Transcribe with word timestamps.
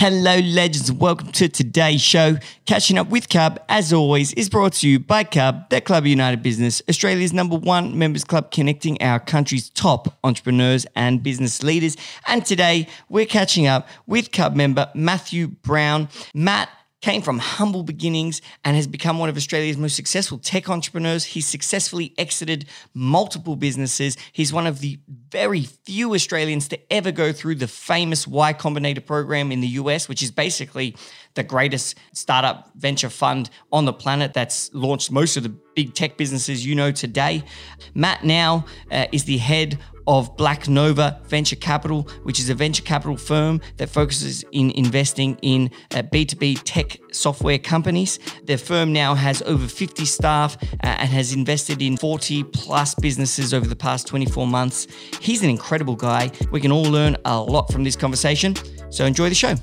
Hello, 0.00 0.38
legends, 0.38 0.92
welcome 0.92 1.32
to 1.32 1.48
today's 1.48 2.00
show. 2.00 2.36
Catching 2.66 2.98
up 2.98 3.08
with 3.08 3.28
Cub, 3.28 3.58
as 3.68 3.92
always, 3.92 4.32
is 4.34 4.48
brought 4.48 4.74
to 4.74 4.88
you 4.88 5.00
by 5.00 5.24
Cub, 5.24 5.68
the 5.70 5.80
Club 5.80 6.04
of 6.04 6.06
United 6.06 6.40
Business, 6.40 6.80
Australia's 6.88 7.32
number 7.32 7.56
one 7.56 7.98
members 7.98 8.22
club 8.22 8.52
connecting 8.52 9.02
our 9.02 9.18
country's 9.18 9.70
top 9.70 10.16
entrepreneurs 10.22 10.86
and 10.94 11.20
business 11.20 11.64
leaders. 11.64 11.96
And 12.28 12.46
today, 12.46 12.86
we're 13.08 13.26
catching 13.26 13.66
up 13.66 13.88
with 14.06 14.30
Cub 14.30 14.54
member 14.54 14.88
Matthew 14.94 15.48
Brown. 15.48 16.08
Matt 16.32 16.68
came 17.00 17.22
from 17.22 17.38
humble 17.38 17.82
beginnings 17.82 18.42
and 18.64 18.74
has 18.74 18.86
become 18.86 19.18
one 19.18 19.28
of 19.28 19.36
Australia's 19.36 19.76
most 19.76 19.94
successful 19.94 20.38
tech 20.38 20.68
entrepreneurs. 20.68 21.24
He's 21.24 21.46
successfully 21.46 22.12
exited 22.18 22.66
multiple 22.92 23.54
businesses. 23.54 24.16
He's 24.32 24.52
one 24.52 24.66
of 24.66 24.80
the 24.80 24.98
very 25.30 25.62
few 25.62 26.14
Australians 26.14 26.66
to 26.68 26.92
ever 26.92 27.12
go 27.12 27.32
through 27.32 27.56
the 27.56 27.68
famous 27.68 28.26
Y 28.26 28.52
Combinator 28.52 29.04
program 29.04 29.52
in 29.52 29.60
the 29.60 29.68
US, 29.68 30.08
which 30.08 30.22
is 30.22 30.30
basically 30.30 30.96
the 31.34 31.44
greatest 31.44 31.96
startup 32.12 32.72
venture 32.74 33.10
fund 33.10 33.48
on 33.70 33.84
the 33.84 33.92
planet 33.92 34.34
that's 34.34 34.74
launched 34.74 35.12
most 35.12 35.36
of 35.36 35.44
the 35.44 35.54
big 35.76 35.94
tech 35.94 36.16
businesses 36.16 36.66
you 36.66 36.74
know 36.74 36.90
today. 36.90 37.44
Matt 37.94 38.24
now 38.24 38.64
uh, 38.90 39.06
is 39.12 39.24
the 39.24 39.36
head 39.38 39.78
of 40.08 40.36
Black 40.36 40.68
Nova 40.68 41.20
Venture 41.26 41.54
Capital, 41.54 42.08
which 42.24 42.40
is 42.40 42.48
a 42.48 42.54
venture 42.54 42.82
capital 42.82 43.16
firm 43.16 43.60
that 43.76 43.90
focuses 43.90 44.42
in 44.52 44.70
investing 44.70 45.38
in 45.42 45.70
uh, 45.94 46.02
B2B 46.02 46.62
tech 46.64 46.98
software 47.12 47.58
companies. 47.58 48.18
Their 48.44 48.58
firm 48.58 48.92
now 48.92 49.14
has 49.14 49.42
over 49.42 49.68
50 49.68 50.06
staff 50.06 50.56
uh, 50.62 50.66
and 50.82 51.10
has 51.10 51.34
invested 51.34 51.82
in 51.82 51.98
40 51.98 52.42
plus 52.44 52.94
businesses 52.94 53.52
over 53.52 53.68
the 53.68 53.76
past 53.76 54.06
24 54.06 54.46
months. 54.46 54.86
He's 55.20 55.44
an 55.44 55.50
incredible 55.50 55.94
guy. 55.94 56.30
We 56.50 56.60
can 56.60 56.72
all 56.72 56.84
learn 56.84 57.16
a 57.26 57.40
lot 57.40 57.70
from 57.70 57.84
this 57.84 57.94
conversation. 57.94 58.54
So 58.90 59.04
enjoy 59.04 59.28
the 59.28 59.34
show. 59.34 59.54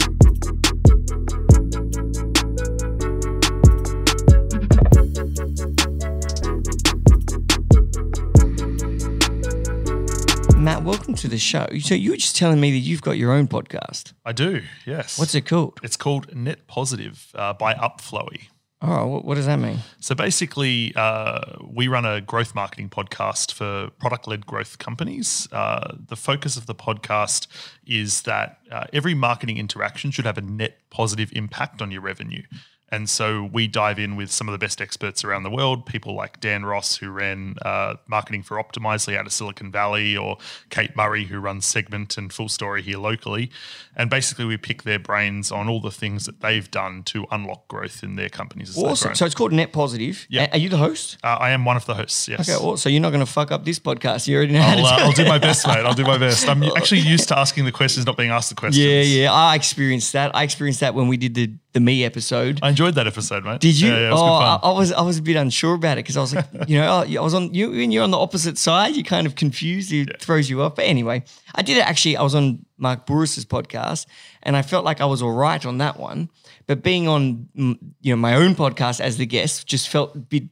Matt, 10.66 10.82
welcome 10.82 11.14
to 11.14 11.28
the 11.28 11.38
show. 11.38 11.68
So 11.80 11.94
you 11.94 12.10
were 12.10 12.18
just 12.18 12.36
telling 12.36 12.60
me 12.60 12.72
that 12.72 12.80
you've 12.80 13.04
got 13.04 13.20
your 13.20 13.32
own 13.32 13.48
podcast. 13.48 14.14
I 14.26 14.32
do, 14.32 14.64
yes. 14.84 15.20
What's 15.20 15.36
it 15.36 15.46
called? 15.46 15.80
It's 15.84 15.96
called 15.96 16.36
Net 16.36 16.66
Positive 16.66 17.32
uh, 17.36 17.54
by 17.54 17.76
Upflowy. 17.76 18.48
Oh, 18.82 19.20
what, 19.20 19.36
does 19.36 19.46
that 19.46 19.60
mean? 19.60 19.78
So 20.00 20.16
basically, 20.16 20.92
uh, 20.96 21.58
we 21.64 21.88
run 21.88 22.04
a 22.04 22.20
growth 22.20 22.56
marketing 22.56 22.90
podcast 22.90 23.54
for 23.54 23.92
product 24.00 24.28
led 24.28 24.48
growth 24.48 24.80
companies. 24.80 25.48
Uh, 25.52 25.98
the 26.08 26.16
focus 26.16 26.58
of 26.58 26.66
the 26.66 26.74
podcast 26.74 27.46
is 27.86 28.24
that 28.24 28.58
uh, 28.72 28.86
every 28.92 29.14
marketing 29.14 29.60
interaction 29.60 30.10
should 30.10 30.26
have 30.26 30.40
a 30.40 30.42
net 30.42 30.80
positive 30.90 31.30
impact 31.34 31.80
on 31.80 31.92
your 31.92 32.02
revenue. 32.02 32.42
And 32.90 33.10
so 33.10 33.50
we 33.52 33.68
dive 33.68 33.98
in 33.98 34.16
with 34.16 34.32
some 34.32 34.48
of 34.48 34.52
the 34.52 34.60
best 34.60 34.80
experts 34.80 35.24
around 35.24 35.44
the 35.44 35.50
world, 35.50 35.86
people 35.86 36.14
like 36.14 36.40
Dan 36.40 36.66
Ross, 36.66 36.98
who 36.98 37.10
ran 37.10 37.56
uh, 37.64 37.96
marketing 38.08 38.44
for 38.44 38.58
Optimizely 38.58 39.18
out 39.18 39.26
of 39.26 39.34
Silicon 39.34 39.72
Valley, 39.72 40.16
or 40.16 40.38
Kate 40.70 40.96
Murray, 40.96 41.26
who 41.26 41.40
runs 41.40 41.66
Segment 41.66 42.18
and 42.18 42.32
Full 42.32 42.48
Story 42.48 42.84
here 42.84 43.00
locally. 43.00 43.50
And 43.96 44.10
basically, 44.10 44.46
we 44.46 44.58
pick 44.58 44.84
their 44.84 45.00
brains 45.00 45.52
on 45.52 45.68
all 45.68 45.82
the 45.82 45.92
things 45.92 46.26
that 46.26 46.42
they've 46.42 46.70
done 46.70 47.04
to 47.04 47.26
unlock 47.32 47.68
growth 47.68 48.04
in 48.04 48.16
their 48.18 48.30
companies. 48.30 48.70
As 48.70 48.78
Awesome. 48.78 49.16
So 49.16 49.26
it's 49.26 49.36
called 49.36 49.52
Net 49.52 49.74
Positive. 49.74 50.26
Yeah. 50.30 50.50
Are 50.52 50.58
you 50.58 50.70
the 50.70 50.78
host? 50.78 51.18
uh, 51.24 51.28
I 51.28 51.50
am 51.52 51.66
one 51.66 51.78
of 51.78 51.86
the 51.86 51.96
hosts, 51.96 52.28
yes. 52.28 52.48
Okay, 52.48 52.64
well, 52.64 52.78
so 52.78 52.88
you're 52.88 53.02
not 53.02 53.12
going 53.12 53.26
to 53.26 53.32
fuck 53.32 53.52
up 53.52 53.66
this 53.66 53.80
podcast. 53.80 54.28
You 54.28 54.38
already 54.38 54.54
know 54.54 54.62
how 54.62 54.78
I'll, 54.78 54.78
to 54.78 54.84
uh, 54.84 54.98
do 54.98 55.04
I'll 55.04 55.12
do 55.12 55.26
my 55.26 55.40
best, 55.40 55.68
mate. 55.68 55.86
I'll 55.86 55.94
do 55.94 56.04
my 56.04 56.18
best. 56.18 56.48
I'm 56.48 56.64
actually 56.78 57.02
used 57.02 57.30
to 57.30 57.38
asking 57.38 57.66
the 57.66 57.72
questions, 57.72 58.06
not 58.06 58.16
being 58.16 58.30
asked 58.30 58.50
the 58.50 58.56
questions. 58.56 58.86
Yeah, 58.86 59.02
yeah. 59.02 59.34
I 59.34 59.56
experienced 59.56 60.14
that. 60.14 60.36
I 60.36 60.44
experienced 60.44 60.82
that 60.82 60.94
when 60.94 61.08
we 61.08 61.18
did 61.18 61.34
the 61.34 61.54
the 61.76 61.82
me 61.82 62.06
episode. 62.06 62.60
I 62.64 62.70
enjoyed 62.70 62.96
that 62.96 63.06
episode, 63.06 63.44
mate. 63.44 63.60
Did 63.60 63.80
you? 63.80 63.90
Yeah, 63.90 64.00
yeah, 64.00 64.08
it 64.08 64.12
was 64.12 64.22
oh, 64.22 64.26
good 64.26 64.68
I. 64.68 64.72
I 64.72 64.80
was 64.80 64.92
I 64.94 65.02
was 65.02 65.18
a 65.18 65.22
bit 65.22 65.36
unsure 65.36 65.76
about 65.76 65.98
it 65.98 66.06
because 66.06 66.16
I 66.16 66.22
was 66.22 66.34
like, 66.34 66.48
you 66.68 66.80
know, 66.80 67.04
I 67.04 67.20
was 67.20 67.34
on 67.34 67.54
you 67.54 67.70
when 67.70 67.92
you're 67.92 68.04
on 68.04 68.12
the 68.12 68.18
opposite 68.18 68.58
side, 68.58 68.96
you're 68.96 69.04
kind 69.04 69.28
of 69.28 69.36
confused. 69.36 69.92
It 69.92 70.22
throws 70.22 70.50
you 70.50 70.62
off. 70.62 70.76
But 70.76 70.86
anyway, 70.86 71.26
I 71.54 71.62
did 71.62 71.76
it 71.76 71.86
actually. 71.86 72.16
I 72.16 72.24
was 72.24 72.34
on 72.34 72.66
Mark 72.78 73.06
Burris's 73.06 73.46
podcast, 73.46 74.06
and 74.42 74.56
I 74.56 74.62
felt 74.62 74.86
like 74.86 75.02
I 75.02 75.06
was 75.06 75.22
all 75.22 75.34
right 75.34 75.64
on 75.66 75.80
that 75.80 76.00
one. 76.00 76.30
But 76.66 76.82
being 76.82 77.10
on 77.10 77.50
you 77.54 78.14
know 78.14 78.16
my 78.16 78.36
own 78.36 78.56
podcast 78.56 79.02
as 79.02 79.18
the 79.18 79.26
guest 79.26 79.68
just 79.68 79.90
felt 79.90 80.16
a 80.16 80.20
bit 80.20 80.44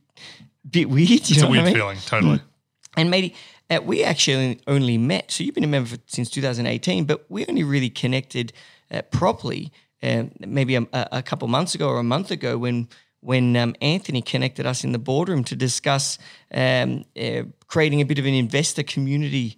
bit 0.70 0.90
weird. 0.90 1.10
It's 1.12 1.42
a 1.42 1.48
what 1.48 1.58
I 1.58 1.62
weird 1.62 1.66
mean? 1.66 1.74
feeling, 1.74 1.98
totally. 2.06 2.42
And 2.96 3.10
maybe 3.10 3.34
uh, 3.72 3.80
we 3.84 4.04
actually 4.04 4.62
only 4.68 5.00
met. 5.00 5.32
So 5.32 5.44
you've 5.44 5.56
been 5.56 5.64
a 5.64 5.68
member 5.68 5.90
for, 5.90 5.98
since 6.06 6.30
2018, 6.30 7.06
but 7.06 7.26
we 7.28 7.44
only 7.48 7.64
really 7.64 7.90
connected 7.90 8.54
uh, 8.92 9.02
properly 9.10 9.72
uh, 10.04 10.24
maybe 10.40 10.76
a, 10.76 10.88
a 10.94 11.24
couple 11.24 11.48
months 11.48 11.76
ago 11.76 11.88
or 11.88 12.00
a 12.00 12.04
month 12.04 12.32
ago 12.32 12.58
when 12.58 12.88
when 13.22 13.56
um, 13.56 13.74
Anthony 13.82 14.22
connected 14.22 14.66
us 14.66 14.84
in 14.84 14.92
the 14.92 15.00
boardroom 15.00 15.46
to 15.46 15.56
discuss 15.56 16.18
um, 16.54 17.06
uh, 17.16 17.44
creating 17.68 18.02
a 18.02 18.06
bit 18.06 18.20
of 18.20 18.26
an 18.26 18.34
investor 18.34 18.84
community 18.84 19.58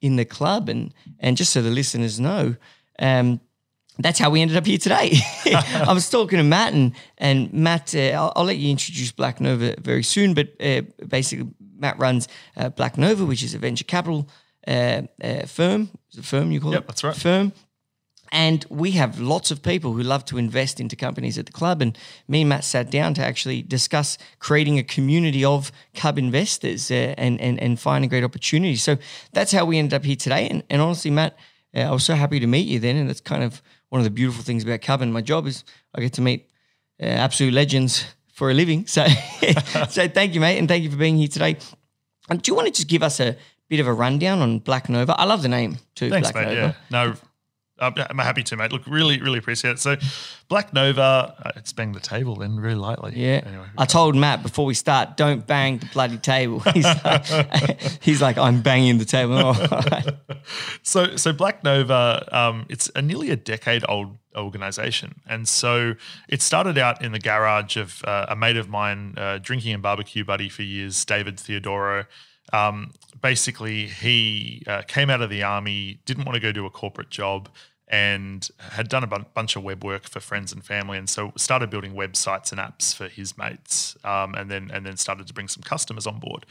in 0.00 0.16
the 0.16 0.24
club. 0.24 0.68
And 0.68 0.94
and 1.20 1.36
just 1.36 1.52
so 1.52 1.62
the 1.62 1.70
listeners 1.70 2.18
know. 2.18 2.56
Um, 2.98 3.40
that's 3.98 4.18
how 4.18 4.30
we 4.30 4.40
ended 4.40 4.56
up 4.56 4.66
here 4.66 4.78
today. 4.78 5.12
I 5.46 5.92
was 5.92 6.08
talking 6.08 6.38
to 6.38 6.44
Matt, 6.44 6.72
and, 6.72 6.92
and 7.18 7.52
Matt, 7.52 7.94
uh, 7.94 7.98
I'll, 7.98 8.32
I'll 8.36 8.44
let 8.44 8.56
you 8.56 8.70
introduce 8.70 9.12
Black 9.12 9.38
Nova 9.38 9.74
very 9.78 10.02
soon, 10.02 10.32
but 10.32 10.48
uh, 10.60 10.82
basically, 11.06 11.50
Matt 11.76 11.98
runs 11.98 12.26
uh, 12.56 12.70
Black 12.70 12.96
Nova, 12.96 13.26
which 13.26 13.42
is 13.42 13.54
a 13.54 13.58
venture 13.58 13.84
capital 13.84 14.28
uh, 14.66 15.02
uh, 15.22 15.46
firm. 15.46 15.90
Is 16.10 16.18
it 16.18 16.24
a 16.24 16.26
firm 16.26 16.50
you 16.50 16.60
call 16.60 16.72
it? 16.72 16.76
Yep, 16.76 16.86
that's 16.86 17.04
right. 17.04 17.16
Firm. 17.16 17.52
And 18.32 18.64
we 18.70 18.92
have 18.92 19.20
lots 19.20 19.50
of 19.50 19.62
people 19.62 19.92
who 19.92 20.02
love 20.02 20.24
to 20.24 20.38
invest 20.38 20.80
into 20.80 20.96
companies 20.96 21.36
at 21.36 21.44
the 21.44 21.52
club. 21.52 21.82
And 21.82 21.96
me 22.26 22.40
and 22.40 22.48
Matt 22.48 22.64
sat 22.64 22.90
down 22.90 23.12
to 23.14 23.22
actually 23.22 23.60
discuss 23.60 24.16
creating 24.38 24.78
a 24.78 24.82
community 24.82 25.44
of 25.44 25.70
Cub 25.94 26.16
investors 26.16 26.90
uh, 26.90 27.14
and, 27.18 27.38
and, 27.42 27.60
and 27.62 27.78
finding 27.78 28.08
great 28.08 28.24
opportunities. 28.24 28.82
So 28.82 28.96
that's 29.32 29.52
how 29.52 29.66
we 29.66 29.78
ended 29.78 29.92
up 29.92 30.04
here 30.04 30.16
today. 30.16 30.48
And, 30.48 30.62
and 30.70 30.80
honestly, 30.80 31.10
Matt, 31.10 31.36
uh, 31.76 31.80
I 31.80 31.90
was 31.90 32.04
so 32.04 32.14
happy 32.14 32.40
to 32.40 32.46
meet 32.46 32.66
you 32.66 32.80
then. 32.80 32.96
And 32.96 33.06
that's 33.06 33.20
kind 33.20 33.44
of 33.44 33.60
one 33.90 34.00
of 34.00 34.04
the 34.06 34.10
beautiful 34.10 34.42
things 34.42 34.64
about 34.64 34.80
Cub 34.80 35.02
and 35.02 35.12
my 35.12 35.20
job 35.20 35.46
is 35.46 35.62
I 35.94 36.00
get 36.00 36.14
to 36.14 36.22
meet 36.22 36.48
uh, 37.02 37.04
absolute 37.04 37.52
legends 37.52 38.06
for 38.32 38.50
a 38.50 38.54
living. 38.54 38.86
So, 38.86 39.06
so 39.90 40.08
thank 40.08 40.32
you, 40.32 40.40
mate. 40.40 40.56
And 40.56 40.66
thank 40.66 40.84
you 40.84 40.90
for 40.90 40.96
being 40.96 41.18
here 41.18 41.28
today. 41.28 41.58
Um, 42.30 42.38
do 42.38 42.50
you 42.50 42.54
want 42.54 42.66
to 42.68 42.72
just 42.72 42.88
give 42.88 43.02
us 43.02 43.20
a 43.20 43.36
bit 43.68 43.80
of 43.80 43.86
a 43.86 43.92
rundown 43.92 44.40
on 44.40 44.58
Black 44.58 44.88
Nova? 44.88 45.14
I 45.18 45.24
love 45.24 45.42
the 45.42 45.48
name 45.48 45.76
too, 45.94 46.08
Thanks, 46.08 46.32
Black 46.32 46.46
mate. 46.46 46.54
Nova. 46.54 46.66
Yeah, 46.66 46.74
no, 46.90 47.14
I'm 47.82 47.94
I'm 47.96 48.18
happy 48.18 48.42
to, 48.44 48.56
mate. 48.56 48.72
Look, 48.72 48.86
really, 48.86 49.20
really 49.20 49.38
appreciate 49.38 49.72
it. 49.72 49.78
So, 49.80 49.96
Black 50.48 50.72
Nova, 50.72 51.34
uh, 51.44 51.52
it's 51.56 51.72
banged 51.72 51.94
the 51.94 52.00
table 52.00 52.36
then 52.36 52.56
really 52.56 52.76
lightly. 52.76 53.12
Yeah. 53.16 53.42
Anyway, 53.44 53.66
I 53.76 53.84
told 53.84 54.14
Matt 54.14 54.42
before 54.42 54.64
we 54.64 54.74
start, 54.74 55.16
don't 55.16 55.46
bang 55.46 55.78
the 55.78 55.86
bloody 55.86 56.18
table. 56.18 56.60
He's 56.74 56.84
like, 56.84 57.26
he's 58.02 58.22
like 58.22 58.38
I'm 58.38 58.62
banging 58.62 58.98
the 58.98 59.04
table. 59.04 59.34
Oh, 59.36 60.02
so 60.82 61.16
so 61.16 61.32
Black 61.32 61.64
Nova, 61.64 62.26
um, 62.30 62.66
it's 62.68 62.90
a 62.94 63.02
nearly 63.02 63.30
a 63.30 63.36
decade 63.36 63.84
old 63.88 64.16
organization, 64.36 65.20
and 65.26 65.46
so 65.48 65.94
it 66.28 66.40
started 66.40 66.78
out 66.78 67.02
in 67.04 67.12
the 67.12 67.18
garage 67.18 67.76
of 67.76 68.02
uh, 68.04 68.26
a 68.28 68.36
mate 68.36 68.56
of 68.56 68.68
mine, 68.68 69.14
uh, 69.16 69.38
drinking 69.38 69.74
and 69.74 69.82
barbecue 69.82 70.24
buddy 70.24 70.48
for 70.48 70.62
years, 70.62 71.04
David 71.04 71.36
Theodoro. 71.36 72.06
Um, 72.52 72.92
basically, 73.20 73.86
he 73.86 74.62
uh, 74.66 74.82
came 74.82 75.10
out 75.10 75.22
of 75.22 75.30
the 75.30 75.42
army, 75.42 76.00
didn't 76.04 76.24
want 76.24 76.34
to 76.34 76.40
go 76.40 76.52
do 76.52 76.66
a 76.66 76.70
corporate 76.70 77.10
job. 77.10 77.48
And 77.92 78.48
had 78.70 78.88
done 78.88 79.04
a 79.04 79.06
bunch 79.06 79.54
of 79.54 79.62
web 79.62 79.84
work 79.84 80.08
for 80.08 80.18
friends 80.18 80.50
and 80.50 80.64
family, 80.64 80.96
and 80.96 81.10
so 81.10 81.32
started 81.36 81.68
building 81.68 81.92
websites 81.92 82.50
and 82.50 82.58
apps 82.58 82.94
for 82.94 83.06
his 83.06 83.36
mates, 83.36 83.98
um, 84.02 84.34
and 84.34 84.50
then 84.50 84.70
and 84.72 84.86
then 84.86 84.96
started 84.96 85.26
to 85.26 85.34
bring 85.34 85.46
some 85.46 85.62
customers 85.62 86.06
on 86.06 86.18
board. 86.18 86.46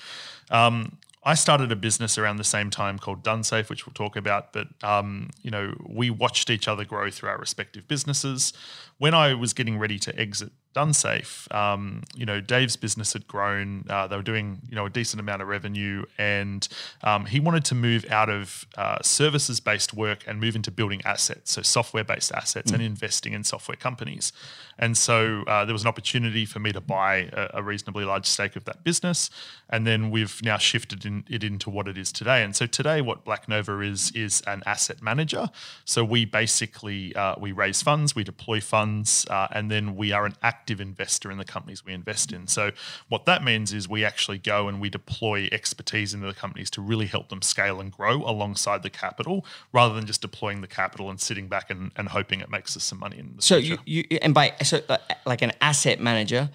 Um, 0.52 1.00
I 1.24 1.36
started 1.36 1.72
a 1.72 1.76
business 1.76 2.18
around 2.18 2.38
the 2.38 2.44
same 2.44 2.70
time 2.70 2.98
called 2.98 3.24
DoneSafe, 3.24 3.70
which 3.70 3.86
we'll 3.86 3.94
talk 3.94 4.16
about. 4.16 4.54
But 4.54 4.68
um, 4.84 5.30
you 5.42 5.52
know, 5.52 5.74
we 5.88 6.10
watched 6.10 6.50
each 6.50 6.68
other 6.68 6.86
grow 6.86 7.10
through 7.10 7.30
our 7.30 7.38
respective 7.38 7.88
businesses. 7.88 8.54
When 8.98 9.14
I 9.14 9.34
was 9.34 9.54
getting 9.54 9.78
ready 9.78 10.00
to 10.00 10.20
exit 10.20 10.52
DoneSafe, 10.74 11.54
um, 11.54 12.04
you 12.16 12.26
know, 12.26 12.40
Dave's 12.40 12.78
business 12.78 13.14
had 13.14 13.28
grown. 13.28 13.86
Uh, 13.90 14.08
they 14.08 14.16
were 14.16 14.24
doing 14.24 14.60
you 14.70 14.76
know 14.76 14.86
a 14.86 14.90
decent 14.90 15.20
amount 15.20 15.42
of 15.42 15.48
revenue, 15.48 16.06
and 16.18 16.68
um, 17.04 17.26
he 17.26 17.40
wanted 17.40 17.66
to 17.66 17.76
move 17.76 18.06
out 18.10 18.30
of 18.30 18.66
uh, 18.78 19.00
services-based 19.02 19.94
work 19.94 20.24
and 20.28 20.40
move 20.40 20.56
into 20.56 20.72
building 20.72 21.02
assets, 21.04 21.52
so 21.52 21.62
software-based 21.62 22.32
assets, 22.32 22.72
and 22.72 22.82
investing 22.82 23.34
in 23.34 23.44
software 23.44 23.76
companies. 23.76 24.32
And 24.80 24.98
so 24.98 25.44
uh, 25.46 25.66
there 25.66 25.74
was 25.74 25.82
an 25.82 25.90
opportunity 25.90 26.46
for 26.46 26.60
me 26.60 26.72
to 26.72 26.82
buy 26.82 27.30
a, 27.34 27.50
a 27.56 27.64
reasonably 27.64 28.06
large 28.06 28.26
stake 28.26 28.56
of 28.56 28.64
that 28.66 28.84
business, 28.84 29.30
and 29.70 29.86
then 29.86 30.10
we've 30.10 30.42
now 30.42 30.58
shifted 30.58 31.06
in, 31.06 31.26
it 31.30 31.44
into 31.44 31.70
what 31.70 31.88
it 31.88 31.98
is 31.98 32.14
today. 32.14 32.44
And 32.44 32.56
so 32.56 32.66
today, 32.66 33.02
what 33.02 33.26
Black 33.26 33.50
Nova 33.50 33.82
is 33.82 34.12
is 34.12 34.42
an 34.48 34.64
asset 34.66 35.02
manager. 35.02 35.50
So 35.84 36.06
we 36.06 36.24
basically 36.24 37.14
uh, 37.14 37.36
we 37.38 37.52
raise 37.52 37.82
funds, 37.82 38.16
we 38.16 38.24
deploy 38.24 38.62
funds, 38.62 39.26
uh, 39.30 39.48
and 39.52 39.70
then 39.70 39.98
we 39.98 40.14
are 40.14 40.26
an 40.26 40.36
active 40.42 40.61
active 40.62 40.80
investor 40.80 41.32
in 41.32 41.38
the 41.40 41.46
companies 41.56 41.84
we 41.84 41.92
invest 41.92 42.32
in. 42.32 42.46
So 42.46 42.72
what 43.10 43.26
that 43.26 43.44
means 43.44 43.74
is 43.74 43.90
we 43.90 44.06
actually 44.06 44.38
go 44.38 44.68
and 44.68 44.80
we 44.80 44.90
deploy 44.92 45.50
expertise 45.52 46.14
into 46.14 46.28
the 46.28 46.36
companies 46.36 46.70
to 46.72 46.82
really 46.82 47.08
help 47.08 47.30
them 47.30 47.42
scale 47.42 47.82
and 47.82 47.92
grow 47.92 48.18
alongside 48.34 48.84
the 48.84 48.92
capital, 48.92 49.44
rather 49.74 49.96
than 49.96 50.06
just 50.06 50.22
deploying 50.22 50.62
the 50.62 50.68
capital 50.68 51.10
and 51.10 51.20
sitting 51.20 51.48
back 51.48 51.72
and, 51.72 51.92
and 51.96 52.10
hoping 52.10 52.42
it 52.42 52.50
makes 52.52 52.78
us 52.78 52.84
some 52.84 53.00
money 53.00 53.18
in 53.18 53.34
the 53.36 53.42
So 53.42 53.60
future. 53.60 53.82
you, 53.86 54.04
you 54.12 54.20
and 54.22 54.34
by 54.36 54.54
so 54.62 54.82
uh, 54.88 54.98
like 55.26 55.42
an 55.42 55.54
asset 55.62 56.00
manager, 56.00 56.50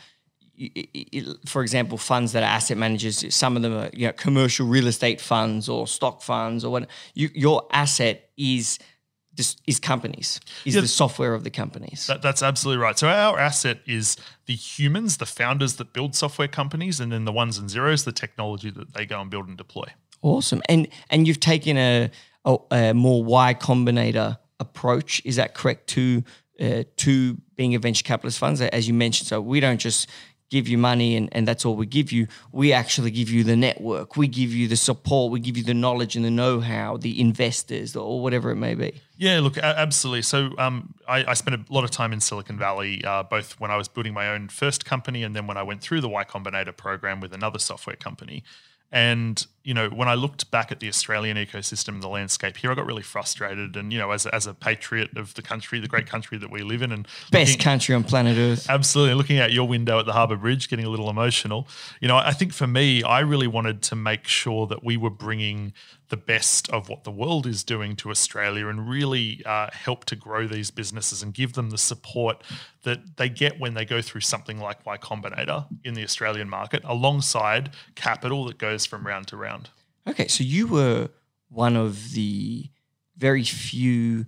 for 1.47 1.63
example, 1.63 1.99
funds 1.99 2.33
that 2.33 2.43
are 2.45 2.53
asset 2.59 2.79
managers, 2.79 3.35
some 3.35 3.57
of 3.57 3.63
them 3.63 3.75
are 3.77 3.91
you 3.93 4.07
know 4.07 4.13
commercial 4.13 4.67
real 4.69 4.87
estate 4.87 5.21
funds 5.21 5.69
or 5.69 5.87
stock 5.87 6.23
funds 6.23 6.65
or 6.65 6.71
what. 6.71 6.89
You, 7.15 7.29
your 7.35 7.67
asset 7.73 8.31
is 8.37 8.79
this 9.37 9.57
is 9.67 9.79
companies, 9.79 10.41
is 10.65 10.75
Yeah. 10.75 10.81
the 10.81 10.89
software 10.89 11.35
of 11.35 11.45
the 11.45 11.51
companies. 11.51 12.07
That, 12.07 12.23
that's 12.23 12.43
absolutely 12.43 12.83
right. 12.83 12.99
So 12.99 13.09
our 13.09 13.39
asset 13.39 13.79
is 13.87 14.17
the 14.47 14.55
humans, 14.55 15.17
the 15.19 15.27
founders 15.27 15.77
that 15.77 15.93
build 15.93 16.15
software 16.15 16.49
companies, 16.49 17.01
and 17.01 17.13
then 17.13 17.25
the 17.25 17.33
ones 17.33 17.59
and 17.59 17.71
zeros, 17.71 18.05
the 18.05 18.13
technology 18.13 18.71
that 18.71 18.95
they 18.95 19.07
go 19.07 19.21
and 19.21 19.31
build 19.31 19.49
and 19.49 19.57
deploy. 19.57 19.87
Awesome. 20.23 20.63
And 20.69 20.89
and 21.11 21.27
you've 21.27 21.41
taken 21.41 21.77
a 21.77 22.11
a, 22.45 22.57
a 22.71 22.95
more 22.95 23.23
Y 23.25 23.55
Combinator 23.55 24.39
approach. 24.59 25.21
Is 25.25 25.37
that 25.37 25.55
correct? 25.55 25.89
To 25.89 26.23
uh, 26.61 26.85
to 26.97 27.37
being 27.57 27.75
a 27.75 27.79
venture 27.79 28.03
capitalist 28.03 28.39
funds, 28.39 28.61
as 28.61 28.89
you 28.89 28.95
mentioned. 28.95 29.29
So 29.29 29.41
we 29.41 29.61
don't 29.61 29.79
just 29.81 30.09
give 30.51 30.69
you 30.69 30.79
money 30.79 31.17
and, 31.17 31.29
and 31.33 31.47
that's 31.47 31.65
all 31.65 31.75
we 31.75 31.87
give 31.87 32.13
you. 32.13 32.27
We 32.53 32.73
actually 32.73 33.11
give 33.11 33.31
you 33.31 33.45
the 33.45 33.57
network. 33.57 34.17
We 34.17 34.29
give 34.29 34.53
you 34.53 34.69
the 34.69 34.77
support. 34.77 35.33
We 35.33 35.41
give 35.41 35.57
you 35.57 35.65
the 35.65 35.75
knowledge 35.75 36.17
and 36.17 36.25
the 36.25 36.31
know-how, 36.31 36.99
the 36.99 37.21
investors, 37.21 37.97
or 37.97 38.21
whatever 38.21 38.51
it 38.51 38.57
may 38.57 38.75
be. 38.75 39.01
Yeah, 39.17 39.41
look, 39.41 39.59
absolutely. 39.59 40.23
So 40.23 40.53
um, 40.59 40.95
I, 41.09 41.25
I 41.25 41.35
spent 41.35 41.69
a 41.69 41.73
lot 41.73 41.85
of 41.85 41.91
time 41.91 42.13
in 42.13 42.21
Silicon 42.21 42.59
Valley, 42.59 43.03
uh, 43.05 43.23
both 43.23 43.59
when 43.59 43.71
I 43.71 43.77
was 43.77 43.89
building 43.89 44.15
my 44.15 44.29
own 44.29 44.49
first 44.49 44.85
company 44.85 45.23
and 45.23 45.35
then 45.35 45.47
when 45.47 45.57
I 45.57 45.63
went 45.63 45.81
through 45.81 46.01
the 46.01 46.09
Y 46.09 46.23
Combinator 46.25 46.77
program 46.77 47.21
with 47.21 47.33
another 47.33 47.59
software 47.59 47.97
company. 47.97 48.45
And 48.93 49.45
you 49.67 49.75
know, 49.75 49.89
when 49.89 50.07
I 50.07 50.15
looked 50.15 50.49
back 50.53 50.71
at 50.71 50.79
the 50.79 50.87
Australian 50.89 51.37
ecosystem 51.37 51.89
and 51.89 52.03
the 52.03 52.09
landscape 52.09 52.57
here, 52.57 52.71
I 52.71 52.77
got 52.77 52.87
really 52.87 53.03
frustrated. 53.03 53.75
And 53.77 53.93
you 53.93 53.99
know, 53.99 54.13
as 54.13 54.25
a, 54.25 54.33
as 54.33 54.47
a 54.47 54.55
patriot 54.55 55.17
of 55.17 55.35
the 55.35 55.43
country, 55.43 55.81
the 55.81 55.89
great 55.89 56.07
country 56.07 56.39
that 56.39 56.53
we 56.53 56.63
live 56.63 56.83
in, 56.83 56.93
and 56.93 57.09
Best 57.33 57.51
looking- 57.51 57.65
country 57.65 57.95
on 57.97 58.05
planet 58.05 58.39
Earth. 58.39 58.71
Absolutely. 58.71 59.15
Looking 59.15 59.41
out 59.41 59.51
your 59.53 59.67
window 59.67 59.99
at 59.99 60.07
the 60.07 60.13
Harbour 60.13 60.37
Bridge, 60.37 60.69
getting 60.69 60.87
a 60.87 60.89
little 60.89 61.11
emotional. 61.11 61.67
You 62.01 62.07
know, 62.07 62.17
I 62.17 62.33
think 62.33 62.53
for 62.53 62.69
me, 62.69 63.03
I 63.03 63.19
really 63.21 63.49
wanted 63.49 63.83
to 63.83 63.97
make 63.97 64.29
sure 64.29 64.69
that 64.69 64.85
we 64.85 64.97
were 64.97 65.11
bringing 65.11 65.73
the 66.09 66.17
best 66.17 66.71
of 66.71 66.89
what 66.89 67.03
the 67.03 67.11
world 67.11 67.49
is 67.49 67.65
doing 67.65 67.97
to 67.97 68.11
Australia 68.13 68.69
and 68.69 68.89
really 68.89 69.43
uh, 69.45 69.69
help 69.73 70.05
to 70.05 70.15
grow 70.15 70.47
these 70.47 70.71
businesses 70.71 71.21
and 71.21 71.35
give 71.35 71.55
them 71.55 71.71
the 71.71 71.79
support 71.79 72.45
that 72.85 73.17
they 73.17 73.29
get 73.29 73.59
when 73.59 73.75
they 73.75 73.85
go 73.85 74.01
through 74.01 74.21
something 74.21 74.61
like 74.61 74.87
Y 74.87 74.97
Combinator 74.99 75.67
in 75.83 75.95
the 75.95 76.05
Australian 76.05 76.49
market, 76.49 76.81
alongside 76.85 77.71
capital 77.97 78.45
that 78.45 78.57
goes 78.57 78.87
from 78.87 79.05
round 79.05 79.27
to 79.27 79.37
round. 79.37 79.56
Okay, 80.09 80.29
so 80.29 80.45
you 80.45 80.67
were 80.67 81.09
one 81.49 81.77
of 81.77 82.13
the 82.13 82.71
very 83.17 83.45
few 83.45 84.27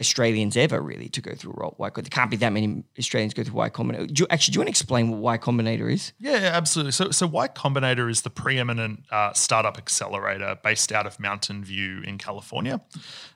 Australians 0.00 0.58
ever 0.58 0.80
really 0.80 1.08
to 1.08 1.22
go 1.22 1.34
through 1.34 1.54
Y 1.78 1.88
Combinator. 1.90 1.94
There 1.94 2.10
can't 2.10 2.30
be 2.30 2.36
that 2.36 2.52
many 2.52 2.84
Australians 2.98 3.32
go 3.32 3.42
through 3.44 3.54
Y 3.54 3.70
Combinator. 3.70 4.12
Do 4.12 4.22
you, 4.22 4.26
actually, 4.28 4.52
do 4.52 4.56
you 4.56 4.60
want 4.60 4.66
to 4.66 4.70
explain 4.70 5.10
what 5.10 5.20
Y 5.20 5.38
Combinator 5.38 5.90
is? 5.90 6.12
Yeah, 6.18 6.50
absolutely. 6.52 6.92
So, 6.92 7.10
so 7.10 7.26
Y 7.26 7.48
Combinator 7.48 8.10
is 8.10 8.20
the 8.20 8.30
preeminent 8.30 9.04
uh, 9.10 9.32
startup 9.32 9.78
accelerator 9.78 10.58
based 10.62 10.92
out 10.92 11.06
of 11.06 11.18
Mountain 11.18 11.64
View 11.64 12.02
in 12.02 12.18
California. 12.18 12.80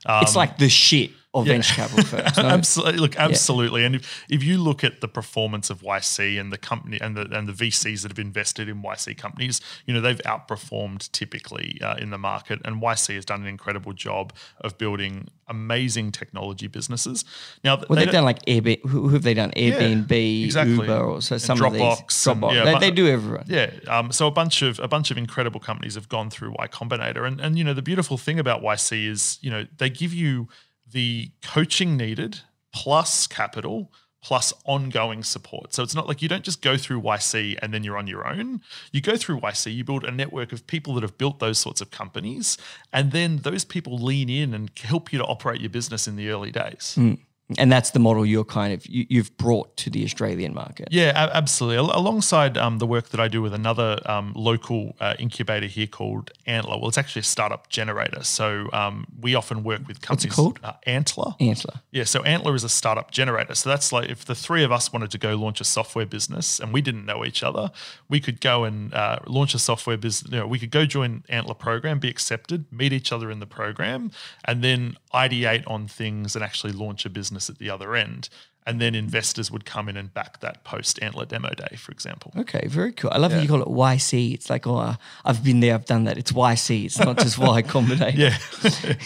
Um, 0.04 0.22
it's 0.22 0.36
like 0.36 0.58
the 0.58 0.68
shit 0.68 1.12
of 1.32 1.46
venture 1.46 1.74
capital 1.74 2.04
firms. 2.04 2.36
no? 2.36 2.42
Absolutely, 2.48 3.00
look, 3.00 3.16
absolutely. 3.16 3.84
And 3.84 3.94
if, 3.94 4.24
if 4.28 4.42
you 4.42 4.58
look 4.58 4.82
at 4.82 5.00
the 5.00 5.06
performance 5.06 5.70
of 5.70 5.80
YC 5.80 6.40
and 6.40 6.52
the 6.52 6.58
company 6.58 6.98
and 7.00 7.16
the 7.16 7.22
and 7.30 7.48
the 7.48 7.52
VCs 7.52 8.02
that 8.02 8.10
have 8.10 8.18
invested 8.18 8.68
in 8.68 8.82
YC 8.82 9.16
companies, 9.16 9.60
you 9.86 9.94
know 9.94 10.00
they've 10.00 10.20
outperformed 10.26 11.10
typically 11.12 11.78
uh, 11.82 11.94
in 11.96 12.10
the 12.10 12.18
market. 12.18 12.60
And 12.64 12.82
YC 12.82 13.14
has 13.14 13.24
done 13.24 13.42
an 13.42 13.46
incredible 13.46 13.92
job 13.92 14.32
of 14.60 14.76
building 14.76 15.28
amazing 15.46 16.12
technology 16.12 16.66
businesses. 16.66 17.24
Now, 17.62 17.76
Well, 17.76 17.96
they 17.96 18.04
they've 18.04 18.12
done 18.12 18.24
like 18.24 18.44
Airbnb. 18.46 18.86
Who, 18.86 19.08
have 19.10 19.22
they 19.22 19.34
done? 19.34 19.50
Airbnb, 19.52 20.44
exactly. 20.44 20.74
Uber, 20.74 20.98
or 21.00 21.22
so 21.22 21.38
some 21.38 21.62
of 21.62 21.72
these. 21.72 21.82
Dropbox 21.82 22.32
and- 22.32 22.42
yeah, 22.54 22.64
they, 22.64 22.72
but- 22.72 22.80
they 22.80 22.90
do 22.90 23.06
everyone. 23.08 23.44
Yeah. 23.46 23.70
Um, 23.86 24.10
so 24.10 24.26
a 24.26 24.30
bunch 24.32 24.62
of 24.62 24.80
a 24.80 24.88
bunch 24.88 25.10
of 25.12 25.18
incredible 25.18 25.60
companies 25.60 25.94
have 25.94 26.08
gone 26.08 26.28
through 26.30 26.54
Y 26.58 26.66
Combinator, 26.68 27.24
and 27.24 27.40
and 27.40 27.56
you 27.56 27.62
know 27.62 27.74
the 27.74 27.82
beautiful 27.82 28.18
thing 28.18 28.40
about 28.40 28.62
YC 28.62 29.06
is 29.08 29.38
you 29.42 29.50
know 29.50 29.66
they 29.78 29.90
give 29.90 30.12
you 30.12 30.48
the 30.92 31.30
coaching 31.42 31.96
needed 31.96 32.40
plus 32.72 33.26
capital 33.26 33.92
plus 34.22 34.52
ongoing 34.66 35.22
support. 35.24 35.72
So 35.72 35.82
it's 35.82 35.94
not 35.94 36.06
like 36.06 36.20
you 36.20 36.28
don't 36.28 36.44
just 36.44 36.60
go 36.60 36.76
through 36.76 37.00
YC 37.00 37.58
and 37.62 37.72
then 37.72 37.84
you're 37.84 37.96
on 37.96 38.06
your 38.06 38.26
own. 38.26 38.60
You 38.92 39.00
go 39.00 39.16
through 39.16 39.40
YC, 39.40 39.74
you 39.74 39.82
build 39.82 40.04
a 40.04 40.10
network 40.10 40.52
of 40.52 40.66
people 40.66 40.94
that 40.94 41.02
have 41.02 41.16
built 41.16 41.38
those 41.38 41.58
sorts 41.58 41.80
of 41.80 41.90
companies, 41.90 42.58
and 42.92 43.12
then 43.12 43.38
those 43.38 43.64
people 43.64 43.96
lean 43.96 44.28
in 44.28 44.52
and 44.52 44.70
help 44.78 45.12
you 45.12 45.18
to 45.18 45.24
operate 45.24 45.60
your 45.60 45.70
business 45.70 46.06
in 46.06 46.16
the 46.16 46.28
early 46.28 46.50
days. 46.50 46.96
Mm. 46.98 47.18
And 47.58 47.70
that's 47.70 47.90
the 47.90 47.98
model 47.98 48.24
you're 48.24 48.44
kind 48.44 48.72
of 48.72 48.86
you, 48.86 49.06
you've 49.08 49.36
brought 49.36 49.76
to 49.78 49.90
the 49.90 50.04
Australian 50.04 50.54
market. 50.54 50.88
Yeah, 50.90 51.30
absolutely. 51.32 51.76
Alongside 51.76 52.56
um, 52.56 52.78
the 52.78 52.86
work 52.86 53.08
that 53.10 53.20
I 53.20 53.28
do 53.28 53.42
with 53.42 53.54
another 53.54 54.00
um, 54.04 54.32
local 54.34 54.96
uh, 55.00 55.14
incubator 55.18 55.66
here 55.66 55.86
called 55.86 56.30
Antler. 56.46 56.78
Well, 56.78 56.88
it's 56.88 56.98
actually 56.98 57.20
a 57.20 57.24
startup 57.24 57.68
generator. 57.68 58.22
So 58.22 58.68
um, 58.72 59.06
we 59.20 59.34
often 59.34 59.64
work 59.64 59.86
with 59.88 60.00
companies. 60.00 60.34
called? 60.34 60.60
Uh, 60.62 60.74
Antler. 60.84 61.34
Antler. 61.40 61.80
Yeah, 61.90 62.04
so 62.04 62.22
Antler 62.22 62.54
is 62.54 62.64
a 62.64 62.68
startup 62.68 63.10
generator. 63.10 63.54
So 63.54 63.68
that's 63.68 63.92
like 63.92 64.10
if 64.10 64.24
the 64.24 64.34
three 64.34 64.62
of 64.62 64.72
us 64.72 64.92
wanted 64.92 65.10
to 65.12 65.18
go 65.18 65.34
launch 65.34 65.60
a 65.60 65.64
software 65.64 66.06
business 66.06 66.60
and 66.60 66.72
we 66.72 66.80
didn't 66.80 67.06
know 67.06 67.24
each 67.24 67.42
other, 67.42 67.70
we 68.08 68.20
could 68.20 68.40
go 68.40 68.64
and 68.64 68.92
uh, 68.94 69.18
launch 69.26 69.54
a 69.54 69.58
software 69.58 69.96
business. 69.96 70.30
You 70.30 70.38
know, 70.38 70.46
we 70.46 70.58
could 70.58 70.70
go 70.70 70.84
join 70.86 71.24
Antler 71.28 71.54
program, 71.54 71.98
be 71.98 72.08
accepted, 72.08 72.66
meet 72.72 72.92
each 72.92 73.12
other 73.12 73.30
in 73.30 73.40
the 73.40 73.46
program, 73.46 74.10
and 74.44 74.62
then 74.62 74.96
ideate 75.14 75.64
on 75.66 75.88
things 75.88 76.34
and 76.34 76.44
actually 76.44 76.72
launch 76.72 77.04
a 77.04 77.10
business 77.10 77.39
at 77.48 77.58
the 77.58 77.70
other 77.70 77.94
end. 77.94 78.28
And 78.66 78.80
then 78.80 78.94
investors 78.94 79.50
would 79.50 79.64
come 79.64 79.88
in 79.88 79.96
and 79.96 80.12
back 80.12 80.40
that 80.40 80.64
post 80.64 81.02
Antler 81.02 81.24
demo 81.24 81.48
day, 81.50 81.76
for 81.76 81.92
example. 81.92 82.32
Okay, 82.36 82.66
very 82.68 82.92
cool. 82.92 83.10
I 83.10 83.16
love 83.16 83.32
how 83.32 83.40
you 83.40 83.48
call 83.48 83.62
it 83.62 83.68
YC. 83.68 84.34
It's 84.34 84.50
like, 84.50 84.66
oh, 84.66 84.96
I've 85.24 85.42
been 85.42 85.60
there, 85.60 85.74
I've 85.74 85.86
done 85.86 86.04
that. 86.04 86.18
It's 86.18 86.32
YC. 86.32 86.84
It's 86.84 86.98
not 86.98 87.18
just 87.18 87.38
Y 87.38 87.62
Combinator. 87.62 88.16
Yeah, 88.16 88.36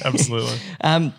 absolutely. 0.05 0.59
Um, 0.81 1.15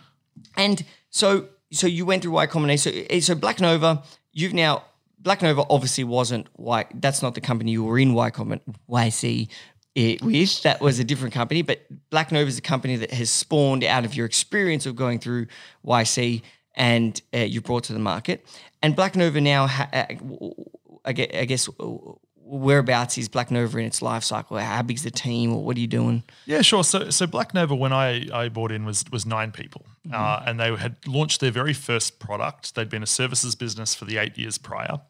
and 0.58 0.84
so, 1.10 1.48
so 1.72 1.88
you 1.88 2.06
went 2.06 2.24
through 2.24 2.34
Y 2.34 2.48
Combinator. 2.48 2.80
So, 2.80 2.92
eh, 3.10 3.22
so 3.22 3.36
Black 3.36 3.62
Nova, 3.62 4.04
you've 4.34 4.54
now 4.54 4.84
Black 5.18 5.42
Nova 5.42 5.64
obviously 5.70 6.04
wasn't 6.04 6.48
Y. 6.58 6.86
That's 6.94 7.22
not 7.22 7.36
the 7.36 7.42
company 7.42 7.72
you 7.72 7.84
were 7.84 7.98
in 7.98 8.14
Y 8.14 8.30
Combin 8.30 8.62
YC 8.90 9.50
it 9.96 10.22
with. 10.22 10.62
That 10.62 10.82
was 10.82 11.00
a 11.00 11.04
different 11.04 11.34
company. 11.34 11.62
But 11.62 11.82
Black 12.10 12.32
Nova 12.32 12.48
is 12.48 12.58
a 12.58 12.62
company 12.62 12.98
that 12.98 13.12
has 13.12 13.30
spawned 13.30 13.84
out 13.84 14.06
of 14.06 14.14
your 14.14 14.26
experience 14.26 14.86
of 14.86 14.96
going 14.96 15.20
through 15.20 15.48
YC 15.86 16.44
and 16.76 17.22
uh, 17.34 17.40
you 17.40 17.62
brought 17.62 17.84
to 17.86 17.94
the 17.94 18.00
market. 18.00 18.46
And 18.82 18.96
Black 18.96 19.16
Nova 19.16 19.42
now, 19.42 19.68
ha- 19.68 19.90
uh, 19.92 20.06
I 21.06 21.14
gue- 21.14 21.30
I 21.34 21.46
guess, 21.46 21.68
whereabouts 22.38 23.18
is 23.18 23.28
Black 23.28 23.50
Nova 23.52 23.78
in 23.78 23.86
its 23.86 24.02
life 24.02 24.24
cycle? 24.24 24.58
How 24.58 24.82
big's 24.84 25.04
the 25.04 25.12
team, 25.12 25.54
or 25.54 25.64
what 25.64 25.78
are 25.78 25.80
you 25.80 25.88
doing? 25.88 26.24
Yeah, 26.46 26.62
sure. 26.62 26.84
So, 26.84 27.10
so 27.10 27.26
Black 27.28 27.54
Nova, 27.54 27.76
when 27.76 27.92
I, 27.94 28.28
I 28.34 28.50
bought 28.50 28.72
in, 28.72 28.86
was 28.86 29.04
was 29.12 29.26
nine 29.26 29.52
people, 29.52 29.86
uh, 30.14 30.44
and 30.46 30.60
they 30.60 30.76
had 30.76 30.96
launched 31.08 31.42
their 31.42 31.52
very 31.52 31.74
first 31.74 32.20
product. 32.20 32.76
They'd 32.76 32.90
been 32.90 33.04
a 33.04 33.08
services 33.08 33.56
business 33.56 33.96
for 33.96 34.06
the 34.06 34.18
eight 34.18 34.38
years 34.38 34.58
prior, 34.58 35.02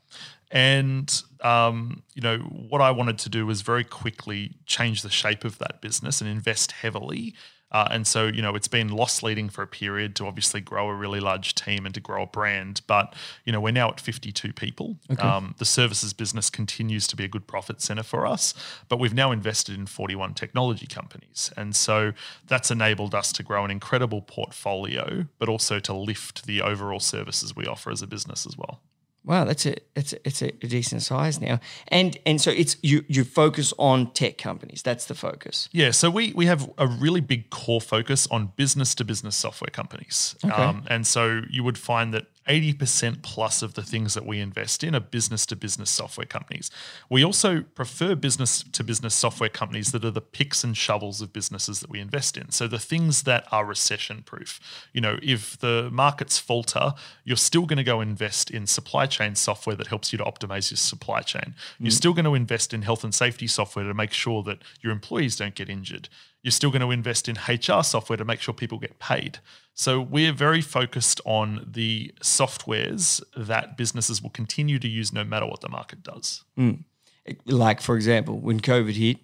and 0.52 1.22
um, 1.42 2.04
you 2.14 2.22
know 2.22 2.38
what 2.40 2.82
I 2.82 2.92
wanted 2.92 3.18
to 3.20 3.30
do 3.30 3.46
was 3.46 3.62
very 3.62 3.84
quickly 3.84 4.56
change 4.66 5.02
the 5.02 5.10
shape 5.10 5.44
of 5.44 5.58
that 5.60 5.82
business 5.82 6.22
and 6.22 6.30
invest 6.30 6.72
heavily. 6.72 7.36
Uh, 7.76 7.90
and 7.92 8.08
so, 8.08 8.28
you 8.28 8.42
know, 8.42 8.56
it's 8.56 8.70
been 8.70 8.88
loss 8.88 9.22
leading 9.22 9.50
for 9.50 9.62
a 9.62 9.68
period 9.68 10.16
to 10.16 10.26
obviously 10.26 10.62
grow 10.62 10.88
a 10.88 10.94
really 10.94 11.20
large 11.20 11.54
team 11.56 11.86
and 11.86 11.94
to 11.94 12.00
grow 12.00 12.24
a 12.24 12.26
brand. 12.26 12.80
But, 12.88 13.14
you 13.44 13.52
know, 13.52 13.60
we're 13.60 13.74
now 13.74 13.90
at 13.90 14.00
52 14.00 14.54
people. 14.54 14.96
Um, 15.20 15.56
the 15.58 15.66
services 15.66 16.14
business 16.14 16.50
continues 16.50 17.06
to 17.08 17.18
be 17.18 17.26
a 17.26 17.28
good 17.28 17.48
profit 17.48 17.82
center 17.82 18.04
for 18.04 18.26
us, 18.26 18.54
but 18.88 18.98
we've 18.98 19.14
now 19.14 19.34
invested 19.34 19.76
in 19.76 19.88
41 19.88 20.36
technology 20.36 20.88
companies. 20.88 21.52
And 21.58 21.76
so 21.76 22.14
that's 22.48 22.72
enabled 22.72 23.14
us 23.14 23.34
to 23.34 23.44
grow 23.44 23.66
an 23.66 23.72
incredible 23.72 24.22
portfolio, 24.22 25.26
but 25.38 25.50
also 25.50 25.82
to 25.82 25.94
lift 25.94 26.46
the 26.46 26.62
overall 26.62 27.02
services 27.02 27.58
we 27.58 27.66
offer 27.66 27.92
as 27.92 28.02
a 28.02 28.08
business 28.08 28.46
as 28.46 28.58
well. 28.58 28.80
Wow, 29.26 29.44
that's 29.44 29.66
a 29.66 29.76
it's 29.96 30.14
a, 30.14 30.28
it's 30.28 30.42
a, 30.44 30.52
decent 30.52 31.02
size 31.02 31.42
now, 31.42 31.60
and 31.88 32.18
and 32.28 32.40
so 32.40 32.52
it's 32.52 32.78
you 32.84 33.04
you 33.08 33.24
focus 33.24 33.74
on 33.80 34.12
tech 34.12 34.38
companies. 34.38 34.84
That's 34.84 35.06
the 35.06 35.16
focus. 35.16 35.68
Yeah, 35.72 35.92
so 35.92 36.12
we 36.12 36.32
we 36.34 36.46
have 36.46 36.70
a 36.78 36.86
really 36.86 37.22
big 37.22 37.50
core 37.50 37.82
focus 37.82 38.28
on 38.30 38.54
business 38.56 38.94
to 38.96 39.04
business 39.04 39.36
software 39.36 39.72
companies, 39.72 40.36
um, 40.44 40.84
and 40.88 41.08
so 41.08 41.42
you 41.50 41.64
would 41.64 41.78
find 41.78 42.14
that 42.14 42.28
80% 42.48 43.22
plus 43.22 43.62
of 43.62 43.74
the 43.74 43.82
things 43.82 44.14
that 44.14 44.26
we 44.26 44.40
invest 44.40 44.84
in 44.84 44.96
are 44.96 45.00
business 45.00 45.46
to 45.48 45.56
business 45.56 45.90
software 45.90 46.26
companies. 46.26 46.70
We 47.10 47.24
also 47.24 47.62
prefer 47.62 48.16
business 48.16 48.64
to 48.64 48.84
business 48.84 49.16
software 49.16 49.50
companies 49.50 49.92
that 49.92 50.06
are 50.06 50.12
the 50.12 50.22
picks 50.22 50.64
and 50.64 50.78
shovels 50.78 51.22
of 51.22 51.34
businesses 51.34 51.80
that 51.80 51.90
we 51.90 52.00
invest 52.00 52.38
in. 52.38 52.52
So 52.52 52.68
the 52.68 52.80
things 52.80 53.24
that 53.24 53.48
are 53.52 53.66
recession 53.66 54.22
proof. 54.24 54.60
You 54.94 55.02
know, 55.02 55.18
if 55.24 55.58
the 55.58 55.90
markets 55.92 56.38
falter, 56.38 56.94
you're 57.24 57.38
still 57.38 57.66
going 57.66 57.78
to 57.78 57.84
go 57.84 58.02
invest 58.02 58.52
in 58.52 58.68
supply 58.68 59.08
chain 59.08 59.36
software 59.36 59.76
that 59.76 59.88
helps 59.88 60.12
you 60.12 60.18
to 60.18 60.24
optimize 60.24 60.70
your 60.70 60.78
supply 60.78 61.22
chain. 61.22 61.56
You're 61.80 61.92
mm. 61.92 61.94
still 61.94 62.14
going 62.14 62.26
to 62.26 62.36
invest 62.36 62.74
in 62.74 62.84
health 62.84 63.04
and 63.04 63.14
safety 63.14 63.48
software 63.48 63.86
to 63.86 63.94
make 63.94 64.12
sure 64.12 64.44
that 64.44 64.60
your 64.82 64.92
employees 64.92 65.36
don't 65.36 65.56
get 65.56 65.70
injured 65.70 66.10
you're 66.46 66.52
still 66.52 66.70
going 66.70 66.82
to 66.82 66.92
invest 66.92 67.28
in 67.28 67.38
HR 67.48 67.82
software 67.82 68.18
to 68.18 68.24
make 68.24 68.40
sure 68.40 68.54
people 68.54 68.78
get 68.78 69.00
paid. 69.00 69.40
So 69.76 70.00
we're 70.00 70.32
very 70.32 70.62
focused 70.62 71.20
on 71.26 71.68
the 71.68 72.14
softwares 72.24 73.22
that 73.36 73.76
businesses 73.76 74.24
will 74.24 74.30
continue 74.30 74.80
to 74.80 74.88
use 74.88 75.12
no 75.12 75.26
matter 75.26 75.46
what 75.46 75.60
the 75.60 75.70
market 75.70 76.02
does. 76.02 76.44
Mm. 76.58 76.86
Like 77.46 77.82
for 77.82 77.96
example, 77.96 78.40
when 78.40 78.62
COVID 78.62 78.94
hit, 78.94 79.18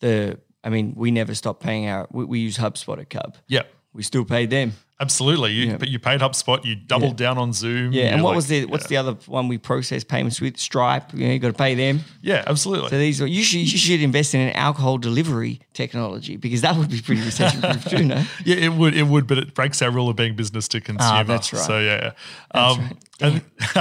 the 0.00 0.38
I 0.64 0.70
mean, 0.70 0.94
we 0.96 1.10
never 1.10 1.34
stopped 1.34 1.62
paying 1.62 1.88
our. 1.88 2.08
We, 2.10 2.24
we 2.24 2.38
use 2.40 2.56
HubSpot 2.56 2.98
at 2.98 3.10
Cub. 3.10 3.36
Yeah, 3.46 3.62
we 3.92 4.02
still 4.02 4.24
paid 4.24 4.50
them. 4.50 4.72
Absolutely, 5.00 5.52
you, 5.52 5.70
yeah. 5.70 5.76
but 5.76 5.88
you 5.88 5.98
paid 5.98 6.20
HubSpot. 6.20 6.64
You 6.64 6.76
doubled 6.76 7.20
yeah. 7.20 7.26
down 7.26 7.38
on 7.38 7.52
Zoom. 7.52 7.92
Yeah, 7.92 8.14
and 8.14 8.22
what 8.22 8.30
like, 8.30 8.36
was 8.36 8.46
the 8.46 8.64
what's 8.66 8.84
yeah. 8.84 9.02
the 9.02 9.08
other 9.08 9.18
one 9.26 9.48
we 9.48 9.58
process 9.58 10.04
payments 10.04 10.40
with? 10.40 10.56
Stripe. 10.56 11.12
You, 11.12 11.26
know, 11.26 11.32
you 11.32 11.40
got 11.40 11.48
to 11.48 11.54
pay 11.54 11.74
them. 11.74 12.00
Yeah, 12.22 12.44
absolutely. 12.46 12.90
So 12.90 12.98
these 12.98 13.20
are, 13.20 13.26
you 13.26 13.42
should 13.42 13.60
you 13.60 13.78
should 13.78 14.00
invest 14.00 14.36
in 14.36 14.40
an 14.40 14.54
alcohol 14.54 14.98
delivery 14.98 15.60
technology 15.72 16.36
because 16.36 16.60
that 16.60 16.76
would 16.76 16.90
be 16.90 17.00
pretty 17.00 17.22
recession 17.22 17.60
proof 17.60 17.84
too. 17.86 18.04
No. 18.04 18.22
Yeah, 18.44 18.56
it 18.56 18.72
would. 18.74 18.94
It 18.94 19.04
would, 19.04 19.26
but 19.26 19.38
it 19.38 19.54
breaks 19.54 19.82
our 19.82 19.90
rule 19.90 20.08
of 20.08 20.16
being 20.16 20.36
business 20.36 20.68
to 20.68 20.80
consumer. 20.80 21.10
Ah, 21.12 21.22
that's 21.24 21.52
right. 21.52 21.62
So 21.62 21.80
yeah, 21.80 22.12
um, 22.52 22.78
right. 22.78 22.96
And, 23.20 23.42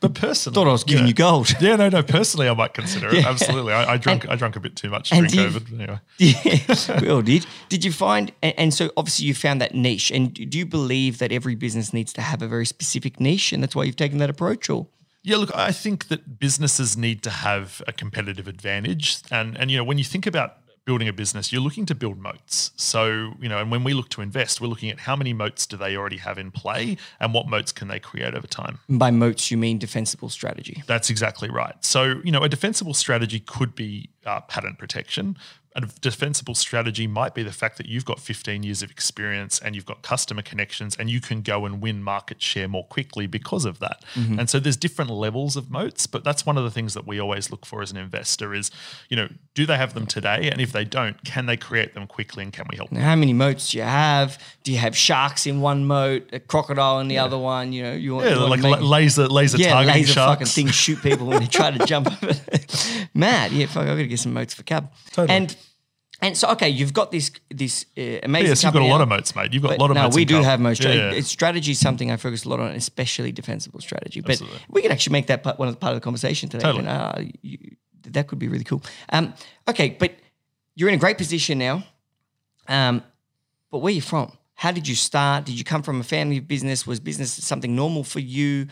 but 0.00 0.14
personally, 0.14 0.54
thought 0.54 0.66
I 0.66 0.72
was 0.72 0.82
giving 0.82 1.06
you, 1.06 1.14
know, 1.14 1.36
you 1.36 1.44
gold. 1.44 1.54
Yeah, 1.60 1.76
no, 1.76 1.88
no. 1.88 2.02
Personally, 2.02 2.48
I 2.48 2.54
might 2.54 2.74
consider 2.74 3.14
it. 3.14 3.24
Absolutely, 3.26 3.72
I, 3.72 3.92
I 3.92 3.96
drunk. 3.96 4.24
And, 4.24 4.32
I 4.32 4.36
drank 4.36 4.56
a 4.56 4.60
bit 4.60 4.74
too 4.74 4.90
much 4.90 5.10
during 5.10 5.30
COVID. 5.30 5.72
Anyway, 5.72 6.00
yeah, 6.18 7.00
we 7.00 7.08
all 7.08 7.22
did. 7.22 7.46
Did 7.68 7.84
you 7.84 7.92
find? 7.92 8.32
And, 8.42 8.54
and 8.58 8.74
so 8.74 8.90
obviously 8.96 9.26
you 9.26 9.34
found 9.34 9.60
that 9.60 9.74
niche. 9.74 10.10
And 10.10 10.34
do 10.34 10.58
you 10.58 10.66
believe 10.66 11.18
that 11.18 11.30
every 11.30 11.54
business 11.54 11.92
needs 11.92 12.12
to 12.14 12.22
have 12.22 12.42
a 12.42 12.48
very 12.48 12.66
specific 12.66 13.20
niche, 13.20 13.52
and 13.52 13.62
that's 13.62 13.76
why 13.76 13.84
you've 13.84 13.96
taken 13.96 14.18
that 14.18 14.30
approach, 14.30 14.68
or? 14.68 14.88
Yeah, 15.22 15.36
look, 15.36 15.54
I 15.54 15.70
think 15.70 16.08
that 16.08 16.38
businesses 16.38 16.96
need 16.96 17.22
to 17.24 17.30
have 17.30 17.82
a 17.86 17.92
competitive 17.92 18.48
advantage, 18.48 19.18
and 19.30 19.56
and 19.56 19.70
you 19.70 19.76
know 19.76 19.84
when 19.84 19.98
you 19.98 20.04
think 20.04 20.26
about 20.26 20.59
building 20.90 21.06
a 21.06 21.12
business, 21.12 21.52
you're 21.52 21.62
looking 21.62 21.86
to 21.86 21.94
build 21.94 22.18
moats. 22.18 22.72
So, 22.74 23.34
you 23.40 23.48
know, 23.48 23.58
and 23.58 23.70
when 23.70 23.84
we 23.84 23.94
look 23.94 24.08
to 24.08 24.22
invest, 24.22 24.60
we're 24.60 24.66
looking 24.66 24.90
at 24.90 24.98
how 24.98 25.14
many 25.14 25.32
moats 25.32 25.64
do 25.64 25.76
they 25.76 25.96
already 25.96 26.16
have 26.16 26.36
in 26.36 26.50
play 26.50 26.96
and 27.20 27.32
what 27.32 27.46
moats 27.46 27.70
can 27.70 27.86
they 27.86 28.00
create 28.00 28.34
over 28.34 28.48
time. 28.48 28.80
By 28.88 29.12
moats, 29.12 29.52
you 29.52 29.56
mean 29.56 29.78
defensible 29.78 30.28
strategy. 30.30 30.82
That's 30.88 31.08
exactly 31.08 31.48
right. 31.48 31.76
So, 31.84 32.20
you 32.24 32.32
know, 32.32 32.42
a 32.42 32.48
defensible 32.48 32.92
strategy 32.92 33.38
could 33.38 33.76
be 33.76 34.10
uh, 34.26 34.40
patent 34.40 34.78
protection, 34.78 35.36
a 35.76 35.82
defensible 36.00 36.56
strategy 36.56 37.06
might 37.06 37.32
be 37.32 37.44
the 37.44 37.52
fact 37.52 37.78
that 37.78 37.86
you've 37.86 38.04
got 38.04 38.18
15 38.18 38.64
years 38.64 38.82
of 38.82 38.90
experience 38.90 39.60
and 39.60 39.76
you've 39.76 39.86
got 39.86 40.02
customer 40.02 40.42
connections 40.42 40.96
and 40.96 41.08
you 41.08 41.20
can 41.20 41.42
go 41.42 41.64
and 41.64 41.80
win 41.80 42.02
market 42.02 42.42
share 42.42 42.66
more 42.66 42.84
quickly 42.84 43.28
because 43.28 43.64
of 43.64 43.78
that. 43.78 44.02
Mm-hmm. 44.14 44.40
And 44.40 44.50
so 44.50 44.58
there's 44.58 44.76
different 44.76 45.12
levels 45.12 45.56
of 45.56 45.70
moats, 45.70 46.08
but 46.08 46.24
that's 46.24 46.44
one 46.44 46.58
of 46.58 46.64
the 46.64 46.72
things 46.72 46.94
that 46.94 47.06
we 47.06 47.20
always 47.20 47.52
look 47.52 47.64
for 47.64 47.82
as 47.82 47.92
an 47.92 47.98
investor 47.98 48.52
is, 48.52 48.72
you 49.08 49.16
know, 49.16 49.28
do 49.54 49.64
they 49.64 49.76
have 49.76 49.94
them 49.94 50.06
today? 50.06 50.50
And 50.50 50.60
if 50.60 50.72
they 50.72 50.84
don't, 50.84 51.22
can 51.24 51.46
they 51.46 51.56
create 51.56 51.94
them 51.94 52.08
quickly 52.08 52.42
and 52.42 52.52
can 52.52 52.66
we 52.68 52.76
help? 52.76 52.90
Now, 52.90 53.02
how 53.02 53.16
many 53.16 53.32
moats 53.32 53.70
do 53.70 53.78
you 53.78 53.84
have? 53.84 54.42
Do 54.64 54.72
you 54.72 54.78
have 54.78 54.96
sharks 54.96 55.46
in 55.46 55.60
one 55.60 55.84
moat, 55.84 56.30
a 56.32 56.40
crocodile 56.40 56.98
in 56.98 57.06
the 57.06 57.14
yeah. 57.14 57.24
other 57.24 57.38
one? 57.38 57.72
You 57.72 57.84
know, 57.84 57.92
you 57.92 58.16
want, 58.16 58.26
yeah, 58.26 58.34
you 58.34 58.48
like 58.48 58.60
make, 58.60 58.80
laser 58.80 59.28
laser 59.28 59.58
yeah, 59.58 59.70
targeting 59.70 60.02
laser 60.02 60.12
sharks. 60.14 60.32
fucking 60.32 60.46
things 60.46 60.74
shoot 60.74 61.00
people 61.00 61.28
when 61.28 61.40
they 61.40 61.46
try 61.46 61.70
to 61.70 61.86
jump 61.86 62.08
over. 62.08 62.34
Mad, 63.14 63.52
yeah. 63.52 63.66
Fuck, 63.66 63.84
I 63.84 63.86
got 63.86 63.94
to 63.96 64.06
get 64.08 64.18
some 64.18 64.34
moats 64.34 64.54
for 64.54 64.64
Cub. 64.64 64.92
Totally. 65.12 65.36
And 65.36 65.56
and 66.22 66.36
so, 66.36 66.48
okay, 66.50 66.68
you've 66.68 66.92
got 66.92 67.10
this 67.10 67.30
this 67.48 67.86
uh, 67.96 68.20
amazing. 68.22 68.48
Yes, 68.48 68.62
you've 68.62 68.72
got 68.72 68.82
a 68.82 68.86
lot 68.86 69.00
of 69.00 69.08
moats, 69.08 69.34
mate. 69.34 69.52
You've 69.52 69.62
got 69.62 69.76
a 69.76 69.80
lot 69.80 69.90
of 69.90 69.94
no, 69.94 70.04
moats. 70.04 70.16
we 70.16 70.24
do 70.24 70.36
Cub. 70.36 70.44
have 70.44 70.60
moats. 70.60 70.80
Yeah, 70.80 71.12
yeah. 71.12 71.20
Strategy 71.20 71.72
is 71.72 71.80
something 71.80 72.10
I 72.10 72.16
focus 72.16 72.44
a 72.44 72.48
lot 72.48 72.60
on, 72.60 72.72
especially 72.72 73.32
defensible 73.32 73.80
strategy. 73.80 74.20
But 74.20 74.32
Absolutely. 74.32 74.60
we 74.68 74.82
can 74.82 74.92
actually 74.92 75.12
make 75.12 75.28
that 75.28 75.42
part, 75.42 75.58
one 75.58 75.68
of 75.68 75.74
the 75.74 75.78
part 75.78 75.92
of 75.92 75.96
the 75.96 76.04
conversation 76.04 76.48
today. 76.48 76.62
Totally. 76.62 76.86
uh, 76.86 77.22
you, 77.42 77.76
that 78.02 78.26
could 78.28 78.38
be 78.38 78.48
really 78.48 78.64
cool. 78.64 78.82
Um, 79.10 79.34
okay, 79.68 79.96
but 79.98 80.12
you're 80.74 80.88
in 80.88 80.94
a 80.94 80.98
great 80.98 81.18
position 81.18 81.58
now. 81.58 81.84
Um, 82.68 83.02
but 83.70 83.78
where 83.78 83.90
are 83.90 83.94
you 83.94 84.02
from? 84.02 84.32
How 84.54 84.72
did 84.72 84.86
you 84.86 84.94
start? 84.94 85.46
Did 85.46 85.58
you 85.58 85.64
come 85.64 85.82
from 85.82 86.00
a 86.00 86.04
family 86.04 86.40
business? 86.40 86.86
Was 86.86 87.00
business 87.00 87.32
something 87.32 87.74
normal 87.74 88.04
for 88.04 88.20
you? 88.20 88.66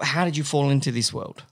How 0.00 0.24
did 0.24 0.36
you 0.36 0.44
fall 0.44 0.70
into 0.70 0.90
this 0.92 1.12
world? 1.12 1.42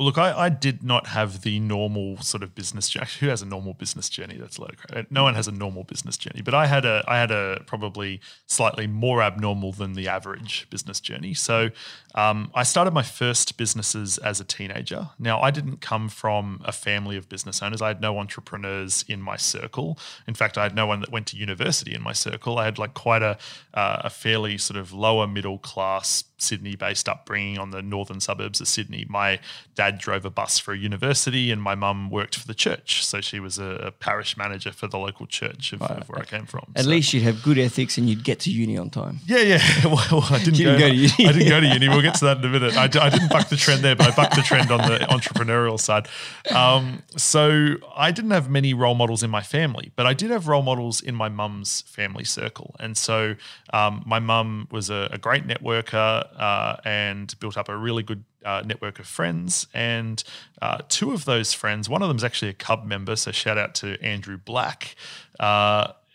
Well, 0.00 0.06
look, 0.06 0.16
I, 0.16 0.46
I, 0.46 0.48
did 0.48 0.82
not 0.82 1.08
have 1.08 1.42
the 1.42 1.60
normal 1.60 2.16
sort 2.22 2.42
of 2.42 2.54
business 2.54 2.88
journey. 2.88 3.06
Who 3.20 3.26
has 3.26 3.42
a 3.42 3.46
normal 3.46 3.74
business 3.74 4.08
journey? 4.08 4.38
That's 4.38 4.56
a 4.56 4.62
lot 4.62 4.70
of 4.70 4.78
credit. 4.78 5.12
No 5.12 5.24
one 5.24 5.34
has 5.34 5.46
a 5.46 5.52
normal 5.52 5.84
business 5.84 6.16
journey, 6.16 6.40
but 6.40 6.54
I 6.54 6.68
had 6.68 6.86
a 6.86 7.04
I 7.06 7.18
had 7.18 7.30
a 7.30 7.62
probably 7.66 8.22
slightly 8.46 8.86
more 8.86 9.20
abnormal 9.20 9.72
than 9.72 9.92
the 9.92 10.08
average 10.08 10.66
business 10.70 11.00
journey. 11.00 11.34
So 11.34 11.68
um, 12.14 12.50
I 12.54 12.62
started 12.62 12.94
my 12.94 13.02
first 13.02 13.58
businesses 13.58 14.16
as 14.16 14.40
a 14.40 14.44
teenager. 14.44 15.10
Now 15.18 15.42
I 15.42 15.50
didn't 15.50 15.82
come 15.82 16.08
from 16.08 16.62
a 16.64 16.72
family 16.72 17.18
of 17.18 17.28
business 17.28 17.60
owners. 17.62 17.82
I 17.82 17.88
had 17.88 18.00
no 18.00 18.18
entrepreneurs 18.18 19.04
in 19.06 19.20
my 19.20 19.36
circle. 19.36 19.98
In 20.26 20.32
fact, 20.32 20.56
I 20.56 20.62
had 20.62 20.74
no 20.74 20.86
one 20.86 21.00
that 21.00 21.12
went 21.12 21.26
to 21.26 21.36
university 21.36 21.92
in 21.92 22.00
my 22.00 22.14
circle. 22.14 22.58
I 22.58 22.64
had 22.64 22.78
like 22.78 22.94
quite 22.94 23.22
a 23.22 23.36
uh, 23.74 24.00
a 24.04 24.08
fairly 24.08 24.56
sort 24.56 24.80
of 24.80 24.94
lower 24.94 25.26
middle 25.26 25.58
class 25.58 26.24
Sydney 26.42 26.76
based 26.76 27.08
upbringing 27.08 27.58
on 27.58 27.70
the 27.70 27.82
northern 27.82 28.20
suburbs 28.20 28.60
of 28.60 28.68
Sydney. 28.68 29.06
My 29.08 29.40
dad 29.74 29.98
drove 29.98 30.24
a 30.24 30.30
bus 30.30 30.58
for 30.58 30.72
a 30.72 30.78
university, 30.78 31.50
and 31.50 31.62
my 31.62 31.74
mum 31.74 32.10
worked 32.10 32.36
for 32.36 32.46
the 32.46 32.54
church. 32.54 33.04
So 33.04 33.20
she 33.20 33.40
was 33.40 33.58
a, 33.58 33.64
a 33.64 33.90
parish 33.90 34.36
manager 34.36 34.72
for 34.72 34.86
the 34.86 34.98
local 34.98 35.26
church 35.26 35.72
of, 35.72 35.80
right. 35.80 35.90
of 35.92 36.08
where 36.08 36.20
I 36.20 36.24
came 36.24 36.46
from. 36.46 36.72
At 36.74 36.84
so. 36.84 36.90
least 36.90 37.12
you'd 37.12 37.22
have 37.22 37.42
good 37.42 37.58
ethics, 37.58 37.98
and 37.98 38.08
you'd 38.08 38.24
get 38.24 38.40
to 38.40 38.50
uni 38.50 38.76
on 38.76 38.90
time. 38.90 39.20
Yeah, 39.26 39.38
yeah. 39.38 39.62
well, 39.84 40.24
I 40.30 40.38
didn't, 40.38 40.54
didn't 40.54 40.78
go, 40.78 40.86
go, 40.86 40.88
to 40.88 40.94
uni. 40.94 41.26
I 41.26 41.32
didn't 41.32 41.48
go 41.48 41.60
to 41.60 41.66
uni. 41.66 41.88
We'll 41.88 42.02
get 42.02 42.14
to 42.16 42.24
that 42.26 42.38
in 42.38 42.44
a 42.44 42.48
minute. 42.48 42.76
I, 42.76 42.84
I 42.84 43.10
didn't 43.10 43.30
buck 43.30 43.48
the 43.48 43.56
trend 43.56 43.82
there, 43.82 43.96
but 43.96 44.08
I 44.08 44.14
bucked 44.14 44.36
the 44.36 44.42
trend 44.42 44.70
on 44.70 44.78
the 44.78 44.98
entrepreneurial 45.10 45.78
side. 45.78 46.08
Um, 46.54 47.02
so 47.16 47.76
I 47.96 48.10
didn't 48.10 48.30
have 48.30 48.50
many 48.50 48.74
role 48.74 48.94
models 48.94 49.22
in 49.22 49.30
my 49.30 49.42
family, 49.42 49.92
but 49.96 50.06
I 50.06 50.14
did 50.14 50.30
have 50.30 50.48
role 50.48 50.62
models 50.62 51.00
in 51.00 51.14
my 51.14 51.28
mum's 51.28 51.82
family 51.82 52.24
circle. 52.24 52.74
And 52.78 52.96
so 52.96 53.36
um, 53.72 54.02
my 54.06 54.18
mum 54.18 54.68
was 54.70 54.90
a, 54.90 55.08
a 55.12 55.18
great 55.18 55.46
networker 55.46 56.26
uh, 56.36 56.76
and 56.84 57.38
built 57.40 57.56
up 57.56 57.68
a 57.68 57.76
really 57.76 58.02
good 58.02 58.24
uh, 58.44 58.62
network 58.64 58.98
of 58.98 59.06
friends, 59.06 59.66
and 59.74 60.22
uh, 60.62 60.78
two 60.88 61.12
of 61.12 61.24
those 61.24 61.52
friends, 61.52 61.88
one 61.88 62.02
of 62.02 62.08
them 62.08 62.16
is 62.16 62.24
actually 62.24 62.50
a 62.50 62.54
Cub 62.54 62.84
member, 62.84 63.16
so 63.16 63.30
shout 63.32 63.58
out 63.58 63.74
to 63.76 64.02
Andrew 64.02 64.38
Black. 64.38 64.94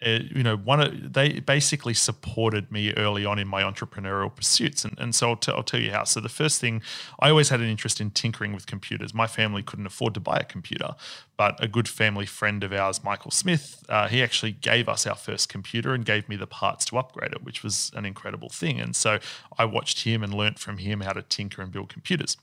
Uh, 0.06 0.10
it, 0.10 0.32
you 0.36 0.44
know, 0.44 0.56
one 0.56 0.82
of, 0.82 1.14
they 1.14 1.40
basically 1.40 1.94
supported 1.94 2.72
me 2.72 2.94
early 2.94 3.26
on 3.26 3.40
in 3.40 3.48
my 3.48 3.64
entrepreneurial 3.64 4.34
pursuits, 4.34 4.86
and, 4.86 4.98
and 5.00 5.16
so 5.16 5.30
I'll, 5.30 5.36
t- 5.36 5.52
I'll 5.52 5.64
tell 5.64 5.80
you 5.80 5.92
how. 5.92 6.04
So 6.04 6.20
the 6.20 6.30
first 6.30 6.62
thing, 6.62 6.82
I 7.20 7.30
always 7.30 7.50
had 7.50 7.60
an 7.60 7.68
interest 7.68 8.00
in 8.00 8.12
tinkering 8.12 8.54
with 8.54 8.66
computers. 8.68 9.14
My 9.14 9.28
family 9.28 9.64
couldn't 9.64 9.86
afford 9.86 10.14
to 10.14 10.20
buy 10.20 10.38
a 10.38 10.44
computer, 10.44 10.96
but 11.38 11.62
a 11.64 11.68
good 11.68 11.88
family 11.90 12.26
friend 12.26 12.64
of 12.64 12.72
ours, 12.72 13.04
Michael 13.04 13.32
Smith, 13.32 13.84
uh, 13.90 14.08
he 14.08 14.22
actually 14.22 14.52
gave 14.52 14.88
us 14.88 15.08
our 15.08 15.16
first 15.16 15.50
computer 15.50 15.94
and 15.94 16.06
gave 16.06 16.30
me 16.30 16.36
the 16.36 16.48
parts 16.48 16.86
to 16.86 16.98
upgrade 16.98 17.32
it, 17.32 17.44
which 17.44 17.64
was 17.64 17.92
an 17.96 18.06
incredible 18.06 18.50
thing. 18.50 18.80
And 18.80 18.96
so 18.96 19.20
I 19.58 19.66
watched 19.66 20.04
him 20.04 20.24
and 20.24 20.34
learnt 20.34 20.60
from 20.60 20.78
him 20.78 21.02
how 21.02 21.14
to 21.14 21.22
tinker 21.22 21.62
and 21.62 21.72
build 21.72 21.90
computers 21.90 22.38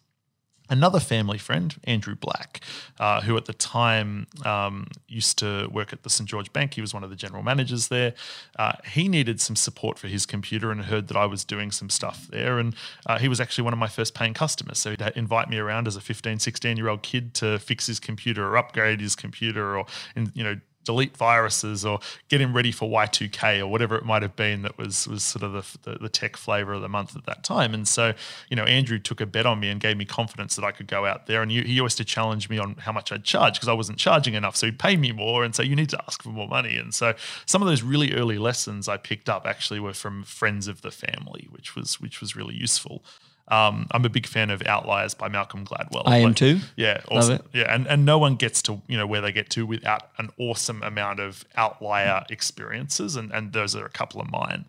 another 0.73 0.99
family 0.99 1.37
friend, 1.37 1.79
Andrew 1.85 2.15
Black, 2.15 2.61
uh, 2.99 3.21
who 3.21 3.37
at 3.37 3.45
the 3.45 3.53
time 3.53 4.27
um, 4.47 4.89
used 5.07 5.39
to 5.39 5.69
work 5.71 5.93
at 5.93 6.03
the 6.03 6.09
St. 6.09 6.29
George 6.29 6.51
Bank. 6.53 6.73
He 6.73 6.81
was 6.81 6.95
one 6.95 7.05
of 7.05 7.11
the 7.11 7.17
general 7.17 7.43
managers 7.43 7.89
there. 7.89 8.15
Uh, 8.59 8.73
he 8.87 9.07
needed 9.07 9.39
some 9.39 9.55
support 9.55 9.99
for 9.99 10.09
his 10.09 10.25
computer 10.25 10.73
and 10.73 10.87
heard 10.87 11.09
that 11.09 11.17
I 11.17 11.27
was 11.27 11.45
doing 11.45 11.71
some 11.71 11.91
stuff 11.91 12.27
there. 12.31 12.59
And 12.59 12.75
uh, 13.07 13.19
he 13.19 13.29
was 13.29 13.39
actually 13.39 13.65
one 13.65 13.75
of 13.75 13.79
my 13.79 13.87
first 13.87 14.15
paying 14.15 14.33
customers. 14.33 14.79
So 14.79 14.91
he'd 14.91 15.03
invite 15.15 15.51
me 15.51 15.59
around 15.59 15.87
as 15.87 15.97
a 15.97 16.01
15, 16.01 16.39
16 16.39 16.77
year 16.79 16.89
old 16.89 17.03
kid 17.03 17.35
to 17.35 17.59
fix 17.59 17.87
his 17.87 18.01
computer 18.01 18.49
or 18.49 18.57
upgrade 18.57 19.01
his 19.03 19.15
computer 19.15 19.77
or, 19.77 19.85
you 20.33 20.43
know, 20.43 20.57
delete 20.85 21.17
viruses 21.17 21.85
or 21.85 22.01
get 22.29 22.41
him 22.41 22.55
ready 22.55 22.73
for 22.73 22.89
Y2K 22.89 23.61
or 23.61 23.67
whatever 23.67 23.97
it 23.97 24.05
might 24.05 24.23
have 24.23 24.37
been 24.37 24.63
that 24.63 24.77
was 24.79 25.07
was 25.07 25.23
sort 25.23 25.43
of 25.43 25.53
the, 25.53 25.91
the, 25.91 25.99
the, 25.99 26.09
tech 26.09 26.37
flavor 26.37 26.75
of 26.75 26.83
the 26.83 26.89
month 26.89 27.17
at 27.17 27.25
that 27.27 27.43
time. 27.43 27.75
And 27.75 27.87
so, 27.87 28.13
you 28.49 28.57
know, 28.57 28.65
Andrew 28.65 28.99
took 28.99 29.21
a 29.21 29.27
bet 29.27 29.47
on 29.47 29.61
me 29.61 29.69
and 29.69 29.81
gave 29.81 29.97
me 29.97 30.05
confidence 30.05 30.57
that 30.57 30.65
I 30.65 30.73
could 30.73 30.87
go 30.87 31.07
out 31.07 31.27
there. 31.27 31.43
And 31.43 31.51
he, 31.51 31.63
he 31.63 31.75
used 31.75 31.97
to 31.99 32.05
challenge 32.05 32.49
me 32.49 32.59
on 32.59 32.75
how 32.75 32.93
much 32.93 33.13
I'd 33.13 33.25
charge 33.25 33.55
because 33.55 33.69
I 33.69 33.73
wasn't 33.73 33.99
charging 33.99 34.35
enough. 34.35 34.57
So 34.57 34.67
he'd 34.67 34.79
pay 34.79 34.97
me 34.97 35.13
more 35.13 35.45
and 35.45 35.55
say, 35.55 35.65
you 35.65 35.77
need 35.77 35.91
to 35.91 36.03
ask 36.07 36.23
for 36.23 36.31
more 36.31 36.49
money. 36.49 36.77
And 36.77 36.93
so 36.93 37.15
some 37.47 37.63
of 37.63 37.69
those 37.69 37.83
really 37.83 38.13
early 38.15 38.39
lessons 38.39 38.89
I 38.89 38.97
picked 38.97 39.29
up 39.29 39.47
actually 39.47 39.81
were 39.81 39.95
from 39.95 40.25
friends 40.25 40.69
of 40.69 40.83
the 40.83 40.91
family, 40.91 41.49
which 41.51 41.75
was 41.75 42.01
which 42.01 42.21
was 42.21 42.37
really 42.37 42.55
useful. 42.55 43.03
Um, 43.53 43.87
I'm 43.91 44.05
a 44.05 44.09
big 44.09 44.27
fan 44.27 44.49
of 44.51 44.63
Outliers 44.67 45.13
by 45.15 45.29
Malcolm 45.29 45.67
Gladwell. 45.67 46.05
I 46.07 46.19
am 46.19 46.33
too. 46.35 46.61
Yeah, 46.75 47.03
Love 47.11 47.25
awesome. 47.25 47.35
it. 47.35 47.45
Yeah, 47.53 47.75
and, 47.75 47.87
and 47.87 48.05
no 48.07 48.17
one 48.19 48.37
gets 48.37 48.63
to 48.63 48.81
you 48.89 48.97
know 48.97 49.07
where 49.07 49.21
they 49.21 49.31
get 49.33 49.51
to 49.51 49.67
without 49.67 50.03
an 50.19 50.31
awesome 50.39 50.83
amount 50.83 51.21
of 51.21 51.45
outlier 51.57 52.25
experiences, 52.31 53.15
and, 53.15 53.31
and 53.31 53.53
those 53.53 53.77
are 53.77 53.85
a 53.85 53.91
couple 53.91 54.21
of 54.23 54.31
mine. 54.31 54.65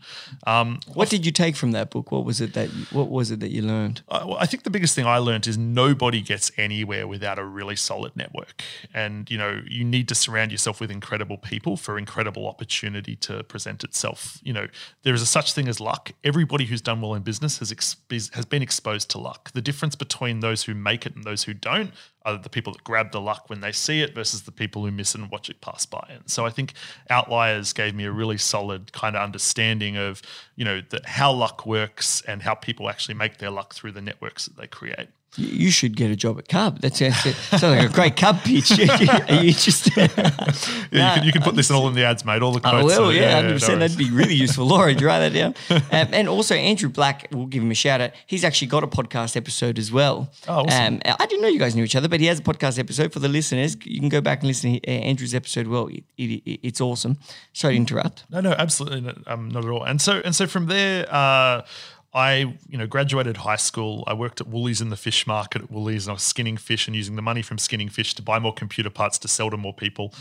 Um, 0.45 0.79
What 0.93 1.09
did 1.09 1.25
you 1.25 1.31
take 1.31 1.55
from 1.55 1.71
that 1.71 1.89
book? 1.91 2.11
What 2.11 2.25
was 2.25 2.41
it 2.41 2.53
that 2.55 2.73
you, 2.73 2.85
what 2.91 3.09
was 3.09 3.31
it 3.31 3.39
that 3.39 3.51
you 3.51 3.61
learned? 3.61 4.01
I, 4.09 4.25
well, 4.25 4.37
I 4.37 4.45
think 4.45 4.63
the 4.63 4.69
biggest 4.69 4.95
thing 4.95 5.05
I 5.05 5.17
learned 5.17 5.47
is 5.47 5.57
nobody 5.57 6.21
gets 6.21 6.51
anywhere 6.57 7.07
without 7.07 7.39
a 7.39 7.45
really 7.45 7.77
solid 7.77 8.15
network, 8.17 8.61
and 8.93 9.31
you 9.31 9.37
know 9.37 9.61
you 9.65 9.85
need 9.85 10.07
to 10.09 10.15
surround 10.15 10.51
yourself 10.51 10.81
with 10.81 10.91
incredible 10.91 11.37
people 11.37 11.77
for 11.77 11.97
incredible 11.97 12.47
opportunity 12.47 13.15
to 13.17 13.43
present 13.43 13.83
itself. 13.83 14.39
You 14.43 14.51
know 14.53 14.67
there 15.03 15.13
is 15.13 15.21
a 15.21 15.25
such 15.25 15.53
thing 15.53 15.67
as 15.69 15.79
luck. 15.79 16.11
Everybody 16.23 16.65
who's 16.65 16.81
done 16.81 16.99
well 16.99 17.13
in 17.13 17.23
business 17.23 17.59
has 17.59 17.71
ex- 17.71 17.95
has 18.33 18.45
been 18.45 18.61
exposed 18.73 19.09
to 19.11 19.19
luck. 19.19 19.51
The 19.53 19.61
difference 19.61 19.95
between 19.95 20.39
those 20.39 20.63
who 20.63 20.73
make 20.73 21.05
it 21.05 21.15
and 21.15 21.23
those 21.23 21.43
who 21.43 21.53
don't 21.53 21.91
are 22.25 22.37
the 22.37 22.49
people 22.49 22.73
that 22.73 22.83
grab 22.83 23.11
the 23.11 23.21
luck 23.21 23.49
when 23.49 23.61
they 23.61 23.71
see 23.71 24.01
it 24.01 24.15
versus 24.15 24.43
the 24.43 24.51
people 24.51 24.83
who 24.83 24.91
miss 24.91 25.13
it 25.13 25.21
and 25.21 25.29
watch 25.29 25.47
it 25.49 25.61
pass 25.61 25.85
by. 25.85 26.05
And 26.09 26.27
so 26.29 26.45
I 26.45 26.49
think 26.49 26.73
Outliers 27.09 27.71
gave 27.71 27.93
me 27.93 28.05
a 28.05 28.11
really 28.11 28.37
solid 28.37 28.91
kind 28.91 29.15
of 29.15 29.21
understanding 29.21 29.95
of 29.95 30.23
you 30.55 30.65
know 30.65 30.81
the, 30.89 31.01
how 31.05 31.31
luck 31.31 31.67
works 31.67 32.21
and 32.27 32.41
how 32.41 32.55
people 32.55 32.89
actually 32.89 33.15
make 33.15 33.37
their 33.37 33.51
luck 33.51 33.75
through 33.75 33.91
the 33.91 34.01
networks 34.01 34.45
that 34.45 34.57
they 34.57 34.67
create. 34.67 35.09
You- 35.35 35.71
should 35.71 35.95
get 35.95 36.11
a 36.11 36.15
job 36.15 36.37
at 36.37 36.47
Cub. 36.47 36.79
That 36.81 36.95
sounds, 36.95 37.15
sounds 37.17 37.63
like 37.63 37.89
a 37.89 37.91
great 37.91 38.15
Cub 38.15 38.39
pitch. 38.43 38.71
Are 38.79 39.33
you 39.33 39.49
interested? 39.49 40.11
Yeah, 40.15 40.35
you, 40.91 41.15
can, 41.15 41.23
you 41.23 41.31
can 41.31 41.41
put 41.41 41.55
this 41.55 41.71
all 41.71 41.87
in 41.87 41.95
the 41.95 42.03
ads, 42.03 42.23
mate. 42.23 42.41
All 42.43 42.51
the 42.51 42.59
quotes. 42.59 42.85
well, 42.85 43.09
are- 43.09 43.13
yeah, 43.13 43.29
no 43.29 43.35
hundred 43.37 43.53
percent. 43.53 43.79
worries. 43.79 43.95
That'd 43.95 44.09
be 44.11 44.15
really 44.15 44.35
useful. 44.35 44.65
Laurie, 44.67 44.93
do 44.93 45.01
you 45.01 45.07
write 45.07 45.19
that 45.19 45.33
down? 45.33 45.55
Um, 45.93 46.07
and 46.11 46.27
also, 46.29 46.55
Andrew 46.55 46.89
Black, 46.89 47.27
we'll 47.31 47.45
give 47.45 47.61
him 47.61 47.69
a 47.71 47.75
shout 47.75 48.01
out. 48.01 48.11
He's 48.25 48.43
actually 48.43 48.67
got 48.67 48.83
a 48.83 48.87
podcast 48.87 49.35
episode 49.35 49.77
as 49.77 49.91
well. 49.91 50.31
Oh, 50.47 50.65
awesome. 50.65 50.95
Um, 51.05 51.15
I 51.19 51.25
didn't 51.25 51.41
know 51.41 51.47
you 51.49 51.59
guys 51.59 51.75
knew 51.75 51.83
each 51.83 51.95
other, 51.95 52.07
but 52.07 52.19
he 52.19 52.25
has 52.27 52.39
a 52.39 52.43
podcast 52.43 52.79
episode 52.79 53.11
for 53.13 53.19
the 53.19 53.27
listeners. 53.27 53.75
You 53.83 53.99
can 53.99 54.09
go 54.09 54.21
back 54.21 54.39
and 54.39 54.47
listen 54.47 54.73
to 54.79 54.87
uh, 54.87 54.91
Andrew's 54.91 55.35
episode. 55.35 55.67
Well, 55.67 55.87
it, 55.87 56.03
it, 56.17 56.59
it's 56.63 56.81
awesome. 56.81 57.17
Sorry 57.53 57.73
to 57.75 57.77
interrupt. 57.77 58.23
No, 58.31 58.39
no, 58.41 58.51
absolutely 58.53 59.01
not, 59.01 59.17
um, 59.27 59.49
not 59.49 59.65
at 59.65 59.69
all. 59.69 59.83
And 59.83 60.01
so 60.01 60.21
and 60.23 60.35
so 60.35 60.47
from 60.47 60.65
there, 60.67 61.05
uh, 61.13 61.61
I 62.13 62.55
you 62.69 62.77
know 62.77 62.87
graduated 62.87 63.37
high 63.37 63.55
school. 63.55 64.03
I 64.07 64.13
worked 64.13 64.41
at 64.41 64.47
Woolies 64.47 64.81
in 64.81 64.89
the 64.89 64.97
fish 64.97 65.25
market 65.25 65.63
at 65.63 65.71
Woolies, 65.71 66.05
and 66.05 66.11
I 66.11 66.13
was 66.13 66.23
skinning 66.23 66.57
fish 66.57 66.87
and 66.87 66.95
using 66.95 67.15
the 67.15 67.21
money 67.21 67.41
from 67.41 67.57
skinning 67.57 67.89
fish 67.89 68.13
to 68.15 68.21
buy 68.21 68.39
more 68.39 68.53
computer 68.53 68.89
parts 68.89 69.17
to 69.19 69.27
sell 69.27 69.49
to 69.49 69.57
more 69.57 69.73
people. 69.73 70.13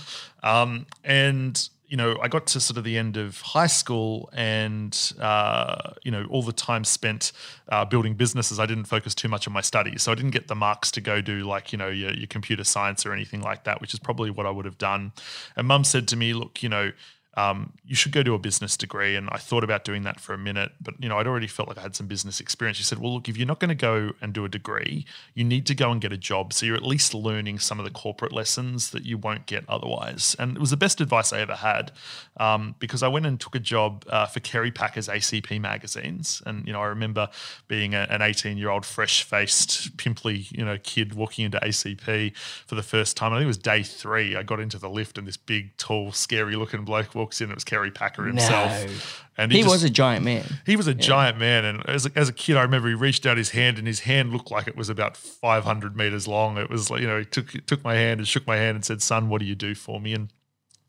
Um, 0.42 0.86
and 1.04 1.68
you 1.92 1.98
know, 1.98 2.16
I 2.22 2.28
got 2.28 2.46
to 2.46 2.60
sort 2.60 2.78
of 2.78 2.84
the 2.84 2.96
end 2.96 3.18
of 3.18 3.38
high 3.42 3.66
school, 3.66 4.30
and 4.32 4.98
uh, 5.20 5.92
you 6.02 6.10
know, 6.10 6.24
all 6.30 6.42
the 6.42 6.50
time 6.50 6.84
spent 6.84 7.32
uh, 7.68 7.84
building 7.84 8.14
businesses. 8.14 8.58
I 8.58 8.64
didn't 8.64 8.86
focus 8.86 9.14
too 9.14 9.28
much 9.28 9.46
on 9.46 9.52
my 9.52 9.60
studies, 9.60 10.02
so 10.02 10.10
I 10.10 10.14
didn't 10.14 10.30
get 10.30 10.48
the 10.48 10.54
marks 10.54 10.90
to 10.92 11.02
go 11.02 11.20
do 11.20 11.40
like 11.40 11.70
you 11.70 11.76
know 11.76 11.88
your, 11.88 12.14
your 12.14 12.28
computer 12.28 12.64
science 12.64 13.04
or 13.04 13.12
anything 13.12 13.42
like 13.42 13.64
that, 13.64 13.82
which 13.82 13.92
is 13.92 14.00
probably 14.00 14.30
what 14.30 14.46
I 14.46 14.50
would 14.50 14.64
have 14.64 14.78
done. 14.78 15.12
And 15.54 15.68
Mum 15.68 15.84
said 15.84 16.08
to 16.08 16.16
me, 16.16 16.32
"Look, 16.32 16.62
you 16.62 16.70
know." 16.70 16.92
Um, 17.34 17.72
you 17.84 17.94
should 17.94 18.12
go 18.12 18.22
do 18.22 18.34
a 18.34 18.38
business 18.38 18.76
degree. 18.76 19.16
And 19.16 19.28
I 19.30 19.38
thought 19.38 19.64
about 19.64 19.84
doing 19.84 20.02
that 20.02 20.20
for 20.20 20.34
a 20.34 20.38
minute, 20.38 20.72
but 20.80 20.94
you 21.00 21.08
know, 21.08 21.18
I'd 21.18 21.26
already 21.26 21.46
felt 21.46 21.68
like 21.68 21.78
I 21.78 21.82
had 21.82 21.96
some 21.96 22.06
business 22.06 22.40
experience. 22.40 22.76
She 22.76 22.84
said, 22.84 22.98
well, 22.98 23.14
look, 23.14 23.28
if 23.28 23.36
you're 23.36 23.46
not 23.46 23.58
going 23.58 23.70
to 23.70 23.74
go 23.74 24.12
and 24.20 24.34
do 24.34 24.44
a 24.44 24.48
degree, 24.48 25.06
you 25.34 25.44
need 25.44 25.66
to 25.66 25.74
go 25.74 25.90
and 25.90 26.00
get 26.00 26.12
a 26.12 26.18
job. 26.18 26.52
So 26.52 26.66
you're 26.66 26.76
at 26.76 26.82
least 26.82 27.14
learning 27.14 27.58
some 27.58 27.78
of 27.78 27.84
the 27.84 27.90
corporate 27.90 28.32
lessons 28.32 28.90
that 28.90 29.06
you 29.06 29.16
won't 29.16 29.46
get 29.46 29.64
otherwise. 29.68 30.36
And 30.38 30.56
it 30.56 30.60
was 30.60 30.70
the 30.70 30.76
best 30.76 31.00
advice 31.00 31.32
I 31.32 31.40
ever 31.40 31.54
had 31.54 31.92
um, 32.36 32.74
because 32.78 33.02
I 33.02 33.08
went 33.08 33.24
and 33.24 33.40
took 33.40 33.54
a 33.54 33.60
job 33.60 34.04
uh, 34.08 34.26
for 34.26 34.40
Kerry 34.40 34.70
Packer's 34.70 35.08
ACP 35.08 35.58
magazines. 35.58 36.42
And, 36.44 36.66
you 36.66 36.72
know, 36.72 36.82
I 36.82 36.86
remember 36.86 37.30
being 37.66 37.94
a, 37.94 38.06
an 38.10 38.20
18 38.20 38.58
year 38.58 38.68
old, 38.68 38.84
fresh 38.84 39.22
faced, 39.22 39.96
pimply, 39.96 40.46
you 40.50 40.64
know, 40.64 40.76
kid 40.82 41.14
walking 41.14 41.46
into 41.46 41.58
ACP 41.60 42.36
for 42.66 42.74
the 42.74 42.82
first 42.82 43.16
time. 43.16 43.32
I 43.32 43.36
think 43.36 43.44
it 43.44 43.46
was 43.46 43.58
day 43.58 43.82
three. 43.82 44.36
I 44.36 44.42
got 44.42 44.60
into 44.60 44.78
the 44.78 44.90
lift 44.90 45.16
and 45.16 45.26
this 45.26 45.38
big, 45.38 45.74
tall, 45.78 46.12
scary 46.12 46.56
looking 46.56 46.84
bloke 46.84 47.14
walks 47.22 47.40
in. 47.40 47.50
It 47.50 47.54
was 47.54 47.64
Kerry 47.64 47.90
Packer 47.90 48.24
himself. 48.24 48.84
No. 48.86 48.92
And 49.38 49.50
He, 49.50 49.60
just- 49.62 49.70
was 49.70 49.82
a 49.82 49.88
giant 49.90 50.24
man. 50.24 50.44
he 50.66 50.76
was 50.76 50.86
a 50.86 50.94
giant 50.94 51.38
man, 51.38 51.64
and 51.64 51.88
as 51.88 52.04
a, 52.04 52.10
as 52.14 52.28
a 52.28 52.32
kid, 52.34 52.56
I 52.56 52.62
remember 52.62 52.88
he 52.88 52.94
reached 52.94 53.24
out 53.24 53.36
his 53.38 53.50
hand, 53.50 53.78
and 53.78 53.86
his 53.86 54.00
hand 54.00 54.30
looked 54.32 54.50
like 54.50 54.68
it 54.68 54.76
was 54.76 54.90
about 54.90 55.16
500 55.16 55.96
meters 55.96 56.28
long. 56.28 56.58
It 56.58 56.68
was 56.68 56.90
like 56.90 57.00
you 57.00 57.06
know, 57.06 57.18
he 57.20 57.24
took 57.24 57.50
he 57.50 57.60
took 57.60 57.82
my 57.82 57.94
hand 57.94 58.20
and 58.20 58.28
shook 58.28 58.46
my 58.46 58.56
hand 58.56 58.74
and 58.76 58.84
said, 58.84 59.00
"Son, 59.00 59.28
what 59.30 59.40
do 59.40 59.46
you 59.46 59.54
do 59.54 59.74
for 59.74 60.00
me?" 60.00 60.12
And 60.12 60.30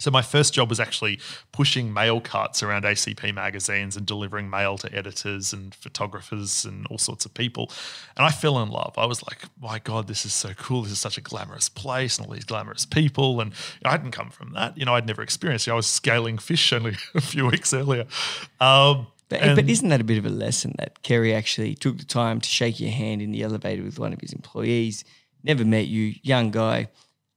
so 0.04 0.12
my 0.12 0.22
first 0.22 0.54
job 0.54 0.68
was 0.68 0.82
actually 0.82 1.18
pushing 1.54 1.94
mail 1.94 2.20
carts 2.20 2.62
around 2.62 2.84
ACP 2.84 3.34
magazines 3.34 3.96
and 3.96 4.06
delivering 4.06 4.50
mail 4.50 4.78
to 4.80 4.94
editors 4.94 5.54
and 5.54 5.74
photographers 5.74 6.66
and 6.66 6.86
all 6.88 6.98
sorts 6.98 7.24
of 7.24 7.34
people. 7.34 7.72
And 8.18 8.26
I 8.26 8.30
fell 8.30 8.62
in 8.62 8.68
love. 8.68 8.96
I 8.98 9.06
was 9.06 9.24
like, 9.24 9.44
my 9.62 9.80
God, 9.80 10.10
this 10.10 10.26
is 10.26 10.34
so 10.34 10.54
cool. 10.56 10.82
This 10.82 10.92
is 10.92 11.00
such 11.00 11.18
a 11.18 11.22
glamorous 11.22 11.70
place 11.70 12.18
and 12.18 12.28
all 12.28 12.34
these 12.34 12.44
glamorous 12.44 12.86
people. 12.86 13.40
And 13.40 13.54
I 13.86 13.92
hadn't 13.92 14.12
come 14.12 14.30
from 14.30 14.52
that. 14.56 14.78
You 14.78 14.84
know, 14.84 14.94
I'd 14.94 15.08
never 15.08 15.22
experienced 15.22 15.70
it. 15.70 15.72
I 15.72 15.76
was 15.76 15.88
scaling 15.88 16.38
fish 16.38 16.74
only 16.74 16.98
a 17.16 17.22
few 17.22 17.48
weeks 17.48 17.74
earlier. 17.74 18.04
Um, 18.60 19.08
But, 19.30 19.56
but 19.56 19.70
isn't 19.70 19.88
that 19.88 20.02
a 20.02 20.04
bit 20.04 20.18
of 20.18 20.26
a 20.26 20.30
lesson 20.30 20.76
that 20.80 21.02
Kerry 21.02 21.34
actually 21.34 21.76
took 21.76 21.98
the 21.98 22.04
time 22.04 22.42
to 22.42 22.50
shake 22.50 22.82
your 22.82 22.92
hand 22.92 23.22
in 23.22 23.32
the 23.32 23.42
elevator 23.42 23.84
with 23.84 24.00
one 24.00 24.12
of 24.12 24.20
his 24.20 24.34
employees, 24.34 25.06
never 25.46 25.64
met 25.64 25.88
you, 25.88 26.14
young 26.24 26.52
guy, 26.52 26.90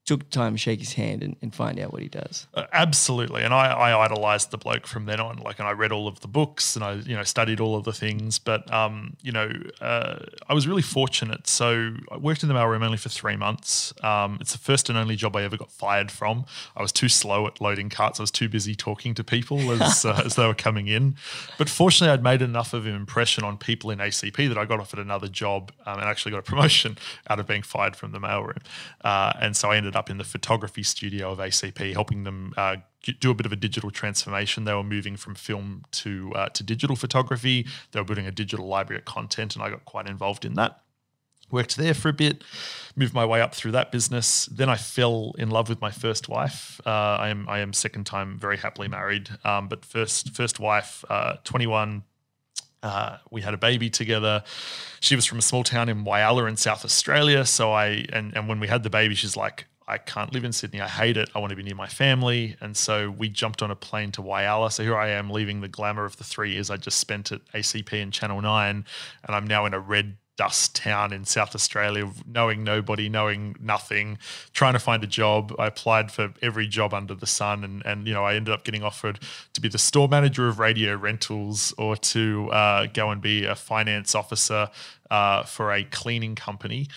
took 0.07 0.31
time 0.31 0.55
to 0.55 0.59
shake 0.59 0.79
his 0.79 0.95
hand 0.95 1.23
and, 1.23 1.37
and 1.43 1.55
find 1.55 1.79
out 1.79 1.93
what 1.93 2.01
he 2.01 2.09
does? 2.09 2.47
Uh, 2.55 2.65
absolutely, 2.73 3.43
and 3.43 3.53
I, 3.53 3.67
I 3.73 4.05
idolized 4.05 4.53
the 4.53 4.59
bloke 4.59 4.87
from 4.87 5.05
then 5.07 5.21
on. 5.21 5.39
Like, 5.39 5.59
and 5.59 5.67
I 5.67 5.73
read 5.73 5.93
all 5.93 6.09
of 6.09 6.21
the 6.21 6.29
books 6.29 6.77
and 6.77 6.85
I, 6.85 6.95
you 6.95 7.17
know, 7.17 7.25
studied 7.25 7.61
all 7.61 7.77
of 7.77 7.85
the 7.85 7.93
things. 7.93 8.39
But, 8.39 8.73
um, 8.73 9.17
you 9.23 9.33
know, 9.33 9.51
uh, 9.81 10.21
I 10.49 10.55
was 10.55 10.69
really 10.69 10.83
fortunate. 10.83 11.47
So 11.47 11.95
I 12.11 12.17
worked 12.17 12.43
in 12.43 12.49
the 12.49 12.55
mailroom 12.55 12.85
only 12.85 12.99
for 12.99 13.09
three 13.09 13.37
months. 13.37 13.93
Um, 14.03 14.39
it's 14.41 14.53
the 14.53 14.59
first 14.59 14.89
and 14.89 14.97
only 14.97 15.17
job 15.17 15.35
I 15.37 15.43
ever 15.43 15.57
got 15.57 15.73
fired 15.73 16.11
from. 16.11 16.47
I 16.77 16.83
was 16.83 16.93
too 16.93 17.09
slow 17.09 17.47
at 17.47 17.61
loading 17.61 17.89
carts. 17.91 18.21
I 18.21 18.23
was 18.23 18.31
too 18.31 18.49
busy 18.49 18.75
talking 18.75 19.15
to 19.15 19.25
people 19.25 19.73
as 19.73 20.05
uh, 20.05 20.23
as 20.25 20.37
they 20.37 20.47
were 20.47 20.55
coming 20.55 20.87
in. 20.87 21.17
But 21.59 21.69
fortunately, 21.69 22.13
I'd 22.13 22.23
made 22.23 22.43
enough 22.43 22.73
of 22.73 22.87
an 22.87 22.95
impression 22.95 23.43
on 23.45 23.59
people 23.59 23.91
in 23.91 23.99
ACP 23.99 24.49
that 24.49 24.59
I 24.59 24.65
got 24.65 24.79
offered 24.79 25.01
another 25.01 25.29
job 25.29 25.73
um, 25.85 25.99
and 25.99 26.09
actually 26.09 26.33
got 26.33 26.39
a 26.39 26.43
promotion 26.43 26.97
out 27.31 27.41
of 27.41 27.47
being 27.47 27.63
fired 27.63 27.97
from 27.97 28.13
the 28.13 28.19
mailroom. 28.19 28.63
Uh, 29.05 29.33
and 29.41 29.57
so 29.57 29.71
I 29.71 29.77
ended 29.77 29.96
up 29.97 30.11
in 30.11 30.19
the 30.19 30.25
photography 30.25 30.83
studio 30.83 31.33
of 31.33 31.39
ACP, 31.39 31.93
helping 31.93 32.25
them 32.25 32.53
uh, 32.57 32.77
do 33.13 33.31
a 33.31 33.35
bit 33.35 33.47
of 33.47 33.53
a 33.53 33.57
digital 33.57 33.91
transformation. 33.91 34.65
They 34.65 34.75
were 34.75 34.83
moving 34.83 35.17
from 35.17 35.35
film 35.35 35.85
to 35.93 36.33
uh, 36.35 36.49
to 36.51 36.63
digital 36.63 36.97
photography. 36.97 37.67
They 37.93 38.01
were 38.01 38.05
building 38.05 38.27
a 38.27 38.33
digital 38.33 38.67
library 38.67 39.01
of 39.01 39.05
content, 39.05 39.55
and 39.55 39.63
I 39.63 39.71
got 39.71 39.85
quite 39.85 40.09
involved 40.09 40.45
in 40.45 40.55
that. 40.55 40.83
Worked 41.51 41.77
there 41.77 41.95
for 41.95 42.09
a 42.09 42.13
bit, 42.13 42.43
moved 42.97 43.15
my 43.15 43.25
way 43.25 43.41
up 43.41 43.55
through 43.55 43.71
that 43.73 43.93
business. 43.93 44.47
Then 44.47 44.69
I 44.69 44.77
fell 44.77 45.33
in 45.39 45.49
love 45.49 45.69
with 45.69 45.81
my 45.81 45.93
first 45.93 46.29
wife. 46.29 46.81
Uh, 46.85 46.91
I 46.91 47.29
am 47.29 47.49
I 47.49 47.61
am 47.61 47.73
second 47.73 48.05
time 48.05 48.39
very 48.39 48.57
happily 48.57 48.89
married, 48.89 49.31
um, 49.45 49.69
but 49.69 49.85
first 49.85 50.35
first 50.35 50.59
wife, 50.59 51.05
uh, 51.09 51.37
twenty 51.45 51.67
one. 51.67 52.03
Uh, 52.83 53.19
we 53.31 53.43
had 53.43 53.53
a 53.55 53.57
baby 53.57 53.91
together. 53.91 54.45
She 55.01 55.17
was 55.17 55.25
from 55.25 55.39
a 55.39 55.43
small 55.43 55.65
town 55.65 55.89
in 55.89 56.05
Whyalla 56.05 56.49
in 56.49 56.57
South 56.57 56.85
Australia. 56.85 57.45
So 57.47 57.73
I 57.73 58.07
and 58.13 58.37
and 58.37 58.49
when 58.49 58.61
we 58.61 58.69
had 58.69 58.83
the 58.83 58.91
baby, 58.91 59.15
she's 59.15 59.37
like, 59.37 59.67
I 59.89 59.99
can't 59.99 60.33
live 60.33 60.45
in 60.45 60.53
Sydney. 60.53 60.81
I 60.81 60.89
hate 60.89 61.17
it. 61.17 61.31
I 61.35 61.39
want 61.39 61.51
to 61.51 61.57
be 61.57 61.63
near 61.63 61.75
my 61.75 61.87
family. 61.87 62.57
And 62.61 62.77
so 62.77 63.11
we 63.11 63.29
jumped 63.29 63.63
on 63.63 63.71
a 63.71 63.77
plane 63.77 64.11
to 64.13 64.23
Whyalla. 64.23 64.73
So 64.73 64.83
here 64.83 64.97
I 64.97 65.11
am 65.11 65.31
leaving 65.31 65.61
the 65.61 65.69
glamour 65.69 66.05
of 66.05 66.17
the 66.17 66.25
three 66.25 66.53
years 66.53 66.71
I 66.71 66.77
just 66.77 66.99
spent 66.99 67.31
at 67.31 67.45
ACP 67.53 67.93
and 68.03 68.13
Channel 68.13 68.43
9. 68.43 68.85
And 69.25 69.37
I'm 69.37 69.47
now 69.47 69.65
in 69.65 69.75
a 69.75 69.81
red 69.81 70.17
dust 70.37 70.77
town 70.77 71.13
in 71.13 71.25
South 71.25 71.55
Australia, 71.55 72.11
knowing 72.27 72.63
nobody, 72.63 73.09
knowing 73.09 73.57
nothing, 73.61 74.19
trying 74.53 74.75
to 74.75 74.79
find 74.79 75.03
a 75.03 75.07
job. 75.07 75.55
I 75.59 75.67
applied 75.67 76.13
for 76.13 76.33
every 76.43 76.67
job 76.67 76.93
under 76.93 77.15
the 77.15 77.27
sun, 77.27 77.65
and 77.65 77.85
and 77.85 78.07
you 78.07 78.15
know 78.15 78.25
I 78.25 78.35
ended 78.35 78.53
up 78.53 78.65
getting 78.65 78.83
offered 78.83 79.19
to 79.55 79.61
be 79.61 79.69
the 79.69 79.79
store 79.79 80.09
manager 80.09 80.49
of 80.49 80.59
radio 80.59 80.95
rentals 80.95 81.75
or 81.79 81.97
to 81.97 82.51
uh, 82.53 82.87
go 82.93 83.11
and 83.11 83.21
be 83.21 83.45
a 83.45 83.55
finance 83.55 84.15
officer 84.15 84.69
uh, 85.11 85.43
for 85.45 85.73
a 85.73 85.85
cleaning 85.85 86.35
company. 86.35 86.89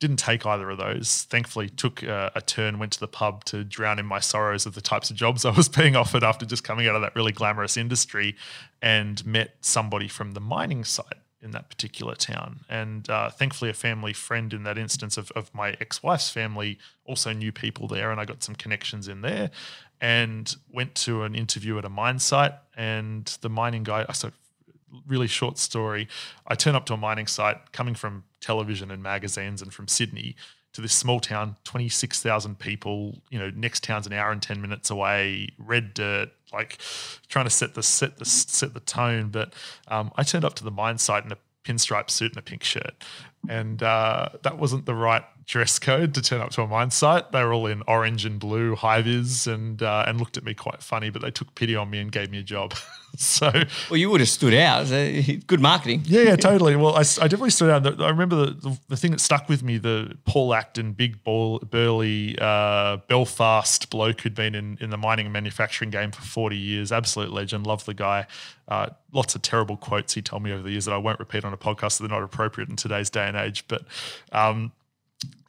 Didn't 0.00 0.18
take 0.18 0.46
either 0.46 0.70
of 0.70 0.78
those. 0.78 1.24
Thankfully, 1.24 1.68
took 1.68 2.02
a, 2.02 2.32
a 2.34 2.40
turn, 2.40 2.78
went 2.78 2.92
to 2.92 3.00
the 3.00 3.08
pub 3.08 3.44
to 3.44 3.62
drown 3.62 3.98
in 3.98 4.06
my 4.06 4.18
sorrows 4.18 4.66
of 4.66 4.74
the 4.74 4.80
types 4.80 5.10
of 5.10 5.16
jobs 5.16 5.44
I 5.46 5.50
was 5.50 5.68
being 5.68 5.94
offered 5.94 6.24
after 6.24 6.44
just 6.44 6.64
coming 6.64 6.88
out 6.88 6.96
of 6.96 7.02
that 7.02 7.14
really 7.14 7.32
glamorous 7.32 7.76
industry, 7.76 8.34
and 8.82 9.24
met 9.24 9.56
somebody 9.60 10.08
from 10.08 10.32
the 10.32 10.40
mining 10.40 10.84
side 10.84 11.20
in 11.42 11.52
that 11.52 11.70
particular 11.70 12.14
town. 12.14 12.60
And 12.68 13.08
uh, 13.08 13.30
thankfully, 13.30 13.70
a 13.70 13.74
family 13.74 14.12
friend 14.12 14.52
in 14.52 14.62
that 14.64 14.76
instance 14.76 15.16
of, 15.16 15.30
of 15.32 15.54
my 15.54 15.76
ex 15.80 16.02
wife's 16.02 16.30
family 16.30 16.78
also 17.04 17.32
knew 17.32 17.52
people 17.52 17.88
there, 17.88 18.10
and 18.10 18.20
I 18.20 18.24
got 18.24 18.42
some 18.42 18.54
connections 18.54 19.08
in 19.08 19.22
there. 19.22 19.50
And 20.02 20.56
went 20.72 20.94
to 20.96 21.24
an 21.24 21.34
interview 21.34 21.76
at 21.76 21.84
a 21.84 21.90
mine 21.90 22.18
site, 22.18 22.54
and 22.74 23.26
the 23.42 23.50
mining 23.50 23.82
guy. 23.82 24.06
So, 24.14 24.32
really 25.06 25.26
short 25.26 25.58
story. 25.58 26.08
I 26.46 26.54
turn 26.54 26.74
up 26.74 26.86
to 26.86 26.94
a 26.94 26.96
mining 26.96 27.26
site 27.26 27.72
coming 27.72 27.94
from 27.94 28.24
television 28.40 28.90
and 28.90 29.02
magazines 29.02 29.62
and 29.62 29.72
from 29.72 29.88
Sydney 29.88 30.36
to 30.72 30.80
this 30.80 30.92
small 30.92 31.18
town, 31.18 31.56
26,000 31.64 32.58
people, 32.58 33.20
you 33.30 33.38
know, 33.38 33.50
next 33.50 33.82
town's 33.82 34.06
an 34.06 34.12
hour 34.12 34.30
and 34.30 34.40
10 34.40 34.60
minutes 34.62 34.90
away, 34.90 35.48
red 35.58 35.94
dirt, 35.94 36.30
like 36.52 36.78
trying 37.28 37.46
to 37.46 37.50
set 37.50 37.74
the 37.74 37.82
set 37.82 38.18
the 38.18 38.24
set 38.24 38.72
the 38.72 38.80
tone. 38.80 39.30
But 39.30 39.52
um, 39.88 40.12
I 40.16 40.22
turned 40.22 40.44
up 40.44 40.54
to 40.54 40.64
the 40.64 40.70
mine 40.70 40.98
site 40.98 41.24
in 41.24 41.32
a 41.32 41.38
pinstripe 41.64 42.10
suit 42.10 42.32
and 42.32 42.38
a 42.38 42.42
pink 42.42 42.62
shirt. 42.62 43.04
And 43.48 43.82
uh, 43.82 44.28
that 44.42 44.58
wasn't 44.58 44.86
the 44.86 44.94
right 44.94 45.24
dress 45.46 45.78
code 45.78 46.14
to 46.14 46.22
turn 46.22 46.40
up 46.40 46.50
to 46.50 46.62
a 46.62 46.66
mine 46.66 46.90
site. 46.90 47.32
They 47.32 47.42
were 47.42 47.52
all 47.52 47.66
in 47.66 47.82
orange 47.88 48.24
and 48.24 48.38
blue 48.38 48.76
high 48.76 49.02
vis 49.02 49.46
and 49.46 49.82
uh, 49.82 50.04
and 50.06 50.18
looked 50.18 50.36
at 50.36 50.44
me 50.44 50.54
quite 50.54 50.82
funny, 50.82 51.10
but 51.10 51.22
they 51.22 51.30
took 51.30 51.54
pity 51.54 51.74
on 51.74 51.90
me 51.90 51.98
and 51.98 52.12
gave 52.12 52.30
me 52.30 52.38
a 52.38 52.44
job. 52.44 52.74
so 53.16 53.50
Well, 53.90 53.96
you 53.96 54.10
would 54.10 54.20
have 54.20 54.28
stood 54.28 54.54
out. 54.54 54.86
Good 54.88 55.60
marketing. 55.60 56.02
yeah, 56.04 56.22
yeah, 56.22 56.36
totally. 56.50 56.76
Well, 56.76 56.94
I, 56.94 57.00
I 57.00 57.28
definitely 57.28 57.50
stood 57.50 57.70
out. 57.70 58.00
I 58.00 58.08
remember 58.08 58.36
the, 58.36 58.50
the, 58.52 58.78
the 58.88 58.96
thing 58.96 59.10
that 59.10 59.20
stuck 59.20 59.48
with 59.48 59.62
me 59.62 59.78
the 59.78 60.16
Paul 60.24 60.54
Acton, 60.54 60.92
big 60.92 61.22
ball, 61.24 61.58
burly 61.58 62.38
uh, 62.40 62.98
Belfast 63.08 63.90
bloke 63.90 64.20
who'd 64.22 64.34
been 64.34 64.54
in, 64.54 64.78
in 64.80 64.90
the 64.90 64.96
mining 64.96 65.26
and 65.26 65.32
manufacturing 65.32 65.90
game 65.90 66.10
for 66.12 66.22
40 66.22 66.56
years. 66.56 66.92
Absolute 66.92 67.32
legend. 67.32 67.66
Love 67.66 67.84
the 67.84 67.94
guy. 67.94 68.26
Uh, 68.68 68.86
lots 69.12 69.34
of 69.34 69.42
terrible 69.42 69.76
quotes 69.76 70.14
he 70.14 70.22
told 70.22 70.42
me 70.42 70.52
over 70.52 70.62
the 70.62 70.70
years 70.70 70.84
that 70.84 70.94
I 70.94 70.98
won't 70.98 71.18
repeat 71.18 71.44
on 71.44 71.52
a 71.52 71.56
podcast. 71.56 71.98
They're 71.98 72.08
not 72.08 72.22
appropriate 72.22 72.68
in 72.68 72.76
today's 72.76 73.10
day 73.10 73.26
and 73.26 73.36
age. 73.36 73.64
But 73.66 73.82
um, 74.32 74.72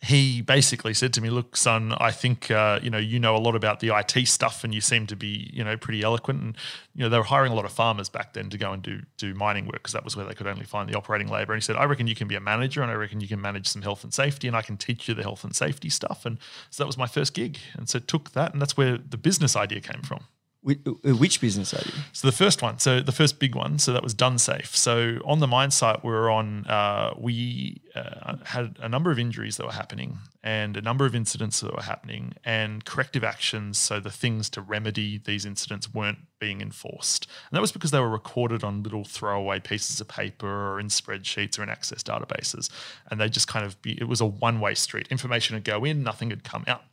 he 0.04 0.42
basically 0.42 0.96
said 0.96 1.14
to 1.14 1.22
me, 1.22 1.30
"Look, 1.30 1.56
son, 1.56 1.94
I 2.00 2.12
think 2.12 2.50
uh, 2.50 2.80
you 2.82 2.90
know 2.90 2.98
you 2.98 3.20
know 3.20 3.36
a 3.36 3.38
lot 3.38 3.56
about 3.56 3.82
the 3.82 3.96
IT 3.96 4.28
stuff, 4.28 4.64
and 4.64 4.74
you 4.74 4.82
seem 4.82 5.06
to 5.08 5.16
be 5.16 5.52
you 5.54 5.64
know 5.64 5.78
pretty 5.78 6.02
eloquent. 6.02 6.42
And 6.42 6.58
you 6.96 7.04
know 7.04 7.10
they 7.10 7.18
were 7.18 7.24
hiring 7.24 7.52
a 7.52 7.56
lot 7.56 7.66
of 7.66 7.72
farmers 7.72 8.10
back 8.10 8.34
then 8.34 8.50
to 8.50 8.58
go 8.58 8.74
and 8.74 8.82
do 8.82 9.04
do 9.18 9.36
mining 9.36 9.66
work 9.66 9.76
because 9.76 9.94
that 9.94 10.04
was 10.04 10.18
where 10.18 10.26
they 10.26 10.34
could 10.34 10.48
only 10.48 10.66
find 10.66 10.90
the 10.90 10.98
operating 10.98 11.28
labor. 11.28 11.54
And 11.54 11.62
he 11.62 11.66
said, 11.66 11.76
I 11.76 11.84
reckon 11.84 12.08
you 12.08 12.16
can 12.16 12.28
be 12.28 12.36
a 12.36 12.40
manager, 12.40 12.82
and 12.82 12.90
I 12.90 12.96
reckon 12.96 13.22
you 13.22 13.28
can 13.28 13.40
manage 13.40 13.68
some 13.68 13.84
health 13.84 14.04
and 14.04 14.12
safety, 14.12 14.48
and 14.48 14.58
I 14.58 14.64
can 14.64 14.76
teach 14.76 15.08
you 15.08 15.14
the 15.14 15.24
health 15.24 15.44
and 15.44 15.56
safety 15.56 15.90
stuff. 15.90 16.26
And 16.26 16.40
so 16.72 16.84
that 16.84 16.88
was 16.88 16.98
my 16.98 17.08
first 17.08 17.36
gig, 17.36 17.60
and 17.76 17.88
so 17.88 18.00
took 18.00 18.32
that, 18.32 18.54
and 18.54 18.62
that's 18.62 18.76
where 18.76 18.98
the 18.98 19.18
business 19.18 19.56
idea 19.56 19.82
came 19.82 20.02
from. 20.02 20.22
Uh, 20.64 21.16
Which 21.16 21.42
business 21.42 21.74
are 21.74 21.82
you? 21.84 21.94
So 22.14 22.28
the 22.28 22.32
first 22.32 22.62
one, 22.62 22.78
so 22.78 23.02
the 23.02 23.12
first 23.12 23.40
big 23.40 23.56
one, 23.56 23.80
so 23.80 23.94
that 23.94 24.04
was 24.04 24.14
DoneSafe. 24.14 24.76
So 24.76 25.18
on 25.26 25.40
the 25.40 25.48
mine 25.48 25.72
site 25.72 26.04
we 26.04 26.12
were 26.12 26.30
on, 26.30 26.68
uh, 26.68 27.16
we 27.18 27.82
uh, 27.96 28.38
had 28.46 28.78
a 28.80 28.88
number 28.88 29.10
of 29.10 29.18
injuries 29.18 29.58
that 29.58 29.66
were 29.66 29.72
happening 29.72 30.20
and 30.44 30.78
a 30.78 30.82
number 30.82 31.06
of 31.08 31.16
incidents 31.16 31.62
that 31.62 31.74
were 31.74 31.82
happening 31.82 32.34
and 32.46 32.86
corrective 32.86 33.24
actions. 33.24 33.80
So 33.80 34.00
the 34.00 34.12
things 34.12 34.52
to 34.52 34.62
remedy 34.62 35.18
these 35.18 35.46
incidents 35.46 35.92
weren't 35.92 36.20
being 36.40 36.62
enforced, 36.62 37.28
and 37.50 37.58
that 37.58 37.62
was 37.62 37.72
because 37.72 37.90
they 37.90 38.00
were 38.00 38.10
recorded 38.10 38.64
on 38.64 38.84
little 38.84 39.04
throwaway 39.04 39.60
pieces 39.60 40.00
of 40.00 40.08
paper 40.08 40.48
or 40.48 40.80
in 40.80 40.88
spreadsheets 40.88 41.58
or 41.58 41.64
in 41.64 41.70
access 41.70 42.04
databases, 42.04 42.70
and 43.10 43.20
they 43.20 43.30
just 43.30 43.48
kind 43.48 43.66
of 43.66 43.82
be. 43.82 44.00
It 44.00 44.08
was 44.08 44.22
a 44.22 44.26
one-way 44.26 44.76
street. 44.76 45.08
Information 45.10 45.56
would 45.56 45.64
go 45.64 45.84
in, 45.86 46.04
nothing 46.04 46.30
would 46.30 46.44
come 46.44 46.64
out. 46.68 46.84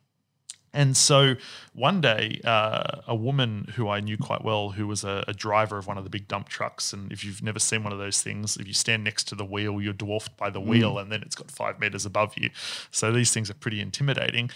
And 0.73 0.97
so 0.97 1.35
one 1.73 2.01
day, 2.01 2.41
uh, 2.45 3.01
a 3.07 3.15
woman 3.15 3.73
who 3.75 3.89
I 3.89 4.01
knew 4.01 4.19
quite 4.19 4.45
well, 4.45 4.71
who 4.71 4.87
was 4.87 5.05
a, 5.05 5.25
a, 5.27 5.33
driver 5.33 5.79
of 5.79 5.87
one 5.87 5.97
of 5.97 6.05
the 6.05 6.11
big 6.11 6.29
dump 6.29 6.49
trucks, 6.49 6.93
and 6.93 7.11
if 7.11 7.25
you've 7.25 7.43
never 7.43 7.59
seen 7.59 7.85
one 7.85 7.93
of 7.93 7.99
those 7.99 8.21
things, 8.21 8.57
if 8.57 8.67
you 8.67 8.75
stand 8.75 9.05
next 9.05 9.25
to 9.29 9.35
the 9.35 9.45
wheel, 9.45 9.81
you're 9.81 9.93
dwarfed 9.93 10.37
by 10.37 10.51
the 10.51 10.61
wheel, 10.61 10.99
and 10.99 11.11
then 11.11 11.23
it's 11.23 11.35
got 11.35 11.51
five 11.51 11.81
meters 11.81 12.05
above 12.05 12.35
you. 12.37 12.51
So 12.91 13.13
these 13.13 13.33
things 13.33 13.51
are 13.51 13.55
pretty 13.55 13.81
intimidating. 13.81 14.51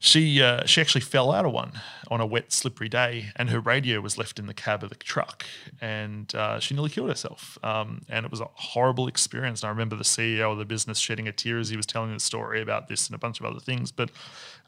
She 0.00 0.40
uh, 0.40 0.64
she 0.64 0.80
actually 0.80 1.00
fell 1.00 1.32
out 1.32 1.44
of 1.44 1.52
one 1.52 1.72
on 2.08 2.20
a 2.20 2.26
wet, 2.26 2.52
slippery 2.52 2.88
day, 2.88 3.30
and 3.34 3.50
her 3.50 3.58
radio 3.58 4.00
was 4.00 4.16
left 4.16 4.38
in 4.38 4.46
the 4.46 4.54
cab 4.54 4.84
of 4.84 4.90
the 4.90 4.94
truck, 4.94 5.44
and 5.80 6.32
uh, 6.36 6.60
she 6.60 6.74
nearly 6.74 6.90
killed 6.90 7.08
herself. 7.08 7.58
Um, 7.64 8.02
and 8.08 8.24
it 8.24 8.30
was 8.30 8.40
a 8.40 8.48
horrible 8.54 9.08
experience. 9.08 9.62
And 9.62 9.68
I 9.68 9.70
remember 9.70 9.96
the 9.96 10.04
CEO 10.04 10.52
of 10.52 10.58
the 10.58 10.64
business 10.64 10.98
shedding 10.98 11.26
a 11.26 11.32
tear 11.32 11.58
as 11.58 11.70
he 11.70 11.76
was 11.76 11.84
telling 11.84 12.12
the 12.14 12.20
story 12.20 12.62
about 12.62 12.88
this 12.88 13.08
and 13.08 13.16
a 13.16 13.18
bunch 13.18 13.40
of 13.40 13.46
other 13.46 13.58
things. 13.58 13.90
But 13.90 14.10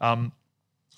um, 0.01 0.33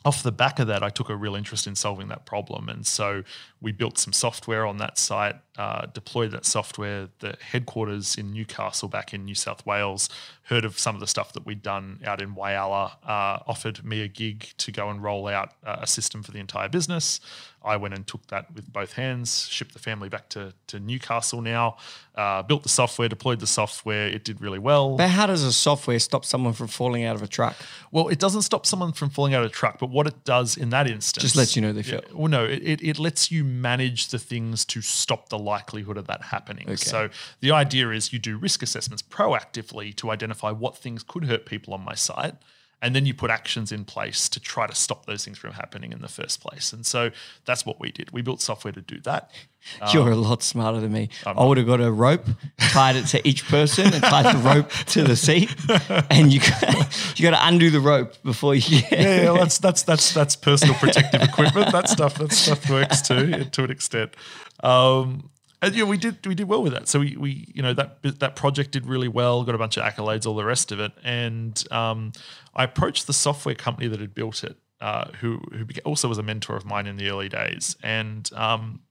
off 0.05 0.23
the 0.23 0.31
back 0.31 0.59
of 0.59 0.67
that, 0.67 0.83
I 0.83 0.89
took 0.89 1.09
a 1.09 1.15
real 1.15 1.35
interest 1.35 1.65
in 1.65 1.75
solving 1.75 2.09
that 2.09 2.25
problem. 2.25 2.69
And 2.69 2.85
so 2.85 3.23
we 3.61 3.71
built 3.71 3.97
some 3.97 4.13
software 4.13 4.65
on 4.65 4.77
that 4.77 4.97
site, 4.97 5.35
uh, 5.57 5.85
deployed 5.87 6.31
that 6.31 6.45
software. 6.45 7.09
The 7.19 7.37
headquarters 7.41 8.15
in 8.15 8.33
Newcastle, 8.33 8.87
back 8.89 9.13
in 9.13 9.25
New 9.25 9.35
South 9.35 9.65
Wales, 9.65 10.09
heard 10.43 10.65
of 10.65 10.77
some 10.77 10.95
of 10.95 10.99
the 11.01 11.07
stuff 11.07 11.33
that 11.33 11.45
we'd 11.45 11.61
done 11.61 11.99
out 12.05 12.21
in 12.21 12.35
Whyalla, 12.35 12.93
uh, 13.03 13.39
offered 13.47 13.83
me 13.85 14.01
a 14.01 14.07
gig 14.07 14.47
to 14.57 14.71
go 14.71 14.89
and 14.89 15.01
roll 15.03 15.27
out 15.27 15.53
uh, 15.65 15.77
a 15.81 15.87
system 15.87 16.23
for 16.23 16.31
the 16.31 16.39
entire 16.39 16.69
business. 16.69 17.19
I 17.65 17.77
went 17.77 17.93
and 17.93 18.05
took 18.05 18.27
that 18.27 18.53
with 18.53 18.71
both 18.73 18.93
hands, 18.93 19.47
shipped 19.49 19.71
the 19.71 19.79
family 19.79 20.09
back 20.09 20.27
to, 20.29 20.53
to 20.67 20.81
Newcastle 20.81 21.41
now, 21.41 21.77
uh, 22.15 22.43
built 22.43 22.63
the 22.63 22.69
software, 22.69 23.07
deployed 23.07 23.39
the 23.39 23.47
software. 23.47 24.07
It 24.07 24.25
did 24.25 24.41
really 24.41 24.59
well. 24.59 24.97
But 24.97 25.09
how 25.09 25.27
does 25.27 25.43
a 25.43 25.53
software 25.53 25.97
stop 25.99 26.25
someone 26.25 26.51
from 26.51 26.67
falling 26.67 27.05
out 27.05 27.15
of 27.15 27.21
a 27.21 27.27
truck? 27.27 27.55
Well, 27.89 28.09
it 28.09 28.19
doesn't 28.19 28.41
stop 28.41 28.65
someone 28.65 28.91
from 28.91 29.09
falling 29.09 29.33
out 29.33 29.43
of 29.45 29.51
a 29.51 29.53
truck, 29.53 29.79
but 29.79 29.89
what 29.89 30.07
it 30.07 30.25
does 30.25 30.57
in 30.57 30.71
that 30.71 30.87
instance 30.87 31.23
Just 31.23 31.37
lets 31.37 31.55
you 31.55 31.61
know 31.61 31.71
they 31.71 31.83
fell. 31.83 32.01
well, 32.13 32.27
no, 32.27 32.43
it, 32.43 32.61
it, 32.63 32.83
it 32.83 32.99
lets 32.99 33.31
you 33.31 33.45
manage 33.45 34.09
the 34.09 34.19
things 34.19 34.65
to 34.65 34.81
stop 34.81 35.29
the 35.29 35.39
likelihood 35.43 35.97
of 35.97 36.07
that 36.07 36.21
happening. 36.23 36.75
So 36.77 37.09
the 37.41 37.51
idea 37.51 37.89
is 37.91 38.13
you 38.13 38.19
do 38.19 38.37
risk 38.37 38.63
assessments 38.63 39.03
proactively 39.03 39.93
to 39.97 40.09
identify 40.09 40.51
what 40.51 40.77
things 40.77 41.03
could 41.03 41.25
hurt 41.25 41.45
people 41.45 41.73
on 41.73 41.81
my 41.81 41.95
site. 41.95 42.35
And 42.83 42.93
then 42.93 43.05
you 43.05 43.13
put 43.13 43.31
actions 43.31 43.71
in 43.71 43.85
place 43.85 44.27
to 44.27 44.41
try 44.41 44.67
to 44.67 44.75
stop 44.75 45.05
those 45.05 45.23
things 45.23 45.37
from 45.37 45.53
happening 45.53 45.93
in 45.93 46.01
the 46.01 46.09
first 46.09 46.41
place. 46.41 46.73
And 46.73 46.85
so 46.85 47.11
that's 47.45 47.65
what 47.65 47.79
we 47.79 47.91
did. 47.91 48.11
We 48.11 48.21
built 48.21 48.41
software 48.41 48.73
to 48.73 48.81
do 48.81 48.99
that. 49.01 49.31
You're 49.93 50.11
a 50.11 50.15
lot 50.17 50.43
smarter 50.43 50.81
than 50.81 50.91
me. 50.91 51.09
I 51.25 51.45
would 51.45 51.57
have 51.57 51.65
got 51.65 51.79
a 51.79 51.89
rope, 51.91 52.27
tied 52.59 52.97
it 52.97 53.05
to 53.07 53.25
each 53.25 53.47
person, 53.47 53.93
and 53.93 54.03
tied 54.03 54.35
the 54.35 54.39
rope 54.39 54.69
to 54.87 55.03
the 55.03 55.15
seat, 55.15 55.55
and 56.09 56.33
you 56.33 56.41
got, 56.41 57.15
you 57.19 57.23
got 57.23 57.31
to 57.31 57.47
undo 57.47 57.69
the 57.69 57.79
rope 57.79 58.21
before 58.23 58.55
you. 58.55 58.81
Get 58.81 58.91
yeah, 58.91 59.21
yeah, 59.23 59.33
that's 59.33 59.59
that's 59.59 59.83
that's 59.83 60.13
that's 60.13 60.35
personal 60.35 60.75
protective 60.75 61.21
equipment. 61.21 61.71
That 61.71 61.87
stuff 61.87 62.15
that 62.15 62.33
stuff 62.33 62.69
works 62.69 63.01
too 63.01 63.45
to 63.45 63.63
an 63.63 63.71
extent. 63.71 64.15
Um, 64.61 65.29
and 65.63 65.75
yeah, 65.75 65.85
we 65.85 65.97
did 65.97 66.25
we 66.27 66.35
did 66.35 66.47
well 66.49 66.61
with 66.61 66.73
that. 66.73 66.89
So 66.89 66.99
we, 66.99 67.15
we 67.15 67.47
you 67.53 67.61
know 67.61 67.73
that 67.73 68.19
that 68.19 68.35
project 68.35 68.71
did 68.71 68.85
really 68.85 69.07
well. 69.07 69.43
Got 69.43 69.55
a 69.55 69.57
bunch 69.57 69.77
of 69.77 69.83
accolades, 69.83 70.27
all 70.27 70.35
the 70.35 70.43
rest 70.43 70.71
of 70.73 70.79
it. 70.81 70.91
And 71.03 71.63
um, 71.71 72.11
I 72.53 72.65
approached 72.65 73.07
the 73.07 73.13
software 73.13 73.55
company 73.55 73.87
that 73.87 74.01
had 74.01 74.13
built 74.13 74.43
it, 74.43 74.57
uh, 74.81 75.05
who 75.21 75.39
who 75.53 75.65
also 75.85 76.09
was 76.09 76.17
a 76.17 76.23
mentor 76.23 76.57
of 76.57 76.65
mine 76.65 76.85
in 76.85 76.97
the 76.97 77.09
early 77.09 77.29
days. 77.29 77.77
And 77.81 78.29
um, 78.35 78.81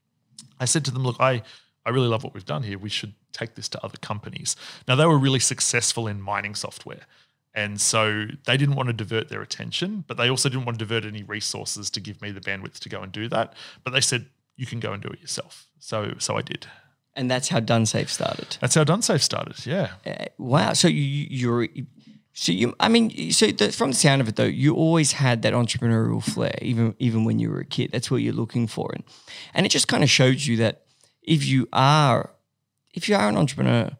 I 0.59 0.65
said 0.65 0.83
to 0.85 0.91
them, 0.91 1.03
look, 1.03 1.17
I 1.19 1.43
I 1.85 1.91
really 1.91 2.07
love 2.07 2.23
what 2.23 2.33
we've 2.33 2.45
done 2.45 2.63
here. 2.63 2.79
We 2.79 2.89
should 2.89 3.13
take 3.33 3.53
this 3.53 3.69
to 3.69 3.85
other 3.85 3.97
companies. 3.97 4.55
Now 4.87 4.95
they 4.95 5.05
were 5.05 5.19
really 5.19 5.39
successful 5.39 6.07
in 6.07 6.21
mining 6.21 6.55
software. 6.55 7.05
And 7.55 7.79
so 7.79 8.25
they 8.45 8.57
didn't 8.57 8.73
want 8.73 8.87
to 8.87 8.93
divert 8.93 9.29
their 9.29 9.43
attention, 9.43 10.05
but 10.07 10.17
they 10.17 10.27
also 10.27 10.49
didn't 10.49 10.65
want 10.65 10.79
to 10.79 10.85
divert 10.85 11.05
any 11.05 11.21
resources 11.21 11.91
to 11.91 11.99
give 11.99 12.19
me 12.19 12.31
the 12.31 12.41
bandwidth 12.41 12.79
to 12.79 12.89
go 12.89 13.01
and 13.03 13.11
do 13.11 13.29
that. 13.29 13.53
But 13.83 13.93
they 13.93 14.01
said, 14.01 14.25
you 14.55 14.65
can 14.65 14.79
go 14.79 14.93
and 14.93 15.01
do 15.01 15.09
it 15.09 15.19
yourself. 15.19 15.67
So 15.79 16.13
so 16.19 16.37
I 16.37 16.41
did. 16.41 16.67
And 17.15 17.29
that's 17.29 17.49
how 17.49 17.59
DoneSafe 17.59 18.09
started. 18.09 18.57
That's 18.59 18.73
how 18.73 18.83
DoneSafe 18.83 19.21
started. 19.21 19.63
Yeah. 19.67 19.91
Uh, 20.05 20.25
wow. 20.37 20.73
So 20.73 20.87
you 20.87 21.27
you're 21.29 21.67
so 22.33 22.51
you 22.51 22.75
I 22.79 22.89
mean 22.89 23.31
so 23.31 23.47
the, 23.47 23.71
from 23.71 23.91
the 23.91 23.97
sound 23.97 24.21
of 24.21 24.27
it 24.27 24.35
though 24.35 24.43
you 24.43 24.73
always 24.73 25.11
had 25.13 25.43
that 25.43 25.53
entrepreneurial 25.53 26.23
flair 26.23 26.57
even 26.61 26.95
even 26.99 27.25
when 27.25 27.39
you 27.39 27.49
were 27.49 27.59
a 27.59 27.65
kid. 27.65 27.91
That's 27.91 28.09
what 28.09 28.21
you're 28.21 28.33
looking 28.33 28.67
for, 28.67 28.91
and 28.93 29.03
and 29.53 29.65
it 29.65 29.69
just 29.69 29.87
kind 29.87 30.03
of 30.03 30.09
shows 30.09 30.47
you 30.47 30.57
that 30.57 30.83
if 31.21 31.45
you 31.45 31.67
are 31.71 32.31
if 32.93 33.09
you 33.09 33.15
are 33.15 33.29
an 33.29 33.37
entrepreneur 33.37 33.91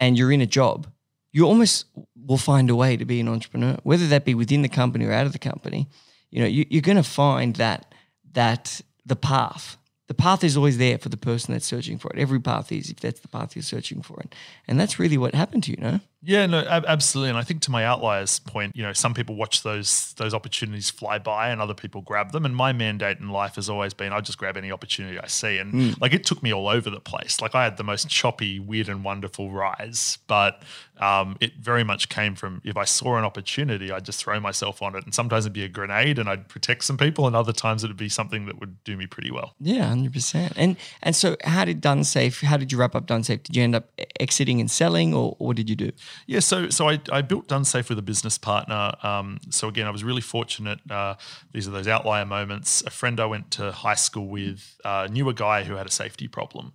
and 0.00 0.18
you're 0.18 0.32
in 0.32 0.40
a 0.40 0.46
job, 0.46 0.88
you 1.32 1.46
almost 1.46 1.86
will 2.14 2.38
find 2.38 2.70
a 2.70 2.76
way 2.76 2.96
to 2.96 3.04
be 3.04 3.20
an 3.20 3.28
entrepreneur, 3.28 3.76
whether 3.82 4.06
that 4.08 4.24
be 4.24 4.34
within 4.34 4.62
the 4.62 4.68
company 4.68 5.04
or 5.04 5.12
out 5.12 5.26
of 5.26 5.32
the 5.32 5.38
company. 5.38 5.88
You 6.30 6.40
know, 6.40 6.48
you, 6.48 6.66
you're 6.70 6.82
going 6.82 6.96
to 6.96 7.02
find 7.02 7.56
that 7.56 7.94
that 8.32 8.80
the 9.04 9.16
path 9.16 9.76
the 10.12 10.14
path 10.14 10.44
is 10.44 10.58
always 10.58 10.76
there 10.76 10.98
for 10.98 11.08
the 11.08 11.16
person 11.16 11.54
that's 11.54 11.64
searching 11.64 11.96
for 11.96 12.12
it. 12.12 12.18
Every 12.18 12.38
path 12.38 12.70
is 12.70 12.90
if 12.90 13.00
that's 13.00 13.20
the 13.20 13.28
path 13.28 13.56
you're 13.56 13.62
searching 13.62 14.02
for 14.02 14.20
it. 14.20 14.34
And 14.68 14.78
that's 14.78 14.98
really 14.98 15.16
what 15.16 15.34
happened 15.34 15.62
to 15.64 15.70
you, 15.70 15.78
no? 15.78 16.00
Yeah, 16.20 16.44
no, 16.44 16.58
ab- 16.60 16.84
absolutely. 16.86 17.30
And 17.30 17.38
I 17.38 17.42
think 17.42 17.62
to 17.62 17.70
my 17.70 17.86
outliers 17.86 18.38
point, 18.38 18.76
you 18.76 18.82
know, 18.82 18.92
some 18.92 19.14
people 19.14 19.36
watch 19.36 19.62
those 19.62 20.12
those 20.14 20.34
opportunities 20.34 20.90
fly 20.90 21.18
by, 21.18 21.48
and 21.48 21.62
other 21.62 21.72
people 21.72 22.02
grab 22.02 22.32
them. 22.32 22.44
And 22.44 22.54
my 22.54 22.72
mandate 22.74 23.20
in 23.20 23.30
life 23.30 23.54
has 23.54 23.70
always 23.70 23.94
been, 23.94 24.12
I 24.12 24.20
just 24.20 24.38
grab 24.38 24.56
any 24.56 24.70
opportunity 24.70 25.18
I 25.18 25.28
see. 25.28 25.56
And 25.56 25.72
mm. 25.72 26.00
like 26.00 26.12
it 26.12 26.24
took 26.24 26.42
me 26.42 26.52
all 26.52 26.68
over 26.68 26.90
the 26.90 27.00
place. 27.00 27.40
Like 27.40 27.54
I 27.54 27.64
had 27.64 27.78
the 27.78 27.84
most 27.84 28.08
choppy, 28.08 28.60
weird, 28.60 28.90
and 28.90 29.02
wonderful 29.02 29.50
rise, 29.50 30.18
but 30.26 30.62
um, 31.02 31.36
it 31.40 31.56
very 31.56 31.82
much 31.82 32.08
came 32.08 32.36
from 32.36 32.62
if 32.64 32.76
I 32.76 32.84
saw 32.84 33.16
an 33.16 33.24
opportunity, 33.24 33.90
I'd 33.90 34.04
just 34.04 34.22
throw 34.22 34.38
myself 34.38 34.80
on 34.82 34.94
it. 34.94 35.04
And 35.04 35.12
sometimes 35.12 35.44
it'd 35.44 35.52
be 35.52 35.64
a 35.64 35.68
grenade, 35.68 36.16
and 36.16 36.28
I'd 36.28 36.48
protect 36.48 36.84
some 36.84 36.96
people, 36.96 37.26
and 37.26 37.34
other 37.34 37.52
times 37.52 37.82
it'd 37.82 37.96
be 37.96 38.08
something 38.08 38.46
that 38.46 38.60
would 38.60 38.82
do 38.84 38.96
me 38.96 39.08
pretty 39.08 39.32
well. 39.32 39.56
Yeah, 39.58 39.86
hundred 39.86 40.12
percent. 40.12 40.52
And 40.56 40.76
and 41.02 41.16
so, 41.16 41.36
how 41.42 41.64
did 41.64 41.82
DoneSafe? 41.82 42.44
How 42.44 42.56
did 42.56 42.70
you 42.70 42.78
wrap 42.78 42.94
up 42.94 43.06
DoneSafe? 43.08 43.42
Did 43.42 43.56
you 43.56 43.64
end 43.64 43.74
up 43.74 43.88
exiting 44.20 44.60
and 44.60 44.70
selling, 44.70 45.12
or, 45.12 45.34
or 45.40 45.48
what 45.48 45.56
did 45.56 45.68
you 45.68 45.74
do? 45.74 45.90
Yeah, 46.26 46.38
so 46.38 46.70
so 46.70 46.88
I, 46.88 47.00
I 47.10 47.20
built 47.22 47.48
DoneSafe 47.48 47.88
with 47.88 47.98
a 47.98 48.02
business 48.02 48.38
partner. 48.38 48.92
Um, 49.02 49.40
so 49.50 49.66
again, 49.66 49.88
I 49.88 49.90
was 49.90 50.04
really 50.04 50.20
fortunate. 50.22 50.78
Uh, 50.88 51.14
these 51.52 51.66
are 51.66 51.72
those 51.72 51.88
outlier 51.88 52.24
moments. 52.24 52.82
A 52.86 52.90
friend 52.90 53.18
I 53.18 53.26
went 53.26 53.50
to 53.52 53.72
high 53.72 53.96
school 53.96 54.28
with 54.28 54.78
uh, 54.84 55.08
knew 55.10 55.28
a 55.28 55.34
guy 55.34 55.64
who 55.64 55.74
had 55.74 55.86
a 55.88 55.90
safety 55.90 56.28
problem, 56.28 56.74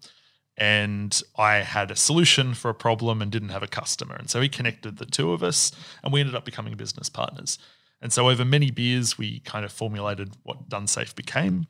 and 0.57 1.21
I 1.37 1.57
had 1.57 1.91
a 1.91 1.95
solution 1.95 2.53
for 2.53 2.69
a 2.69 2.73
problem 2.73 3.21
and 3.21 3.31
didn't 3.31 3.49
have 3.49 3.63
a 3.63 3.67
customer. 3.67 4.15
And 4.15 4.29
so 4.29 4.41
he 4.41 4.49
connected 4.49 4.97
the 4.97 5.05
two 5.05 5.31
of 5.31 5.43
us, 5.43 5.71
and 6.03 6.11
we 6.11 6.19
ended 6.19 6.35
up 6.35 6.45
becoming 6.45 6.75
business 6.75 7.09
partners. 7.09 7.59
And 8.01 8.11
so 8.11 8.29
over 8.29 8.43
many 8.43 8.71
beers, 8.71 9.17
we 9.17 9.39
kind 9.39 9.65
of 9.65 9.71
formulated 9.71 10.35
what 10.43 10.69
DoneSafe 10.69 11.15
became. 11.15 11.67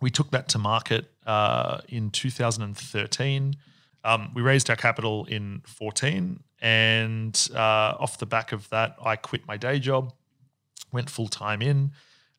We 0.00 0.10
took 0.10 0.30
that 0.30 0.48
to 0.50 0.58
market 0.58 1.10
uh, 1.26 1.80
in 1.88 2.10
2013 2.10 3.56
Um, 4.04 4.32
we 4.34 4.42
raised 4.42 4.68
our 4.68 4.76
capital 4.76 5.26
in 5.26 5.62
14, 5.64 6.42
and 6.60 7.48
uh, 7.54 7.94
off 7.98 8.18
the 8.18 8.26
back 8.26 8.52
of 8.52 8.68
that, 8.70 8.96
I 9.02 9.16
quit 9.16 9.46
my 9.46 9.56
day 9.56 9.78
job, 9.78 10.12
went 10.90 11.08
full 11.08 11.28
time 11.28 11.62
in, 11.62 11.92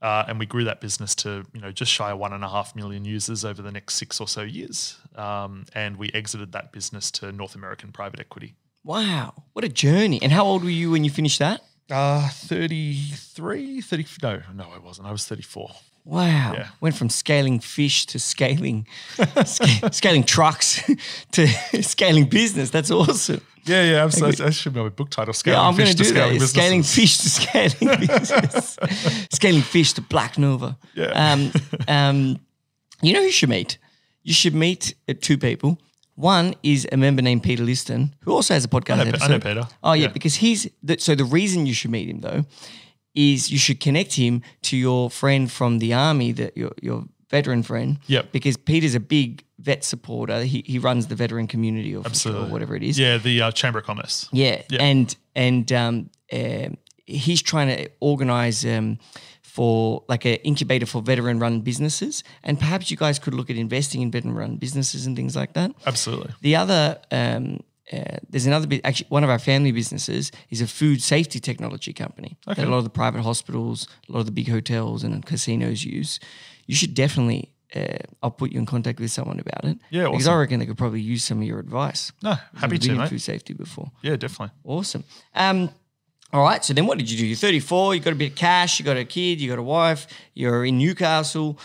uh, 0.04 0.26
and 0.28 0.38
we 0.38 0.46
grew 0.46 0.66
that 0.66 0.82
business 0.82 1.16
to 1.16 1.46
you 1.54 1.62
know 1.62 1.72
just 1.72 1.92
shy 1.92 2.12
of 2.12 2.20
one 2.20 2.34
and 2.34 2.44
a 2.44 2.50
half 2.50 2.76
million 2.76 3.06
users 3.06 3.44
over 3.44 3.62
the 3.62 3.72
next 3.72 3.96
six 3.96 4.20
or 4.20 4.28
so 4.28 4.42
years. 4.42 4.98
Um, 5.16 5.66
and 5.74 5.98
we 5.98 6.12
exited 6.14 6.52
that 6.52 6.72
business 6.72 7.10
to 7.12 7.32
North 7.32 7.56
American 7.56 7.92
private 7.92 8.20
equity. 8.20 8.54
Wow, 8.84 9.34
what 9.54 9.64
a 9.64 9.70
journey! 9.70 10.22
And 10.22 10.32
how 10.32 10.44
old 10.44 10.64
were 10.64 10.70
you 10.70 10.92
when 10.92 11.06
you 11.06 11.10
finished 11.10 11.40
that? 11.40 11.62
Uh, 11.90 12.28
33, 12.30 13.82
30, 13.82 14.06
no, 14.22 14.42
no, 14.54 14.70
I 14.74 14.80
wasn't. 14.80 15.08
I 15.08 15.12
was 15.12 15.26
34. 15.26 15.72
Wow. 16.06 16.54
Yeah. 16.56 16.68
Went 16.82 16.96
from 16.96 17.10
scaling 17.10 17.60
fish 17.60 18.06
to 18.08 18.20
scaling 18.20 18.88
sca- 19.46 19.92
scaling 19.94 20.24
trucks 20.24 20.82
to 21.32 21.48
scaling 21.82 22.26
business. 22.26 22.70
That's 22.70 22.92
awesome. 22.92 23.42
Yeah, 23.66 23.84
yeah, 23.84 24.04
absolutely. 24.04 24.44
That 24.44 24.54
should 24.54 24.74
be 24.74 24.82
my 24.82 24.90
book 24.90 25.10
title. 25.10 25.34
Scaling 25.34 25.58
Yeah, 25.62 25.66
I'm 25.68 25.76
going 25.78 25.90
to 25.90 25.96
do 25.96 26.04
that. 26.04 26.12
scaling 26.12 26.40
Scaling 26.42 26.84
fish 26.84 27.18
to 27.20 27.30
scaling 27.30 28.00
business. 28.08 28.78
scaling 29.32 29.62
fish 29.62 29.94
to 29.94 30.02
Black 30.02 30.38
Nova. 30.38 30.78
Yeah. 30.96 31.12
Um, 31.32 31.52
um, 31.88 32.40
you 33.02 33.14
know 33.14 33.20
who 33.20 33.28
you 33.28 33.32
should 33.32 33.48
meet? 33.50 33.78
You 34.24 34.34
should 34.34 34.54
meet 34.54 34.96
uh, 35.08 35.14
two 35.22 35.38
people. 35.38 35.80
One 36.16 36.54
is 36.62 36.86
a 36.92 36.98
member 36.98 37.22
named 37.22 37.44
Peter 37.44 37.64
Liston, 37.64 38.14
who 38.26 38.34
also 38.34 38.54
has 38.54 38.66
a 38.66 38.68
podcast 38.68 39.00
I 39.00 39.04
know 39.06 39.12
Pe- 39.14 39.18
I 39.22 39.28
know 39.30 39.40
Peter. 39.40 39.68
Oh 39.82 39.94
yeah, 39.94 40.04
Yeah. 40.04 40.08
because 40.10 40.36
he's 40.36 40.70
the, 40.84 40.98
so 41.00 41.16
the 41.16 41.24
reason 41.26 41.66
you 41.66 41.74
should 41.74 41.90
meet 41.92 42.10
him 42.10 42.20
though 42.20 42.44
is 43.16 43.52
you 43.52 43.58
should 43.58 43.80
connect 43.80 44.14
him 44.14 44.42
to 44.64 44.78
your 44.78 45.10
friend 45.10 45.52
from 45.52 45.80
the 45.80 45.94
army, 45.94 46.32
that 46.34 46.58
your 46.58 46.72
your 46.82 47.06
veteran 47.30 47.64
friend. 47.64 48.00
Yep. 48.08 48.32
Because 48.32 48.58
Peter's 48.58 48.96
a 48.96 49.00
big 49.00 49.44
vet 49.60 49.84
supporter. 49.84 50.44
He 50.44 50.64
he 50.66 50.80
runs 50.80 51.08
the 51.08 51.16
veteran 51.16 51.48
community 51.48 51.96
or, 51.96 52.04
or 52.26 52.46
whatever 52.48 52.76
it 52.76 52.84
is. 52.84 53.00
Yeah, 53.00 53.18
the 53.18 53.42
uh, 53.42 53.52
Chamber 53.52 53.80
of 53.80 53.86
Commerce. 53.86 54.28
Yeah, 54.32 54.62
Yeah. 54.70 54.84
and 54.84 55.16
and 55.36 55.72
um, 55.72 56.10
um 56.32 56.78
he's 57.06 57.42
trying 57.42 57.68
to 57.68 57.90
organize 58.00 58.66
um, 58.66 58.98
for 59.42 60.04
like 60.08 60.26
an 60.26 60.36
incubator 60.36 60.86
for 60.86 61.02
veteran-run 61.02 61.62
businesses, 61.62 62.24
and 62.44 62.58
perhaps 62.60 62.90
you 62.90 62.98
guys 62.98 63.20
could 63.20 63.34
look 63.34 63.50
at 63.50 63.56
investing 63.58 64.02
in 64.02 64.10
veteran-run 64.10 64.56
businesses 64.58 65.06
and 65.06 65.16
things 65.16 65.36
like 65.36 65.54
that. 65.54 65.72
Absolutely. 65.86 66.34
The 66.42 66.56
other, 66.56 67.00
um, 67.12 67.60
uh, 67.92 68.18
there's 68.30 68.46
another 68.46 68.68
bit. 68.68 68.82
Actually, 68.84 69.08
one 69.10 69.24
of 69.24 69.30
our 69.30 69.40
family 69.40 69.72
businesses 69.72 70.32
is 70.50 70.62
a 70.62 70.68
food 70.68 71.02
safety 71.02 71.40
technology 71.40 71.92
company 71.92 72.38
that 72.48 72.60
a 72.60 72.66
lot 72.66 72.78
of 72.78 72.84
the 72.86 72.90
private 72.90 73.22
hospitals, 73.22 73.88
a 74.08 74.12
lot 74.14 74.20
of 74.22 74.26
the 74.26 74.32
big 74.32 74.48
hotels 74.48 75.04
and 75.04 75.26
casinos 75.26 75.84
use. 75.84 76.20
You 76.66 76.76
should 76.76 76.94
definitely. 76.94 77.50
Uh, 77.76 77.98
I'll 78.22 78.30
put 78.30 78.52
you 78.52 78.60
in 78.60 78.68
contact 78.68 79.00
with 79.00 79.10
someone 79.10 79.40
about 79.40 79.66
it. 79.66 79.80
Yeah, 79.90 80.04
because. 80.04 80.28
I 80.28 80.36
reckon 80.36 80.60
they 80.60 80.68
could 80.68 80.78
probably 80.78 81.02
use 81.02 81.24
some 81.24 81.40
of 81.40 81.44
your 81.44 81.60
advice. 81.60 82.12
No, 82.22 82.36
happy 82.56 82.78
to, 82.78 82.88
been 82.88 82.96
in 82.96 83.02
mate. 83.02 83.10
food 83.10 83.22
safety 83.22 83.54
before. 83.54 83.92
Yeah, 84.04 84.16
definitely. 84.16 84.56
Awesome. 84.64 85.04
Um, 85.34 85.72
all 86.32 86.44
right. 86.44 86.64
So 86.64 86.74
then 86.74 86.88
what 86.88 86.98
did 86.98 87.10
you 87.10 87.18
do? 87.18 87.26
You're 87.26 87.36
34, 87.36 87.96
you 87.96 88.02
got 88.02 88.14
a 88.14 88.16
bit 88.16 88.32
of 88.32 88.36
cash, 88.36 88.80
you 88.80 88.86
got 88.86 88.98
a 88.98 89.06
kid, 89.06 89.42
you 89.42 89.50
got 89.50 89.60
a 89.60 89.64
wife, 89.64 90.08
you're 90.34 90.66
in 90.66 90.78
Newcastle. 90.78 91.60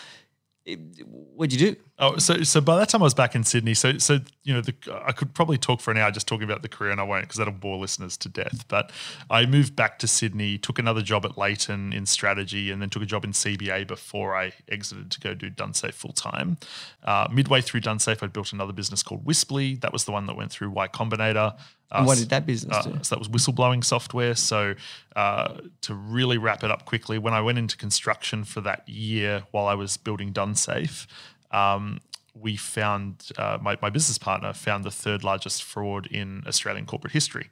What'd 0.77 1.59
you 1.59 1.73
do? 1.73 1.81
Oh, 2.01 2.19
so 2.19 2.43
so 2.43 2.61
by 2.61 2.77
that 2.79 2.89
time 2.89 3.03
I 3.03 3.05
was 3.05 3.15
back 3.15 3.35
in 3.35 3.43
Sydney. 3.43 3.75
So 3.75 3.99
so 3.99 4.19
you 4.45 4.55
know 4.55 4.61
the, 4.61 4.75
I 5.05 5.13
could 5.13 5.35
probably 5.35 5.57
talk 5.59 5.81
for 5.81 5.91
an 5.91 5.97
hour 5.97 6.11
just 6.11 6.29
talking 6.29 6.45
about 6.45 6.63
the 6.63 6.69
career, 6.69 6.91
and 6.91 7.01
I 7.01 7.05
won't 7.05 7.23
because 7.23 7.39
that'll 7.39 7.53
bore 7.53 7.77
listeners 7.77 8.17
to 8.19 8.29
death. 8.29 8.67
But 8.69 8.93
I 9.31 9.47
moved 9.47 9.75
back 9.75 9.99
to 10.01 10.09
Sydney, 10.09 10.59
took 10.59 10.79
another 10.79 11.03
job 11.03 11.25
at 11.25 11.39
Leighton 11.39 11.93
in 11.93 12.07
strategy, 12.07 12.71
and 12.71 12.83
then 12.83 12.91
took 12.91 13.03
a 13.03 13.07
job 13.07 13.25
in 13.25 13.33
CBA 13.33 13.87
before 13.87 14.37
I 14.37 14.53
exited 14.69 15.11
to 15.13 15.21
go 15.21 15.35
do 15.35 15.51
DoneSafe 15.51 15.95
full 15.95 16.13
time. 16.13 16.59
Uh, 17.03 17.29
midway 17.33 17.61
through 17.61 17.81
DoneSafe, 17.81 18.23
I 18.23 18.27
built 18.27 18.53
another 18.53 18.73
business 18.73 19.03
called 19.03 19.25
Whispli. 19.25 19.81
That 19.81 19.93
was 19.93 20.05
the 20.05 20.13
one 20.13 20.27
that 20.27 20.37
went 20.37 20.53
through 20.53 20.71
Y 20.71 20.89
Combinator. 20.89 21.59
Uh, 21.91 21.99
And 21.99 22.07
what 22.07 22.19
did 22.19 22.29
that 22.31 22.45
business 22.47 22.77
uh, 22.77 22.83
do? 22.83 22.99
so 23.03 23.15
that 23.15 23.19
was 23.19 23.29
whistleblowing 23.29 23.83
software. 23.85 24.35
So 24.35 24.75
uh, 25.17 25.55
to 25.83 25.95
really 25.95 26.39
wrap 26.39 26.63
it 26.63 26.71
up 26.71 26.85
quickly, 26.85 27.19
when 27.19 27.35
I 27.35 27.41
went 27.41 27.59
into 27.59 27.77
construction 27.77 28.45
for 28.45 28.61
that 28.63 28.89
year 28.89 29.45
while 29.51 29.67
I 29.67 29.75
was 29.75 29.97
building 29.97 30.33
DoneSafe, 30.33 31.07
um, 31.51 32.01
we 32.35 32.57
found 32.57 33.31
uh, 33.37 33.59
my, 33.61 33.77
my 33.81 33.91
business 33.91 34.19
partner 34.19 34.53
found 34.53 34.85
the 34.85 34.91
third 34.91 35.25
largest 35.25 35.63
fraud 35.63 36.07
in 36.07 36.45
Australian 36.47 36.87
corporate 36.87 37.13
history. 37.13 37.49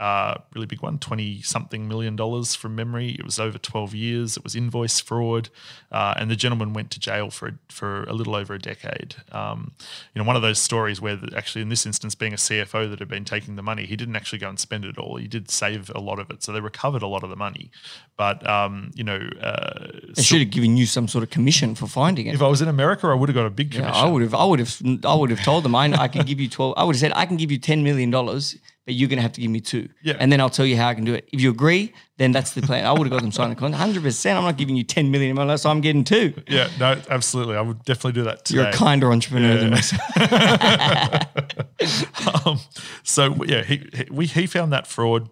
Uh, 0.00 0.34
really 0.54 0.66
big 0.66 0.82
one, 0.82 0.98
20 0.98 1.40
something 1.42 1.86
million 1.86 2.16
dollars 2.16 2.54
from 2.56 2.74
memory. 2.74 3.10
It 3.18 3.24
was 3.24 3.38
over 3.38 3.58
12 3.58 3.94
years. 3.94 4.36
It 4.36 4.42
was 4.42 4.56
invoice 4.56 4.98
fraud. 5.00 5.50
Uh, 5.92 6.14
and 6.16 6.28
the 6.28 6.34
gentleman 6.36 6.72
went 6.72 6.90
to 6.90 7.00
jail 7.00 7.30
for, 7.30 7.58
for 7.68 8.02
a 8.04 8.12
little 8.12 8.34
over 8.34 8.54
a 8.54 8.58
decade. 8.58 9.14
Um, 9.30 9.72
you 10.12 10.20
know, 10.20 10.26
one 10.26 10.34
of 10.34 10.42
those 10.42 10.58
stories 10.58 11.00
where 11.00 11.14
the, 11.14 11.36
actually, 11.36 11.62
in 11.62 11.68
this 11.68 11.86
instance, 11.86 12.16
being 12.16 12.32
a 12.32 12.36
CFO 12.36 12.90
that 12.90 12.98
had 12.98 13.08
been 13.08 13.24
taking 13.24 13.54
the 13.54 13.62
money, 13.62 13.86
he 13.86 13.94
didn't 13.96 14.16
actually 14.16 14.40
go 14.40 14.48
and 14.48 14.58
spend 14.58 14.84
it 14.84 14.98
all. 14.98 15.16
He 15.16 15.28
did 15.28 15.48
save 15.50 15.90
a 15.94 16.00
lot 16.00 16.18
of 16.18 16.28
it. 16.30 16.42
So 16.42 16.52
they 16.52 16.60
recovered 16.60 17.02
a 17.02 17.06
lot 17.06 17.22
of 17.22 17.30
the 17.30 17.36
money. 17.36 17.70
But, 18.16 18.44
um, 18.48 18.90
you 18.94 19.04
know, 19.04 19.20
uh, 19.40 19.90
They 20.14 20.22
should 20.22 20.40
have 20.40 20.50
given 20.50 20.76
you 20.76 20.86
some 20.86 21.06
sort 21.06 21.22
of 21.22 21.30
commission 21.30 21.76
for 21.76 21.86
finding 21.86 22.26
it. 22.26 22.34
if 22.34 22.42
I 22.42 22.48
was 22.48 22.60
in 22.60 22.68
America, 22.68 23.06
I 23.06 23.14
would 23.14 23.28
have 23.28 23.34
got 23.36 23.46
a 23.46 23.50
big 23.50 23.72
Yeah, 23.72 23.82
commission. 23.82 24.04
I 24.04 24.08
would 24.08 24.22
have, 24.22 24.34
I 24.34 24.44
would 24.44 24.58
have, 24.58 24.80
I 25.04 25.14
would 25.14 25.30
have 25.30 25.42
told 25.44 25.64
them 25.64 25.74
I, 25.76 25.84
I 25.92 26.08
can 26.08 26.26
give 26.26 26.40
you 26.40 26.48
twelve. 26.48 26.74
I 26.76 26.84
would 26.84 26.96
have 26.96 27.00
said 27.00 27.12
I 27.14 27.26
can 27.26 27.36
give 27.36 27.50
you 27.52 27.58
ten 27.58 27.82
million 27.82 28.10
dollars, 28.10 28.56
but 28.84 28.94
you're 28.94 29.08
going 29.08 29.16
to 29.16 29.22
have 29.22 29.32
to 29.32 29.40
give 29.40 29.50
me 29.50 29.60
two. 29.60 29.88
Yeah. 30.02 30.14
and 30.18 30.30
then 30.30 30.40
I'll 30.40 30.50
tell 30.50 30.66
you 30.66 30.76
how 30.76 30.88
I 30.88 30.94
can 30.94 31.04
do 31.04 31.14
it. 31.14 31.28
If 31.32 31.40
you 31.40 31.50
agree, 31.50 31.92
then 32.18 32.32
that's 32.32 32.52
the 32.52 32.62
plan. 32.62 32.84
I 32.84 32.92
would 32.92 33.02
have 33.02 33.10
got 33.10 33.22
them 33.22 33.32
signed 33.32 33.52
a 33.52 33.56
contract. 33.56 33.80
Hundred 33.80 34.02
percent. 34.02 34.38
I'm 34.38 34.44
not 34.44 34.56
giving 34.56 34.76
you 34.76 34.84
ten 34.84 35.10
million 35.10 35.38
unless 35.38 35.64
I'm 35.64 35.80
getting 35.80 36.04
two. 36.04 36.34
yeah, 36.48 36.68
no, 36.78 37.00
absolutely. 37.08 37.56
I 37.56 37.62
would 37.62 37.82
definitely 37.84 38.12
do 38.12 38.24
that 38.24 38.44
today. 38.44 38.60
You're 38.60 38.68
a 38.68 38.72
kinder 38.72 39.10
entrepreneur 39.10 39.56
than 39.56 39.70
myself. 39.70 40.02
um, 42.46 42.58
so 43.02 43.44
yeah, 43.44 43.62
he, 43.62 43.88
he 43.92 44.06
we 44.10 44.26
he 44.26 44.46
found 44.46 44.72
that 44.72 44.86
fraud. 44.86 45.28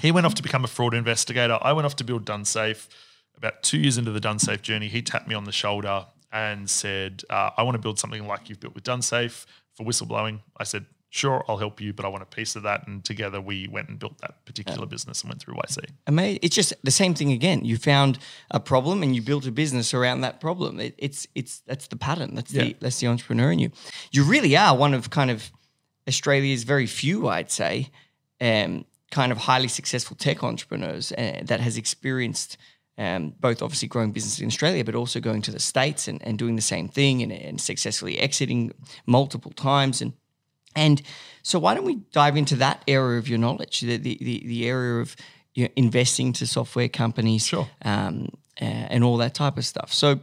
He 0.00 0.12
went 0.12 0.26
off 0.26 0.34
to 0.36 0.42
become 0.42 0.64
a 0.64 0.68
fraud 0.68 0.94
investigator. 0.94 1.58
I 1.60 1.72
went 1.72 1.86
off 1.86 1.96
to 1.96 2.04
build 2.04 2.24
DoneSafe. 2.24 2.88
About 3.36 3.62
two 3.62 3.78
years 3.78 3.98
into 3.98 4.10
the 4.10 4.20
DoneSafe 4.20 4.62
journey, 4.62 4.88
he 4.88 5.02
tapped 5.02 5.28
me 5.28 5.34
on 5.34 5.44
the 5.44 5.52
shoulder 5.52 6.06
and 6.32 6.68
said, 6.68 7.22
uh, 7.30 7.50
"I 7.56 7.62
want 7.62 7.76
to 7.76 7.78
build 7.78 7.98
something 7.98 8.26
like 8.26 8.48
you've 8.48 8.60
built 8.60 8.74
with 8.74 8.84
DoneSafe 8.84 9.46
for 9.74 9.84
whistleblowing." 9.84 10.40
I 10.56 10.64
said, 10.64 10.86
"Sure, 11.10 11.44
I'll 11.48 11.58
help 11.58 11.80
you, 11.80 11.92
but 11.92 12.04
I 12.04 12.08
want 12.08 12.22
a 12.22 12.26
piece 12.26 12.56
of 12.56 12.62
that." 12.64 12.86
And 12.86 13.04
together 13.04 13.40
we 13.40 13.68
went 13.68 13.88
and 13.88 13.98
built 13.98 14.18
that 14.18 14.44
particular 14.44 14.86
business 14.86 15.22
and 15.22 15.30
went 15.30 15.40
through 15.40 15.54
YC. 15.54 15.78
Amazing. 16.06 16.40
It's 16.42 16.54
just 16.54 16.74
the 16.82 16.90
same 16.90 17.14
thing 17.14 17.32
again. 17.32 17.64
You 17.64 17.76
found 17.76 18.18
a 18.50 18.60
problem 18.60 19.02
and 19.02 19.14
you 19.14 19.22
built 19.22 19.46
a 19.46 19.52
business 19.52 19.94
around 19.94 20.20
that 20.22 20.40
problem. 20.40 20.80
It, 20.80 20.94
it's 20.98 21.26
it's 21.34 21.60
that's 21.60 21.88
the 21.88 21.96
pattern. 21.96 22.34
That's 22.34 22.52
the 22.52 22.76
that's 22.80 23.00
the 23.00 23.06
entrepreneur 23.06 23.52
in 23.52 23.58
you. 23.58 23.70
You 24.10 24.24
really 24.24 24.56
are 24.56 24.76
one 24.76 24.94
of 24.94 25.10
kind 25.10 25.30
of 25.30 25.50
Australia's 26.08 26.64
very 26.64 26.86
few, 26.86 27.28
I'd 27.28 27.50
say, 27.50 27.90
um, 28.40 28.84
kind 29.10 29.30
of 29.30 29.38
highly 29.38 29.68
successful 29.68 30.16
tech 30.16 30.42
entrepreneurs 30.42 31.12
uh, 31.12 31.42
that 31.44 31.60
has 31.60 31.76
experienced. 31.76 32.56
Um, 33.00 33.32
both 33.38 33.62
obviously 33.62 33.86
growing 33.86 34.10
business 34.10 34.40
in 34.40 34.48
Australia, 34.48 34.84
but 34.84 34.96
also 34.96 35.20
going 35.20 35.40
to 35.42 35.52
the 35.52 35.60
States 35.60 36.08
and, 36.08 36.20
and 36.26 36.36
doing 36.36 36.56
the 36.56 36.62
same 36.62 36.88
thing 36.88 37.22
and, 37.22 37.30
and 37.30 37.60
successfully 37.60 38.18
exiting 38.18 38.72
multiple 39.06 39.52
times. 39.52 40.02
And 40.02 40.14
and 40.74 41.02
so, 41.42 41.58
why 41.58 41.74
don't 41.74 41.84
we 41.84 41.96
dive 42.12 42.36
into 42.36 42.56
that 42.56 42.82
area 42.86 43.18
of 43.18 43.28
your 43.28 43.38
knowledge, 43.38 43.80
the 43.80 43.96
the 43.96 44.18
the, 44.20 44.42
the 44.46 44.68
area 44.68 45.00
of 45.00 45.16
you 45.54 45.64
know, 45.64 45.70
investing 45.76 46.32
to 46.34 46.46
software 46.46 46.88
companies, 46.88 47.46
Sure. 47.46 47.68
um, 47.84 48.28
uh, 48.60 48.64
and 48.64 49.02
all 49.02 49.16
that 49.16 49.34
type 49.34 49.56
of 49.56 49.64
stuff. 49.64 49.92
So, 49.92 50.20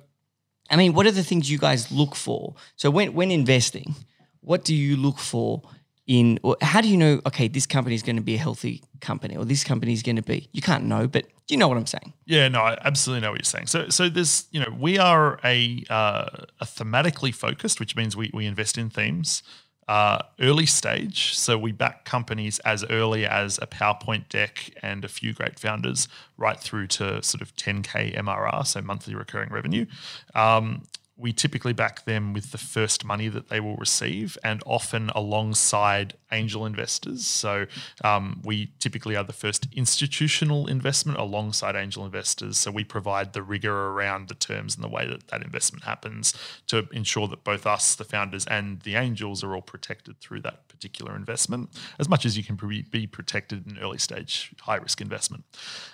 I 0.69 0.75
mean, 0.77 0.93
what 0.93 1.05
are 1.07 1.11
the 1.11 1.23
things 1.23 1.49
you 1.51 1.57
guys 1.57 1.91
look 1.91 2.15
for? 2.15 2.55
So, 2.75 2.89
when 2.89 3.13
when 3.13 3.31
investing, 3.31 3.95
what 4.41 4.63
do 4.63 4.73
you 4.75 4.95
look 4.97 5.19
for? 5.19 5.61
In 6.07 6.39
or 6.43 6.55
how 6.61 6.81
do 6.81 6.87
you 6.87 6.97
know? 6.97 7.19
Okay, 7.25 7.47
this 7.47 7.65
company 7.65 7.95
is 7.95 8.03
going 8.03 8.17
to 8.17 8.21
be 8.21 8.35
a 8.35 8.37
healthy 8.37 8.83
company, 9.01 9.35
or 9.35 9.43
this 9.43 9.63
company 9.63 9.91
is 9.91 10.03
going 10.03 10.17
to 10.17 10.21
be. 10.21 10.47
You 10.51 10.61
can't 10.61 10.83
know, 10.83 11.07
but 11.07 11.25
you 11.49 11.57
know 11.57 11.67
what 11.67 11.77
I'm 11.77 11.87
saying. 11.87 12.13
Yeah, 12.27 12.47
no, 12.47 12.61
I 12.61 12.77
absolutely 12.85 13.21
know 13.21 13.31
what 13.31 13.39
you're 13.39 13.45
saying. 13.45 13.65
So, 13.67 13.89
so 13.89 14.07
there's, 14.07 14.45
you 14.51 14.59
know, 14.59 14.69
we 14.79 14.99
are 14.99 15.39
a 15.43 15.83
uh, 15.89 16.45
a 16.61 16.65
thematically 16.65 17.33
focused, 17.33 17.79
which 17.79 17.95
means 17.95 18.15
we 18.15 18.29
we 18.35 18.45
invest 18.45 18.77
in 18.77 18.91
themes. 18.91 19.41
Uh, 19.87 20.19
early 20.39 20.65
stage, 20.65 21.37
so 21.37 21.57
we 21.59 21.71
back 21.71 22.05
companies 22.05 22.57
as 22.59 22.83
early 22.85 23.23
as 23.23 23.59
a 23.61 23.67
PowerPoint 23.67 24.27
deck 24.29 24.71
and 24.81 25.05
a 25.05 25.07
few 25.07 25.31
great 25.31 25.59
founders, 25.59 26.07
right 26.37 26.59
through 26.59 26.87
to 26.87 27.21
sort 27.21 27.41
of 27.41 27.55
10k 27.55 28.17
MRR, 28.17 28.65
so 28.65 28.81
monthly 28.81 29.13
recurring 29.13 29.49
revenue. 29.51 29.85
Um, 30.33 30.81
we 31.17 31.31
typically 31.31 31.71
back 31.71 32.03
them 32.03 32.33
with 32.33 32.51
the 32.51 32.57
first 32.57 33.05
money 33.05 33.29
that 33.29 33.47
they 33.47 33.61
will 33.61 33.77
receive 33.77 34.37
and 34.43 34.61
often 34.65 35.09
alongside 35.15 36.15
angel 36.31 36.65
investors. 36.65 37.25
So 37.25 37.67
um, 38.03 38.41
we 38.43 38.73
typically 38.79 39.15
are 39.15 39.23
the 39.23 39.31
first 39.31 39.67
institutional 39.73 40.67
investment 40.67 41.17
alongside 41.17 41.75
angel 41.77 42.03
investors. 42.03 42.57
So 42.57 42.69
we 42.69 42.83
provide 42.83 43.31
the 43.31 43.41
rigor 43.41 43.87
around 43.87 44.27
the 44.27 44.35
terms 44.35 44.75
and 44.75 44.83
the 44.83 44.89
way 44.89 45.07
that 45.07 45.29
that 45.29 45.41
investment 45.41 45.85
happens 45.85 46.33
to 46.67 46.87
ensure 46.91 47.29
that 47.29 47.45
both 47.45 47.65
us, 47.65 47.95
the 47.95 48.03
founders, 48.03 48.45
and 48.47 48.81
the 48.81 48.95
angels 48.95 49.41
are 49.41 49.55
all 49.55 49.61
protected 49.61 50.19
through 50.19 50.41
that 50.41 50.67
particular 50.67 51.15
investment 51.15 51.69
as 51.97 52.09
much 52.09 52.25
as 52.25 52.35
you 52.35 52.43
can 52.43 52.57
be 52.91 53.07
protected 53.07 53.65
in 53.65 53.77
early 53.77 53.97
stage 53.97 54.53
high 54.61 54.75
risk 54.75 54.99
investment. 54.99 55.45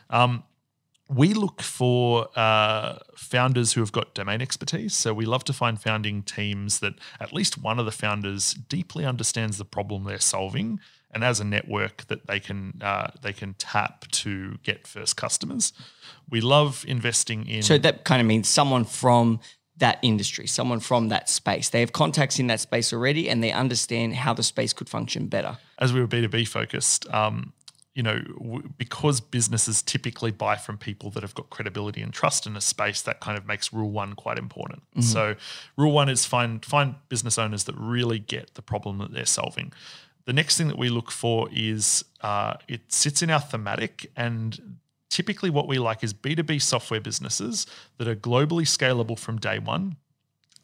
Um, 0.09 0.43
we 1.13 1.33
look 1.33 1.61
for 1.61 2.27
uh, 2.35 2.99
founders 3.15 3.73
who 3.73 3.81
have 3.81 3.91
got 3.91 4.13
domain 4.13 4.41
expertise. 4.41 4.95
So 4.95 5.13
we 5.13 5.25
love 5.25 5.43
to 5.45 5.53
find 5.53 5.79
founding 5.79 6.23
teams 6.23 6.79
that 6.79 6.93
at 7.19 7.33
least 7.33 7.61
one 7.61 7.79
of 7.79 7.85
the 7.85 7.91
founders 7.91 8.53
deeply 8.53 9.05
understands 9.05 9.57
the 9.57 9.65
problem 9.65 10.05
they're 10.05 10.19
solving, 10.19 10.79
and 11.13 11.23
as 11.23 11.39
a 11.39 11.43
network 11.43 12.07
that 12.07 12.27
they 12.27 12.39
can 12.39 12.81
uh, 12.81 13.11
they 13.21 13.33
can 13.33 13.55
tap 13.55 14.07
to 14.11 14.57
get 14.63 14.87
first 14.87 15.17
customers. 15.17 15.73
We 16.29 16.39
love 16.39 16.85
investing 16.87 17.47
in. 17.47 17.63
So 17.63 17.77
that 17.77 18.05
kind 18.05 18.21
of 18.21 18.27
means 18.27 18.47
someone 18.47 18.85
from 18.85 19.39
that 19.77 19.97
industry, 20.01 20.47
someone 20.47 20.79
from 20.79 21.09
that 21.09 21.27
space. 21.27 21.69
They 21.69 21.79
have 21.79 21.91
contacts 21.91 22.39
in 22.39 22.47
that 22.47 22.59
space 22.59 22.93
already, 22.93 23.29
and 23.29 23.43
they 23.43 23.51
understand 23.51 24.15
how 24.15 24.33
the 24.33 24.43
space 24.43 24.73
could 24.73 24.87
function 24.87 25.27
better. 25.27 25.57
As 25.79 25.91
we 25.91 25.99
were 25.99 26.07
B 26.07 26.21
two 26.21 26.29
B 26.29 26.45
focused, 26.45 27.11
um, 27.13 27.53
you 27.93 28.03
know, 28.03 28.19
w- 28.19 28.69
because 28.77 29.19
businesses 29.19 29.81
typically 29.81 30.31
buy 30.31 30.55
from 30.55 30.77
people 30.77 31.09
that 31.11 31.23
have 31.23 31.35
got 31.35 31.49
credibility 31.49 32.01
and 32.01 32.13
trust 32.13 32.47
in 32.47 32.55
a 32.55 32.61
space, 32.61 33.01
that 33.01 33.19
kind 33.19 33.37
of 33.37 33.45
makes 33.45 33.73
rule 33.73 33.91
one 33.91 34.13
quite 34.13 34.37
important. 34.37 34.81
Mm-hmm. 34.91 35.01
So, 35.01 35.35
rule 35.77 35.91
one 35.91 36.09
is 36.09 36.25
find 36.25 36.63
find 36.63 36.95
business 37.09 37.37
owners 37.37 37.65
that 37.65 37.75
really 37.75 38.19
get 38.19 38.53
the 38.53 38.61
problem 38.61 38.99
that 38.99 39.13
they're 39.13 39.25
solving. 39.25 39.73
The 40.25 40.33
next 40.33 40.57
thing 40.57 40.67
that 40.67 40.77
we 40.77 40.89
look 40.89 41.11
for 41.11 41.49
is 41.51 42.05
uh, 42.21 42.53
it 42.67 42.91
sits 42.93 43.21
in 43.21 43.29
our 43.29 43.41
thematic, 43.41 44.09
and 44.15 44.77
typically 45.09 45.49
what 45.49 45.67
we 45.67 45.77
like 45.77 46.03
is 46.03 46.13
B 46.13 46.35
two 46.35 46.43
B 46.43 46.59
software 46.59 47.01
businesses 47.01 47.67
that 47.97 48.07
are 48.07 48.15
globally 48.15 48.63
scalable 48.63 49.19
from 49.19 49.37
day 49.37 49.59
one 49.59 49.97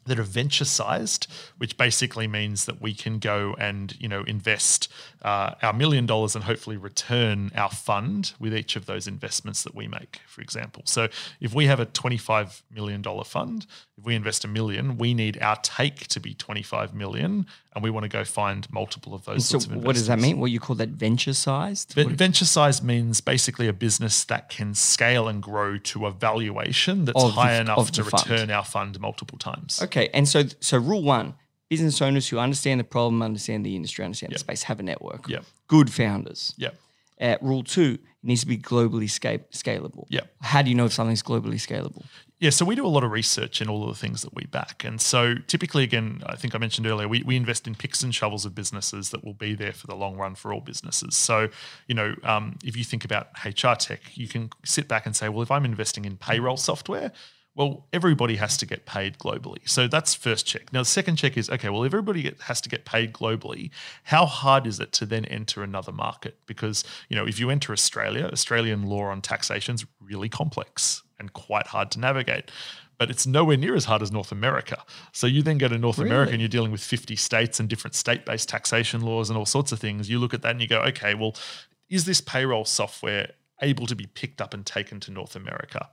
that 0.08 0.18
are 0.18 0.24
venture 0.24 0.64
sized, 0.64 1.26
which 1.58 1.76
basically 1.76 2.26
means 2.26 2.64
that 2.66 2.80
we 2.82 2.92
can 2.94 3.18
go 3.18 3.54
and 3.58 3.96
you 4.00 4.08
know 4.08 4.22
invest 4.24 4.88
uh, 5.22 5.54
our 5.62 5.72
million 5.72 6.06
dollars 6.06 6.34
and 6.34 6.44
hopefully 6.44 6.76
return 6.76 7.50
our 7.54 7.70
fund 7.70 8.32
with 8.38 8.54
each 8.54 8.76
of 8.76 8.86
those 8.86 9.06
investments 9.06 9.62
that 9.62 9.74
we 9.74 9.86
make. 9.88 10.20
For 10.26 10.40
example, 10.40 10.82
so 10.86 11.08
if 11.40 11.54
we 11.54 11.66
have 11.66 11.80
a 11.80 11.86
twenty-five 11.86 12.62
million 12.74 13.02
dollar 13.02 13.24
fund, 13.24 13.66
if 13.96 14.04
we 14.04 14.14
invest 14.14 14.44
a 14.44 14.48
million, 14.48 14.98
we 14.98 15.14
need 15.14 15.40
our 15.40 15.56
take 15.62 16.06
to 16.08 16.20
be 16.20 16.34
twenty-five 16.34 16.94
million, 16.94 17.46
and 17.78 17.84
we 17.84 17.90
want 17.90 18.02
to 18.02 18.08
go 18.08 18.24
find 18.24 18.70
multiple 18.72 19.14
of 19.14 19.24
those. 19.24 19.46
So 19.46 19.52
sorts 19.60 19.66
of 19.66 19.84
what 19.84 19.94
does 19.94 20.08
that 20.08 20.18
mean? 20.18 20.40
What 20.40 20.50
you 20.50 20.58
call 20.58 20.74
that 20.76 20.88
venture 20.88 21.32
sized? 21.32 21.92
Ven- 21.94 22.16
venture 22.16 22.44
size 22.44 22.82
means 22.82 23.20
basically 23.20 23.68
a 23.68 23.72
business 23.72 24.24
that 24.24 24.48
can 24.48 24.74
scale 24.74 25.28
and 25.28 25.40
grow 25.40 25.78
to 25.78 26.06
a 26.06 26.10
valuation 26.10 27.04
that's 27.04 27.22
Of 27.22 27.34
high 27.34 27.52
of 27.54 27.60
enough 27.60 27.92
to 27.92 28.02
the 28.02 28.10
fund. 28.10 28.28
return 28.30 28.50
our 28.50 28.64
fund 28.64 29.00
multiple 29.00 29.38
times. 29.38 29.80
Okay, 29.80 30.08
and 30.12 30.28
so 30.28 30.42
so 30.60 30.76
rule 30.76 31.02
one: 31.04 31.34
business 31.68 32.02
owners 32.02 32.28
who 32.28 32.38
understand 32.40 32.80
the 32.80 32.84
problem, 32.84 33.22
understand 33.22 33.64
the 33.64 33.76
industry, 33.76 34.04
understand 34.04 34.32
the 34.34 34.38
space, 34.40 34.64
have 34.64 34.80
a 34.80 34.82
network. 34.82 35.28
Yep. 35.28 35.44
Good 35.68 35.92
founders. 35.92 36.54
Yeah. 36.56 36.70
Uh, 37.20 37.36
rule 37.40 37.62
two: 37.62 37.98
it 38.22 38.26
needs 38.26 38.40
to 38.40 38.46
be 38.46 38.58
globally 38.58 39.08
sca- 39.08 39.44
scalable. 39.52 40.06
Yeah. 40.08 40.22
How 40.40 40.62
do 40.62 40.70
you 40.70 40.74
know 40.74 40.86
if 40.86 40.92
something's 40.92 41.22
globally 41.22 41.54
scalable? 41.54 42.04
Yeah, 42.40 42.50
so 42.50 42.64
we 42.64 42.76
do 42.76 42.86
a 42.86 42.88
lot 42.88 43.02
of 43.02 43.10
research 43.10 43.60
in 43.60 43.68
all 43.68 43.82
of 43.82 43.88
the 43.88 44.00
things 44.00 44.22
that 44.22 44.34
we 44.34 44.44
back. 44.44 44.84
And 44.84 45.00
so 45.00 45.34
typically, 45.46 45.82
again, 45.82 46.22
I 46.26 46.36
think 46.36 46.54
I 46.54 46.58
mentioned 46.58 46.86
earlier, 46.86 47.08
we, 47.08 47.22
we 47.24 47.36
invest 47.36 47.66
in 47.66 47.74
picks 47.74 48.02
and 48.02 48.14
shovels 48.14 48.44
of 48.44 48.54
businesses 48.54 49.10
that 49.10 49.24
will 49.24 49.34
be 49.34 49.54
there 49.54 49.72
for 49.72 49.88
the 49.88 49.96
long 49.96 50.16
run 50.16 50.36
for 50.36 50.52
all 50.52 50.60
businesses. 50.60 51.16
So, 51.16 51.48
you 51.88 51.96
know, 51.96 52.14
um, 52.22 52.56
if 52.64 52.76
you 52.76 52.84
think 52.84 53.04
about 53.04 53.28
HR 53.44 53.74
tech, 53.74 54.00
you 54.16 54.28
can 54.28 54.50
sit 54.64 54.86
back 54.86 55.06
and 55.06 55.16
say, 55.16 55.28
well, 55.28 55.42
if 55.42 55.50
I'm 55.50 55.64
investing 55.64 56.04
in 56.04 56.16
payroll 56.16 56.56
software, 56.56 57.12
well, 57.58 57.84
everybody 57.92 58.36
has 58.36 58.56
to 58.56 58.66
get 58.66 58.86
paid 58.86 59.18
globally. 59.18 59.68
So 59.68 59.88
that's 59.88 60.14
first 60.14 60.46
check. 60.46 60.72
Now, 60.72 60.82
the 60.82 60.84
second 60.84 61.16
check 61.16 61.36
is 61.36 61.50
okay, 61.50 61.68
well, 61.68 61.82
if 61.82 61.92
everybody 61.92 62.22
get, 62.22 62.40
has 62.42 62.60
to 62.60 62.68
get 62.68 62.84
paid 62.84 63.12
globally, 63.12 63.70
how 64.04 64.26
hard 64.26 64.64
is 64.64 64.78
it 64.78 64.92
to 64.92 65.06
then 65.06 65.24
enter 65.24 65.64
another 65.64 65.90
market? 65.90 66.38
Because, 66.46 66.84
you 67.08 67.16
know, 67.16 67.26
if 67.26 67.40
you 67.40 67.50
enter 67.50 67.72
Australia, 67.72 68.30
Australian 68.32 68.84
law 68.84 69.06
on 69.06 69.20
taxation 69.20 69.74
is 69.74 69.84
really 70.00 70.28
complex 70.28 71.02
and 71.18 71.32
quite 71.32 71.66
hard 71.66 71.90
to 71.90 71.98
navigate. 71.98 72.52
But 72.96 73.10
it's 73.10 73.26
nowhere 73.26 73.56
near 73.56 73.74
as 73.74 73.86
hard 73.86 74.02
as 74.02 74.12
North 74.12 74.30
America. 74.30 74.84
So 75.12 75.26
you 75.26 75.42
then 75.42 75.58
go 75.58 75.66
to 75.66 75.78
North 75.78 75.98
America 75.98 76.30
and 76.30 76.40
you're 76.40 76.48
dealing 76.48 76.70
with 76.70 76.80
50 76.80 77.16
states 77.16 77.58
and 77.58 77.68
different 77.68 77.96
state 77.96 78.24
based 78.24 78.48
taxation 78.48 79.00
laws 79.00 79.30
and 79.30 79.36
all 79.36 79.46
sorts 79.46 79.72
of 79.72 79.80
things. 79.80 80.08
You 80.08 80.20
look 80.20 80.32
at 80.32 80.42
that 80.42 80.52
and 80.52 80.60
you 80.60 80.68
go, 80.68 80.80
okay, 80.82 81.14
well, 81.14 81.34
is 81.90 82.04
this 82.04 82.20
payroll 82.20 82.64
software 82.64 83.32
able 83.60 83.86
to 83.86 83.96
be 83.96 84.06
picked 84.06 84.40
up 84.40 84.54
and 84.54 84.64
taken 84.64 85.00
to 85.00 85.10
North 85.10 85.34
America? 85.36 85.88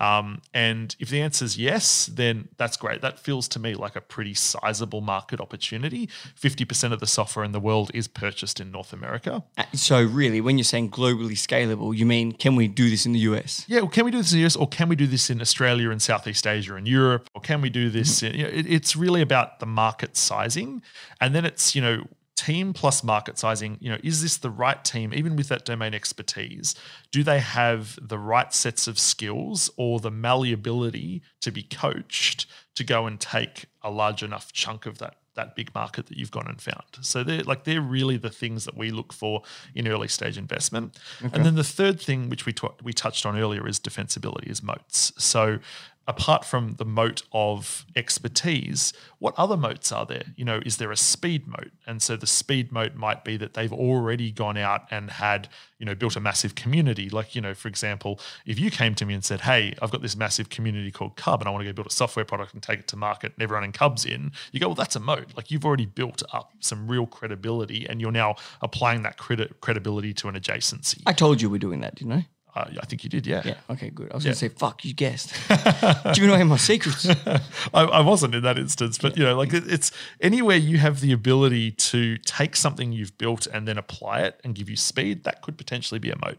Um, 0.00 0.42
and 0.54 0.94
if 0.98 1.08
the 1.08 1.20
answer 1.20 1.44
is 1.44 1.58
yes, 1.58 2.06
then 2.06 2.48
that's 2.56 2.76
great. 2.76 3.00
That 3.00 3.18
feels 3.18 3.48
to 3.48 3.58
me 3.58 3.74
like 3.74 3.96
a 3.96 4.00
pretty 4.00 4.34
sizable 4.34 5.00
market 5.00 5.40
opportunity. 5.40 6.08
50% 6.40 6.92
of 6.92 7.00
the 7.00 7.06
software 7.06 7.44
in 7.44 7.52
the 7.52 7.60
world 7.60 7.90
is 7.94 8.08
purchased 8.08 8.60
in 8.60 8.70
North 8.70 8.92
America. 8.92 9.42
Uh, 9.56 9.64
So 9.74 10.02
really, 10.02 10.40
when 10.40 10.58
you're 10.58 10.64
saying 10.64 10.90
globally 10.90 11.32
scalable, 11.32 11.96
you 11.96 12.06
mean 12.06 12.32
can 12.32 12.56
we 12.56 12.68
do 12.68 12.90
this 12.90 13.06
in 13.06 13.12
the 13.12 13.20
US? 13.20 13.64
Yeah, 13.68 13.80
well, 13.80 13.88
can 13.90 14.04
we 14.04 14.10
do 14.10 14.18
this 14.18 14.32
in 14.32 14.38
the 14.38 14.46
US 14.46 14.56
or 14.56 14.68
can 14.68 14.88
we 14.88 14.96
do 14.96 15.06
this 15.06 15.30
in 15.30 15.40
Australia 15.40 15.90
and 15.90 16.00
Southeast 16.00 16.46
Asia 16.46 16.74
and 16.74 16.86
Europe? 16.86 17.28
Or 17.34 17.40
can 17.40 17.60
we 17.60 17.70
do 17.70 17.90
this? 17.90 18.22
In, 18.22 18.34
you 18.34 18.42
know, 18.44 18.50
it, 18.50 18.66
it's 18.66 18.96
really 18.96 19.22
about 19.22 19.60
the 19.60 19.66
market 19.66 20.16
sizing. 20.16 20.82
And 21.20 21.34
then 21.34 21.44
it's, 21.44 21.74
you 21.74 21.82
know, 21.82 22.04
team 22.38 22.72
plus 22.72 23.02
market 23.02 23.36
sizing, 23.36 23.78
you 23.80 23.90
know, 23.90 23.98
is 24.04 24.22
this 24.22 24.36
the 24.36 24.50
right 24.50 24.84
team, 24.84 25.12
even 25.12 25.34
with 25.34 25.48
that 25.48 25.64
domain 25.64 25.92
expertise? 25.92 26.76
Do 27.10 27.24
they 27.24 27.40
have 27.40 27.98
the 28.00 28.18
right 28.18 28.54
sets 28.54 28.86
of 28.86 28.96
skills 28.96 29.70
or 29.76 29.98
the 29.98 30.10
malleability 30.12 31.22
to 31.40 31.50
be 31.50 31.64
coached 31.64 32.46
to 32.76 32.84
go 32.84 33.06
and 33.06 33.18
take 33.18 33.66
a 33.82 33.90
large 33.90 34.22
enough 34.22 34.52
chunk 34.52 34.86
of 34.86 34.98
that? 34.98 35.16
That 35.34 35.54
big 35.54 35.72
market 35.72 36.06
that 36.06 36.18
you've 36.18 36.32
gone 36.32 36.48
and 36.48 36.60
found. 36.60 36.82
So 37.00 37.22
they're 37.22 37.44
like 37.44 37.62
they're 37.62 37.80
really 37.80 38.16
the 38.16 38.30
things 38.30 38.64
that 38.64 38.76
we 38.76 38.90
look 38.90 39.12
for 39.12 39.42
in 39.72 39.86
early 39.86 40.08
stage 40.08 40.36
investment. 40.36 40.98
And 41.32 41.46
then 41.46 41.54
the 41.54 41.62
third 41.62 42.00
thing, 42.00 42.28
which 42.28 42.44
we 42.44 42.52
t- 42.52 42.66
we 42.82 42.92
touched 42.92 43.24
on 43.24 43.38
earlier, 43.38 43.68
is 43.68 43.78
defensibility, 43.78 44.50
is 44.50 44.64
moats. 44.64 45.12
So 45.16 45.60
apart 46.08 46.42
from 46.42 46.74
the 46.78 46.86
moat 46.86 47.22
of 47.32 47.84
expertise, 47.94 48.94
what 49.18 49.34
other 49.36 49.58
moats 49.58 49.92
are 49.92 50.06
there? 50.06 50.24
You 50.36 50.44
know, 50.46 50.60
is 50.64 50.78
there 50.78 50.90
a 50.90 50.96
speed 50.96 51.46
moat? 51.46 51.70
And 51.86 52.00
so 52.00 52.16
the 52.16 52.26
speed 52.26 52.72
moat 52.72 52.94
might 52.94 53.24
be 53.24 53.36
that 53.36 53.52
they've 53.52 53.72
already 53.72 54.32
gone 54.32 54.56
out 54.56 54.86
and 54.90 55.10
had, 55.10 55.50
you 55.78 55.84
know, 55.84 55.94
built 55.94 56.16
a 56.16 56.20
massive 56.20 56.54
community. 56.54 57.10
Like, 57.10 57.34
you 57.34 57.42
know, 57.42 57.52
for 57.52 57.68
example, 57.68 58.18
if 58.46 58.58
you 58.58 58.70
came 58.70 58.94
to 58.94 59.04
me 59.04 59.12
and 59.12 59.22
said, 59.22 59.42
Hey, 59.42 59.74
I've 59.82 59.90
got 59.90 60.00
this 60.00 60.16
massive 60.16 60.48
community 60.48 60.90
called 60.90 61.16
Cub 61.16 61.42
and 61.42 61.48
I 61.48 61.50
want 61.50 61.60
to 61.60 61.70
go 61.70 61.74
build 61.74 61.88
a 61.88 61.92
software 61.92 62.24
product 62.24 62.54
and 62.54 62.62
take 62.62 62.80
it 62.80 62.88
to 62.88 62.96
market 62.96 63.34
and 63.34 63.42
everyone 63.42 63.64
in 63.64 63.72
Cub's 63.72 64.06
in, 64.06 64.32
you 64.50 64.60
go, 64.60 64.68
Well, 64.68 64.74
that's 64.74 64.96
a 64.96 65.00
moat. 65.00 65.36
Like 65.36 65.50
you've 65.50 65.66
already 65.66 65.86
built 65.86 66.22
up 66.32 66.52
some 66.60 66.88
real 66.88 67.06
credibility 67.06 67.86
and 67.86 68.00
you're 68.00 68.12
now 68.12 68.36
applying 68.62 69.02
that 69.02 69.18
credi- 69.18 69.52
credibility 69.60 70.14
to 70.14 70.28
an 70.28 70.36
adjacency. 70.36 71.02
I 71.06 71.12
told 71.12 71.42
you 71.42 71.50
we're 71.50 71.58
doing 71.58 71.80
that, 71.80 71.96
didn't 71.96 72.14
I? 72.14 72.28
Uh, 72.54 72.64
I 72.80 72.86
think 72.86 73.04
you 73.04 73.10
did, 73.10 73.26
yeah. 73.26 73.42
Yeah. 73.44 73.54
Okay, 73.70 73.90
good. 73.90 74.10
I 74.10 74.14
was 74.14 74.24
going 74.24 74.34
to 74.34 74.38
say, 74.38 74.48
fuck, 74.48 74.84
you 74.84 74.94
guessed. 74.94 75.32
Giving 76.14 76.30
away 76.30 76.42
my 76.44 76.56
secrets. 76.56 77.08
I, 77.74 77.82
I 77.82 78.00
wasn't 78.00 78.34
in 78.34 78.42
that 78.42 78.58
instance, 78.58 78.98
but 78.98 79.16
you 79.16 79.24
know, 79.24 79.36
like 79.36 79.52
it, 79.52 79.70
it's 79.70 79.90
anywhere 80.20 80.56
you 80.56 80.78
have 80.78 81.00
the 81.00 81.12
ability 81.12 81.72
to 81.72 82.16
take 82.18 82.56
something 82.56 82.92
you've 82.92 83.16
built 83.18 83.46
and 83.46 83.68
then 83.68 83.78
apply 83.78 84.20
it 84.22 84.40
and 84.44 84.54
give 84.54 84.68
you 84.68 84.76
speed, 84.76 85.24
that 85.24 85.42
could 85.42 85.58
potentially 85.58 85.98
be 85.98 86.10
a 86.10 86.16
moat. 86.16 86.38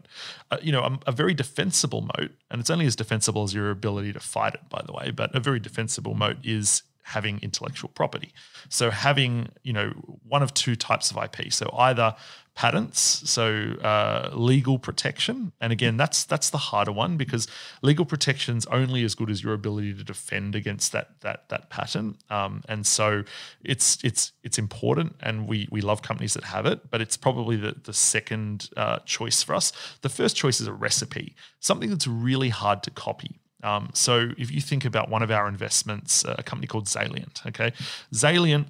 Uh, 0.50 0.58
you 0.60 0.72
know, 0.72 0.82
a, 0.82 0.98
a 1.06 1.12
very 1.12 1.34
defensible 1.34 2.02
moat, 2.02 2.32
and 2.50 2.60
it's 2.60 2.70
only 2.70 2.86
as 2.86 2.96
defensible 2.96 3.44
as 3.44 3.54
your 3.54 3.70
ability 3.70 4.12
to 4.12 4.20
fight 4.20 4.54
it, 4.54 4.68
by 4.68 4.82
the 4.84 4.92
way. 4.92 5.10
But 5.10 5.34
a 5.34 5.40
very 5.40 5.60
defensible 5.60 6.14
moat 6.14 6.38
is 6.44 6.82
having 7.10 7.40
intellectual 7.42 7.90
property. 7.90 8.32
So 8.68 8.90
having 8.90 9.48
you 9.62 9.72
know 9.72 9.90
one 10.26 10.42
of 10.42 10.54
two 10.54 10.76
types 10.76 11.10
of 11.10 11.16
IP. 11.16 11.52
So 11.52 11.74
either 11.76 12.14
patents, 12.54 13.00
so 13.30 13.72
uh, 13.82 14.30
legal 14.34 14.78
protection, 14.78 15.52
and 15.60 15.72
again 15.72 15.96
that's 15.96 16.24
that's 16.24 16.50
the 16.50 16.58
harder 16.58 16.92
one 16.92 17.16
because 17.16 17.48
legal 17.82 18.04
protection's 18.04 18.66
only 18.66 19.04
as 19.04 19.14
good 19.14 19.30
as 19.30 19.42
your 19.42 19.54
ability 19.54 19.94
to 19.94 20.04
defend 20.04 20.54
against 20.54 20.92
that 20.92 21.20
that 21.20 21.48
that 21.48 21.70
patent. 21.70 22.18
Um, 22.30 22.62
and 22.68 22.86
so 22.86 23.24
it's 23.62 23.98
it's 24.04 24.32
it's 24.42 24.58
important, 24.58 25.16
and 25.20 25.48
we 25.48 25.68
we 25.70 25.80
love 25.80 26.02
companies 26.02 26.34
that 26.34 26.44
have 26.44 26.66
it, 26.66 26.90
but 26.90 27.00
it's 27.00 27.16
probably 27.16 27.56
the 27.56 27.76
the 27.82 27.92
second 27.94 28.68
uh, 28.76 28.98
choice 29.06 29.42
for 29.42 29.54
us. 29.54 29.72
The 30.02 30.08
first 30.08 30.36
choice 30.36 30.60
is 30.60 30.66
a 30.66 30.72
recipe, 30.72 31.36
something 31.60 31.88
that's 31.90 32.06
really 32.06 32.50
hard 32.50 32.82
to 32.82 32.90
copy. 32.90 33.40
Um, 33.62 33.90
so 33.94 34.30
if 34.38 34.50
you 34.50 34.60
think 34.60 34.84
about 34.84 35.10
one 35.10 35.22
of 35.22 35.30
our 35.30 35.46
investments, 35.46 36.24
uh, 36.24 36.34
a 36.38 36.42
company 36.42 36.66
called 36.66 36.88
Salient, 36.88 37.42
okay, 37.46 37.72
Salient 38.12 38.68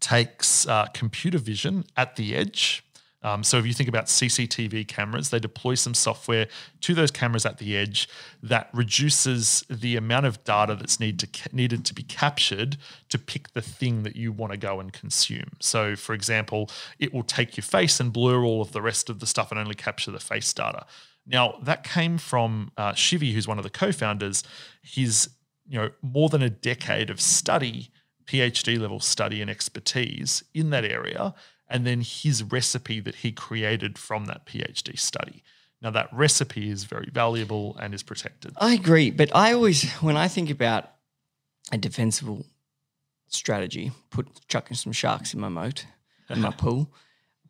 takes 0.00 0.66
uh, 0.66 0.86
computer 0.92 1.38
vision 1.38 1.84
at 1.96 2.16
the 2.16 2.34
edge. 2.34 2.82
Um, 3.26 3.42
so 3.42 3.58
if 3.58 3.66
you 3.66 3.72
think 3.72 3.88
about 3.88 4.06
CCTV 4.06 4.86
cameras, 4.86 5.30
they 5.30 5.40
deploy 5.40 5.74
some 5.74 5.94
software 5.94 6.46
to 6.82 6.94
those 6.94 7.10
cameras 7.10 7.44
at 7.44 7.58
the 7.58 7.76
edge 7.76 8.08
that 8.40 8.70
reduces 8.72 9.64
the 9.68 9.96
amount 9.96 10.26
of 10.26 10.44
data 10.44 10.76
that's 10.76 11.00
need 11.00 11.18
to 11.18 11.28
needed 11.52 11.84
to 11.86 11.92
be 11.92 12.04
captured 12.04 12.76
to 13.08 13.18
pick 13.18 13.52
the 13.52 13.60
thing 13.60 14.04
that 14.04 14.14
you 14.14 14.30
want 14.30 14.52
to 14.52 14.56
go 14.56 14.78
and 14.78 14.92
consume. 14.92 15.56
So, 15.60 15.96
for 15.96 16.14
example, 16.14 16.70
it 17.00 17.12
will 17.12 17.24
take 17.24 17.56
your 17.56 17.64
face 17.64 17.98
and 17.98 18.12
blur 18.12 18.44
all 18.44 18.62
of 18.62 18.70
the 18.70 18.80
rest 18.80 19.10
of 19.10 19.18
the 19.18 19.26
stuff 19.26 19.50
and 19.50 19.58
only 19.58 19.74
capture 19.74 20.12
the 20.12 20.20
face 20.20 20.52
data. 20.52 20.86
Now, 21.26 21.58
that 21.62 21.82
came 21.82 22.18
from 22.18 22.70
uh, 22.76 22.92
Shivi, 22.92 23.32
who's 23.32 23.48
one 23.48 23.58
of 23.58 23.64
the 23.64 23.70
co-founders. 23.70 24.44
His, 24.82 25.30
you 25.66 25.80
know, 25.80 25.90
more 26.00 26.28
than 26.28 26.42
a 26.42 26.50
decade 26.50 27.10
of 27.10 27.20
study, 27.20 27.90
PhD 28.26 28.78
level 28.78 29.00
study 29.00 29.42
and 29.42 29.50
expertise 29.50 30.44
in 30.54 30.70
that 30.70 30.84
area, 30.84 31.34
and 31.68 31.86
then 31.86 32.00
his 32.00 32.42
recipe 32.42 33.00
that 33.00 33.16
he 33.16 33.32
created 33.32 33.98
from 33.98 34.26
that 34.26 34.46
PhD 34.46 34.98
study. 34.98 35.42
Now 35.82 35.90
that 35.90 36.08
recipe 36.12 36.70
is 36.70 36.84
very 36.84 37.10
valuable 37.12 37.76
and 37.80 37.94
is 37.94 38.02
protected. 38.02 38.54
I 38.56 38.74
agree, 38.74 39.10
but 39.10 39.34
I 39.34 39.52
always, 39.52 39.90
when 39.94 40.16
I 40.16 40.28
think 40.28 40.50
about 40.50 40.90
a 41.72 41.78
defensible 41.78 42.46
strategy, 43.28 43.92
put 44.10 44.28
chucking 44.48 44.76
some 44.76 44.92
sharks 44.92 45.34
in 45.34 45.40
my 45.40 45.48
moat, 45.48 45.86
in 46.30 46.40
my 46.40 46.50
pool, 46.56 46.92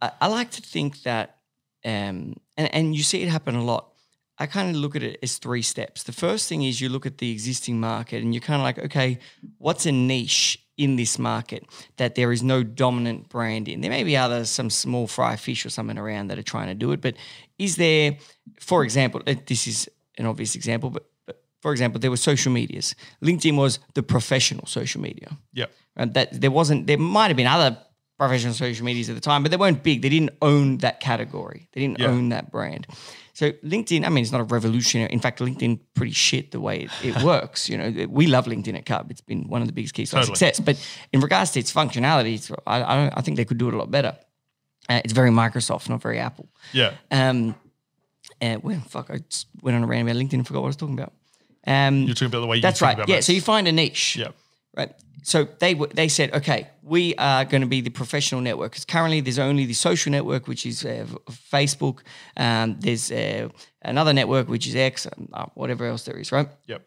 I, 0.01 0.11
I 0.21 0.27
like 0.29 0.51
to 0.53 0.63
think 0.63 1.03
that, 1.03 1.39
um, 1.85 2.37
and 2.57 2.75
and 2.75 2.97
you 2.97 3.03
see 3.03 3.23
it 3.23 3.29
happen 3.29 3.55
a 3.55 3.65
lot. 3.65 3.93
I 4.39 4.47
kind 4.47 4.69
of 4.69 4.77
look 4.77 4.97
at 4.97 5.03
it 5.03 5.19
as 5.23 5.39
three 5.39 5.63
steps. 5.63 6.03
The 6.03 6.13
first 6.13 6.49
thing 6.49 6.63
is 6.63 6.81
you 6.81 6.89
look 6.89 7.07
at 7.07 7.19
the 7.19 7.31
existing 7.31 7.81
market 7.81 8.23
and 8.23 8.35
you're 8.35 8.43
kind 8.43 8.61
of 8.61 8.65
like, 8.65 8.79
okay, 8.79 9.19
what's 9.57 9.87
a 9.87 9.93
niche 9.93 10.66
in 10.77 10.97
this 10.97 11.19
market 11.19 11.65
that 11.97 12.15
there 12.15 12.33
is 12.33 12.43
no 12.43 12.63
dominant 12.63 13.29
brand 13.29 13.69
in? 13.69 13.81
There 13.81 13.91
may 13.91 14.05
be 14.05 14.17
other, 14.17 14.45
some 14.45 14.71
small 14.71 15.07
fry 15.07 15.37
fish 15.37 15.65
or 15.67 15.71
something 15.71 15.99
around 15.99 16.29
that 16.29 16.39
are 16.39 16.43
trying 16.43 16.69
to 16.69 16.75
do 16.75 16.93
it, 16.93 17.01
but 17.01 17.15
is 17.59 17.77
there, 17.77 18.19
for 18.61 18.85
example, 18.85 19.23
this 19.47 19.67
is 19.67 19.89
an 20.19 20.27
obvious 20.27 20.55
example, 20.55 20.91
but, 20.91 21.09
but 21.27 21.43
for 21.61 21.73
example, 21.73 22.01
there 22.01 22.11
were 22.11 22.17
social 22.17 22.53
medias. 22.53 22.95
LinkedIn 23.23 23.57
was 23.57 23.79
the 23.95 24.03
professional 24.03 24.67
social 24.67 25.01
media. 25.01 25.37
Yeah, 25.53 25.67
And 25.97 26.15
that 26.15 26.41
there 26.41 26.51
wasn't, 26.51 26.87
there 26.87 26.99
might 26.99 27.29
have 27.29 27.37
been 27.37 27.47
other 27.47 27.79
professional 28.19 28.55
social 28.55 28.85
medias 28.85 29.09
at 29.09 29.15
the 29.15 29.21
time, 29.21 29.43
but 29.43 29.51
they 29.51 29.57
weren't 29.57 29.83
big. 29.83 30.03
They 30.03 30.09
didn't 30.09 30.31
own 30.41 30.79
that 30.79 31.01
category. 31.01 31.69
They 31.73 31.81
didn't 31.83 31.99
Yeah. 32.01 32.07
own 32.09 32.31
that 32.31 32.51
brand. 32.51 32.87
So 33.35 33.53
LinkedIn, 33.63 34.07
I 34.07 34.09
mean, 34.09 34.23
it's 34.23 34.33
not 34.33 34.41
a 34.41 34.45
revolutionary. 34.45 35.13
In 35.13 35.21
fact, 35.21 35.41
LinkedIn 35.41 35.81
pretty 35.95 36.13
shit 36.13 36.53
the 36.53 36.61
way 36.61 36.85
it, 36.85 36.91
it 37.17 37.23
works. 37.23 37.69
You 37.69 37.77
know, 37.77 38.07
we 38.09 38.27
love 38.27 38.47
LinkedIn 38.47 38.75
at 38.75 38.87
Cub. 38.87 39.11
It's 39.11 39.21
been 39.21 39.47
one 39.49 39.61
of 39.61 39.67
the 39.69 39.75
biggest 39.75 39.93
keys 39.93 40.09
to 40.11 40.17
Totally. 40.17 40.35
success. 40.37 40.59
But 40.61 40.77
in 41.13 41.21
regards 41.21 41.51
to 41.53 41.61
its 41.61 41.71
functionality, 41.73 42.35
it's, 42.37 42.51
I, 42.67 42.83
I, 42.83 42.97
don't, 42.97 43.19
I 43.19 43.21
think 43.21 43.37
they 43.37 43.45
could 43.45 43.59
do 43.59 43.69
it 43.69 43.75
a 43.75 43.77
lot 43.77 43.91
better. 43.91 44.17
Uh, 44.89 45.01
it's 45.05 45.13
very 45.13 45.31
Microsoft, 45.31 45.91
not 45.91 46.01
very 46.01 46.19
Apple. 46.19 46.49
Yeah. 46.73 46.93
Um, 47.11 47.55
uh, 48.41 48.57
well, 48.63 48.81
fuck, 48.89 49.11
I 49.11 49.19
just 49.29 49.49
went 49.61 49.77
on 49.77 49.83
a 49.83 49.87
rant 49.87 50.09
about 50.09 50.17
LinkedIn 50.19 50.33
and 50.35 50.47
forgot 50.47 50.61
what 50.63 50.69
I 50.69 50.69
was 50.69 50.77
talking 50.77 50.99
about. 50.99 51.13
Um, 51.67 52.03
You're 52.05 52.15
talking 52.15 52.29
about 52.29 52.41
the 52.41 52.47
way 52.47 52.57
you 52.57 52.63
that's 52.63 52.81
right. 52.81 52.95
about 52.95 53.09
Yeah. 53.09 53.21
So 53.21 53.33
you 53.33 53.41
find 53.43 53.67
a 53.69 53.73
niche 53.73 54.17
yeah. 54.17 54.29
right? 54.77 54.93
So 55.23 55.49
they 55.59 55.75
w- 55.75 55.93
they 55.95 56.09
said, 56.09 56.33
okay, 56.35 56.69
we 56.83 57.15
are 57.17 57.45
going 57.45 57.63
to 57.63 57.67
be 57.67 57.81
the 57.81 57.91
professional 57.91 58.41
network 58.41 58.73
because 58.73 58.85
currently 58.85 59.21
there's 59.21 59.39
only 59.39 59.65
the 59.67 59.75
social 59.75 60.13
network, 60.13 60.47
which 60.47 60.67
is 60.67 60.85
uh, 60.85 61.07
Facebook. 61.53 62.01
Um, 62.37 62.77
there's 62.81 63.11
uh, 63.11 63.49
another 63.83 64.13
network 64.13 64.49
which 64.49 64.67
is 64.67 64.77
X, 64.77 65.07
uh, 65.33 65.47
whatever 65.55 65.87
else 65.87 66.05
there 66.05 66.19
is, 66.19 66.31
right? 66.33 66.49
Yep. 66.67 66.83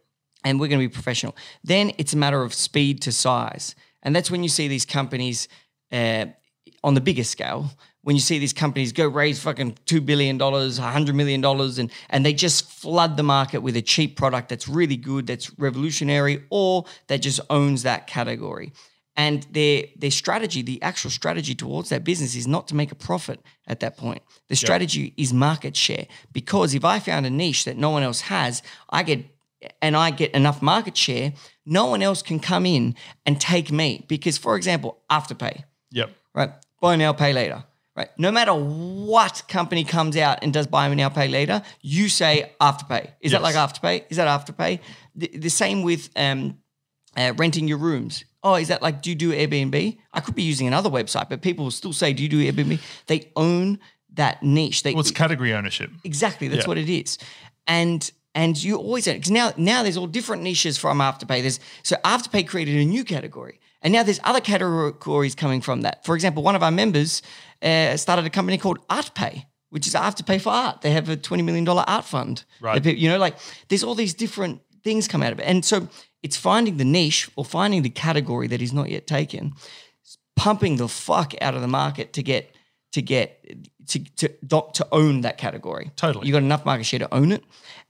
and 0.46 0.60
we're 0.60 0.68
going 0.70 0.80
to 0.82 0.88
be 0.88 0.94
professional. 0.94 1.36
Then 1.64 1.92
it's 1.98 2.14
a 2.14 2.18
matter 2.18 2.42
of 2.44 2.54
speed 2.54 3.02
to 3.02 3.12
size, 3.12 3.76
and 4.04 4.16
that's 4.16 4.32
when 4.32 4.44
you 4.44 4.50
see 4.50 4.68
these 4.68 4.86
companies 4.86 5.48
uh, 5.92 6.26
on 6.84 6.94
the 6.94 7.02
bigger 7.02 7.26
scale. 7.26 7.72
When 8.10 8.16
you 8.16 8.22
see 8.22 8.40
these 8.40 8.54
companies 8.54 8.92
go 8.92 9.08
raise 9.08 9.40
fucking 9.40 9.78
two 9.86 10.02
billion 10.02 10.40
dollars, 10.40 10.80
hundred 10.80 11.14
million 11.14 11.42
dollars, 11.42 11.78
and 11.78 11.92
and 12.10 12.26
they 12.26 12.34
just 12.34 12.68
flood 12.68 13.18
the 13.18 13.22
market 13.22 13.60
with 13.60 13.76
a 13.76 13.84
cheap 13.84 14.18
product 14.18 14.50
that's 14.50 14.68
really 14.68 14.98
good, 14.98 15.28
that's 15.28 15.60
revolutionary, 15.60 16.44
or 16.50 16.86
that 17.06 17.18
just 17.18 17.40
owns 17.52 17.84
that 17.84 18.08
category. 18.08 18.74
And 19.16 19.44
their 19.52 19.84
their 19.96 20.10
strategy, 20.10 20.64
the 20.64 20.82
actual 20.82 21.12
strategy 21.12 21.54
towards 21.54 21.90
that 21.90 22.04
business, 22.04 22.34
is 22.34 22.48
not 22.48 22.68
to 22.70 22.76
make 22.76 22.92
a 22.92 22.96
profit 22.96 23.42
at 23.68 23.80
that 23.82 23.96
point. 23.96 24.24
The 24.48 24.56
strategy 24.56 25.14
is 25.16 25.32
market 25.32 25.76
share. 25.76 26.08
Because 26.34 26.74
if 26.74 26.84
I 26.84 26.98
found 26.98 27.28
a 27.28 27.30
niche 27.30 27.66
that 27.66 27.78
no 27.78 27.92
one 27.92 28.02
else 28.02 28.22
has, 28.22 28.64
I 28.90 29.04
get 29.04 29.20
and 29.84 29.96
I 29.96 30.10
get 30.10 30.32
enough 30.32 30.64
market 30.64 30.98
share, 30.98 31.34
no 31.64 31.86
one 31.86 32.02
else 32.02 32.24
can 32.24 32.40
come 32.40 32.66
in 32.66 32.96
and 33.28 33.40
take 33.40 33.72
me. 33.72 34.04
Because, 34.08 34.40
for 34.40 34.56
example, 34.56 34.98
Afterpay, 35.12 35.66
Yep. 35.92 36.10
right? 36.34 36.52
Buy 36.82 36.96
now, 36.96 37.14
pay 37.14 37.34
later, 37.34 37.66
right? 37.96 38.10
No 38.18 38.32
matter 38.32 38.54
what 38.54 39.44
company 39.48 39.84
comes 39.84 40.16
out 40.18 40.40
and 40.42 40.54
does 40.54 40.68
buy 40.68 40.88
and 40.88 40.98
now, 40.98 41.10
pay 41.10 41.28
later, 41.28 41.62
you 41.82 42.10
say 42.10 42.52
Afterpay. 42.62 43.12
Is 43.22 43.32
that 43.32 43.42
Yes. 43.42 43.56
like 43.56 43.56
Afterpay? 43.56 44.06
Is 44.10 44.18
that 44.18 44.28
Afterpay? 44.28 44.80
The, 45.16 45.28
the 45.38 45.50
same 45.50 45.82
with 45.84 46.10
um, 46.16 46.58
uh, 47.18 47.34
renting 47.38 47.68
your 47.68 47.78
rooms. 47.78 48.24
Oh, 48.42 48.56
is 48.56 48.70
that 48.70 48.82
like, 48.82 49.02
do 49.02 49.10
you 49.10 49.16
do 49.16 49.32
Airbnb? 49.34 49.98
I 50.14 50.20
could 50.22 50.36
be 50.36 50.44
using 50.44 50.68
another 50.68 50.90
website, 50.90 51.28
but 51.30 51.42
people 51.42 51.66
will 51.66 51.72
still 51.72 51.92
say, 51.94 52.14
do 52.14 52.24
you 52.24 52.30
do 52.30 52.40
Airbnb? 52.52 52.80
They 53.08 53.32
own 53.36 53.80
that 54.14 54.42
niche. 54.42 54.84
They, 54.84 54.94
Well, 54.94 55.02
it's 55.02 55.12
category 55.12 55.54
ownership. 55.54 55.92
Exactly, 56.04 56.48
that's 56.48 56.64
Yeah. 56.64 56.68
what 56.68 56.78
it 56.78 56.90
is. 56.90 57.18
And 57.68 58.10
and 58.36 58.62
you 58.64 58.78
always 58.78 59.06
because 59.06 59.32
now 59.32 59.52
now 59.58 59.82
there's 59.84 59.98
all 59.98 60.08
different 60.08 60.44
niches 60.44 60.78
from 60.78 61.00
Afterpay. 61.00 61.42
There's 61.42 61.60
so 61.84 61.96
Afterpay 62.06 62.48
created 62.48 62.76
a 62.78 62.86
new 62.86 63.04
category, 63.04 63.60
and 63.82 63.94
now 63.94 64.04
there's 64.04 64.20
other 64.24 64.42
categories 64.42 65.36
coming 65.36 65.62
from 65.62 65.82
that. 65.82 66.04
For 66.06 66.16
example, 66.16 66.44
one 66.44 66.56
of 66.56 66.64
our 66.64 66.72
members 66.72 67.22
uh, 67.62 67.96
started 67.98 68.26
a 68.26 68.30
company 68.30 68.58
called 68.58 68.86
ArtPay, 68.88 69.46
which 69.70 69.88
is 69.88 69.94
Afterpay 69.94 70.42
for 70.42 70.50
art. 70.52 70.82
They 70.82 70.92
have 70.92 71.10
a 71.10 71.16
twenty 71.16 71.44
million 71.44 71.64
dollar 71.64 71.84
art 71.88 72.06
fund. 72.06 72.44
Right. 72.60 72.84
You 72.86 73.10
know, 73.10 73.18
like 73.18 73.38
there's 73.68 73.84
all 73.84 73.96
these 73.96 74.14
different 74.14 74.62
things 74.84 75.08
come 75.08 75.24
out 75.24 75.32
of 75.32 75.40
it, 75.40 75.44
and 75.44 75.64
so 75.64 75.88
it's 76.24 76.38
finding 76.38 76.78
the 76.78 76.86
niche 76.86 77.30
or 77.36 77.46
finding 77.46 77.82
the 77.82 77.90
category 77.90 78.48
that 78.48 78.62
is 78.62 78.74
not 78.74 78.90
yet 78.90 79.08
taken, 79.08 79.54
pumping 80.36 80.78
the 80.78 80.88
fuck 80.88 81.34
out 81.42 81.56
of 81.56 81.62
the 81.62 81.68
market 81.68 82.14
to 82.14 82.24
get 82.24 82.54
to 82.92 83.02
get 83.02 83.46
to 83.88 84.00
to 84.00 84.28
to 84.74 84.88
own 84.92 85.22
that 85.22 85.38
category. 85.38 85.92
Totally. 85.96 86.28
you 86.28 86.34
got 86.34 86.44
enough 86.44 86.66
market 86.66 86.86
share 86.86 87.00
to 87.00 87.14
own 87.14 87.32
it, 87.32 87.44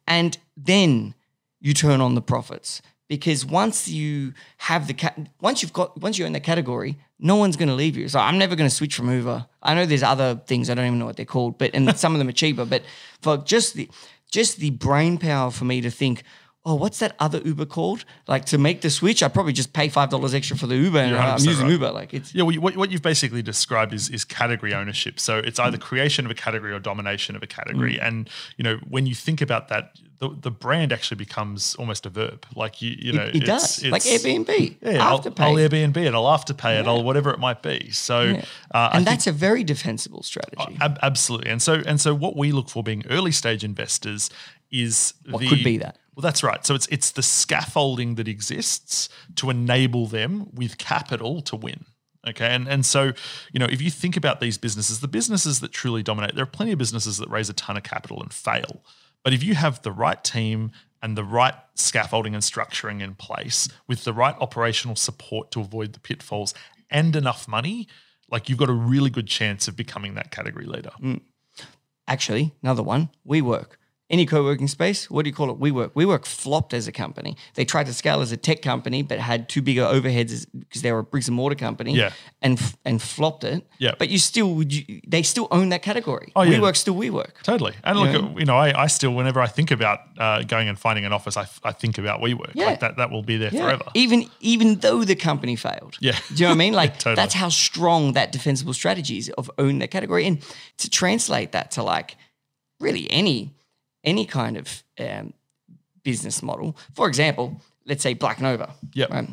and 0.08 0.38
then 0.56 1.16
you 1.60 1.74
turn 1.74 2.00
on 2.02 2.16
the 2.16 2.22
profits 2.22 2.82
because 3.10 3.46
once 3.46 3.90
you 3.90 4.34
have 4.58 4.88
the 4.88 4.94
cat, 4.94 5.20
once 5.42 5.62
you've 5.62 5.74
got 5.74 6.00
once 6.00 6.18
you're 6.18 6.28
in 6.28 6.34
the 6.34 6.40
category, 6.40 6.98
no 7.20 7.36
one's 7.36 7.58
going 7.58 7.68
to 7.68 7.76
leave 7.76 7.98
you. 7.98 8.08
So 8.08 8.20
I'm 8.20 8.38
never 8.38 8.56
going 8.56 8.70
to 8.70 8.74
switch 8.74 8.96
from 8.96 9.12
Uber. 9.12 9.46
I 9.62 9.74
know 9.74 9.86
there's 9.86 10.04
other 10.04 10.36
things 10.46 10.70
I 10.70 10.76
don't 10.76 10.86
even 10.86 11.00
know 11.00 11.06
what 11.06 11.18
they're 11.18 11.26
called, 11.26 11.58
but 11.58 11.72
and 11.74 11.98
some 11.98 12.14
of 12.14 12.20
them 12.20 12.30
are 12.30 12.34
cheaper. 12.34 12.64
But 12.64 12.84
for 13.22 13.38
just 13.38 13.74
the 13.74 13.90
just 14.32 14.58
the 14.58 14.70
brain 14.70 15.18
power 15.18 15.52
for 15.52 15.66
me 15.66 15.82
to 15.82 15.92
think. 15.92 16.24
Oh, 16.66 16.76
what's 16.76 17.00
that 17.00 17.16
other 17.20 17.40
Uber 17.40 17.66
called? 17.66 18.04
Like 18.28 18.44
to 18.48 18.58
make 18.58 18.82
the 18.82 18.90
switch, 18.90 19.24
I 19.24 19.30
probably 19.30 19.54
just 19.54 19.72
pay 19.72 19.88
five 19.88 20.10
dollars 20.10 20.34
extra 20.34 20.58
for 20.58 20.68
the 20.68 20.76
Uber, 20.76 21.00
and 21.00 21.16
I'm 21.16 21.40
using 21.40 21.66
right. 21.66 21.72
Uber. 21.72 21.92
Like 21.92 22.14
it's 22.14 22.36
Yeah, 22.36 22.44
well, 22.44 22.52
you- 22.52 22.60
what, 22.62 22.76
what 22.76 22.92
you've 22.92 23.02
basically 23.02 23.42
described 23.42 23.94
is 23.94 24.10
is 24.10 24.26
category 24.26 24.74
ownership. 24.74 25.20
So 25.22 25.38
it's 25.38 25.58
either 25.58 25.78
creation 25.78 26.26
of 26.26 26.32
a 26.32 26.36
category 26.36 26.74
or 26.74 26.80
domination 26.80 27.36
of 27.38 27.44
a 27.44 27.48
category. 27.48 27.94
Mm. 27.96 28.08
And 28.08 28.30
you 28.58 28.64
know, 28.64 28.78
when 28.90 29.06
you 29.06 29.16
think 29.16 29.40
about 29.42 29.70
that, 29.70 29.94
the, 30.20 30.36
the 30.38 30.52
brand 30.52 30.92
actually 30.92 31.16
becomes 31.16 31.76
almost 31.76 32.06
a 32.06 32.10
verb. 32.10 32.46
Like 32.54 32.82
you, 32.82 32.94
you 33.00 33.14
know, 33.14 33.24
it, 33.24 33.38
it 33.38 33.44
it's- 33.44 33.78
does, 33.78 33.86
like 33.90 34.02
Airbnb, 34.04 34.76
Yeah, 34.82 35.08
I'll. 35.08 35.16
I'll 35.38 35.56
Airbnb 35.56 35.96
it. 35.96 36.14
I'll 36.14 36.26
afterpay 36.26 36.82
it. 36.82 36.88
I'll 36.88 37.04
whatever 37.04 37.32
it 37.32 37.40
might 37.40 37.64
be. 37.64 37.90
So, 37.92 38.24
Yeah. 38.24 38.40
uh, 38.74 38.78
I 38.78 38.86
and 38.86 38.94
think- 38.94 39.06
that's 39.06 39.28
a 39.28 39.32
very 39.32 39.64
defensible 39.64 40.24
strategy. 40.24 40.78
Ab- 40.82 41.00
absolutely. 41.02 41.50
And 41.52 41.62
so 41.62 41.82
and 41.86 42.02
so 42.02 42.14
what 42.14 42.36
we 42.36 42.52
look 42.52 42.68
for 42.70 42.84
being 42.84 43.06
early 43.10 43.32
stage 43.32 43.64
investors 43.64 44.30
is 44.72 45.14
What 45.30 45.40
the, 45.40 45.48
could 45.50 45.64
be 45.64 45.78
that? 45.78 45.98
Well, 46.20 46.24
that's 46.24 46.44
right. 46.44 46.66
So 46.66 46.76
it's 46.76 46.86
it's 46.88 47.12
the 47.12 47.24
scaffolding 47.24 48.16
that 48.16 48.28
exists 48.28 49.08
to 49.38 49.50
enable 49.50 50.06
them 50.06 50.50
with 50.54 50.78
capital 50.78 51.40
to 51.44 51.56
win. 51.56 51.86
Okay. 52.28 52.48
And 52.48 52.68
and 52.68 52.86
so, 52.86 53.14
you 53.54 53.60
know, 53.62 53.68
if 53.68 53.82
you 53.82 53.90
think 53.90 54.18
about 54.18 54.42
these 54.42 54.58
businesses, 54.58 55.00
the 55.00 55.08
businesses 55.08 55.62
that 55.62 55.72
truly 55.72 56.04
dominate, 56.04 56.36
there 56.36 56.44
are 56.44 56.46
plenty 56.46 56.74
of 56.74 56.78
businesses 56.78 57.20
that 57.20 57.30
raise 57.30 57.50
a 57.50 57.54
ton 57.54 57.78
of 57.78 57.84
capital 57.84 58.22
and 58.22 58.34
fail. 58.34 58.84
But 59.24 59.32
if 59.32 59.46
you 59.46 59.56
have 59.56 59.82
the 59.82 59.94
right 59.94 60.22
team 60.22 60.74
and 61.02 61.16
the 61.16 61.24
right 61.24 61.54
scaffolding 61.76 62.34
and 62.34 62.44
structuring 62.44 63.02
in 63.02 63.16
place 63.16 63.70
with 63.88 64.04
the 64.04 64.12
right 64.12 64.36
operational 64.42 64.98
support 64.98 65.52
to 65.52 65.62
avoid 65.62 65.94
the 65.94 66.02
pitfalls 66.02 66.54
and 66.90 67.16
enough 67.16 67.48
money, 67.48 67.88
like 68.30 68.50
you've 68.50 68.60
got 68.60 68.68
a 68.68 68.74
really 68.74 69.10
good 69.10 69.28
chance 69.28 69.70
of 69.70 69.78
becoming 69.78 70.16
that 70.16 70.32
category 70.32 70.66
leader. 70.66 70.92
Mm. 71.02 71.22
Actually, 72.10 72.52
another 72.62 72.84
one, 72.84 73.08
WeWork. 73.26 73.78
Any 74.12 74.26
co-working 74.26 74.68
space, 74.68 75.08
what 75.12 75.24
do 75.24 75.30
you 75.30 75.36
call 75.36 75.52
it? 75.52 75.60
WeWork. 75.60 75.92
WeWork 75.92 76.26
flopped 76.26 76.74
as 76.74 76.88
a 76.88 76.92
company. 76.92 77.38
They 77.54 77.64
tried 77.64 77.86
to 77.86 77.94
scale 77.94 78.22
as 78.22 78.32
a 78.32 78.38
tech 78.38 78.64
company, 78.64 79.04
but 79.04 79.20
had 79.20 79.48
too 79.48 79.62
bigger 79.62 79.84
overheads 79.84 80.48
because 80.58 80.82
they 80.82 80.92
were 80.92 81.00
a 81.00 81.04
bricks 81.04 81.28
and 81.28 81.36
mortar 81.36 81.56
company. 81.56 81.94
Yeah. 81.96 82.12
and 82.42 82.60
and 82.86 83.00
flopped 83.02 83.44
it. 83.44 83.68
Yeah. 83.78 83.94
but 84.00 84.10
you 84.10 84.18
still 84.18 84.56
would 84.56 84.74
you, 84.74 85.02
they 85.08 85.22
still 85.22 85.48
own 85.52 85.70
that 85.70 85.84
category. 85.84 86.32
Oh, 86.36 86.42
yeah. 86.42 86.58
WeWork 86.58 86.76
still 86.76 86.96
WeWork. 86.96 87.44
Totally. 87.44 87.74
And 87.84 88.00
look, 88.00 88.12
know? 88.12 88.36
you 88.40 88.46
know, 88.46 88.58
I, 88.58 88.84
I 88.84 88.88
still, 88.88 89.14
whenever 89.14 89.42
I 89.42 89.48
think 89.48 89.70
about 89.70 90.00
uh, 90.18 90.42
going 90.42 90.68
and 90.70 90.80
finding 90.80 91.06
an 91.06 91.14
office, 91.14 91.38
I, 91.38 91.46
I 91.64 91.72
think 91.72 92.00
about 92.00 92.20
WeWork. 92.20 92.54
Yeah. 92.56 92.66
Like 92.66 92.80
that, 92.80 92.98
that 92.98 93.12
will 93.12 93.22
be 93.22 93.38
there 93.38 93.52
Yeah. 93.54 93.62
forever. 93.66 93.86
Even 93.94 94.26
even 94.40 94.80
though 94.80 95.04
the 95.04 95.16
company 95.16 95.56
failed. 95.56 95.98
Yeah. 96.00 96.18
Do 96.30 96.34
you 96.34 96.42
know 96.46 96.48
what 96.50 96.56
I 96.56 96.58
mean? 96.58 96.74
Like 96.80 96.94
Totally. 96.98 97.16
that's 97.16 97.36
how 97.36 97.50
strong 97.50 98.14
that 98.14 98.32
defensible 98.32 98.74
strategy 98.74 99.18
is 99.20 99.30
of 99.38 99.52
owning 99.60 99.80
that 99.80 99.92
category. 99.92 100.26
And 100.26 100.42
to 100.78 100.90
translate 100.90 101.52
that 101.52 101.72
to 101.72 101.84
like 101.84 102.16
really 102.80 103.06
any 103.12 103.54
any 104.04 104.26
kind 104.26 104.58
of 104.58 104.84
um, 105.00 105.34
business 106.04 106.42
model. 106.42 106.78
For 106.94 107.08
example, 107.08 107.62
let's 107.86 108.04
say 108.04 108.14
Black 108.14 108.42
Nova. 108.42 108.74
Yep. 108.94 109.10
Right? 109.10 109.30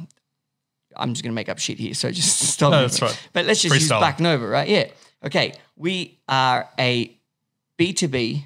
I'm 0.97 1.13
just 1.13 1.23
going 1.23 1.33
to 1.33 1.35
make 1.35 1.49
up 1.49 1.59
shit 1.59 1.79
here, 1.79 1.95
so 1.95 2.11
just 2.11 2.39
stop. 2.55 2.71
No, 2.71 2.79
me. 2.79 2.83
that's 2.85 3.03
right. 3.03 3.29
But 3.33 3.47
let's 3.47 3.63
just 3.63 3.75
use 3.75 3.89
Freestyle. 3.89 4.01
Black 4.01 4.21
Nova, 4.21 4.47
right? 4.47 4.69
Yeah. 4.69 4.87
Okay. 5.25 5.55
We 5.77 6.21
are 6.29 6.69
a 6.79 7.17
B2B 7.79 8.45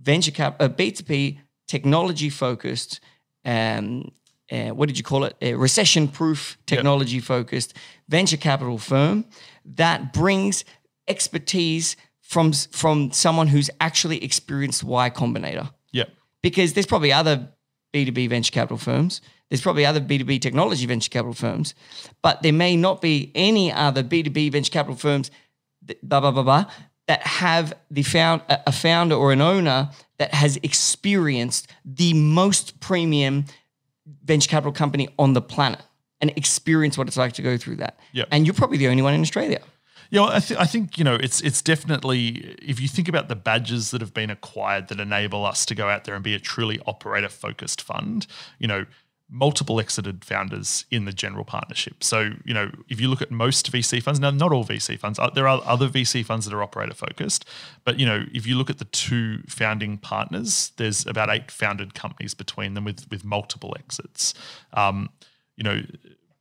venture 0.00 0.32
cap, 0.32 0.60
a 0.60 0.68
B2B 0.68 1.38
technology 1.66 2.30
focused. 2.30 3.00
Um, 3.44 4.10
uh, 4.50 4.70
what 4.70 4.86
did 4.86 4.98
you 4.98 5.04
call 5.04 5.24
it? 5.24 5.36
A 5.40 5.54
recession 5.54 6.08
proof 6.08 6.58
technology 6.66 7.18
focused 7.20 7.74
venture 8.08 8.36
capital 8.36 8.78
firm 8.78 9.24
that 9.64 10.12
brings 10.12 10.64
expertise 11.08 11.96
from 12.34 12.52
from 12.52 13.12
someone 13.12 13.46
who's 13.46 13.70
actually 13.80 14.18
experienced 14.24 14.82
Y 14.82 15.08
Combinator 15.10 15.66
Yeah. 15.92 16.04
because 16.42 16.72
there's 16.74 16.86
probably 16.94 17.12
other 17.12 17.48
B2B 17.94 18.28
venture 18.28 18.50
capital 18.50 18.76
firms. 18.76 19.20
There's 19.48 19.60
probably 19.62 19.86
other 19.86 20.00
B2B 20.00 20.40
technology 20.40 20.84
venture 20.86 21.10
capital 21.10 21.34
firms, 21.34 21.74
but 22.22 22.42
there 22.42 22.52
may 22.52 22.74
not 22.76 23.00
be 23.00 23.30
any 23.36 23.70
other 23.72 24.02
B2B 24.02 24.50
venture 24.50 24.72
capital 24.72 24.96
firms, 24.96 25.30
th- 25.86 26.00
blah, 26.02 26.20
blah, 26.20 26.32
blah, 26.32 26.42
blah, 26.42 26.64
that 27.06 27.22
have 27.44 27.72
the 27.90 28.02
found, 28.02 28.42
a 28.48 28.56
a 28.66 28.72
founder 28.72 29.14
or 29.14 29.32
an 29.32 29.40
owner 29.40 29.90
that 30.18 30.34
has 30.34 30.58
experienced 30.64 31.68
the 31.84 32.12
most 32.14 32.80
premium 32.80 33.44
venture 34.24 34.50
capital 34.50 34.72
company 34.72 35.06
on 35.18 35.34
the 35.34 35.40
planet 35.54 35.82
and 36.20 36.32
experience 36.36 36.98
what 36.98 37.06
it's 37.06 37.16
like 37.24 37.32
to 37.34 37.42
go 37.42 37.56
through 37.56 37.76
that. 37.76 37.94
Yep. 38.12 38.26
And 38.32 38.44
you're 38.46 38.54
probably 38.62 38.78
the 38.78 38.88
only 38.88 39.02
one 39.02 39.14
in 39.14 39.20
Australia. 39.20 39.60
Yeah, 40.14 40.20
well, 40.20 40.30
I, 40.30 40.38
th- 40.38 40.60
I 40.60 40.64
think 40.66 40.96
you 40.96 41.02
know 41.02 41.16
it's 41.16 41.40
it's 41.40 41.60
definitely 41.60 42.54
if 42.62 42.78
you 42.78 42.86
think 42.86 43.08
about 43.08 43.26
the 43.26 43.34
badges 43.34 43.90
that 43.90 44.00
have 44.00 44.14
been 44.14 44.30
acquired 44.30 44.86
that 44.86 45.00
enable 45.00 45.44
us 45.44 45.66
to 45.66 45.74
go 45.74 45.88
out 45.88 46.04
there 46.04 46.14
and 46.14 46.22
be 46.22 46.34
a 46.34 46.38
truly 46.38 46.78
operator 46.86 47.28
focused 47.28 47.82
fund. 47.82 48.28
You 48.60 48.68
know, 48.68 48.86
multiple 49.28 49.80
exited 49.80 50.24
founders 50.24 50.84
in 50.92 51.04
the 51.04 51.12
general 51.12 51.44
partnership. 51.44 52.04
So 52.04 52.30
you 52.44 52.54
know, 52.54 52.70
if 52.88 53.00
you 53.00 53.08
look 53.08 53.22
at 53.22 53.32
most 53.32 53.72
VC 53.72 54.00
funds, 54.00 54.20
now 54.20 54.30
not 54.30 54.52
all 54.52 54.64
VC 54.64 54.96
funds, 54.96 55.18
uh, 55.18 55.30
there 55.30 55.48
are 55.48 55.60
other 55.64 55.88
VC 55.88 56.24
funds 56.24 56.46
that 56.46 56.54
are 56.54 56.62
operator 56.62 56.94
focused, 56.94 57.44
but 57.84 57.98
you 57.98 58.06
know, 58.06 58.22
if 58.32 58.46
you 58.46 58.56
look 58.56 58.70
at 58.70 58.78
the 58.78 58.84
two 58.84 59.42
founding 59.48 59.98
partners, 59.98 60.70
there's 60.76 61.04
about 61.08 61.28
eight 61.28 61.50
founded 61.50 61.94
companies 61.94 62.34
between 62.34 62.74
them 62.74 62.84
with 62.84 63.10
with 63.10 63.24
multiple 63.24 63.74
exits. 63.76 64.32
Um, 64.74 65.10
you 65.56 65.64
know 65.64 65.82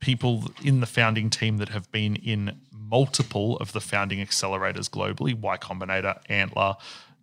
people 0.04 0.51
in 0.62 0.82
the 0.82 0.86
founding 0.86 1.30
team 1.30 1.58
that 1.58 1.70
have 1.70 1.89
been 1.91 2.18
in 2.18 2.60
multiple 2.72 3.56
of 3.58 3.72
the 3.72 3.80
founding 3.80 4.20
accelerators 4.20 4.89
globally 4.89 5.34
Y 5.34 5.58
Combinator, 5.58 6.20
Antler, 6.28 6.76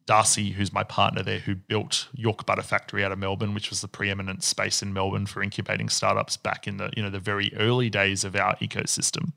Darcy, 0.06 0.52
who's 0.52 0.72
my 0.72 0.82
partner 0.82 1.22
there, 1.22 1.40
who 1.40 1.54
built 1.54 2.08
York 2.14 2.46
Butter 2.46 2.62
Factory 2.62 3.04
out 3.04 3.12
of 3.12 3.18
Melbourne, 3.18 3.52
which 3.52 3.68
was 3.68 3.82
the 3.82 3.86
preeminent 3.86 4.42
space 4.42 4.82
in 4.82 4.94
Melbourne 4.94 5.26
for 5.26 5.42
incubating 5.42 5.90
startups 5.90 6.38
back 6.38 6.66
in 6.66 6.78
the 6.78 6.90
you 6.96 7.02
know 7.02 7.10
the 7.10 7.20
very 7.20 7.52
early 7.56 7.90
days 7.90 8.24
of 8.24 8.34
our 8.34 8.56
ecosystem. 8.56 9.32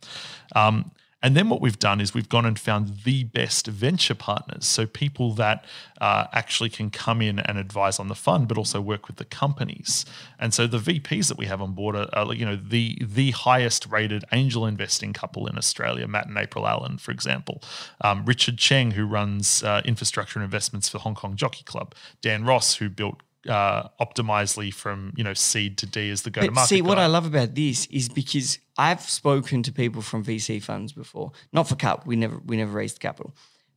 Um, 0.55 0.91
and 1.23 1.37
then 1.37 1.47
what 1.47 1.61
we've 1.61 1.79
done 1.79 2.01
is 2.01 2.13
we've 2.13 2.27
gone 2.27 2.45
and 2.45 2.59
found 2.59 2.99
the 3.05 3.23
best 3.23 3.67
venture 3.67 4.13
partners. 4.13 4.67
So 4.67 4.85
people 4.85 5.33
that 5.35 5.63
uh, 6.01 6.27
actually 6.33 6.69
can 6.69 6.89
come 6.89 7.21
in 7.21 7.39
and 7.39 7.57
advise 7.57 7.97
on 7.97 8.09
the 8.09 8.15
fund, 8.15 8.49
but 8.49 8.57
also 8.57 8.81
work 8.81 9.07
with 9.07 9.15
the 9.15 9.25
companies. 9.25 10.05
And 10.37 10.53
so 10.53 10.67
the 10.67 10.79
VPs 10.79 11.29
that 11.29 11.37
we 11.37 11.45
have 11.45 11.61
on 11.61 11.71
board 11.71 11.95
are, 11.95 12.09
are 12.11 12.33
you 12.33 12.45
know, 12.45 12.57
the 12.57 13.01
the 13.01 13.31
highest 13.31 13.87
rated 13.89 14.25
angel 14.33 14.65
investing 14.65 15.13
couple 15.13 15.47
in 15.47 15.57
Australia, 15.57 16.07
Matt 16.07 16.27
and 16.27 16.37
April 16.37 16.67
Allen, 16.67 16.97
for 16.97 17.11
example. 17.11 17.63
Um, 18.01 18.25
Richard 18.25 18.57
Cheng, 18.57 18.91
who 18.91 19.05
runs 19.05 19.63
uh, 19.63 19.81
infrastructure 19.85 20.39
and 20.39 20.43
investments 20.43 20.89
for 20.89 20.99
Hong 20.99 21.15
Kong 21.15 21.37
Jockey 21.37 21.63
Club. 21.63 21.95
Dan 22.21 22.43
Ross, 22.43 22.75
who 22.75 22.89
built 22.89 23.21
uh, 23.47 23.89
Optimizely 23.99 24.73
from 24.73 25.13
you 25.15 25.23
know 25.23 25.33
seed 25.33 25.77
to 25.79 25.85
D 25.85 26.09
as 26.09 26.21
the 26.21 26.29
go-to-market. 26.29 26.55
But 26.55 26.65
see, 26.65 26.81
what 26.81 26.95
guy. 26.95 27.03
I 27.03 27.07
love 27.07 27.25
about 27.25 27.55
this 27.55 27.85
is 27.87 28.09
because 28.09 28.59
I've 28.77 29.01
spoken 29.01 29.63
to 29.63 29.71
people 29.71 30.01
from 30.01 30.23
VC 30.23 30.61
funds 30.61 30.93
before, 30.93 31.31
not 31.51 31.67
for 31.67 31.75
Cub. 31.75 32.03
We 32.05 32.15
never 32.15 32.39
we 32.45 32.57
never 32.57 32.71
raised 32.71 32.99
capital, 32.99 33.35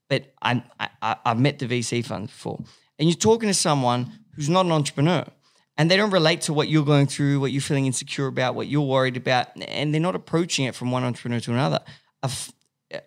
but 0.08 0.32
I, 0.42 0.62
I 0.78 1.16
I've 1.24 1.40
met 1.40 1.58
the 1.58 1.66
VC 1.66 2.04
funds 2.04 2.30
before, 2.30 2.62
and 2.98 3.08
you're 3.08 3.16
talking 3.16 3.48
to 3.48 3.54
someone 3.54 4.12
who's 4.34 4.48
not 4.48 4.66
an 4.66 4.72
entrepreneur, 4.72 5.24
and 5.76 5.90
they 5.90 5.96
don't 5.96 6.12
relate 6.12 6.42
to 6.42 6.52
what 6.52 6.68
you're 6.68 6.84
going 6.84 7.06
through, 7.06 7.40
what 7.40 7.52
you're 7.52 7.62
feeling 7.62 7.86
insecure 7.86 8.26
about, 8.26 8.54
what 8.54 8.68
you're 8.68 8.86
worried 8.86 9.16
about, 9.16 9.48
and 9.68 9.92
they're 9.92 10.00
not 10.00 10.14
approaching 10.14 10.66
it 10.66 10.74
from 10.74 10.90
one 10.90 11.04
entrepreneur 11.04 11.40
to 11.40 11.52
another. 11.52 11.80
A, 12.22 12.30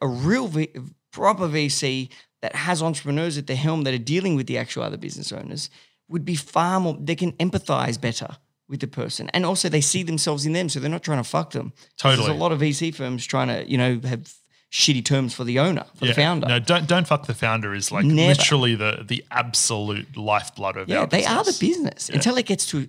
a 0.02 0.08
real 0.08 0.48
v, 0.48 0.70
proper 1.12 1.48
VC 1.48 2.10
that 2.42 2.56
has 2.56 2.82
entrepreneurs 2.82 3.38
at 3.38 3.48
the 3.48 3.56
helm 3.56 3.84
that 3.84 3.94
are 3.94 3.98
dealing 3.98 4.36
with 4.36 4.48
the 4.48 4.58
actual 4.58 4.84
other 4.84 4.98
business 4.98 5.32
owners 5.32 5.70
would 6.10 6.26
be 6.26 6.36
far 6.36 6.80
more. 6.80 6.98
They 7.00 7.16
can 7.16 7.32
empathize 7.34 8.00
better 8.00 8.38
with 8.68 8.82
the 8.82 8.88
person, 8.88 9.30
and 9.34 9.46
also 9.46 9.70
they 9.70 9.82
see 9.82 10.04
themselves 10.04 10.46
in 10.46 10.54
them, 10.54 10.70
so 10.70 10.80
they're 10.80 10.90
not 10.90 11.04
trying 11.04 11.24
to 11.24 11.30
fuck 11.30 11.52
them. 11.52 11.74
Totally. 11.98 12.28
There's 12.28 12.38
a 12.38 12.40
lot 12.40 12.52
of 12.52 12.60
VC 12.60 12.94
firms 12.94 13.26
trying 13.26 13.48
to, 13.48 13.70
you 13.70 13.78
know, 13.78 14.00
have 14.04 14.32
shitty 14.72 15.04
terms 15.04 15.34
for 15.34 15.44
the 15.44 15.58
owner, 15.60 15.86
for 15.96 16.06
the 16.06 16.14
founder. 16.14 16.48
No, 16.48 16.60
don't 16.60 16.88
don't 16.88 17.08
fuck 17.08 17.26
the 17.26 17.34
founder 17.34 17.74
is 17.74 17.92
like 17.92 18.06
Never. 18.06 18.28
literally 18.30 18.76
the 18.76 19.04
the 19.08 19.24
absolute 19.32 20.16
lifeblood 20.16 20.78
of 20.78 20.90
our. 20.90 20.96
yeah, 20.96 21.06
they 21.06 21.26
are 21.26 21.44
the 21.44 21.52
business. 21.60 22.08
business 22.08 22.10
until 22.10 22.38
it 22.38 22.46
gets 22.46 22.68
to, 22.68 22.88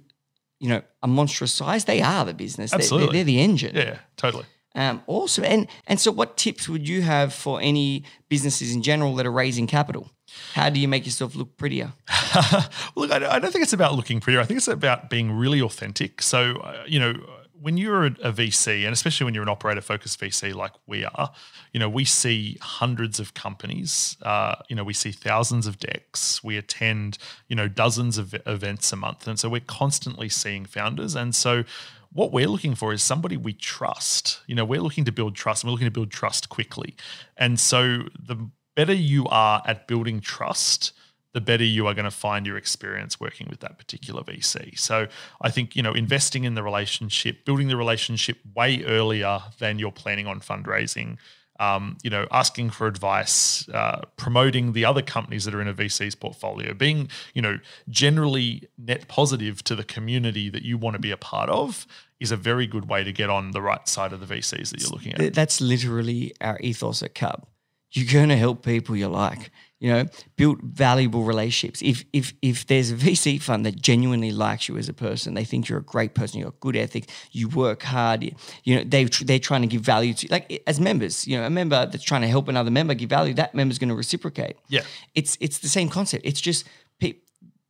you 0.58 0.68
know, 0.68 0.82
a 1.02 1.08
monstrous 1.08 1.52
size. 1.54 1.86
They 1.86 2.02
are 2.02 2.24
the 2.26 2.34
business. 2.34 2.70
They're- 2.72 2.78
They're, 2.78 2.84
Absolutely. 2.84 3.16
they're 3.16 3.24
the 3.24 3.40
engine. 3.40 3.74
Yeah, 3.76 3.98
totally. 4.16 4.44
Um, 4.74 5.02
awesome. 5.06 5.44
And 5.44 5.66
and 5.86 5.98
so, 5.98 6.12
what 6.12 6.36
tips 6.36 6.68
would 6.68 6.86
you 6.86 7.00
have 7.02 7.32
for 7.32 7.58
any 7.62 8.04
businesses 8.28 8.72
in 8.74 8.82
general 8.82 9.14
that 9.16 9.26
are 9.26 9.32
raising 9.32 9.66
capital? 9.66 10.10
How 10.54 10.70
do 10.70 10.80
you 10.80 10.88
make 10.88 11.04
yourself 11.06 11.34
look 11.36 11.56
prettier? 11.56 11.92
Look, 12.96 13.10
I 13.12 13.38
don't, 13.38 13.52
think 13.52 13.62
it's 13.62 13.72
about 13.72 13.94
looking 13.94 14.20
prettier. 14.20 14.40
I 14.40 14.44
think 14.44 14.58
it's 14.58 14.68
about 14.68 15.10
being 15.10 15.32
really 15.32 15.60
authentic. 15.60 16.22
So, 16.22 16.56
uh, 16.56 16.84
you 16.86 16.98
know, 16.98 17.14
when 17.60 17.76
you're 17.76 18.06
a, 18.06 18.10
VC, 18.10 18.84
and 18.84 18.92
especially 18.92 19.26
when 19.26 19.34
you're 19.34 19.42
an 19.42 19.48
operator 19.48 19.82
focused 19.82 20.18
VC 20.18 20.54
like 20.54 20.72
we 20.86 21.04
are, 21.04 21.30
you 21.72 21.80
know, 21.80 21.88
we 21.88 22.04
see 22.04 22.56
hundreds 22.60 23.20
of 23.20 23.34
companies. 23.34 24.16
Uh, 24.22 24.56
you 24.68 24.76
know, 24.76 24.84
we 24.84 24.94
see 24.94 25.12
thousands 25.12 25.66
of 25.66 25.78
decks. 25.78 26.42
We 26.42 26.56
attend, 26.56 27.18
you 27.48 27.56
know, 27.56 27.68
dozens 27.68 28.16
of 28.16 28.34
events 28.46 28.92
a 28.92 28.96
month, 28.96 29.28
and 29.28 29.38
so 29.38 29.48
we're 29.48 29.60
constantly 29.60 30.28
seeing 30.28 30.64
founders. 30.64 31.14
And 31.14 31.34
so, 31.34 31.64
what 32.12 32.32
we're 32.32 32.48
looking 32.48 32.74
for 32.74 32.92
is 32.92 33.02
somebody 33.02 33.36
we 33.36 33.52
trust. 33.52 34.40
You 34.46 34.54
know, 34.54 34.64
we're 34.64 34.80
looking 34.80 35.04
to 35.04 35.12
build 35.12 35.36
trust, 35.36 35.62
and 35.62 35.68
we're 35.68 35.72
looking 35.72 35.86
to 35.86 35.92
build 35.92 36.10
trust 36.10 36.48
quickly. 36.48 36.96
And 37.36 37.60
so, 37.60 38.04
the 38.18 38.50
better 38.80 38.94
you 38.94 39.26
are 39.26 39.62
at 39.66 39.86
building 39.86 40.20
trust, 40.20 40.92
the 41.34 41.40
better 41.42 41.64
you 41.64 41.86
are 41.86 41.92
going 41.92 42.06
to 42.06 42.10
find 42.10 42.46
your 42.46 42.56
experience 42.56 43.20
working 43.20 43.46
with 43.50 43.60
that 43.60 43.76
particular 43.76 44.22
VC. 44.22 44.78
So 44.78 45.06
I 45.38 45.50
think, 45.50 45.76
you 45.76 45.82
know, 45.82 45.92
investing 45.92 46.44
in 46.44 46.54
the 46.54 46.62
relationship, 46.62 47.44
building 47.44 47.68
the 47.68 47.76
relationship 47.76 48.38
way 48.56 48.82
earlier 48.84 49.42
than 49.58 49.78
you're 49.78 49.92
planning 49.92 50.26
on 50.26 50.40
fundraising, 50.40 51.18
um, 51.58 51.98
you 52.02 52.08
know, 52.08 52.26
asking 52.30 52.70
for 52.70 52.86
advice, 52.86 53.68
uh, 53.68 54.00
promoting 54.16 54.72
the 54.72 54.86
other 54.86 55.02
companies 55.02 55.44
that 55.44 55.54
are 55.54 55.60
in 55.60 55.68
a 55.68 55.74
VC's 55.74 56.14
portfolio, 56.14 56.72
being, 56.72 57.10
you 57.34 57.42
know, 57.42 57.58
generally 57.90 58.66
net 58.78 59.08
positive 59.08 59.62
to 59.64 59.76
the 59.76 59.84
community 59.84 60.48
that 60.48 60.62
you 60.62 60.78
want 60.78 60.94
to 60.94 61.00
be 61.00 61.10
a 61.10 61.18
part 61.18 61.50
of 61.50 61.86
is 62.18 62.32
a 62.32 62.36
very 62.36 62.66
good 62.66 62.88
way 62.88 63.04
to 63.04 63.12
get 63.12 63.28
on 63.28 63.50
the 63.50 63.60
right 63.60 63.86
side 63.86 64.14
of 64.14 64.26
the 64.26 64.34
VCs 64.34 64.70
that 64.70 64.80
you're 64.80 64.88
looking 64.88 65.12
at. 65.12 65.34
That's 65.34 65.60
literally 65.60 66.32
our 66.40 66.58
ethos 66.60 67.02
at 67.02 67.14
Cub. 67.14 67.46
You're 67.92 68.12
going 68.12 68.28
to 68.28 68.36
help 68.36 68.64
people 68.64 68.96
you 68.96 69.08
like. 69.08 69.50
You 69.82 69.90
know, 69.90 70.04
build 70.36 70.60
valuable 70.60 71.22
relationships. 71.24 71.80
If 71.80 72.04
if 72.12 72.34
if 72.42 72.66
there's 72.66 72.90
a 72.90 72.94
VC 72.94 73.40
fund 73.40 73.64
that 73.64 73.80
genuinely 73.80 74.30
likes 74.30 74.68
you 74.68 74.76
as 74.76 74.90
a 74.90 74.92
person, 74.92 75.32
they 75.32 75.44
think 75.44 75.70
you're 75.70 75.78
a 75.78 75.82
great 75.82 76.12
person, 76.14 76.38
you 76.38 76.44
got 76.44 76.60
good 76.60 76.76
ethic 76.76 77.08
you 77.32 77.48
work 77.48 77.82
hard. 77.82 78.22
You, 78.22 78.34
you 78.64 78.76
know, 78.76 78.84
they 78.84 79.04
they're 79.04 79.38
trying 79.38 79.62
to 79.62 79.66
give 79.66 79.80
value 79.80 80.12
to 80.12 80.28
like 80.30 80.62
as 80.66 80.78
members. 80.78 81.26
You 81.26 81.38
know, 81.38 81.46
a 81.46 81.50
member 81.50 81.86
that's 81.86 82.04
trying 82.04 82.20
to 82.20 82.28
help 82.28 82.48
another 82.48 82.70
member 82.70 82.92
give 82.92 83.08
value, 83.08 83.32
that 83.34 83.54
member's 83.54 83.78
going 83.78 83.88
to 83.88 83.94
reciprocate. 83.94 84.56
Yeah. 84.68 84.82
it's 85.14 85.38
it's 85.40 85.60
the 85.60 85.68
same 85.68 85.88
concept. 85.88 86.26
It's 86.26 86.42
just 86.42 86.66
pe- 86.98 87.14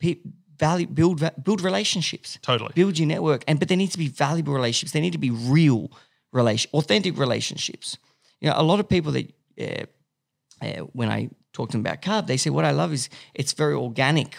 pe- 0.01 0.19
value 0.59 0.89
build 0.89 1.23
build 1.45 1.61
relationships 1.61 2.39
Totally. 2.43 2.73
build 2.75 2.99
your 2.99 3.07
network 3.09 3.45
and 3.47 3.59
but 3.61 3.69
they 3.69 3.77
need 3.77 3.93
to 3.93 3.99
be 3.99 4.09
valuable 4.09 4.53
relationships 4.53 4.93
they 4.93 5.01
need 5.01 5.13
to 5.13 5.19
be 5.19 5.31
real 5.31 5.91
relation 6.33 6.69
authentic 6.75 7.17
relationships 7.17 7.97
you 8.41 8.49
know 8.51 8.55
a 8.59 8.63
lot 8.63 8.79
of 8.79 8.87
people 8.87 9.11
that 9.13 9.33
uh, 9.59 9.87
uh, 10.63 10.81
when 10.93 11.11
i 11.11 11.29
talk 11.53 11.69
to 11.69 11.73
them 11.73 11.81
about 11.81 12.03
Cub 12.03 12.27
they 12.27 12.37
say 12.37 12.51
what 12.51 12.65
i 12.65 12.71
love 12.71 12.93
is 12.93 13.09
it's 13.35 13.53
very 13.53 13.75
organic 13.75 14.37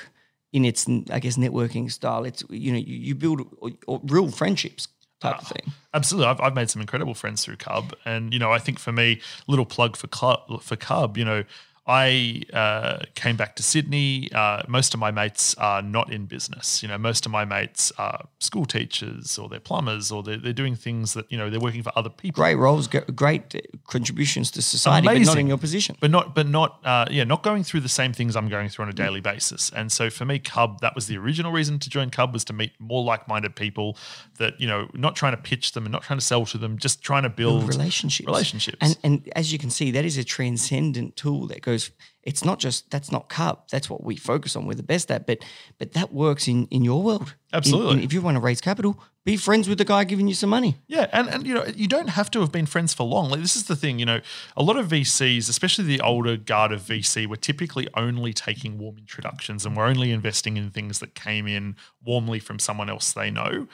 in 0.53 0.65
its 0.65 0.87
i 1.11 1.19
guess 1.19 1.37
networking 1.37 1.91
style. 1.91 2.25
It's 2.25 2.43
you 2.49 2.71
know 2.71 2.77
you, 2.77 2.95
you 2.95 3.15
build 3.15 3.41
o- 3.61 3.71
o- 3.87 4.01
real 4.03 4.29
friendships 4.29 4.87
type 5.21 5.39
of 5.41 5.47
thing. 5.47 5.71
Absolutely, 5.93 6.29
I've, 6.29 6.41
I've 6.41 6.55
made 6.55 6.69
some 6.69 6.81
incredible 6.81 7.13
friends 7.13 7.43
through 7.43 7.57
Cub, 7.57 7.93
and 8.05 8.33
you 8.33 8.39
know, 8.39 8.51
I 8.51 8.59
think 8.59 8.79
for 8.79 8.91
me, 8.91 9.21
little 9.47 9.65
plug 9.65 9.95
for 9.95 10.07
Club 10.07 10.61
for 10.61 10.75
Cub. 10.75 11.17
You 11.17 11.25
know, 11.25 11.43
I 11.91 12.43
uh, 12.53 12.99
came 13.15 13.35
back 13.35 13.57
to 13.57 13.63
Sydney. 13.63 14.31
Uh, 14.31 14.61
most 14.69 14.93
of 14.93 14.99
my 15.01 15.11
mates 15.11 15.55
are 15.55 15.81
not 15.81 16.09
in 16.09 16.25
business. 16.25 16.81
You 16.81 16.87
know, 16.87 16.97
most 16.97 17.25
of 17.25 17.33
my 17.33 17.43
mates 17.43 17.91
are 17.97 18.27
school 18.39 18.65
teachers 18.65 19.37
or 19.37 19.49
they're 19.49 19.59
plumbers 19.59 20.09
or 20.09 20.23
they're, 20.23 20.37
they're 20.37 20.53
doing 20.53 20.77
things 20.77 21.13
that 21.15 21.29
you 21.29 21.37
know 21.37 21.49
they're 21.49 21.59
working 21.59 21.83
for 21.83 21.91
other 21.97 22.09
people. 22.09 22.41
great 22.41 22.55
roles 22.55 22.87
great 22.87 23.67
contributions 23.87 24.51
to 24.51 24.61
society 24.61 25.05
but 25.05 25.19
not 25.19 25.37
in 25.37 25.47
your 25.47 25.57
position 25.57 25.97
but 25.99 26.09
not 26.09 26.33
but 26.33 26.47
not 26.47 26.79
uh, 26.85 27.05
yeah 27.11 27.25
not 27.25 27.43
going 27.43 27.61
through 27.61 27.81
the 27.81 27.89
same 27.89 28.13
things 28.13 28.37
I'm 28.37 28.47
going 28.47 28.69
through 28.69 28.83
on 28.83 28.89
a 28.89 28.93
daily 28.93 29.19
basis. 29.19 29.69
And 29.75 29.91
so 29.91 30.09
for 30.09 30.23
me, 30.23 30.39
Cub 30.39 30.79
that 30.79 30.95
was 30.95 31.07
the 31.07 31.17
original 31.17 31.51
reason 31.51 31.77
to 31.79 31.89
join 31.89 32.09
Cub 32.09 32.31
was 32.31 32.45
to 32.45 32.53
meet 32.53 32.71
more 32.79 33.03
like-minded 33.03 33.53
people 33.53 33.97
that 34.37 34.53
you 34.61 34.67
know 34.67 34.87
not 34.93 35.17
trying 35.17 35.35
to 35.35 35.41
pitch 35.41 35.73
them 35.73 35.85
and 35.85 35.91
not 35.91 36.03
trying 36.03 36.19
to 36.19 36.25
sell 36.25 36.45
to 36.45 36.57
them, 36.57 36.77
just 36.77 37.01
trying 37.01 37.23
to 37.23 37.29
build, 37.29 37.67
relationships 37.67 38.27
relationships. 38.27 38.77
and 38.79 38.97
and 39.03 39.29
as 39.35 39.51
you 39.51 39.59
can 39.59 39.69
see 39.69 39.91
that 39.91 40.05
is 40.05 40.17
a 40.17 40.23
transcendent 40.23 41.17
tool 41.17 41.47
that 41.47 41.61
goes 41.61 41.80
goes, 41.89 41.91
it's 42.23 42.45
not 42.45 42.59
just 42.59 42.89
that's 42.91 43.11
not 43.11 43.29
Cub. 43.29 43.63
That's 43.71 43.89
what 43.89 44.03
we 44.03 44.15
focus 44.15 44.55
on. 44.55 44.65
We're 44.67 44.75
the 44.75 44.83
best 44.83 45.09
at, 45.09 45.25
but 45.25 45.39
but 45.79 45.93
that 45.93 46.13
works 46.13 46.47
in 46.47 46.67
in 46.67 46.83
your 46.83 47.01
world. 47.01 47.21
In- 47.21 47.57
Absolutely. 47.57 47.93
in- 47.97 48.03
if 48.03 48.13
you 48.13 48.21
want 48.21 48.35
to 48.35 48.41
raise 48.41 48.61
capital, 48.61 48.99
be 49.25 49.37
friends 49.37 49.67
with 49.67 49.77
the 49.79 49.85
guy 49.85 50.03
giving 50.03 50.27
you 50.27 50.35
some 50.35 50.49
money. 50.49 50.77
Yeah, 50.87 51.07
and, 51.11 51.27
and 51.29 51.47
you 51.47 51.53
know 51.53 51.65
you 51.75 51.87
don't 51.87 52.09
have 52.09 52.29
to 52.31 52.41
have 52.41 52.51
been 52.51 52.67
friends 52.67 52.93
for 52.93 53.05
long. 53.05 53.29
Like 53.31 53.41
this 53.41 53.55
is 53.55 53.63
the 53.65 53.75
thing, 53.75 53.97
you 53.97 54.05
know, 54.05 54.21
a 54.55 54.61
lot 54.63 54.77
of 54.77 54.87
VCs, 54.87 55.49
especially 55.49 55.85
the 55.85 56.01
older 56.01 56.37
guard 56.37 56.71
of 56.71 56.81
VC, 56.81 57.25
were 57.25 57.37
typically 57.37 57.87
only 57.95 58.33
taking 58.33 58.77
warm 58.77 58.97
introductions 58.97 59.65
and 59.65 59.75
we're 59.75 59.87
only 59.87 60.11
investing 60.11 60.57
in 60.57 60.69
things 60.69 60.99
that 60.99 61.15
came 61.15 61.47
in 61.47 61.75
warmly 62.03 62.39
from 62.39 62.59
someone 62.59 62.89
else 62.89 63.11
they 63.13 63.31
know. 63.31 63.67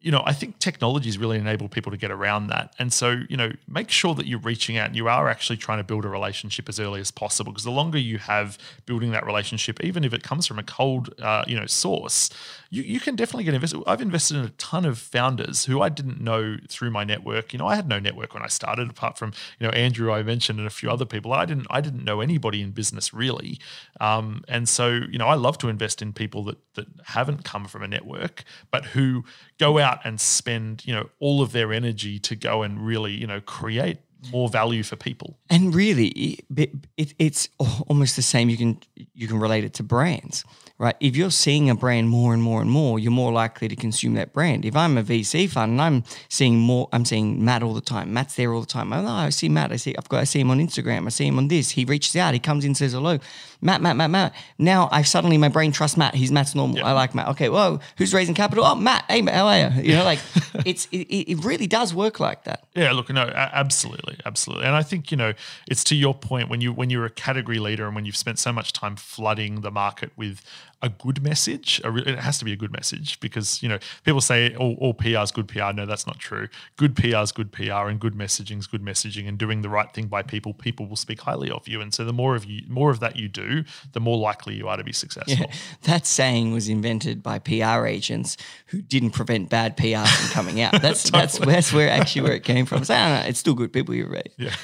You 0.00 0.12
know, 0.12 0.22
I 0.24 0.32
think 0.32 0.60
technology 0.60 1.08
has 1.08 1.18
really 1.18 1.38
enabled 1.38 1.72
people 1.72 1.90
to 1.90 1.98
get 1.98 2.12
around 2.12 2.46
that. 2.48 2.72
And 2.78 2.92
so, 2.92 3.22
you 3.28 3.36
know, 3.36 3.50
make 3.66 3.90
sure 3.90 4.14
that 4.14 4.26
you're 4.26 4.38
reaching 4.38 4.76
out 4.76 4.86
and 4.86 4.96
you 4.96 5.08
are 5.08 5.28
actually 5.28 5.56
trying 5.56 5.78
to 5.78 5.84
build 5.84 6.04
a 6.04 6.08
relationship 6.08 6.68
as 6.68 6.78
early 6.78 7.00
as 7.00 7.10
possible. 7.10 7.52
Because 7.52 7.64
the 7.64 7.72
longer 7.72 7.98
you 7.98 8.18
have 8.18 8.58
building 8.86 9.10
that 9.10 9.26
relationship, 9.26 9.82
even 9.82 10.04
if 10.04 10.14
it 10.14 10.22
comes 10.22 10.46
from 10.46 10.58
a 10.58 10.62
cold, 10.62 11.12
uh, 11.20 11.44
you 11.48 11.58
know, 11.58 11.66
source, 11.66 12.30
you, 12.70 12.82
you 12.82 13.00
can 13.00 13.16
definitely 13.16 13.44
get 13.44 13.54
invested. 13.54 13.82
I've 13.86 14.00
invested 14.00 14.36
in 14.36 14.44
a 14.44 14.50
ton 14.50 14.84
of 14.84 14.98
founders 14.98 15.64
who 15.64 15.80
I 15.80 15.88
didn't 15.88 16.20
know 16.20 16.58
through 16.68 16.90
my 16.90 17.04
network. 17.04 17.52
You 17.52 17.58
know, 17.58 17.66
I 17.66 17.76
had 17.76 17.88
no 17.88 17.98
network 17.98 18.34
when 18.34 18.42
I 18.42 18.48
started, 18.48 18.90
apart 18.90 19.16
from 19.16 19.32
you 19.58 19.66
know 19.66 19.72
Andrew 19.72 20.12
I 20.12 20.22
mentioned 20.22 20.58
and 20.58 20.66
a 20.66 20.70
few 20.70 20.90
other 20.90 21.06
people. 21.06 21.32
I 21.32 21.44
didn't 21.44 21.66
I 21.70 21.80
didn't 21.80 22.04
know 22.04 22.20
anybody 22.20 22.60
in 22.60 22.72
business 22.72 23.14
really, 23.14 23.58
um, 24.00 24.44
and 24.48 24.68
so 24.68 24.88
you 24.88 25.18
know 25.18 25.28
I 25.28 25.34
love 25.34 25.58
to 25.58 25.68
invest 25.68 26.02
in 26.02 26.12
people 26.12 26.44
that 26.44 26.58
that 26.74 26.86
haven't 27.06 27.44
come 27.44 27.64
from 27.64 27.82
a 27.82 27.88
network, 27.88 28.44
but 28.70 28.86
who 28.86 29.24
go 29.58 29.78
out 29.78 30.00
and 30.04 30.20
spend 30.20 30.86
you 30.86 30.94
know 30.94 31.08
all 31.20 31.42
of 31.42 31.52
their 31.52 31.72
energy 31.72 32.18
to 32.20 32.36
go 32.36 32.62
and 32.62 32.84
really 32.86 33.12
you 33.12 33.26
know 33.26 33.40
create 33.40 33.98
more 34.32 34.48
value 34.48 34.82
for 34.82 34.96
people. 34.96 35.38
And 35.48 35.74
really, 35.74 36.08
it, 36.08 36.70
it, 36.96 37.14
it's 37.18 37.48
almost 37.88 38.16
the 38.16 38.22
same. 38.22 38.48
You 38.48 38.56
can 38.56 38.80
you 39.14 39.28
can 39.28 39.38
relate 39.38 39.64
it 39.64 39.74
to 39.74 39.82
brands, 39.82 40.44
right? 40.78 40.96
If 41.00 41.16
you're 41.16 41.30
seeing 41.30 41.68
a 41.68 41.74
brand 41.74 42.08
more 42.08 42.32
and 42.32 42.42
more 42.42 42.60
and 42.60 42.70
more, 42.70 42.98
you're 42.98 43.12
more 43.12 43.32
likely 43.32 43.68
to 43.68 43.76
consume 43.76 44.14
that 44.14 44.32
brand. 44.32 44.64
If 44.64 44.76
I'm 44.76 44.96
a 44.96 45.02
VC 45.02 45.50
fund 45.50 45.72
and 45.72 45.82
I'm 45.82 46.04
seeing 46.28 46.58
more, 46.58 46.88
I'm 46.92 47.04
seeing 47.04 47.44
Matt 47.44 47.62
all 47.62 47.74
the 47.74 47.80
time. 47.80 48.12
Matt's 48.12 48.36
there 48.36 48.52
all 48.52 48.60
the 48.60 48.66
time. 48.66 48.92
Oh, 48.92 49.06
I 49.06 49.30
see 49.30 49.48
Matt. 49.48 49.72
I 49.72 49.76
see. 49.76 49.94
I've 49.96 50.08
got. 50.08 50.20
I 50.20 50.24
see 50.24 50.40
him 50.40 50.50
on 50.50 50.60
Instagram. 50.60 51.06
I 51.06 51.10
see 51.10 51.26
him 51.26 51.38
on 51.38 51.48
this. 51.48 51.70
He 51.70 51.84
reaches 51.84 52.14
out. 52.16 52.32
He 52.32 52.40
comes 52.40 52.64
in, 52.64 52.74
says 52.74 52.92
hello. 52.92 53.18
Matt, 53.60 53.82
Matt, 53.82 53.96
Matt, 53.96 54.10
Matt. 54.10 54.34
Now 54.56 54.88
I 54.92 55.02
suddenly 55.02 55.36
my 55.36 55.48
brain 55.48 55.72
trusts 55.72 55.96
Matt. 55.96 56.14
He's 56.14 56.30
Matt's 56.30 56.54
normal. 56.54 56.84
I 56.84 56.92
like 56.92 57.14
Matt. 57.14 57.28
Okay, 57.28 57.48
well, 57.48 57.80
who's 57.96 58.14
raising 58.14 58.34
capital? 58.34 58.64
Oh, 58.64 58.76
Matt. 58.76 59.04
Hey, 59.08 59.20
Matt, 59.20 59.34
how 59.34 59.48
are 59.48 59.58
you? 59.58 59.82
You 59.82 59.94
know, 59.96 60.04
like 60.04 60.20
it's 60.64 60.86
it, 60.92 61.08
it 61.10 61.44
really 61.44 61.66
does 61.66 61.92
work 61.92 62.20
like 62.20 62.44
that. 62.44 62.64
Yeah, 62.76 62.92
look, 62.92 63.10
no, 63.10 63.22
absolutely, 63.22 64.18
absolutely, 64.24 64.66
and 64.66 64.76
I 64.76 64.82
think 64.84 65.10
you 65.10 65.16
know 65.16 65.32
it's 65.68 65.82
to 65.84 65.96
your 65.96 66.14
point 66.14 66.48
when 66.48 66.60
you 66.60 66.72
when 66.72 66.90
you're 66.90 67.06
a 67.06 67.10
category 67.10 67.58
leader 67.58 67.86
and 67.86 67.96
when 67.96 68.04
you've 68.04 68.16
spent 68.16 68.38
so 68.38 68.52
much 68.52 68.72
time 68.72 68.94
flooding 68.94 69.62
the 69.62 69.72
market 69.72 70.12
with 70.16 70.40
a 70.80 70.88
good 70.88 71.22
message. 71.22 71.80
A 71.84 71.90
re- 71.90 72.02
it 72.06 72.18
has 72.18 72.38
to 72.38 72.44
be 72.44 72.52
a 72.52 72.56
good 72.56 72.72
message 72.72 73.18
because 73.20 73.62
you 73.62 73.68
know 73.68 73.78
people 74.04 74.20
say 74.20 74.54
all, 74.54 74.76
all 74.80 74.94
PR 74.94 75.18
is 75.18 75.30
good 75.30 75.48
PR. 75.48 75.72
No, 75.72 75.86
that's 75.86 76.06
not 76.06 76.18
true. 76.18 76.48
Good 76.76 76.94
PR 76.96 77.18
is 77.18 77.32
good 77.32 77.52
PR, 77.52 77.88
and 77.88 77.98
good 77.98 78.14
messaging 78.14 78.58
is 78.58 78.66
good 78.66 78.82
messaging. 78.82 79.28
And 79.28 79.38
doing 79.38 79.62
the 79.62 79.68
right 79.68 79.92
thing 79.92 80.06
by 80.06 80.22
people, 80.22 80.54
people 80.54 80.86
will 80.86 80.96
speak 80.96 81.20
highly 81.20 81.50
of 81.50 81.66
you. 81.66 81.80
And 81.80 81.92
so 81.92 82.04
the 82.04 82.12
more 82.12 82.36
of 82.36 82.44
you, 82.44 82.62
more 82.68 82.90
of 82.90 83.00
that 83.00 83.16
you 83.16 83.28
do, 83.28 83.64
the 83.92 84.00
more 84.00 84.16
likely 84.16 84.54
you 84.54 84.68
are 84.68 84.76
to 84.76 84.84
be 84.84 84.92
successful. 84.92 85.50
That 85.82 86.06
saying 86.06 86.52
was 86.52 86.68
invented 86.68 87.22
by 87.22 87.38
PR 87.38 87.86
agents 87.86 88.36
who 88.66 88.80
didn't 88.80 89.10
prevent 89.10 89.50
bad 89.50 89.76
PR 89.76 90.04
from 90.06 90.30
coming 90.30 90.60
out. 90.60 90.80
That's 90.82 91.10
that's 91.10 91.38
that's 91.38 91.72
where 91.72 91.90
actually 91.90 92.22
where 92.22 92.34
it 92.34 92.44
came 92.44 92.66
from. 92.66 92.84
So, 92.84 92.94
I 92.94 93.08
don't 93.08 93.22
know, 93.22 93.28
it's 93.28 93.40
still 93.40 93.54
good. 93.54 93.72
People, 93.72 93.94
you're 93.94 94.08
right. 94.08 94.32
Yeah. 94.36 94.54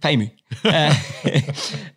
Pay 0.00 0.16
me. 0.16 0.34
Uh, 0.64 0.94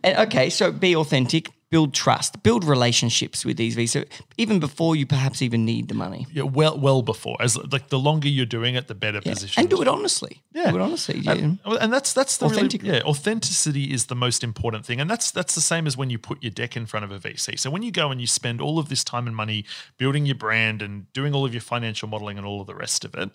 and, 0.04 0.18
okay, 0.28 0.50
so 0.50 0.72
be 0.72 0.96
authentic, 0.96 1.50
build 1.76 1.94
trust, 1.94 2.42
build 2.42 2.64
relationships 2.64 3.44
with 3.44 3.58
these 3.58 3.76
VCs. 3.76 3.90
So 3.90 4.04
even 4.38 4.62
before 4.62 4.96
you 4.96 5.06
perhaps 5.06 5.42
even 5.42 5.66
need 5.66 5.90
the 5.90 5.94
money. 5.94 6.26
Yeah, 6.32 6.44
well, 6.44 6.80
well 6.80 7.02
before 7.02 7.36
as 7.42 7.58
like 7.58 7.90
the 7.90 8.00
longer 8.00 8.30
you're 8.30 8.46
doing 8.46 8.76
it, 8.76 8.88
the 8.88 8.96
better 8.96 9.20
position. 9.20 9.60
And 9.60 9.70
do 9.70 9.82
it 9.82 9.88
honestly. 9.90 10.42
Yeah. 10.54 10.72
Do 10.72 10.78
it 10.78 10.82
honestly. 10.82 11.20
yeah. 11.20 11.34
And, 11.34 11.60
and 11.66 11.92
that's 11.92 12.14
that's 12.14 12.38
the 12.38 12.48
really, 12.48 12.80
yeah 12.82 13.02
authenticity 13.04 13.92
is 13.92 14.06
the 14.06 14.16
most 14.16 14.42
important 14.42 14.86
thing, 14.86 15.02
and 15.02 15.10
that's 15.10 15.32
that's 15.32 15.54
the 15.54 15.60
same 15.60 15.86
as 15.86 15.98
when 15.98 16.10
you 16.10 16.18
put 16.18 16.42
your 16.42 16.52
deck 16.52 16.78
in 16.78 16.86
front 16.86 17.04
of 17.04 17.12
a 17.12 17.20
VC. 17.20 17.60
So 17.60 17.70
when 17.70 17.84
you 17.84 17.92
go 17.92 18.10
and 18.10 18.22
you 18.22 18.28
spend 18.28 18.62
all 18.62 18.80
of 18.80 18.88
this 18.88 19.04
time 19.04 19.28
and 19.28 19.36
money 19.36 19.66
building 19.98 20.26
your 20.26 20.36
brand 20.36 20.82
and 20.82 21.12
doing 21.12 21.34
all 21.36 21.44
of 21.44 21.54
your 21.54 21.66
financial 21.74 22.08
modeling 22.08 22.38
and 22.38 22.48
all 22.48 22.62
of 22.62 22.68
the 22.68 22.76
rest 22.76 23.04
of 23.04 23.16
it, 23.16 23.32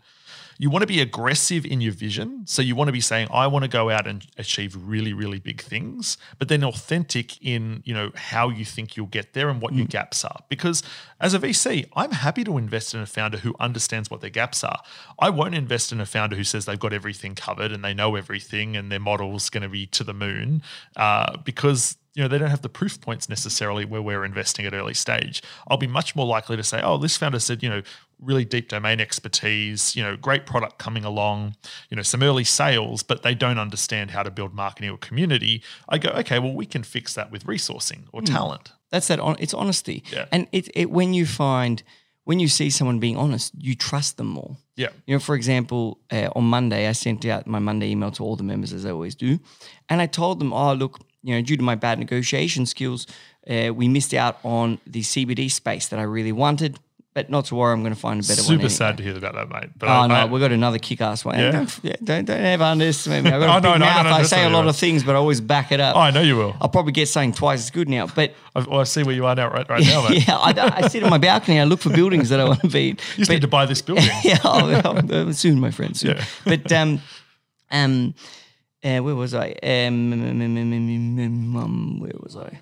you 0.61 0.69
want 0.69 0.83
to 0.83 0.87
be 0.87 1.01
aggressive 1.01 1.65
in 1.65 1.81
your 1.81 1.93
vision. 1.93 2.43
So 2.45 2.61
you 2.61 2.77
want 2.77 2.89
to 2.89 2.93
be 2.93 3.01
saying, 3.01 3.29
I 3.33 3.47
want 3.47 3.63
to 3.63 3.69
go 3.69 3.89
out 3.89 4.07
and 4.07 4.27
achieve 4.37 4.77
really 4.79 5.15
really 5.15 5.39
big 5.39 5.63
things, 5.63 6.19
but 6.39 6.49
then 6.49 6.63
authentic 6.63 7.43
in 7.43 7.83
you 7.87 7.95
know 7.95 8.13
how 8.15 8.51
you 8.51 8.67
think 8.67 8.95
you'll 8.95 9.07
get 9.07 9.33
there 9.33 9.49
and 9.49 9.63
what 9.63 9.73
your 9.73 9.87
gaps 9.87 10.23
are. 10.23 10.41
Because 10.51 10.83
as 11.19 11.33
a 11.33 11.39
VC, 11.39 11.87
I'm 11.97 12.13
happy 12.13 12.45
to 12.45 12.59
invest 12.59 12.93
in 12.95 13.01
a 13.01 13.07
founder 13.07 13.39
who 13.39 13.55
understands 13.59 14.11
what 14.11 14.21
their 14.21 14.29
gaps 14.29 14.63
are. 14.63 14.81
I 15.19 15.31
won't 15.31 15.55
invest 15.55 15.93
in 15.93 16.01
a 16.01 16.07
founder 16.07 16.37
who 16.37 16.45
says 16.45 16.67
they've 16.67 16.79
got 16.79 16.93
everything 16.93 17.35
covered 17.35 17.73
and 17.73 17.83
they 17.83 17.95
know 17.95 18.15
everything 18.15 18.77
and 18.77 18.93
their 18.93 19.01
model's 19.01 19.49
going 19.49 19.63
to 19.63 19.69
be 19.71 19.87
to 19.87 20.05
the 20.05 20.15
moon 20.15 20.63
uh, 20.97 21.39
because 21.39 21.97
you 22.15 22.23
know 22.23 22.29
they 22.29 22.39
don't 22.39 22.51
have 22.51 22.63
the 22.63 22.69
proof 22.69 23.01
points 23.01 23.29
necessarily 23.29 23.85
where 23.85 24.03
we're 24.03 24.25
investing 24.25 24.67
at 24.67 24.75
early 24.75 24.95
stage. 24.95 25.43
I'll 25.69 25.79
be 25.79 25.87
much 25.87 26.15
more 26.15 26.27
likely 26.27 26.57
to 26.57 26.65
say, 26.65 26.83
oh, 26.83 26.99
this 26.99 27.17
founder 27.17 27.41
said, 27.41 27.63
you 27.63 27.71
know, 27.71 27.83
really 28.21 28.45
deep 28.45 28.69
domain 28.69 29.01
expertise, 29.01 29.97
you 29.97 30.03
know, 30.03 30.17
great 30.17 30.47
product 30.47 30.79
coming 30.79 31.05
along, 31.05 31.57
you 31.89 31.97
know, 31.97 32.03
some 32.03 32.23
early 32.23 32.45
sales, 32.45 33.03
but 33.03 33.23
they 33.23 33.35
don't 33.35 33.59
understand 33.59 34.11
how 34.11 34.23
to 34.23 34.31
build 34.31 34.55
marketing 34.55 34.91
or 34.91 34.99
community. 34.99 35.63
I 35.89 35.99
go, 35.99 36.11
okay, 36.11 36.39
well, 36.39 36.55
we 36.55 36.67
can 36.67 36.83
fix 36.83 37.15
that 37.15 37.31
with 37.31 37.45
resourcing 37.45 38.05
or 38.13 38.23
talent. 38.23 38.73
That's 38.91 39.09
that. 39.09 39.21
It's 39.39 39.55
honesty. 39.55 40.03
Yeah. 40.13 40.27
And 40.33 40.49
it, 40.53 40.69
it 40.75 40.91
when 40.91 41.15
you 41.15 41.27
find 41.27 41.83
when 42.25 42.39
you 42.39 42.49
see 42.49 42.71
someone 42.71 42.99
being 42.99 43.17
honest, 43.17 43.53
you 43.59 43.75
trust 43.75 44.17
them 44.17 44.29
more. 44.29 44.57
Yeah. 44.77 44.91
You 45.07 45.17
know, 45.17 45.21
for 45.21 45.35
example, 45.35 45.99
uh, 46.13 46.29
on 46.37 46.45
Monday, 46.45 46.87
I 46.87 46.93
sent 46.93 47.25
out 47.27 47.47
my 47.47 47.59
Monday 47.59 47.91
email 47.91 48.11
to 48.13 48.23
all 48.23 48.37
the 48.37 48.45
members 48.45 48.73
as 48.73 48.85
I 48.87 48.91
always 48.91 49.15
do, 49.15 49.39
and 49.89 50.01
I 50.01 50.07
told 50.07 50.39
them, 50.39 50.53
"Oh, 50.53 50.75
look, 50.75 51.01
you 51.23 51.35
know, 51.35 51.43
due 51.43 51.57
to 51.57 51.63
my 51.63 51.75
bad 51.75 51.99
negotiation 51.99 52.67
skills, 52.67 53.07
uh, 53.49 53.73
we 53.75 53.89
missed 53.89 54.15
out 54.15 54.39
on 54.45 54.79
the 54.87 55.03
CBD 55.03 55.51
space 55.51 55.89
that 55.89 55.99
I 55.99 56.05
really 56.05 56.33
wanted." 56.33 56.79
But 57.13 57.29
not 57.29 57.47
to 57.47 57.57
worry, 57.57 57.73
I'm 57.73 57.83
going 57.83 57.93
to 57.93 57.99
find 57.99 58.21
a 58.21 58.23
better 58.23 58.41
one. 58.41 58.47
Super 58.47 58.55
anyway. 58.61 58.69
sad 58.69 58.97
to 58.99 59.03
hear 59.03 59.17
about 59.17 59.35
that, 59.35 59.49
mate. 59.49 59.71
But 59.77 59.89
Oh 59.89 59.93
I, 59.93 60.07
no, 60.07 60.15
I- 60.15 60.25
we 60.27 60.39
got 60.39 60.53
another 60.53 60.79
kick-ass 60.79 61.25
one. 61.25 61.41
Yeah? 61.41 61.51
Don't, 61.51 61.81
yeah, 61.83 61.97
don't 62.05 62.25
don't 62.25 62.41
ever 62.41 62.63
underestimate 62.63 63.25
me. 63.25 63.31
I've 63.33 63.41
got 63.41 63.49
a 63.49 63.53
Oh, 63.69 63.73
big 63.73 63.81
no, 63.81 63.85
mouth. 63.87 64.05
no, 64.05 64.13
I 64.13 64.23
say 64.23 64.45
a 64.45 64.49
lot 64.49 64.69
of 64.69 64.77
things, 64.77 65.03
but 65.03 65.17
I 65.17 65.19
always 65.19 65.41
back 65.41 65.73
it 65.73 65.81
up. 65.81 65.97
oh, 65.97 66.01
I 66.01 66.13
know 66.13 66.21
you 66.21 66.37
will. 66.37 66.57
I'll 66.61 66.69
probably 66.69 66.93
get 66.93 67.09
something 67.09 67.33
twice 67.33 67.59
as 67.65 67.71
good 67.73 67.89
now. 67.89 68.07
But 68.07 68.35
I, 68.55 68.61
well, 68.61 68.79
I 68.79 68.85
see 68.85 69.03
where 69.03 69.15
you 69.15 69.27
are 69.27 69.35
now, 69.35 69.49
right, 69.51 69.69
right 69.69 69.85
now, 69.85 70.09
mate. 70.09 70.29
yeah, 70.29 70.37
I, 70.37 70.83
I 70.85 70.89
sit 70.89 71.03
on 71.03 71.11
my 71.11 71.19
balcony. 71.19 71.59
I 71.59 71.65
look 71.65 71.81
for 71.81 71.91
buildings 71.91 72.29
that 72.29 72.39
I 72.39 72.45
want 72.45 72.61
to 72.61 72.69
be. 72.69 72.91
in. 72.91 72.97
You 73.17 73.17
just 73.25 73.31
need 73.31 73.41
to 73.41 73.49
buy 73.49 73.67
this 73.67 73.83
building. 73.83 74.05
yeah, 74.23 74.39
I'll, 74.45 74.87
I'll- 74.87 75.13
uh, 75.31 75.33
soon, 75.33 75.59
my 75.59 75.73
friend. 75.73 75.97
Soon. 75.97 76.17
Yeah. 76.17 76.25
But 76.45 76.71
um, 76.71 77.01
um, 77.73 78.15
uh, 78.85 78.99
where 79.01 79.17
was 79.17 79.35
I? 79.35 79.51
Um, 79.65 80.13
um, 80.13 82.01
where 82.01 82.13
was 82.21 82.37
I? 82.37 82.61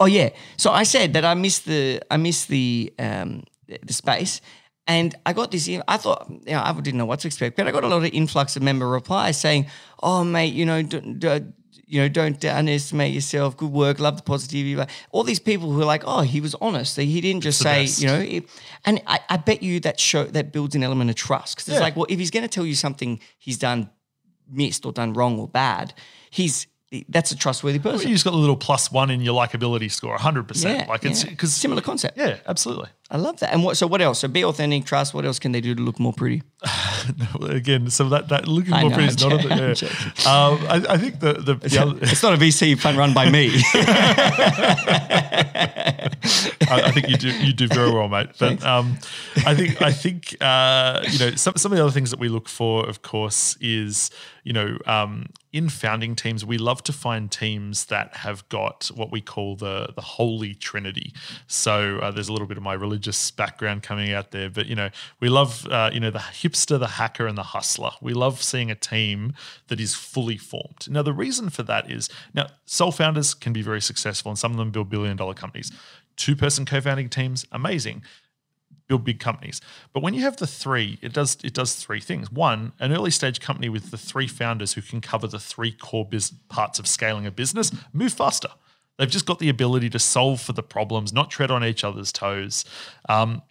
Oh 0.00 0.06
yeah. 0.06 0.30
So 0.56 0.70
I 0.70 0.82
said 0.84 1.12
that 1.14 1.24
I 1.24 1.34
missed 1.34 1.64
the 1.66 2.00
I 2.10 2.16
missed 2.16 2.48
the 2.48 2.92
um 2.98 3.42
the 3.66 3.92
space, 3.92 4.40
and 4.86 5.14
I 5.24 5.32
got 5.32 5.50
this. 5.50 5.68
I 5.88 5.96
thought 5.96 6.26
you 6.28 6.52
know 6.52 6.62
I 6.62 6.72
didn't 6.80 6.98
know 6.98 7.06
what 7.06 7.20
to 7.20 7.28
expect, 7.28 7.56
but 7.56 7.66
I 7.66 7.70
got 7.70 7.84
a 7.84 7.88
lot 7.88 8.04
of 8.04 8.12
influx 8.12 8.56
of 8.56 8.62
member 8.62 8.88
replies 8.88 9.40
saying, 9.40 9.66
"Oh 10.02 10.24
mate, 10.24 10.54
you 10.54 10.66
know." 10.66 10.82
Don't, 10.82 11.18
don't, 11.18 11.54
you 11.86 12.00
know, 12.00 12.08
don't 12.08 12.42
underestimate 12.42 13.12
yourself. 13.12 13.54
Good 13.58 13.70
work. 13.70 13.98
Love 14.00 14.16
the 14.16 14.22
positivity. 14.22 14.90
All 15.10 15.24
these 15.24 15.38
people 15.40 15.70
who 15.70 15.82
are 15.82 15.84
like, 15.84 16.02
oh, 16.06 16.22
he 16.22 16.40
was 16.40 16.54
honest. 16.54 16.96
He 16.96 17.20
didn't 17.20 17.42
just 17.42 17.58
say, 17.58 17.82
best. 17.84 18.00
you 18.00 18.06
know, 18.08 18.18
it- 18.18 18.48
and 18.86 19.02
I, 19.06 19.20
I 19.28 19.36
bet 19.36 19.62
you 19.62 19.78
that 19.80 20.00
show 20.00 20.24
that 20.24 20.52
builds 20.52 20.74
an 20.74 20.82
element 20.82 21.10
of 21.10 21.16
trust 21.16 21.56
because 21.56 21.68
it's 21.68 21.80
like, 21.82 21.94
well, 21.94 22.06
if 22.08 22.18
he's 22.18 22.30
going 22.30 22.44
to 22.44 22.48
tell 22.48 22.64
you 22.64 22.74
something 22.74 23.20
he's 23.38 23.58
done 23.58 23.90
missed 24.50 24.86
or 24.86 24.92
done 24.92 25.12
wrong 25.12 25.38
or 25.38 25.48
bad, 25.48 25.92
he's 26.30 26.66
that's 27.08 27.30
a 27.32 27.36
trustworthy 27.36 27.78
person. 27.78 28.08
You 28.08 28.14
just 28.14 28.24
got 28.24 28.34
a 28.34 28.36
little 28.36 28.56
plus 28.56 28.92
one 28.92 29.10
in 29.10 29.20
your 29.20 29.34
likability 29.34 29.90
score, 29.90 30.16
100%. 30.16 30.64
Yeah, 30.64 30.86
like 30.88 31.04
it's 31.04 31.24
yeah. 31.24 31.30
because, 31.30 31.54
similar 31.54 31.80
concept. 31.80 32.18
yeah, 32.18 32.38
absolutely. 32.46 32.88
I 33.12 33.18
love 33.18 33.40
that. 33.40 33.52
And 33.52 33.62
what? 33.62 33.76
So 33.76 33.86
what 33.86 34.00
else? 34.00 34.20
So 34.20 34.28
be 34.28 34.42
authentic, 34.42 34.86
trust. 34.86 35.12
What 35.12 35.26
else 35.26 35.38
can 35.38 35.52
they 35.52 35.60
do 35.60 35.74
to 35.74 35.82
look 35.82 36.00
more 36.00 36.14
pretty? 36.14 36.42
Again, 37.42 37.90
so 37.90 38.08
that, 38.08 38.30
that 38.30 38.48
looking 38.48 38.72
I 38.72 38.80
more 38.80 38.90
know, 38.90 38.96
pretty 38.96 39.10
is 39.10 39.22
I'm 39.22 39.28
not 39.28 39.40
joking, 39.42 39.58
a, 39.58 39.64
I'm 39.64 39.76
yeah. 39.76 40.46
um, 40.46 40.66
I, 40.66 40.94
I 40.94 40.96
think 40.96 41.20
the, 41.20 41.34
the, 41.34 41.54
the 41.56 41.78
other, 41.78 41.98
It's 42.00 42.22
not 42.22 42.32
a 42.32 42.38
VC 42.38 42.78
fund 42.80 42.96
run 42.96 43.12
by 43.12 43.28
me. 43.28 43.50
I, 46.72 46.84
I 46.84 46.90
think 46.92 47.08
you 47.08 47.16
do 47.16 47.30
you 47.44 47.52
do 47.52 47.68
very 47.68 47.90
well, 47.90 48.08
mate. 48.08 48.30
But 48.38 48.64
um, 48.64 48.98
I 49.44 49.54
think 49.54 49.82
I 49.82 49.92
think 49.92 50.36
uh, 50.40 51.02
you 51.10 51.18
know 51.18 51.30
some 51.32 51.54
some 51.56 51.72
of 51.72 51.76
the 51.76 51.82
other 51.82 51.92
things 51.92 52.10
that 52.10 52.18
we 52.18 52.28
look 52.28 52.48
for, 52.48 52.88
of 52.88 53.02
course, 53.02 53.56
is 53.60 54.10
you 54.44 54.52
know 54.52 54.78
um, 54.86 55.26
in 55.52 55.68
founding 55.68 56.16
teams, 56.16 56.44
we 56.44 56.58
love 56.58 56.82
to 56.84 56.92
find 56.92 57.30
teams 57.30 57.86
that 57.86 58.16
have 58.18 58.48
got 58.48 58.90
what 58.94 59.10
we 59.10 59.20
call 59.20 59.56
the 59.56 59.92
the 59.94 60.00
holy 60.00 60.54
trinity. 60.54 61.12
So 61.46 61.98
uh, 61.98 62.10
there's 62.10 62.28
a 62.28 62.32
little 62.32 62.48
bit 62.48 62.56
of 62.56 62.62
my 62.62 62.74
religious 63.02 63.32
background 63.32 63.82
coming 63.82 64.12
out 64.12 64.30
there, 64.30 64.48
but 64.48 64.66
you 64.66 64.76
know 64.76 64.90
we 65.20 65.28
love 65.28 65.66
uh, 65.66 65.90
you 65.92 65.98
know 65.98 66.10
the 66.10 66.18
hipster, 66.18 66.78
the 66.78 66.86
hacker, 66.86 67.26
and 67.26 67.36
the 67.36 67.42
hustler. 67.42 67.90
We 68.00 68.14
love 68.14 68.42
seeing 68.42 68.70
a 68.70 68.76
team 68.76 69.34
that 69.68 69.80
is 69.80 69.94
fully 69.94 70.36
formed. 70.36 70.88
Now 70.88 71.02
the 71.02 71.12
reason 71.12 71.50
for 71.50 71.64
that 71.64 71.90
is 71.90 72.08
now 72.32 72.46
sole 72.64 72.92
founders 72.92 73.34
can 73.34 73.52
be 73.52 73.62
very 73.62 73.80
successful, 73.80 74.30
and 74.30 74.38
some 74.38 74.52
of 74.52 74.58
them 74.58 74.70
build 74.70 74.88
billion 74.88 75.16
dollar 75.16 75.34
companies. 75.34 75.72
Two 76.16 76.36
person 76.36 76.64
co 76.64 76.80
founding 76.80 77.08
teams, 77.08 77.44
amazing 77.50 78.02
build 78.88 79.04
big 79.04 79.20
companies. 79.20 79.60
But 79.92 80.02
when 80.02 80.12
you 80.12 80.22
have 80.22 80.36
the 80.36 80.46
three, 80.46 80.98
it 81.02 81.12
does 81.12 81.38
it 81.42 81.54
does 81.54 81.74
three 81.74 82.00
things. 82.00 82.30
One, 82.30 82.72
an 82.78 82.92
early 82.92 83.10
stage 83.10 83.40
company 83.40 83.68
with 83.68 83.90
the 83.90 83.98
three 83.98 84.28
founders 84.28 84.74
who 84.74 84.82
can 84.82 85.00
cover 85.00 85.26
the 85.26 85.40
three 85.40 85.72
core 85.72 86.04
biz- 86.04 86.32
parts 86.48 86.78
of 86.78 86.86
scaling 86.86 87.26
a 87.26 87.30
business 87.30 87.72
move 87.92 88.12
faster. 88.12 88.50
They've 88.98 89.10
just 89.10 89.26
got 89.26 89.38
the 89.38 89.48
ability 89.48 89.90
to 89.90 89.98
solve 89.98 90.40
for 90.40 90.52
the 90.52 90.62
problems, 90.62 91.12
not 91.12 91.30
tread 91.30 91.50
on 91.50 91.64
each 91.64 91.82
other's 91.84 92.12
toes. 92.12 92.64
Um, 93.08 93.42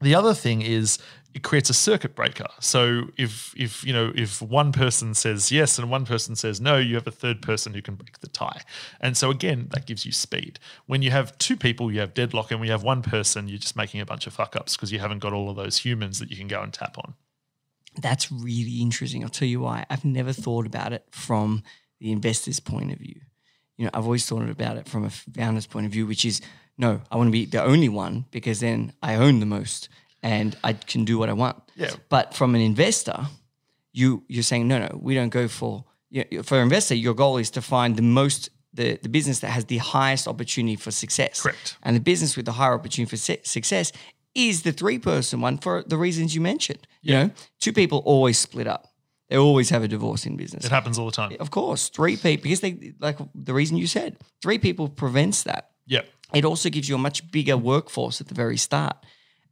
the 0.00 0.14
other 0.14 0.34
thing 0.34 0.62
is 0.62 0.98
it 1.36 1.42
creates 1.42 1.68
a 1.68 1.74
circuit 1.74 2.14
breaker. 2.14 2.46
So 2.60 3.08
if 3.18 3.52
if 3.56 3.84
you 3.84 3.92
know 3.92 4.10
if 4.14 4.40
one 4.40 4.72
person 4.72 5.12
says 5.12 5.52
yes 5.52 5.78
and 5.78 5.90
one 5.90 6.06
person 6.06 6.34
says 6.34 6.62
no, 6.62 6.78
you 6.78 6.94
have 6.94 7.06
a 7.06 7.10
third 7.10 7.42
person 7.42 7.74
who 7.74 7.82
can 7.82 7.94
break 7.94 8.20
the 8.20 8.26
tie. 8.26 8.62
And 9.02 9.18
so 9.18 9.30
again, 9.30 9.68
that 9.72 9.84
gives 9.84 10.06
you 10.06 10.12
speed. 10.12 10.58
When 10.86 11.02
you 11.02 11.10
have 11.10 11.36
two 11.36 11.56
people, 11.56 11.92
you 11.92 12.00
have 12.00 12.14
deadlock, 12.14 12.50
and 12.50 12.64
you 12.64 12.70
have 12.70 12.82
one 12.82 13.02
person, 13.02 13.48
you're 13.48 13.58
just 13.58 13.76
making 13.76 14.00
a 14.00 14.06
bunch 14.06 14.26
of 14.26 14.32
fuck 14.32 14.56
ups 14.56 14.76
because 14.76 14.92
you 14.92 14.98
haven't 14.98 15.18
got 15.18 15.34
all 15.34 15.50
of 15.50 15.56
those 15.56 15.76
humans 15.76 16.20
that 16.20 16.30
you 16.30 16.38
can 16.38 16.48
go 16.48 16.62
and 16.62 16.72
tap 16.72 16.96
on. 16.96 17.12
That's 18.00 18.32
really 18.32 18.80
interesting. 18.80 19.22
I'll 19.22 19.28
tell 19.28 19.48
you 19.48 19.60
why. 19.60 19.84
I've 19.90 20.06
never 20.06 20.32
thought 20.32 20.66
about 20.66 20.94
it 20.94 21.04
from 21.10 21.62
the 21.98 22.12
investor's 22.12 22.60
point 22.60 22.92
of 22.92 22.98
view. 22.98 23.20
You 23.76 23.84
know, 23.84 23.90
I've 23.94 24.04
always 24.04 24.26
thought 24.26 24.48
about 24.48 24.76
it 24.76 24.88
from 24.88 25.04
a 25.04 25.10
founder's 25.10 25.66
point 25.66 25.86
of 25.86 25.92
view, 25.92 26.06
which 26.06 26.24
is 26.24 26.40
no, 26.78 27.00
I 27.10 27.16
want 27.16 27.28
to 27.28 27.32
be 27.32 27.46
the 27.46 27.62
only 27.62 27.88
one 27.88 28.26
because 28.30 28.60
then 28.60 28.92
I 29.02 29.16
own 29.16 29.40
the 29.40 29.46
most 29.46 29.88
and 30.22 30.56
I 30.64 30.74
can 30.74 31.04
do 31.04 31.18
what 31.18 31.28
I 31.28 31.32
want. 31.32 31.62
Yeah. 31.74 31.90
But 32.08 32.34
from 32.34 32.54
an 32.54 32.60
investor, 32.60 33.26
you 33.92 34.24
you're 34.28 34.42
saying 34.42 34.68
no, 34.68 34.78
no, 34.78 34.98
we 35.00 35.14
don't 35.14 35.30
go 35.30 35.48
for 35.48 35.84
you 36.10 36.24
know, 36.30 36.42
for 36.42 36.56
an 36.56 36.62
investor. 36.62 36.94
Your 36.94 37.14
goal 37.14 37.38
is 37.38 37.50
to 37.50 37.62
find 37.62 37.96
the 37.96 38.02
most 38.02 38.50
the 38.72 38.98
the 39.02 39.08
business 39.08 39.40
that 39.40 39.50
has 39.50 39.64
the 39.66 39.78
highest 39.78 40.28
opportunity 40.28 40.76
for 40.76 40.90
success. 40.90 41.42
Correct. 41.42 41.76
And 41.82 41.96
the 41.96 42.00
business 42.00 42.36
with 42.36 42.46
the 42.46 42.52
higher 42.52 42.74
opportunity 42.74 43.10
for 43.10 43.16
su- 43.16 43.42
success 43.42 43.92
is 44.34 44.62
the 44.62 44.72
three 44.72 44.98
person 44.98 45.40
one 45.40 45.58
for 45.58 45.82
the 45.86 45.96
reasons 45.96 46.34
you 46.34 46.40
mentioned. 46.40 46.86
You 47.02 47.12
know, 47.14 47.30
two 47.60 47.72
people 47.72 48.02
always 48.04 48.38
split 48.38 48.66
up. 48.66 48.88
They 49.28 49.36
always 49.36 49.70
have 49.70 49.82
a 49.82 49.88
divorce 49.88 50.24
in 50.26 50.36
business. 50.36 50.64
It 50.64 50.70
happens 50.70 50.98
all 50.98 51.06
the 51.06 51.12
time. 51.12 51.36
Of 51.40 51.50
course, 51.50 51.88
three 51.88 52.16
people 52.16 52.44
because 52.44 52.60
they 52.60 52.92
like 53.00 53.18
the 53.34 53.54
reason 53.54 53.76
you 53.76 53.86
said 53.86 54.18
three 54.40 54.58
people 54.58 54.88
prevents 54.88 55.42
that. 55.44 55.70
Yeah. 55.86 56.02
It 56.32 56.44
also 56.44 56.70
gives 56.70 56.88
you 56.88 56.94
a 56.94 56.98
much 56.98 57.30
bigger 57.30 57.56
workforce 57.56 58.20
at 58.20 58.28
the 58.28 58.34
very 58.34 58.56
start, 58.56 58.96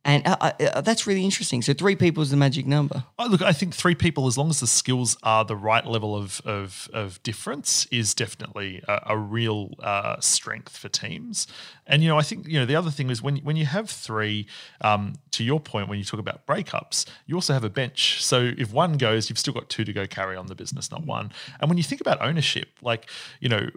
and 0.04 0.26
uh, 0.26 0.36
uh, 0.60 0.80
that's 0.82 1.06
really 1.06 1.24
interesting. 1.24 1.62
So 1.62 1.72
three 1.72 1.96
people 1.96 2.22
is 2.22 2.30
the 2.30 2.36
magic 2.36 2.66
number. 2.66 3.04
Oh, 3.18 3.26
look, 3.26 3.40
I 3.40 3.52
think 3.52 3.74
three 3.74 3.94
people, 3.94 4.26
as 4.26 4.36
long 4.36 4.50
as 4.50 4.60
the 4.60 4.66
skills 4.66 5.16
are 5.22 5.44
the 5.44 5.56
right 5.56 5.86
level 5.86 6.14
of 6.14 6.42
of, 6.44 6.90
of 6.92 7.22
difference, 7.22 7.86
is 7.86 8.14
definitely 8.14 8.82
a, 8.86 9.00
a 9.06 9.16
real 9.16 9.70
uh, 9.82 10.20
strength 10.20 10.76
for 10.76 10.88
teams. 10.88 11.46
And 11.86 12.02
you 12.02 12.08
know, 12.08 12.18
I 12.18 12.22
think 12.22 12.46
you 12.46 12.58
know 12.58 12.66
the 12.66 12.76
other 12.76 12.90
thing 12.90 13.08
is 13.10 13.22
when 13.22 13.38
when 13.38 13.56
you 13.56 13.66
have 13.66 13.88
three, 13.88 14.46
um, 14.82 15.14
to 15.32 15.42
your 15.42 15.60
point, 15.60 15.88
when 15.88 15.98
you 15.98 16.04
talk 16.04 16.20
about 16.20 16.46
breakups, 16.46 17.06
you 17.26 17.34
also 17.34 17.54
have 17.54 17.64
a 17.64 17.70
bench. 17.70 18.22
So 18.22 18.52
if 18.58 18.72
one 18.72 18.98
goes, 18.98 19.30
you've 19.30 19.38
still 19.38 19.54
got 19.54 19.70
two 19.70 19.84
to 19.84 19.92
go 19.92 20.06
carry 20.06 20.36
on 20.36 20.46
the 20.46 20.54
business, 20.54 20.90
not 20.90 21.06
one. 21.06 21.32
And 21.60 21.70
when 21.70 21.78
you 21.78 21.84
think 21.84 22.00
about 22.00 22.20
ownership, 22.20 22.68
like 22.82 23.08
you 23.40 23.48
know 23.48 23.68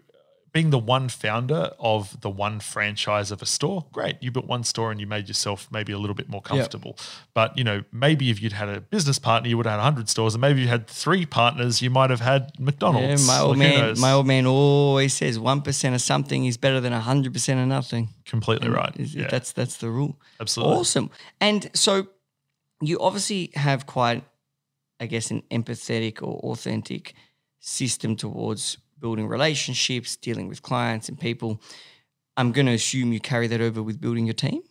being 0.58 0.72
the 0.72 0.80
one 0.98 1.08
founder 1.10 1.64
of 1.94 2.20
the 2.26 2.30
one 2.46 2.60
franchise 2.60 3.30
of 3.36 3.40
a 3.42 3.46
store, 3.46 3.80
great. 3.92 4.16
You 4.22 4.32
built 4.32 4.48
one 4.48 4.64
store 4.64 4.90
and 4.92 5.00
you 5.00 5.06
made 5.16 5.26
yourself 5.28 5.68
maybe 5.72 5.92
a 5.94 6.00
little 6.04 6.16
bit 6.22 6.30
more 6.30 6.42
comfortable. 6.42 6.94
But 7.34 7.50
you 7.60 7.64
know, 7.64 7.84
maybe 7.92 8.26
if 8.34 8.42
you'd 8.42 8.54
had 8.54 8.70
a 8.78 8.80
business 8.96 9.20
partner, 9.20 9.48
you 9.50 9.58
would 9.58 9.68
have 9.68 9.78
had 9.80 9.84
hundred 9.90 10.08
stores, 10.10 10.34
and 10.36 10.42
maybe 10.42 10.60
you 10.64 10.68
had 10.78 10.88
three 10.88 11.26
partners, 11.28 11.82
you 11.86 11.92
might 12.00 12.10
have 12.16 12.22
had 12.22 12.42
Yeah, 12.58 12.66
McDonald's. 12.66 13.28
my 13.28 13.40
old 13.40 13.58
Like, 13.58 13.76
man, 13.76 14.00
my 14.00 14.12
old 14.18 14.26
man 14.28 14.46
always 14.48 15.14
says 15.14 15.38
one 15.38 15.62
percent 15.62 15.94
of 15.94 16.02
something 16.02 16.46
is 16.46 16.58
better 16.58 16.80
than 16.82 16.92
hundred 16.94 17.34
percent 17.34 17.60
of 17.60 17.68
nothing. 17.68 18.10
completely 18.26 18.70
right. 18.70 18.94
Is- 19.04 19.14
Yeah, 19.16 19.28
That's 19.30 19.52
that's 19.60 19.78
the 19.78 19.90
rule. 19.90 20.14
absolutely. 20.42 20.76
Awesome. 20.80 21.10
And 21.40 21.70
so 21.74 22.08
you 22.82 22.96
obviously 23.00 23.52
have 23.56 23.86
quite, 23.86 24.24
I 25.00 25.06
guess, 25.08 25.32
an 25.32 25.42
empathetic 25.52 26.16
or 26.28 26.34
authentic 26.52 27.14
system 27.60 28.16
towards 28.16 28.78
building 29.00 29.28
relationships, 29.28 30.16
dealing 30.16 30.48
with 30.48 30.62
clients 30.62 31.10
and 31.10 31.20
people. 31.20 31.62
I'm 32.36 32.52
going 32.52 32.68
to 32.68 32.74
assume 32.74 33.14
you 33.14 33.20
carry 33.20 33.48
that 33.48 33.62
over 33.62 33.82
with 33.82 34.00
building 34.00 34.26
your 34.26 34.34
team. 34.34 34.62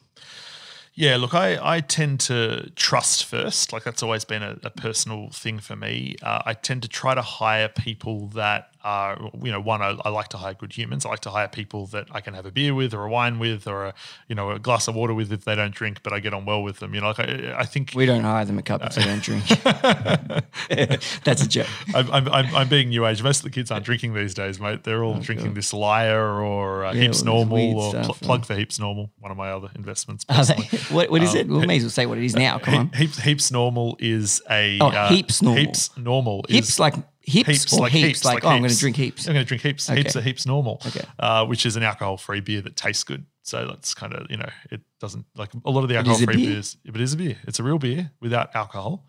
Yeah, 0.95 1.17
look, 1.17 1.35
I, 1.35 1.59
I 1.63 1.81
tend 1.81 2.21
to 2.21 2.71
trust 2.75 3.27
first. 3.27 3.71
Like 3.73 3.85
that's 3.85 4.03
always 4.03 4.25
been 4.25 4.43
a, 4.43 4.57
a 4.65 4.71
personal 4.71 5.29
thing 5.31 5.59
for 5.59 5.77
me. 5.77 6.17
Uh, 6.23 6.41
I 6.47 6.55
tend 6.55 6.83
to 6.83 6.89
try 6.89 7.15
to 7.15 7.21
hire 7.21 7.69
people 7.69 8.29
that 8.29 8.71
are, 8.87 9.19
you 9.43 9.51
know, 9.51 9.61
one, 9.61 9.83
I, 9.83 9.97
I 10.05 10.11
like 10.11 10.29
to 10.29 10.37
hire 10.37 10.55
good 10.55 10.73
humans. 10.73 11.05
I 11.05 11.09
like 11.11 11.21
to 11.21 11.31
hire 11.31 11.49
people 11.49 11.87
that 11.89 12.07
I 12.13 12.21
can 12.21 12.35
have 12.35 12.47
a 12.47 12.53
beer 12.53 12.73
with 12.75 12.95
or 12.95 13.05
a 13.05 13.11
wine 13.11 13.39
with 13.41 13.67
or 13.67 13.87
a, 13.87 13.95
you 14.29 14.35
know, 14.37 14.53
a 14.53 14.59
glass 14.61 14.87
of 14.87 14.95
water 14.95 15.13
with 15.13 15.33
if 15.33 15.45
they 15.45 15.55
don't 15.57 15.75
drink, 15.75 16.03
but 16.05 16.13
I 16.13 16.21
get 16.21 16.33
on 16.33 16.45
well 16.45 16.63
with 16.63 16.79
them. 16.79 16.95
You 16.95 17.01
know, 17.01 17.09
like 17.09 17.19
I, 17.21 17.55
I 17.59 17.65
think 17.65 17.93
We 17.97 18.07
don't 18.07 18.23
hire 18.23 18.45
them 18.45 18.59
a 18.59 18.63
cup 18.63 18.83
if 18.85 18.95
they 18.95 19.03
don't 19.03 19.23
drink. 19.23 19.45
That's 21.25 21.43
a 21.43 21.49
joke. 21.49 21.67
I'm, 21.95 22.11
I'm, 22.13 22.29
I'm, 22.29 22.55
I'm 22.55 22.69
being 22.69 22.89
new 22.91 23.07
age. 23.07 23.23
Most 23.23 23.39
of 23.39 23.45
the 23.45 23.51
kids 23.51 23.71
aren't 23.71 23.85
drinking 23.85 24.15
these 24.15 24.35
days, 24.35 24.61
mate. 24.61 24.85
They're 24.85 25.03
all 25.05 25.19
drinking 25.19 25.55
this 25.55 25.73
liar 25.73 26.41
or 26.41 26.85
uh, 26.85 26.91
Oh, 26.91 26.93
Yeah, 26.95 27.03
heaps 27.03 27.23
all 27.27 27.45
this 27.45 27.53
weird 27.53 27.75
normal 27.75 27.97
or 27.97 28.05
pl- 28.05 28.15
plug 28.15 28.45
for 28.47 28.55
heaps 28.55 28.79
normal. 28.79 29.11
One 29.19 29.33
of 29.33 29.37
my 29.37 29.51
other 29.51 29.69
investments. 29.75 30.25
Are 30.29 30.45
they- 30.45 30.55
personally. 30.55 30.85
what, 30.97 31.11
what 31.11 31.23
is 31.23 31.31
Um, 31.31 31.37
it? 31.39 31.49
We 31.49 31.67
may 31.67 31.77
as 31.79 31.83
well 31.83 31.91
say 31.91 32.07
what 32.07 32.19
it 32.19 32.25
is 32.25 32.37
now. 32.37 32.59
Come 32.59 32.75
on. 32.75 32.89
Heaps, 32.93 33.19
heaps 33.19 33.51
normal 33.51 33.97
is 33.99 34.41
a 34.51 34.79
Oh, 34.81 34.87
uh, 34.89 35.09
heaps 35.09 35.43
normal. 35.43 35.61
Heaps 35.63 35.97
normal 35.97 36.45
Hips 36.49 36.69
is 36.69 36.79
like 36.79 36.95
hips, 37.27 37.73
or 37.77 37.89
heaps, 37.89 38.25
like, 38.25 38.45
oh, 38.45 38.49
I'm 38.49 38.61
going 38.63 38.71
to 38.71 38.79
drink 38.79 38.97
heaps. 38.97 39.27
I'm 39.27 39.35
going 39.35 39.45
to 39.45 39.49
drink 39.49 39.63
heaps. 39.63 39.89
Heaps 39.89 40.11
Okay. 40.17 40.19
are 40.19 40.23
heaps 40.23 40.47
normal. 40.47 40.81
Okay. 40.87 41.05
Uh, 41.19 41.45
which 41.45 41.67
is 41.67 41.77
an 41.77 41.83
alcohol-free 41.83 42.41
beer 42.41 42.61
that 42.63 42.77
tastes 42.77 43.05
good. 43.05 43.27
So 43.43 43.67
that's 43.67 43.95
kind 43.95 44.13
of 44.15 44.29
you 44.31 44.37
know 44.37 44.49
it 44.71 44.81
doesn't 45.01 45.25
like 45.37 45.51
a 45.65 45.71
lot 45.71 45.83
of 45.83 45.89
the 45.89 45.97
It 45.97 46.01
is 46.03 46.07
a 46.07 46.11
alcohol-free 46.11 46.37
beer? 46.37 46.55
beers. 46.55 46.77
But 46.85 46.97
it 46.97 47.01
is 47.03 47.13
a 47.13 47.17
beer. 47.17 47.37
It's 47.47 47.59
a 47.59 47.63
real 47.63 47.79
beer 47.79 48.11
without 48.21 48.55
alcohol 48.57 49.07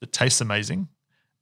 that 0.00 0.12
tastes 0.12 0.40
amazing. 0.40 0.88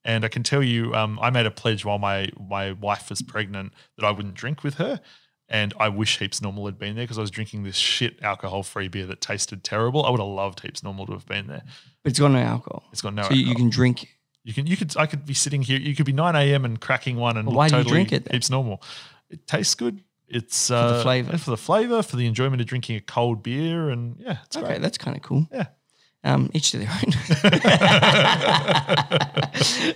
And 0.05 0.25
I 0.25 0.29
can 0.29 0.43
tell 0.43 0.63
you, 0.63 0.95
um, 0.95 1.19
I 1.21 1.29
made 1.31 1.45
a 1.47 1.51
pledge 1.51 1.85
while 1.85 1.99
my 1.99 2.31
my 2.39 2.73
wife 2.73 3.11
was 3.11 3.21
pregnant 3.23 3.73
that 3.97 4.07
I 4.07 4.11
wouldn't 4.11 4.35
drink 4.35 4.63
with 4.63 4.75
her. 4.75 5.01
And 5.51 5.73
I 5.81 5.89
wish 5.89 6.19
Heaps 6.19 6.43
Normal 6.43 6.67
had 6.67 6.79
been 6.79 6.95
there 6.95 7.05
because 7.05 7.17
I 7.17 7.23
was 7.23 7.31
drinking 7.31 7.63
this 7.63 7.75
shit 7.77 8.23
alcohol 8.23 8.63
free 8.63 8.89
beer 8.89 9.07
that 9.07 9.23
tasted 9.23 9.65
terrible. 9.65 10.05
I 10.05 10.11
would 10.11 10.21
have 10.21 10.29
loved 10.29 10.61
Heaps 10.61 10.83
Normal 10.83 11.07
to 11.07 11.13
have 11.13 11.25
been 11.25 11.47
there. 11.47 11.63
But 12.05 12.11
it's 12.11 12.19
got 12.19 12.33
no 12.33 12.39
alcohol. 12.39 12.85
It's 12.93 13.01
got 13.01 13.15
no 13.15 13.23
so 13.23 13.33
you, 13.33 13.47
you 13.47 13.55
can 13.55 13.71
drink. 13.71 14.18
You 14.45 14.55
can, 14.55 14.67
you 14.67 14.77
could, 14.77 14.97
I 14.97 15.07
could 15.07 15.27
be 15.27 15.35
sitting 15.35 15.63
here. 15.63 15.79
You 15.79 15.95
could 15.95 16.07
be 16.07 16.13
9 16.13 16.35
a.m. 16.35 16.65
and 16.65 16.81
cracking 16.81 17.17
one 17.17 17.37
and 17.37 17.47
Well, 17.47 17.57
why 17.57 17.69
do 17.69 17.77
you 17.79 17.85
drink 17.85 18.13
it 18.13 18.25
then? 18.25 18.33
Heaps 18.35 18.49
normal. 18.51 18.83
It 19.31 19.47
tastes 19.47 19.75
good. 19.75 20.03
It's 20.27 20.69
for 20.69 20.75
the 20.75 20.79
uh, 20.81 21.03
flavour. 21.03 21.39
for 21.39 21.51
the 21.51 21.57
flavor, 21.57 22.03
for 22.03 22.17
the 22.17 22.27
enjoyment 22.27 22.61
of 22.61 22.67
drinking 22.67 22.97
a 22.97 23.01
cold 23.01 23.43
beer, 23.43 23.89
and 23.91 24.17
yeah, 24.19 24.39
it's 24.45 24.57
Okay, 24.57 24.67
great. 24.67 24.83
that's 24.83 24.99
kind 24.99 25.17
of 25.17 25.23
cool. 25.23 25.47
Yeah. 25.53 25.67
Um, 26.25 26.51
each 26.53 26.73
to 26.73 26.79
their 26.79 26.91
own. 26.91 27.13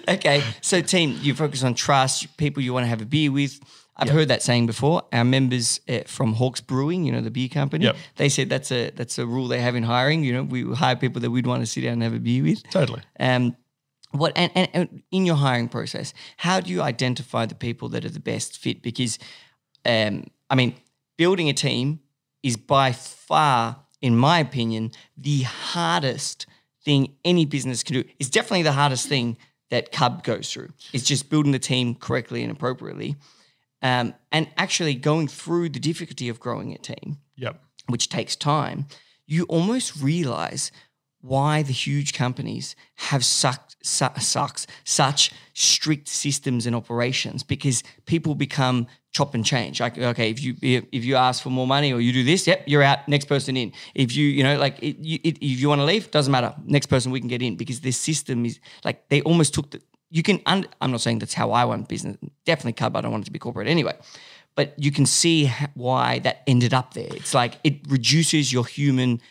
okay, 0.09 0.43
so 0.61 0.81
team, 0.81 1.19
you 1.21 1.35
focus 1.35 1.63
on 1.65 1.75
trust, 1.75 2.37
people 2.37 2.63
you 2.63 2.73
want 2.73 2.85
to 2.85 2.89
have 2.89 3.03
a 3.03 3.07
beer 3.07 3.31
with. 3.33 3.61
I've 3.97 4.09
heard 4.09 4.29
that 4.29 4.43
saying 4.43 4.67
before. 4.67 5.03
Our 5.13 5.25
members 5.25 5.81
uh, 5.89 6.01
from 6.07 6.33
Hawke's 6.33 6.61
Brewing, 6.63 7.05
you 7.05 7.13
know, 7.13 7.21
the 7.21 7.31
beer 7.31 7.49
company, 7.49 7.85
Yep. 7.85 7.97
they 8.17 8.29
said 8.31 8.49
that's 8.49 8.73
a 8.73 8.91
that's 8.91 9.19
a 9.19 9.27
rule 9.27 9.49
they 9.49 9.61
have 9.61 9.77
in 9.77 9.83
hiring. 9.83 10.25
You 10.25 10.33
know, 10.33 10.43
we 10.45 10.65
hire 10.75 10.97
people 10.97 11.21
that 11.21 11.31
we'd 11.31 11.47
want 11.47 11.63
to 11.63 11.67
sit 11.67 11.83
down 11.83 11.95
and 11.95 12.03
have 12.03 12.15
a 12.15 12.19
beer 12.19 12.43
with. 12.43 12.63
Totally. 12.71 13.03
Um, 13.21 13.55
what 14.13 14.33
and, 14.37 14.51
and, 14.55 14.69
and 14.73 15.03
in 15.11 15.27
your 15.27 15.37
hiring 15.37 15.69
process, 15.69 16.15
how 16.37 16.61
do 16.61 16.71
you 16.71 16.83
identify 16.83 17.47
the 17.47 17.55
people 17.55 17.89
that 17.91 18.05
are 18.05 18.11
the 18.11 18.21
best 18.21 18.59
fit? 18.59 18.83
Because, 18.83 19.19
um, 19.85 20.27
I 20.51 20.55
mean, 20.55 20.77
building 21.17 21.49
a 21.49 21.53
team 21.53 22.01
is 22.43 22.57
by 22.57 22.93
far, 22.93 23.77
in 24.01 24.17
my 24.17 24.39
opinion, 24.39 24.93
the 25.17 25.43
hardest 25.43 26.47
thing 26.85 27.15
any 27.25 27.45
business 27.45 27.83
can 27.83 27.95
do. 27.95 28.05
It's 28.19 28.31
definitely 28.31 28.63
the 28.63 28.73
hardest 28.73 29.09
thing 29.09 29.37
that 29.71 29.93
Cub 29.93 30.23
goes 30.25 30.53
through. 30.53 30.71
It's 30.93 31.05
just 31.05 31.31
building 31.31 31.53
the 31.53 31.59
team 31.59 31.95
correctly 31.95 32.43
and 32.43 32.53
appropriately, 32.53 33.17
um, 33.81 34.15
and 34.31 34.49
actually 34.57 34.95
going 34.95 35.29
through 35.29 35.71
the 35.71 35.81
difficulty 35.81 36.29
of 36.29 36.39
growing 36.39 36.73
a 36.73 36.79
team 36.79 37.19
Yep. 37.37 37.61
which 37.89 38.09
takes 38.09 38.37
time, 38.37 38.87
you 39.27 39.45
almost 39.45 39.97
realize 40.03 40.71
why 41.23 41.63
the 41.63 41.73
huge 41.73 42.13
companies 42.13 42.77
have 42.97 43.25
sucked, 43.25 43.77
su- 43.83 44.07
sucks 44.19 44.67
such 44.85 45.33
strict 45.55 46.09
systems 46.09 46.67
and 46.67 46.77
operations 46.77 47.43
because 47.43 47.83
people 48.07 48.35
become 48.35 48.87
chop 49.13 49.35
and 49.35 49.45
change. 49.45 49.81
Like, 49.81 49.97
okay, 49.97 50.31
if 50.31 50.43
you 50.43 50.57
if 50.61 51.05
you 51.05 51.17
ask 51.17 51.43
for 51.43 51.51
more 51.51 51.67
money 51.67 51.93
or 51.93 52.01
you 52.01 52.13
do 52.13 52.25
this, 52.25 52.47
yep, 52.47 52.65
you're 52.67 52.83
out. 52.83 53.07
Next 53.09 53.27
person 53.27 53.57
in. 53.57 53.73
If 53.95 54.15
you 54.15 54.27
you 54.27 54.43
know 54.43 54.59
like 54.59 54.83
it, 54.83 54.99
you, 54.99 55.19
it, 55.23 55.37
if 55.37 55.61
you 55.61 55.69
want 55.69 55.81
to 55.81 55.85
leave, 55.85 56.11
doesn't 56.11 56.31
matter. 56.31 56.55
Next 56.65 56.87
person 56.87 57.13
we 57.13 57.21
can 57.21 57.29
get 57.29 57.43
in 57.43 57.57
because 57.57 57.81
this 57.81 57.97
system 57.97 58.45
is 58.45 58.59
like 58.85 59.09
they 59.09 59.23
almost 59.23 59.55
took 59.55 59.71
the 59.71 59.81
you 60.13 60.23
can. 60.23 60.41
Un- 60.47 60.67
I'm 60.81 60.91
not 60.91 61.01
saying 61.01 61.21
that's 61.21 61.35
how 61.35 61.53
I 61.53 61.65
want 61.65 61.89
business. 61.89 62.19
Definitely 62.45 62.75
cub. 62.75 62.97
I 62.97 63.01
don't 63.01 63.13
want 63.13 63.25
it 63.25 63.27
to 63.27 63.33
be 63.33 63.39
corporate 63.39 63.67
anyway. 63.67 63.95
But 64.55 64.75
you 64.77 64.93
can 64.93 65.07
see 65.07 65.51
why 65.75 66.19
that 66.21 66.43
ended 66.47 66.75
up 66.75 66.93
there. 66.93 67.09
It's 67.11 67.33
like 67.33 67.59
it 67.65 67.81
reduces 67.89 68.53
your 68.53 68.67
human, 68.67 69.23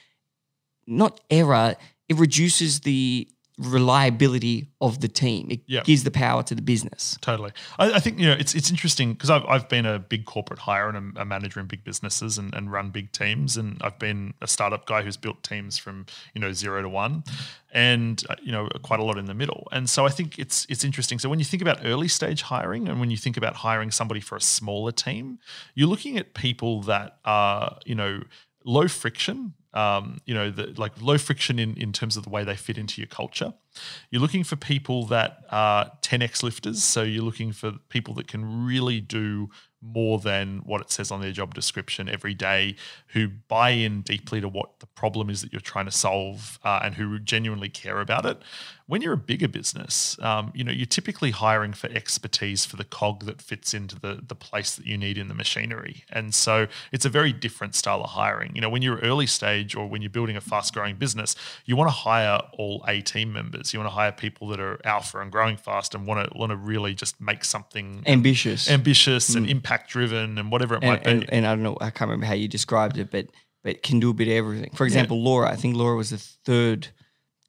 not 0.88 1.20
error. 1.30 1.76
It 2.10 2.18
reduces 2.18 2.82
the 2.82 3.28
reliability 3.62 4.70
of 4.80 5.02
the 5.02 5.08
team. 5.08 5.48
It 5.52 5.84
gives 5.84 6.04
the 6.04 6.12
power 6.12 6.42
to 6.44 6.56
the 6.56 6.62
business. 6.62 7.18
Totally. 7.22 7.52
I, 7.78 7.94
I 7.94 8.00
think 8.00 8.20
you 8.20 8.26
know 8.26 8.34
it's 8.34 8.56
it's 8.56 8.70
interesting 8.70 9.14
because 9.14 9.30
I've, 9.30 9.46
I've 9.46 9.70
been 9.70 9.86
a 9.86 10.00
big 10.00 10.26
corporate 10.26 10.60
hire 10.60 10.90
and 10.90 11.18
a, 11.18 11.22
a 11.22 11.26
manager 11.26 11.60
in 11.60 11.68
big 11.68 11.84
businesses 11.84 12.38
and, 12.38 12.54
and 12.54 12.72
run 12.72 12.90
big 12.90 13.12
teams, 13.12 13.58
and 13.58 13.80
I've 13.82 14.00
been 14.00 14.34
a 14.42 14.48
startup 14.48 14.86
guy 14.86 15.04
who's 15.04 15.18
built 15.18 15.44
teams 15.44 15.78
from 15.78 16.06
you 16.34 16.42
know 16.42 16.52
zero 16.54 16.82
to 16.82 16.90
one, 16.90 17.24
and 17.72 18.24
uh, 18.30 18.36
you 18.42 18.52
know 18.52 18.68
quite 18.82 19.00
a 19.00 19.04
lot 19.04 19.18
in 19.18 19.26
the 19.26 19.36
middle. 19.36 19.68
And 19.72 19.90
so 19.90 20.06
I 20.06 20.10
think 20.10 20.40
it's 20.40 20.66
it's 20.70 20.84
interesting. 20.84 21.20
So 21.20 21.30
when 21.30 21.40
you 21.40 21.46
think 21.46 21.62
about 21.62 21.80
early 21.84 22.08
stage 22.08 22.42
hiring 22.42 22.88
and 22.88 23.00
when 23.00 23.12
you 23.12 23.18
think 23.18 23.38
about 23.38 23.56
hiring 23.56 23.92
somebody 23.92 24.22
for 24.22 24.36
a 24.36 24.42
smaller 24.42 24.92
team, 24.92 25.40
you're 25.76 25.90
looking 25.90 26.18
at 26.18 26.34
people 26.34 26.82
that 26.84 27.18
are 27.26 27.78
you 27.86 27.96
know 27.96 28.24
low 28.64 28.88
friction 28.88 29.54
um, 29.74 30.20
you 30.26 30.34
know, 30.34 30.52
the, 30.52 30.74
like 30.78 31.02
low 31.02 31.18
friction 31.18 31.60
in, 31.60 31.76
in 31.78 31.94
terms 31.94 32.18
of 32.18 32.24
the 32.24 32.30
way 32.30 32.44
they 32.44 32.56
fit 32.56 32.78
into 32.78 33.02
your 33.02 33.08
culture. 33.08 33.54
You're 34.10 34.22
looking 34.22 34.44
for 34.44 34.58
people 34.58 35.06
that 35.08 35.46
are 35.50 35.92
10x 36.02 36.44
lifters. 36.44 36.84
So 36.84 37.04
you're 37.04 37.24
looking 37.24 37.54
for 37.54 37.74
people 37.90 38.14
that 38.16 38.28
can 38.28 38.66
really 38.66 39.00
do 39.00 39.50
more 39.82 40.20
than 40.20 40.60
what 40.60 40.82
it 40.82 40.92
says 40.92 41.10
on 41.10 41.22
their 41.22 41.32
job 41.32 41.56
description 41.56 42.08
every 42.08 42.34
day, 42.34 42.76
who 43.08 43.28
buy 43.28 43.72
in 43.72 44.02
deeply 44.02 44.40
to 44.40 44.48
what 44.48 44.80
the 44.80 44.86
problem 44.86 45.30
is 45.30 45.42
that 45.42 45.52
you're 45.52 45.60
trying 45.60 45.86
to 45.86 45.92
solve 45.92 46.60
uh, 46.64 46.82
and 46.84 46.96
who 46.96 47.18
genuinely 47.18 47.70
care 47.70 48.00
about 48.00 48.26
it. 48.26 48.42
When 48.92 49.02
you're 49.02 49.14
a 49.14 49.18
bigger 49.18 49.48
business, 49.48 50.20
um, 50.22 50.52
you 50.54 50.66
know, 50.66 50.72
you're 50.74 50.86
typically 50.86 51.32
hiring 51.32 51.72
for 51.72 51.88
expertise 51.92 52.66
for 52.66 52.76
the 52.76 52.84
cog 52.84 53.24
that 53.24 53.42
fits 53.42 53.74
into 53.74 53.98
the, 53.98 54.20
the 54.28 54.36
place 54.36 54.76
that 54.76 54.86
you 54.86 54.98
need 54.98 55.18
in 55.18 55.30
the 55.30 55.34
machinery. 55.34 56.04
And 56.10 56.36
so 56.36 56.68
it's 56.92 57.06
a 57.06 57.10
very 57.10 57.32
different 57.32 57.74
style 57.74 58.02
of 58.04 58.10
hiring. 58.10 58.54
You 58.54 58.60
know, 58.60 58.70
when 58.70 58.82
you're 58.82 58.98
early 58.98 59.28
stage 59.28 59.76
or 59.78 59.88
when 59.88 60.02
you're 60.02 60.10
building 60.12 60.36
a 60.36 60.42
fast 60.42 60.74
growing 60.74 60.98
business, 60.98 61.38
you 61.64 61.78
want 61.78 61.88
to 61.88 61.94
hire 61.94 62.42
all 62.58 62.84
A 62.86 63.00
team 63.00 63.32
members. 63.32 63.72
You 63.72 63.80
want 63.80 63.90
to 63.90 63.96
hire 63.96 64.12
people 64.12 64.50
that 64.50 64.60
are 64.60 64.78
alpha 64.84 65.22
and 65.22 65.32
growing 65.32 65.56
fast 65.56 65.96
and 65.96 66.06
want 66.06 66.30
to 66.30 66.38
want 66.38 66.50
to 66.50 66.58
really 66.58 66.94
just 66.94 67.22
make 67.22 67.46
something 67.46 68.04
Ambitious. 68.08 68.70
ambitious 68.70 69.36
and 69.36 69.50
impact 69.50 69.90
driven 69.92 70.38
and 70.38 70.52
whatever 70.52 70.76
it 70.76 70.82
might 70.84 71.04
Mm. 71.06 71.12
and, 71.12 71.20
be. 71.22 71.26
and, 71.28 71.34
and 71.34 71.48
I 71.48 71.52
don't 71.56 71.64
know, 71.64 71.78
I 71.80 71.92
can't 71.92 72.10
remember 72.10 72.26
how 72.26 72.34
you 72.34 72.50
described 72.50 72.98
it, 72.98 73.10
but 73.10 73.28
but 73.64 73.84
can 73.84 74.02
do 74.02 74.10
a 74.10 74.14
bit 74.14 74.28
of 74.28 74.34
everything. 74.34 74.72
For 74.74 74.86
example, 74.86 75.24
Laura, 75.24 75.50
I 75.50 75.56
think 75.56 75.78
Laura 75.78 75.96
was 75.96 76.10
the 76.10 76.18
third 76.18 76.90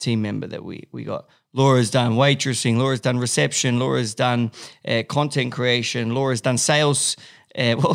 team 0.03 0.22
member 0.22 0.46
that 0.46 0.64
we 0.64 0.88
we 0.92 1.05
got. 1.05 1.26
Laura's 1.55 1.90
done 1.90 2.12
waitressing, 2.12 2.78
Laura's 2.78 3.00
done 3.00 3.18
reception, 3.18 3.78
Laura's 3.78 4.14
done 4.14 4.50
uh, 4.88 5.03
content 5.09 5.53
creation, 5.53 6.14
Laura's 6.14 6.40
done 6.40 6.59
sales. 6.59 7.16
Uh, 7.55 7.76
well, 7.82 7.94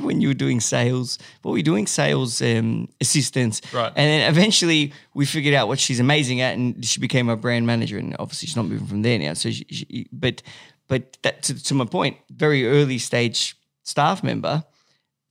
when 0.00 0.22
you 0.22 0.28
were 0.28 0.34
doing 0.34 0.60
sales? 0.60 1.18
What 1.42 1.52
were 1.52 1.58
you 1.58 1.62
doing? 1.62 1.86
Sales 1.86 2.40
um, 2.40 2.88
assistance. 3.02 3.60
Right. 3.72 3.92
And 3.94 4.08
then 4.08 4.30
eventually 4.30 4.94
we 5.12 5.26
figured 5.26 5.54
out 5.54 5.68
what 5.68 5.78
she's 5.78 6.00
amazing 6.00 6.40
at, 6.40 6.54
and 6.56 6.82
she 6.84 7.00
became 7.00 7.28
a 7.28 7.36
brand 7.36 7.66
manager. 7.66 7.98
And 7.98 8.16
obviously 8.18 8.46
she's 8.46 8.56
not 8.56 8.66
moving 8.66 8.86
from 8.86 9.02
there 9.02 9.18
now. 9.18 9.34
So, 9.34 9.50
she, 9.50 9.66
she, 9.68 10.08
but 10.10 10.42
but 10.88 11.18
that 11.22 11.42
to, 11.44 11.62
to 11.64 11.74
my 11.74 11.84
point, 11.84 12.16
very 12.30 12.66
early 12.66 12.98
stage 12.98 13.56
staff 13.82 14.22
member, 14.22 14.64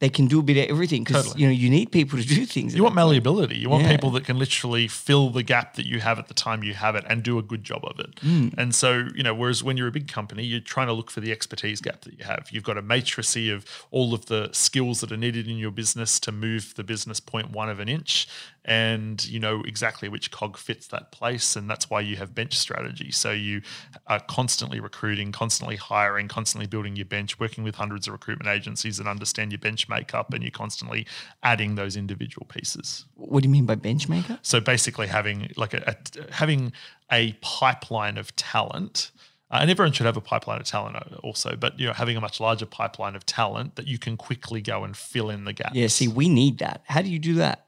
they 0.03 0.09
can 0.09 0.27
do 0.27 0.39
a 0.39 0.43
bit 0.43 0.57
of 0.57 0.69
everything 0.69 1.01
because 1.05 1.23
Totally. 1.27 1.41
you 1.41 1.47
know 1.47 1.53
you 1.53 1.69
need 1.69 1.89
people 1.93 2.19
to 2.19 2.25
do 2.27 2.45
things. 2.55 2.75
You 2.75 2.83
want 2.83 2.93
that 2.95 3.01
point. 3.01 3.07
malleability. 3.23 3.55
You 3.57 3.69
want 3.69 3.83
Yeah. 3.83 3.91
people 3.95 4.11
that 4.11 4.25
can 4.25 4.37
literally 4.37 4.89
fill 4.89 5.29
the 5.29 5.43
gap 5.43 5.75
that 5.77 5.85
you 5.85 6.01
have 6.01 6.19
at 6.19 6.27
the 6.27 6.33
time 6.33 6.61
you 6.61 6.73
have 6.73 6.95
it 6.99 7.05
and 7.09 7.23
do 7.23 7.39
a 7.39 7.41
good 7.41 7.63
job 7.63 7.81
of 7.85 7.97
it. 8.01 8.15
Mm. 8.17 8.53
And 8.57 8.75
so, 8.75 9.07
you 9.15 9.23
know, 9.23 9.33
whereas 9.33 9.63
when 9.63 9.77
you're 9.77 9.87
a 9.87 9.91
big 9.91 10.09
company, 10.09 10.43
you're 10.43 10.59
trying 10.75 10.87
to 10.87 10.93
look 10.93 11.09
for 11.09 11.21
the 11.21 11.31
expertise 11.31 11.79
gap 11.79 12.01
that 12.01 12.17
you 12.19 12.25
have. 12.25 12.49
You've 12.51 12.65
got 12.65 12.77
a 12.77 12.81
matrice 12.81 13.37
of 13.49 13.65
all 13.91 14.13
of 14.13 14.25
the 14.25 14.49
skills 14.51 14.99
that 14.99 15.09
are 15.13 15.17
needed 15.17 15.47
in 15.47 15.57
your 15.57 15.71
business 15.71 16.19
to 16.19 16.31
move 16.33 16.73
the 16.75 16.83
business 16.83 17.21
point 17.21 17.51
one 17.51 17.69
of 17.69 17.79
an 17.79 17.87
inch. 17.87 18.27
And 18.65 19.25
you 19.25 19.39
know 19.39 19.61
exactly 19.63 20.07
which 20.09 20.31
cog 20.31 20.57
fits 20.57 20.87
that 20.87 21.11
place. 21.11 21.55
And 21.55 21.69
that's 21.69 21.89
why 21.89 22.01
you 22.01 22.15
have 22.17 22.35
bench 22.35 22.57
strategy. 22.57 23.11
So 23.11 23.31
you 23.31 23.61
are 24.07 24.19
constantly 24.19 24.79
recruiting, 24.79 25.31
constantly 25.31 25.75
hiring, 25.75 26.27
constantly 26.27 26.67
building 26.67 26.95
your 26.95 27.05
bench, 27.05 27.39
working 27.39 27.63
with 27.63 27.75
hundreds 27.75 28.07
of 28.07 28.13
recruitment 28.13 28.49
agencies 28.49 28.97
that 28.97 29.07
understand 29.07 29.51
your 29.51 29.59
bench 29.59 29.89
makeup, 29.89 30.33
and 30.33 30.43
you're 30.43 30.51
constantly 30.51 31.05
adding 31.41 31.75
those 31.75 31.97
individual 31.97 32.45
pieces. 32.47 33.05
What 33.15 33.43
do 33.43 33.49
you 33.49 33.51
mean 33.51 33.65
by 33.65 33.75
bench 33.75 33.93
benchmaker? 33.93 34.39
So 34.41 34.59
basically, 34.59 35.07
having 35.07 35.51
like 35.55 35.73
a, 35.73 35.95
a 36.15 36.33
having 36.33 36.73
a 37.11 37.33
pipeline 37.41 38.17
of 38.17 38.35
talent. 38.35 39.11
Uh, 39.51 39.59
and 39.61 39.69
everyone 39.69 39.91
should 39.91 40.07
have 40.07 40.17
a 40.17 40.21
pipeline 40.21 40.59
of 40.59 40.65
talent 40.65 40.95
uh, 40.95 41.15
also, 41.21 41.55
but 41.55 41.79
you 41.79 41.85
know, 41.85 41.93
having 41.93 42.17
a 42.17 42.21
much 42.21 42.39
larger 42.39 42.65
pipeline 42.65 43.15
of 43.15 43.23
talent 43.23 43.75
that 43.75 43.87
you 43.87 43.99
can 43.99 44.17
quickly 44.17 44.61
go 44.61 44.83
and 44.83 44.97
fill 44.97 45.29
in 45.29 45.45
the 45.45 45.53
gaps. 45.53 45.75
Yeah, 45.75 45.87
see, 45.87 46.07
we 46.07 46.27
need 46.27 46.57
that. 46.57 46.81
How 46.87 47.03
do 47.03 47.09
you 47.09 47.19
do 47.19 47.35
that? 47.35 47.67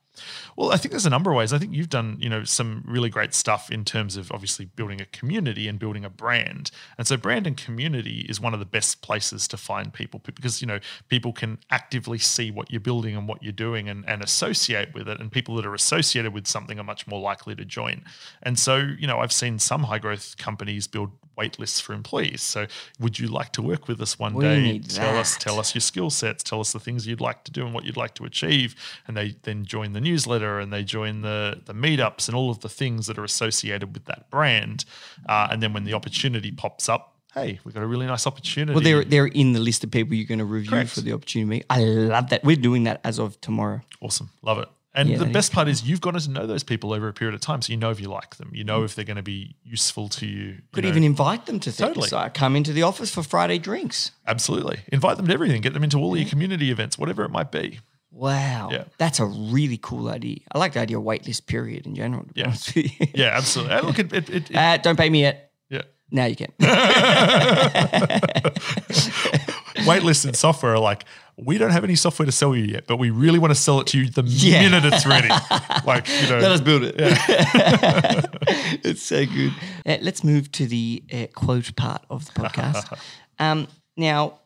Well, 0.55 0.71
I 0.71 0.77
think 0.77 0.91
there's 0.91 1.05
a 1.05 1.09
number 1.09 1.31
of 1.31 1.37
ways. 1.37 1.53
I 1.53 1.57
think 1.57 1.73
you've 1.73 1.89
done, 1.89 2.17
you 2.19 2.29
know, 2.29 2.43
some 2.43 2.83
really 2.87 3.09
great 3.09 3.33
stuff 3.33 3.71
in 3.71 3.85
terms 3.85 4.17
of 4.17 4.31
obviously 4.31 4.65
building 4.65 5.01
a 5.01 5.05
community 5.05 5.67
and 5.67 5.79
building 5.79 6.05
a 6.05 6.09
brand. 6.09 6.71
And 6.97 7.07
so 7.07 7.17
brand 7.17 7.47
and 7.47 7.57
community 7.57 8.25
is 8.29 8.39
one 8.39 8.53
of 8.53 8.59
the 8.59 8.65
best 8.65 9.01
places 9.01 9.47
to 9.49 9.57
find 9.57 9.93
people 9.93 10.21
because, 10.23 10.61
you 10.61 10.67
know, 10.67 10.79
people 11.09 11.33
can 11.33 11.59
actively 11.69 12.17
see 12.17 12.51
what 12.51 12.71
you're 12.71 12.79
building 12.79 13.15
and 13.15 13.27
what 13.27 13.43
you're 13.43 13.51
doing 13.51 13.89
and, 13.89 14.07
and 14.07 14.23
associate 14.23 14.93
with 14.93 15.07
it. 15.07 15.19
And 15.19 15.31
people 15.31 15.55
that 15.55 15.65
are 15.65 15.73
associated 15.73 16.33
with 16.33 16.47
something 16.47 16.79
are 16.79 16.83
much 16.83 17.07
more 17.07 17.19
likely 17.19 17.55
to 17.55 17.65
join. 17.65 18.03
And 18.43 18.57
so, 18.57 18.77
you 18.77 19.07
know, 19.07 19.19
I've 19.19 19.33
seen 19.33 19.59
some 19.59 19.83
high 19.83 19.99
growth 19.99 20.37
companies 20.37 20.87
build 20.87 21.11
wait 21.37 21.59
lists 21.59 21.79
for 21.79 21.93
employees. 21.93 22.41
So 22.41 22.67
would 22.99 23.19
you 23.19 23.27
like 23.27 23.51
to 23.53 23.61
work 23.61 23.87
with 23.87 24.01
us 24.01 24.17
one 24.17 24.33
We 24.35 24.43
day? 24.43 24.79
Tell 24.79 25.17
us, 25.17 25.37
tell 25.37 25.59
us 25.59 25.73
your 25.73 25.81
skill 25.81 26.09
sets, 26.09 26.43
tell 26.43 26.59
us 26.59 26.71
the 26.73 26.79
things 26.79 27.07
you'd 27.07 27.21
like 27.21 27.43
to 27.45 27.51
do 27.51 27.65
and 27.65 27.73
what 27.73 27.85
you'd 27.85 27.97
like 27.97 28.13
to 28.15 28.25
achieve. 28.25 28.75
And 29.07 29.15
they 29.15 29.35
then 29.43 29.65
join 29.65 29.93
the 29.93 30.01
newsletter 30.01 30.59
and 30.59 30.71
they 30.71 30.83
join 30.83 31.21
the 31.21 31.61
the 31.65 31.73
meetups 31.73 32.27
and 32.27 32.35
all 32.35 32.49
of 32.49 32.59
the 32.61 32.69
things 32.69 33.07
that 33.07 33.17
are 33.17 33.23
associated 33.23 33.93
with 33.93 34.05
that 34.05 34.29
brand. 34.29 34.85
Uh, 35.27 35.47
and 35.51 35.61
then 35.61 35.73
when 35.73 35.83
the 35.83 35.93
opportunity 35.93 36.51
pops 36.51 36.89
up, 36.89 37.15
hey, 37.33 37.59
we've 37.63 37.73
got 37.73 37.83
a 37.83 37.87
really 37.87 38.07
nice 38.07 38.25
opportunity. 38.25 38.73
Well, 38.73 38.83
they're 38.83 39.03
they're 39.03 39.27
in 39.27 39.53
the 39.53 39.59
list 39.59 39.83
of 39.83 39.91
people 39.91 40.15
you're 40.15 40.27
going 40.27 40.39
to 40.39 40.45
review 40.45 40.71
Correct. 40.71 40.89
for 40.89 41.01
the 41.01 41.13
opportunity. 41.13 41.63
I 41.69 41.83
love 41.83 42.29
that. 42.29 42.43
We're 42.43 42.55
doing 42.55 42.83
that 42.85 43.01
as 43.03 43.19
of 43.19 43.39
tomorrow. 43.41 43.81
awesome, 44.01 44.29
love 44.41 44.59
it. 44.59 44.69
And 44.97 45.09
Yeah, 45.09 45.17
the 45.17 45.25
best 45.25 45.51
part 45.51 45.67
is 45.67 45.83
you've 45.83 45.99
gotten 46.01 46.21
to 46.21 46.29
know 46.31 46.47
those 46.47 46.63
people 46.63 46.93
over 46.93 47.07
a 47.09 47.13
period 47.13 47.35
of 47.35 47.41
time, 47.41 47.61
so 47.61 47.71
you 47.71 47.77
know 47.77 47.91
if 47.91 47.99
you 47.99 48.07
like 48.07 48.37
them, 48.37 48.49
you 48.53 48.63
know 48.63 48.83
if 48.83 48.95
they're 48.95 49.03
going 49.05 49.17
to 49.17 49.23
be 49.23 49.55
useful 49.63 50.07
to 50.09 50.25
you. 50.25 50.43
you 50.45 50.57
Could 50.73 50.83
know. 50.85 50.89
even 50.89 51.03
invite 51.03 51.45
them 51.47 51.59
to 51.59 51.69
things. 51.71 51.87
Totally. 51.89 52.09
Like 52.11 52.33
come 52.33 52.55
into 52.55 52.71
the 52.73 52.83
office 52.83 53.13
for 53.13 53.21
Friday 53.21 53.57
drinks. 53.59 54.11
absolutely 54.25 54.79
invite 54.91 55.17
them 55.17 55.27
to 55.27 55.33
everything, 55.33 55.61
get 55.61 55.73
them 55.73 55.83
into 55.83 55.97
all 55.97 56.15
your 56.15 56.27
community 56.29 56.71
events, 56.71 56.97
whatever 56.97 57.23
it 57.25 57.29
might 57.31 57.51
be. 57.51 57.79
Wow. 58.11 58.69
Yeah. 58.71 58.85
That's 58.97 59.19
a 59.19 59.25
really 59.25 59.77
cool 59.81 60.07
idea. 60.07 60.37
I 60.53 60.57
like 60.59 60.71
the 60.73 60.79
idea 60.79 60.97
of 60.97 61.03
waitlist 61.03 61.45
period 61.47 61.85
in 61.85 61.95
general. 61.95 62.25
Yeah. 62.33 62.45
honest 62.45 62.73
with 62.73 62.97
you. 62.99 63.07
Yeah, 63.13 63.31
absolutely. 63.35 63.81
Look, 63.81 63.99
it, 63.99 64.13
it, 64.13 64.29
it- 64.29 64.55
Uh, 64.55 64.77
don't 64.77 64.95
pay 64.97 65.09
me 65.09 65.19
yet. 65.21 65.51
yeah. 65.69 65.81
Now 66.11 66.25
you 66.25 66.37
can. 66.37 66.53
Waitlist 69.85 70.25
and 70.25 70.35
software 70.35 70.73
are 70.73 70.79
like, 70.79 71.05
we 71.37 71.57
don't 71.57 71.71
have 71.71 71.83
any 71.83 71.95
software 71.95 72.25
to 72.25 72.31
sell 72.31 72.55
you 72.55 72.63
yet, 72.63 72.87
but 72.87 72.97
we 72.97 73.09
really 73.09 73.39
want 73.39 73.51
to 73.53 73.59
sell 73.59 73.81
it 73.81 73.87
to 73.87 73.97
you 73.99 74.09
the 74.09 74.23
Yeah. 74.23 74.61
minute 74.69 74.85
it's 74.93 75.05
ready. 75.05 75.27
like, 75.85 76.07
you 76.07 76.29
know, 76.29 76.39
Let 76.39 76.51
us 76.51 76.61
build 76.61 76.83
it. 76.83 76.95
it's 78.85 79.01
so 79.01 79.25
good. 79.25 79.53
Uh, 79.85 79.97
let's 80.01 80.23
move 80.23 80.51
to 80.53 80.65
the 80.65 81.03
uh, 81.11 81.27
quote 81.33 81.75
part 81.75 82.03
of 82.09 82.25
the 82.25 82.31
podcast. 82.31 82.97
um, 83.39 83.67
now, 83.97 84.39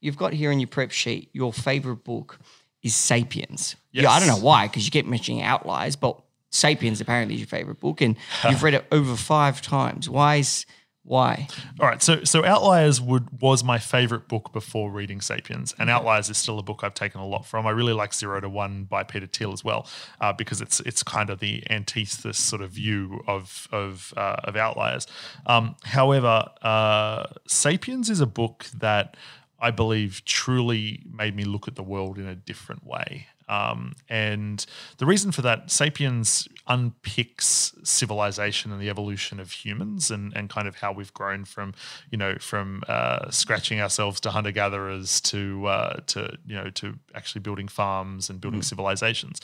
you've 0.00 0.16
got 0.16 0.32
here 0.32 0.50
in 0.50 0.60
your 0.60 0.68
prep 0.68 0.90
sheet 0.90 1.30
your 1.32 1.52
favorite 1.52 2.04
book 2.04 2.38
is 2.82 2.94
Sapiens. 2.94 3.76
Yeah, 3.92 4.10
I 4.10 4.18
don't 4.18 4.28
know 4.28 4.36
why 4.44 4.66
because 4.66 4.84
you 4.84 4.90
keep 4.90 5.06
mentioning 5.06 5.42
outliers, 5.42 5.96
but 5.96 6.20
Sapiens 6.50 7.00
apparently 7.00 7.34
is 7.34 7.40
your 7.40 7.48
favorite 7.48 7.80
book, 7.80 8.00
and 8.00 8.16
you've 8.48 8.62
read 8.62 8.74
it 8.74 8.84
over 8.92 9.16
five 9.16 9.60
times. 9.62 10.08
Why 10.08 10.36
is 10.36 10.66
why? 11.06 11.46
All 11.78 11.86
right, 11.86 12.02
so 12.02 12.24
so 12.24 12.44
Outliers 12.44 13.00
would 13.00 13.40
was 13.40 13.62
my 13.62 13.78
favorite 13.78 14.26
book 14.26 14.52
before 14.52 14.90
reading 14.90 15.20
*Sapiens*, 15.20 15.72
and 15.78 15.88
Outliers 15.88 16.28
is 16.28 16.36
still 16.36 16.58
a 16.58 16.62
book 16.62 16.80
I've 16.82 16.94
taken 16.94 17.20
a 17.20 17.26
lot 17.26 17.46
from. 17.46 17.64
I 17.64 17.70
really 17.70 17.92
like 17.92 18.12
Zero 18.12 18.40
to 18.40 18.48
One 18.48 18.84
by 18.84 19.04
Peter 19.04 19.26
Thiel 19.26 19.52
as 19.52 19.62
well, 19.62 19.86
uh, 20.20 20.32
because 20.32 20.60
it's 20.60 20.80
it's 20.80 21.04
kind 21.04 21.30
of 21.30 21.38
the 21.38 21.62
antithesis 21.70 22.38
sort 22.38 22.60
of 22.60 22.70
view 22.70 23.22
of 23.28 23.68
of 23.70 24.12
uh, 24.16 24.36
of 24.42 24.56
Outliers. 24.56 25.06
Um, 25.46 25.76
however, 25.84 26.50
uh, 26.62 27.26
*Sapiens* 27.46 28.10
is 28.10 28.20
a 28.20 28.26
book 28.26 28.66
that 28.76 29.16
I 29.60 29.70
believe 29.70 30.22
truly 30.24 31.04
made 31.10 31.36
me 31.36 31.44
look 31.44 31.68
at 31.68 31.76
the 31.76 31.84
world 31.84 32.18
in 32.18 32.26
a 32.26 32.34
different 32.34 32.84
way. 32.84 33.28
Um, 33.48 33.94
and 34.08 34.64
the 34.98 35.06
reason 35.06 35.32
for 35.32 35.42
that, 35.42 35.70
Sapiens 35.70 36.48
unpicks 36.68 37.74
civilization 37.86 38.72
and 38.72 38.80
the 38.80 38.90
evolution 38.90 39.38
of 39.38 39.52
humans 39.52 40.10
and, 40.10 40.36
and 40.36 40.50
kind 40.50 40.66
of 40.66 40.76
how 40.76 40.92
we've 40.92 41.14
grown 41.14 41.44
from, 41.44 41.74
you 42.10 42.18
know, 42.18 42.36
from 42.40 42.82
uh, 42.88 43.30
scratching 43.30 43.80
ourselves 43.80 44.20
to 44.20 44.30
hunter 44.30 44.50
gatherers 44.50 45.20
to, 45.20 45.66
uh, 45.66 46.00
to, 46.06 46.36
you 46.46 46.56
know, 46.56 46.70
to 46.70 46.98
actually 47.14 47.40
building 47.40 47.68
farms 47.68 48.28
and 48.30 48.40
building 48.40 48.62
civilizations. 48.62 49.40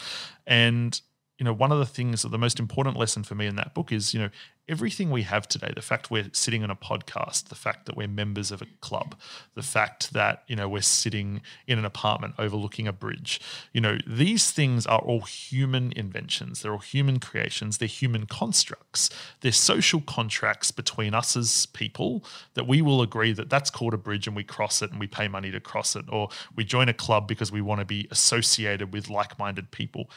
And 0.47 1.01
you 1.39 1.45
know, 1.45 1.53
one 1.53 1.73
of 1.73 1.79
the 1.79 1.87
things, 1.87 2.23
that 2.23 2.29
the 2.29 2.39
most 2.39 2.61
important 2.61 2.97
lesson 2.97 3.25
for 3.25 3.35
me 3.35 3.47
in 3.47 3.57
that 3.57 3.75
book 3.75 3.91
is, 3.91 4.15
you 4.15 4.21
know, 4.21 4.29
everything 4.69 5.11
we 5.11 5.23
have 5.23 5.49
today, 5.49 5.73
the 5.75 5.83
fact 5.83 6.11
we're 6.11 6.31
sitting 6.33 6.63
on 6.63 6.71
a 6.71 6.77
podcast, 6.77 7.49
the 7.49 7.55
fact 7.55 7.87
that 7.87 7.97
we're 7.97 8.07
members 8.07 8.53
of 8.53 8.63
a 8.63 8.67
club, 8.81 9.17
the 9.55 9.63
fact 9.63 10.13
that, 10.13 10.45
you 10.47 10.55
know, 10.55 10.69
we're 10.69 10.81
sitting 10.81 11.41
in 11.67 11.79
an 11.79 11.85
apartment 11.85 12.35
overlooking 12.39 12.87
a 12.87 12.93
bridge, 12.93 13.41
you 13.73 13.81
know, 13.81 13.99
these 14.07 14.53
things 14.53 14.87
are 14.87 15.01
all 15.01 15.23
human 15.23 15.93
inventions. 15.97 16.63
They're 16.63 16.73
all 16.73 16.79
human 16.79 17.19
creations. 17.19 17.79
They're 17.79 17.89
human 17.89 18.27
constructs. 18.27 19.11
They're 19.41 19.53
social 19.53 20.01
contracts 20.01 20.71
between 20.71 21.13
us 21.13 21.37
as 21.37 21.67
people 21.67 22.25
that 22.55 22.69
we 22.69 22.83
will 22.83 23.03
agree 23.03 23.33
that 23.33 23.51
that's 23.51 23.71
called 23.71 23.95
a 23.95 23.99
bridge 23.99 24.27
and 24.27 24.37
we 24.37 24.45
cross 24.45 24.81
it 24.81 24.91
and 24.93 25.01
we 25.01 25.09
pay 25.09 25.27
money 25.27 25.51
to 25.51 25.61
cross 25.61 25.97
it, 25.97 26.05
or 26.09 26.29
we 26.55 26.63
join 26.63 26.89
a 26.89 26.95
club 26.95 27.27
because 27.27 27.51
we 27.51 27.61
want 27.61 27.81
to 27.81 27.85
be 27.85 28.07
associated 28.11 28.93
with 28.93 29.11
like 29.11 29.39
minded 29.39 29.71
people 29.73 30.09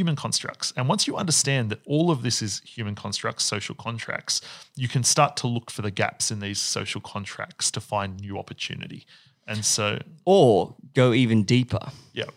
human 0.00 0.16
constructs. 0.16 0.72
And 0.76 0.88
once 0.88 1.06
you 1.06 1.16
understand 1.16 1.68
that 1.70 1.80
all 1.84 2.10
of 2.10 2.22
this 2.22 2.40
is 2.40 2.62
human 2.64 2.94
constructs, 2.94 3.44
social 3.44 3.74
contracts, 3.74 4.40
you 4.76 4.88
can 4.88 5.04
start 5.04 5.36
to 5.38 5.46
look 5.46 5.70
for 5.70 5.82
the 5.82 5.90
gaps 5.90 6.30
in 6.30 6.40
these 6.40 6.58
social 6.58 7.02
contracts 7.02 7.70
to 7.72 7.80
find 7.80 8.18
new 8.18 8.38
opportunity. 8.38 9.04
And 9.46 9.62
so, 9.62 9.98
Or 10.24 10.74
go 10.94 11.12
even 11.12 11.44
deeper. 11.44 11.90
yeah, 12.14 12.30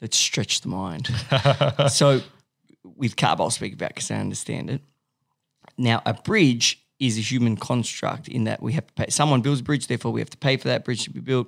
Let's 0.00 0.16
stretch 0.16 0.62
the 0.62 0.68
mind. 0.68 1.06
so, 1.88 2.20
with 2.96 3.14
Cub, 3.16 3.40
I'll 3.40 3.50
speak 3.50 3.74
about 3.74 3.90
because 3.94 4.10
I 4.10 4.16
understand 4.16 4.68
it. 4.70 4.80
Now, 5.78 6.02
a 6.04 6.14
bridge 6.14 6.84
is 6.98 7.16
a 7.16 7.20
human 7.20 7.56
construct 7.56 8.26
in 8.26 8.44
that 8.44 8.60
we 8.60 8.72
have 8.72 8.86
to 8.88 8.92
pay. 8.94 9.06
Someone 9.10 9.40
builds 9.42 9.60
a 9.60 9.62
bridge, 9.62 9.86
therefore 9.86 10.10
we 10.12 10.20
have 10.20 10.30
to 10.30 10.36
pay 10.36 10.56
for 10.56 10.66
that 10.68 10.84
bridge 10.84 11.04
to 11.04 11.10
be 11.10 11.20
built. 11.20 11.46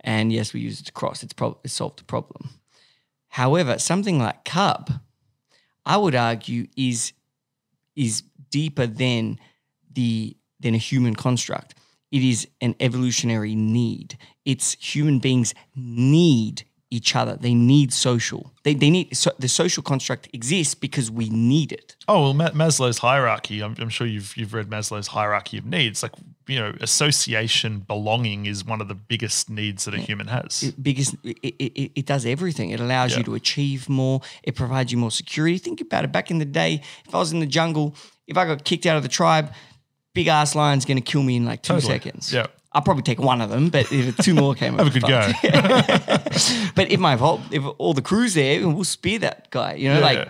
And 0.00 0.32
yes, 0.32 0.52
we 0.52 0.58
use 0.60 0.80
it 0.80 0.86
to 0.86 0.92
cross. 0.92 1.22
It's, 1.22 1.32
prob- 1.32 1.58
solved 1.68 2.00
the 2.00 2.04
problem. 2.04 2.50
However, 3.32 3.78
something 3.78 4.18
like 4.18 4.44
Cub, 4.44 4.92
I 5.86 5.96
would 5.96 6.14
argue, 6.14 6.66
is 6.76 7.14
is 7.96 8.24
deeper 8.50 8.86
than 8.86 9.38
the 9.90 10.36
than 10.60 10.74
a 10.74 10.78
human 10.78 11.14
construct. 11.14 11.74
It 12.10 12.22
is 12.22 12.46
an 12.60 12.74
evolutionary 12.78 13.54
need. 13.54 14.18
It's 14.44 14.74
human 14.74 15.18
beings 15.18 15.54
need 15.74 16.64
each 16.92 17.16
other. 17.16 17.36
They 17.36 17.54
need 17.54 17.92
social. 17.92 18.52
They, 18.64 18.74
they 18.74 18.90
need 18.90 19.16
so 19.16 19.30
the 19.38 19.48
social 19.48 19.82
construct 19.82 20.28
exists 20.32 20.74
because 20.74 21.10
we 21.10 21.28
need 21.30 21.72
it. 21.72 21.96
Oh 22.06 22.20
well, 22.22 22.34
Ma- 22.34 22.50
Maslow's 22.50 22.98
hierarchy. 22.98 23.60
I'm, 23.62 23.74
I'm 23.78 23.88
sure 23.88 24.06
you've 24.06 24.36
you've 24.36 24.54
read 24.54 24.68
Maslow's 24.68 25.08
hierarchy 25.08 25.58
of 25.58 25.64
needs. 25.66 26.02
Like 26.02 26.12
you 26.46 26.58
know, 26.58 26.74
association, 26.80 27.80
belonging 27.80 28.46
is 28.46 28.64
one 28.64 28.80
of 28.80 28.88
the 28.88 28.94
biggest 28.94 29.48
needs 29.48 29.84
that 29.84 29.94
a 29.94 29.98
human 29.98 30.26
has. 30.28 30.62
It, 30.62 30.82
because 30.82 31.14
it, 31.24 31.38
it, 31.58 31.92
it 32.00 32.06
does 32.06 32.26
everything. 32.26 32.70
It 32.70 32.80
allows 32.80 33.12
Yeah. 33.12 33.18
you 33.18 33.24
to 33.24 33.34
achieve 33.34 33.88
more. 33.88 34.20
It 34.42 34.54
provides 34.54 34.92
you 34.92 34.98
more 34.98 35.10
security. 35.10 35.58
Think 35.58 35.80
about 35.80 36.04
it. 36.04 36.12
Back 36.12 36.30
in 36.30 36.38
the 36.38 36.44
day, 36.44 36.82
if 37.06 37.14
I 37.14 37.18
was 37.18 37.32
in 37.32 37.40
the 37.40 37.46
jungle, 37.46 37.94
if 38.26 38.36
I 38.36 38.44
got 38.46 38.64
kicked 38.64 38.86
out 38.86 38.96
of 38.96 39.02
the 39.02 39.08
tribe, 39.08 39.52
big 40.14 40.26
ass 40.28 40.54
lion's 40.54 40.84
going 40.84 40.98
to 40.98 41.02
kill 41.12 41.22
me 41.22 41.36
in 41.36 41.44
like 41.44 41.62
two 41.62 41.74
Totally. 41.74 41.92
seconds. 41.92 42.32
Yeah. 42.32 42.46
I'll 42.74 42.82
probably 42.82 43.02
take 43.02 43.20
one 43.20 43.40
of 43.40 43.50
them, 43.50 43.68
but 43.68 43.90
if 43.92 44.16
two 44.18 44.34
more 44.34 44.54
came, 44.54 44.76
Have 44.78 44.86
a 44.86 44.90
good 44.90 45.02
go. 45.02 45.30
but 46.74 46.90
if 46.90 46.98
my 46.98 47.16
whole, 47.16 47.40
if 47.50 47.62
all 47.78 47.92
the 47.94 48.02
crew's 48.02 48.34
there, 48.34 48.66
we'll 48.68 48.84
spear 48.84 49.18
that 49.20 49.50
guy. 49.50 49.74
You 49.74 49.90
know, 49.90 49.98
Yeah. 49.98 50.04
like 50.04 50.28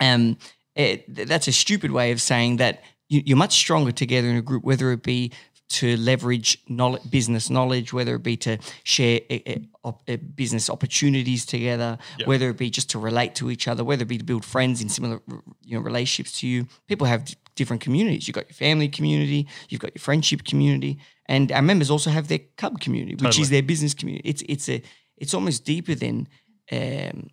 um, 0.00 0.36
it, 0.74 1.28
that's 1.28 1.48
a 1.48 1.52
stupid 1.52 1.90
way 1.92 2.10
of 2.10 2.20
saying 2.20 2.56
that 2.56 2.82
you're 3.08 3.36
much 3.36 3.54
stronger 3.56 3.92
together 3.92 4.28
in 4.28 4.36
a 4.36 4.42
group, 4.42 4.64
whether 4.64 4.90
it 4.92 5.02
be 5.02 5.32
to 5.68 5.96
leverage 5.98 6.58
knowledge, 6.68 7.02
business 7.10 7.50
knowledge, 7.50 7.92
whether 7.92 8.14
it 8.14 8.22
be 8.22 8.36
to 8.38 8.58
share 8.84 9.20
uh, 9.30 9.36
op- 9.84 10.02
uh, 10.08 10.16
business 10.16 10.70
opportunities 10.70 11.44
together, 11.44 11.98
whether 12.24 12.48
it 12.50 12.56
be 12.56 12.70
just 12.70 12.90
to 12.90 12.98
relate 12.98 13.34
to 13.34 13.50
each 13.50 13.68
other, 13.68 13.84
whether 13.84 14.02
it 14.02 14.08
be 14.08 14.18
to 14.18 14.24
build 14.24 14.44
friends 14.44 14.80
in 14.80 14.88
similar 14.88 15.20
you 15.64 15.76
know 15.76 15.80
relationships 15.80 16.40
to 16.40 16.46
you. 16.46 16.66
People 16.86 17.06
have 17.06 17.24
d- 17.26 17.34
different 17.54 17.82
communities. 17.82 18.26
You've 18.26 18.34
got 18.34 18.48
your 18.48 18.54
family 18.54 18.88
community, 18.88 19.46
you've 19.68 19.80
got 19.80 19.94
your 19.94 20.00
friendship 20.00 20.44
community, 20.44 20.98
and 21.26 21.52
our 21.52 21.62
members 21.62 21.90
also 21.90 22.10
have 22.10 22.28
their 22.28 22.40
cub 22.56 22.80
community, 22.80 23.14
which 23.14 23.22
Totally. 23.22 23.42
is 23.42 23.50
their 23.50 23.62
business 23.62 23.94
community. 23.94 24.28
It's 24.28 24.42
it's 24.48 24.68
a 24.68 24.82
it's 25.16 25.34
almost 25.34 25.64
deeper 25.64 25.94
than 25.94 26.28
um, 26.72 26.78
a 26.78 27.30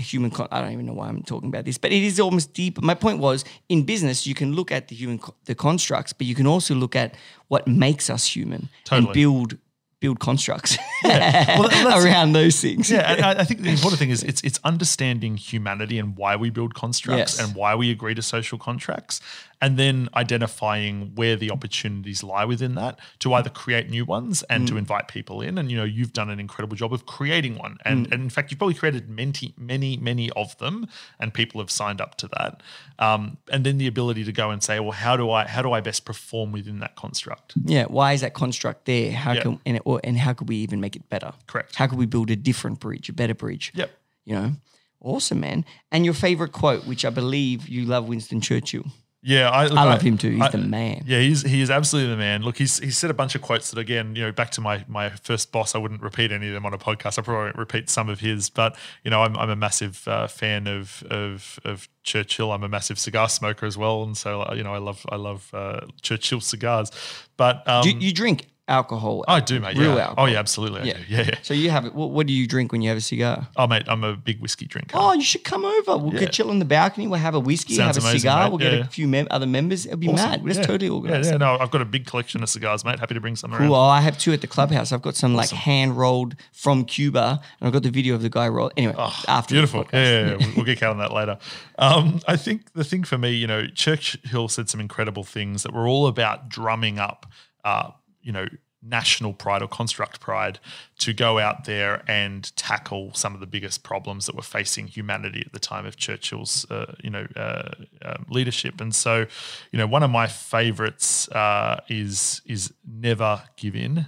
human. 0.00 0.30
Con- 0.30 0.48
I 0.50 0.60
don't 0.60 0.72
even 0.72 0.86
know 0.86 0.92
why 0.94 1.08
I'm 1.08 1.22
talking 1.22 1.48
about 1.48 1.64
this, 1.64 1.78
but 1.78 1.92
it 1.92 2.02
is 2.02 2.18
almost 2.20 2.52
deep. 2.54 2.80
My 2.82 2.94
point 2.94 3.18
was, 3.18 3.44
in 3.68 3.84
business, 3.84 4.26
you 4.26 4.34
can 4.34 4.54
look 4.54 4.72
at 4.72 4.88
the 4.88 4.94
human 4.96 5.18
co- 5.18 5.34
the 5.44 5.54
constructs, 5.54 6.12
but 6.12 6.26
you 6.26 6.34
can 6.34 6.46
also 6.46 6.74
look 6.74 6.96
at 6.96 7.14
what 7.48 7.66
makes 7.68 8.10
us 8.10 8.26
human 8.36 8.68
and 8.90 9.12
build 9.12 9.56
build 10.00 10.18
constructs 10.18 10.78
Well, 11.04 11.68
around 12.06 12.32
those 12.32 12.58
things. 12.58 12.90
Yeah, 12.90 13.00
and 13.12 13.22
I, 13.22 13.40
I 13.42 13.44
think 13.44 13.60
the 13.60 13.68
important 13.68 13.98
thing 13.98 14.08
is 14.10 14.22
it's 14.30 14.40
it's 14.42 14.58
understanding 14.64 15.36
humanity 15.36 15.98
and 15.98 16.16
why 16.16 16.36
we 16.36 16.48
build 16.50 16.74
constructs 16.74 17.36
Yes. 17.38 17.40
and 17.40 17.54
why 17.54 17.74
we 17.74 17.90
agree 17.90 18.14
to 18.14 18.22
social 18.22 18.56
contracts, 18.58 19.20
and 19.62 19.76
then 19.76 20.08
identifying 20.14 21.14
where 21.14 21.36
the 21.36 21.50
opportunities 21.50 22.22
lie 22.22 22.44
within 22.44 22.74
that 22.76 22.98
to 23.18 23.34
either 23.34 23.50
create 23.50 23.90
new 23.90 24.04
ones 24.04 24.42
and 24.44 24.64
Mm. 24.64 24.68
to 24.68 24.76
invite 24.78 25.08
people 25.08 25.40
in. 25.42 25.58
And 25.58 25.70
you 25.70 25.76
know, 25.76 25.84
you've 25.84 26.12
done 26.12 26.30
an 26.30 26.40
incredible 26.40 26.76
job 26.76 26.92
of 26.94 27.04
creating 27.06 27.58
one, 27.58 27.76
and, 27.84 28.06
Mm. 28.06 28.12
and 28.12 28.22
in 28.22 28.30
fact, 28.30 28.50
you've 28.50 28.58
probably 28.58 28.74
created 28.74 29.08
many, 29.10 29.54
many, 29.58 29.96
many 29.96 30.30
of 30.30 30.56
them, 30.58 30.86
and 31.18 31.34
people 31.34 31.60
have 31.60 31.70
signed 31.70 32.00
up 32.00 32.16
to 32.16 32.28
that. 32.28 32.62
Um, 32.98 33.36
and 33.52 33.64
then 33.66 33.78
the 33.78 33.86
ability 33.86 34.24
to 34.24 34.32
go 34.32 34.50
and 34.50 34.62
say, 34.62 34.80
well, 34.80 34.92
how 34.92 35.16
do 35.16 35.30
I 35.30 35.46
how 35.46 35.62
do 35.62 35.72
I 35.72 35.80
best 35.80 36.04
perform 36.04 36.52
within 36.52 36.78
that 36.80 36.96
construct? 36.96 37.54
Yeah, 37.64 37.84
why 37.84 38.12
is 38.14 38.20
that 38.22 38.34
construct 38.34 38.84
there? 38.86 39.12
How 39.12 39.32
Yeah. 39.32 39.42
can 39.42 39.60
and, 39.66 39.76
it, 39.76 39.82
or, 39.84 40.00
and 40.04 40.16
how 40.18 40.32
could 40.32 40.48
we 40.48 40.56
even 40.56 40.80
make 40.80 40.96
it 40.96 41.08
better? 41.08 41.32
Correct. 41.46 41.76
How 41.76 41.86
could 41.86 41.98
we 41.98 42.06
build 42.06 42.30
a 42.30 42.36
different 42.36 42.80
bridge, 42.80 43.08
a 43.08 43.12
better 43.12 43.34
bridge? 43.34 43.72
Yep. 43.74 43.90
You 44.24 44.34
know, 44.34 44.52
awesome, 45.00 45.40
man. 45.40 45.64
And 45.90 46.04
your 46.04 46.14
favorite 46.14 46.52
quote, 46.52 46.86
which 46.86 47.04
I 47.04 47.10
believe 47.10 47.68
you 47.68 47.84
love, 47.84 48.06
Winston 48.08 48.40
Churchill. 48.40 48.84
Yeah, 49.22 49.50
I, 49.50 49.66
look, 49.66 49.78
I 49.78 49.84
love 49.84 50.00
him 50.00 50.16
too. 50.16 50.30
He's 50.30 50.40
I- 50.40 50.48
the 50.48 50.58
man. 50.58 51.02
Yeah, 51.06 51.18
he's 51.18 51.42
he 51.42 51.60
is 51.60 51.70
absolutely 51.70 52.10
the 52.10 52.16
man. 52.16 52.42
Look, 52.42 52.56
he's 52.56 52.78
he's 52.78 52.96
said 52.96 53.10
a 53.10 53.14
bunch 53.14 53.34
of 53.34 53.42
quotes 53.42 53.70
that 53.70 53.78
again, 53.78 54.16
you 54.16 54.22
know, 54.22 54.32
back 54.32 54.50
to 54.52 54.62
my 54.62 54.82
my 54.88 55.10
first 55.10 55.52
boss, 55.52 55.74
I 55.74 55.78
wouldn't 55.78 56.00
repeat 56.00 56.32
any 56.32 56.48
of 56.48 56.54
them 56.54 56.64
on 56.64 56.72
a 56.72 56.78
podcast. 56.78 57.18
I 57.18 57.22
probably 57.22 57.44
won't 57.44 57.56
repeat 57.56 57.90
some 57.90 58.08
of 58.08 58.20
his, 58.20 58.48
but 58.48 58.78
you 59.04 59.10
know, 59.10 59.22
I'm 59.22 59.36
I'm 59.36 59.50
a 59.50 59.56
massive 59.56 60.08
uh, 60.08 60.26
fan 60.26 60.66
of 60.66 61.02
of 61.10 61.58
of 61.64 61.86
Churchill. 62.02 62.50
I'm 62.50 62.62
a 62.64 62.68
massive 62.68 62.98
cigar 62.98 63.28
smoker 63.28 63.66
as 63.66 63.76
well, 63.76 64.02
and 64.04 64.16
so 64.16 64.40
uh, 64.40 64.54
you 64.56 64.62
know, 64.62 64.72
I 64.72 64.78
love 64.78 65.04
I 65.10 65.16
love 65.16 65.50
uh, 65.52 65.80
Churchill 66.00 66.40
cigars. 66.40 66.90
But 67.36 67.68
um, 67.68 67.82
Do 67.82 67.90
you, 67.90 67.98
you 67.98 68.12
drink 68.14 68.46
alcohol? 68.70 69.24
I 69.28 69.40
do, 69.40 69.60
mate. 69.60 69.76
Real 69.76 69.94
yeah. 69.96 70.06
alcohol. 70.08 70.24
Oh 70.24 70.26
yeah, 70.26 70.38
absolutely. 70.38 70.80
I 70.80 70.84
Yeah. 70.84 70.92
do. 70.94 71.00
yeah, 71.08 71.22
yeah. 71.22 71.34
So 71.42 71.52
you 71.54 71.70
have 71.70 71.84
it. 71.84 71.94
What, 71.94 72.10
what 72.10 72.26
do 72.26 72.32
you 72.32 72.46
drink 72.46 72.72
when 72.72 72.80
you 72.82 72.88
have 72.88 72.98
a 72.98 73.00
cigar? 73.02 73.48
Oh 73.56 73.66
mate, 73.66 73.82
I'm 73.88 74.04
a 74.04 74.16
big 74.16 74.40
whiskey 74.40 74.66
drinker. 74.66 74.96
Oh, 74.98 75.12
you 75.12 75.22
should 75.22 75.44
come 75.44 75.64
over. 75.64 75.96
We'll 75.98 76.14
Yeah. 76.14 76.20
get 76.20 76.32
chill 76.32 76.50
on 76.50 76.58
the 76.58 76.64
balcony. 76.64 77.06
We'll 77.08 77.20
have 77.20 77.34
a 77.34 77.40
whiskey, 77.40 77.74
Sounds 77.74 77.96
have 77.96 78.04
a 78.04 78.08
amazing, 78.08 78.20
cigar. 78.20 78.44
mate. 78.44 78.48
We'll 78.50 78.58
get 78.58 78.74
a 78.80 78.84
few 78.84 79.08
mem- 79.08 79.28
other 79.30 79.46
members. 79.46 79.86
It'll 79.86 79.98
be 79.98 80.08
Awesome. 80.08 80.30
mad. 80.30 80.44
Let's 80.44 80.58
Yeah. 80.58 80.64
totally 80.64 80.86
Yeah, 80.86 80.92
organize. 80.94 81.26
yeah, 81.28 81.34
it. 81.34 81.38
no, 81.38 81.58
I've 81.60 81.70
got 81.70 81.80
a 81.82 81.84
big 81.84 82.06
collection 82.06 82.42
of 82.42 82.48
cigars, 82.48 82.84
mate. 82.84 82.98
Happy 83.00 83.14
to 83.14 83.20
bring 83.20 83.36
some 83.36 83.50
Cool. 83.50 83.60
around. 83.60 83.70
Oh, 83.72 83.80
I 83.84 84.00
have 84.00 84.16
two 84.18 84.32
at 84.32 84.40
the 84.40 84.46
clubhouse. 84.46 84.92
I've 84.92 85.02
got 85.02 85.16
some 85.16 85.34
like 85.34 85.50
hand 85.50 85.96
rolled 85.96 86.36
from 86.52 86.84
Cuba, 86.84 87.40
and 87.60 87.66
I've 87.66 87.72
got 87.72 87.82
the 87.82 87.90
video 87.90 88.14
of 88.14 88.22
the 88.22 88.30
guy 88.30 88.48
roll. 88.48 88.70
Anyway, 88.76 88.94
after 88.96 89.54
Oh, 89.54 89.56
Beautiful. 89.56 89.84
podcast. 89.84 89.92
Yeah, 89.92 90.00
yeah, 90.10 90.26
yeah. 90.30 90.36
We'll- 90.36 90.52
we'll 90.56 90.64
get 90.66 90.78
count 90.78 90.92
on 90.92 90.98
that 90.98 91.12
later. 91.12 91.38
Um, 91.78 92.20
I 92.28 92.36
think 92.36 92.72
the 92.74 92.84
thing 92.84 93.04
for 93.04 93.18
me, 93.18 93.32
you 93.32 93.46
know, 93.46 93.66
Churchill 93.66 94.48
said 94.48 94.68
some 94.68 94.80
incredible 94.80 95.24
things 95.24 95.62
that 95.62 95.72
were 95.72 95.86
all 95.88 96.06
about 96.06 96.48
drumming 96.48 96.98
up, 96.98 97.26
uh, 97.64 97.90
you 98.22 98.32
know, 98.32 98.46
national 98.82 99.32
pride 99.34 99.62
or 99.62 99.68
construct 99.68 100.20
pride 100.20 100.58
to 100.98 101.12
go 101.12 101.38
out 101.38 101.64
there 101.64 102.02
and 102.08 102.54
tackle 102.56 103.12
some 103.14 103.34
of 103.34 103.40
the 103.40 103.46
biggest 103.46 103.82
problems 103.82 104.26
that 104.26 104.34
were 104.34 104.42
facing 104.42 104.86
humanity 104.86 105.42
at 105.44 105.52
the 105.52 105.58
time 105.58 105.84
of 105.84 105.96
Churchill's, 105.96 106.68
uh, 106.70 106.94
you 107.02 107.10
know, 107.10 107.26
uh, 107.36 107.70
um, 108.02 108.26
leadership. 108.30 108.80
And 108.80 108.94
so, 108.94 109.26
you 109.70 109.78
know, 109.78 109.86
one 109.86 110.02
of 110.02 110.10
my 110.10 110.26
favorites 110.26 111.28
uh, 111.28 111.80
is 111.88 112.40
is 112.46 112.72
never 112.86 113.42
give 113.56 113.76
in. 113.76 114.06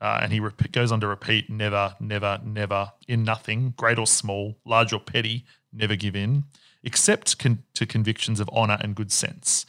Uh, 0.00 0.20
and 0.22 0.32
he 0.32 0.38
rep- 0.38 0.70
goes 0.70 0.92
on 0.92 1.00
to 1.00 1.08
repeat 1.08 1.50
never, 1.50 1.96
never, 1.98 2.40
never, 2.44 2.92
in 3.08 3.24
nothing, 3.24 3.74
great 3.76 3.98
or 3.98 4.06
small, 4.06 4.56
large 4.64 4.92
or 4.92 5.00
petty, 5.00 5.44
never 5.72 5.96
give 5.96 6.14
in, 6.14 6.44
except 6.82 7.38
con- 7.38 7.62
to 7.74 7.86
convictions 7.86 8.40
of 8.40 8.48
honor 8.52 8.78
and 8.80 8.94
good 8.94 9.12
sense. 9.12 9.66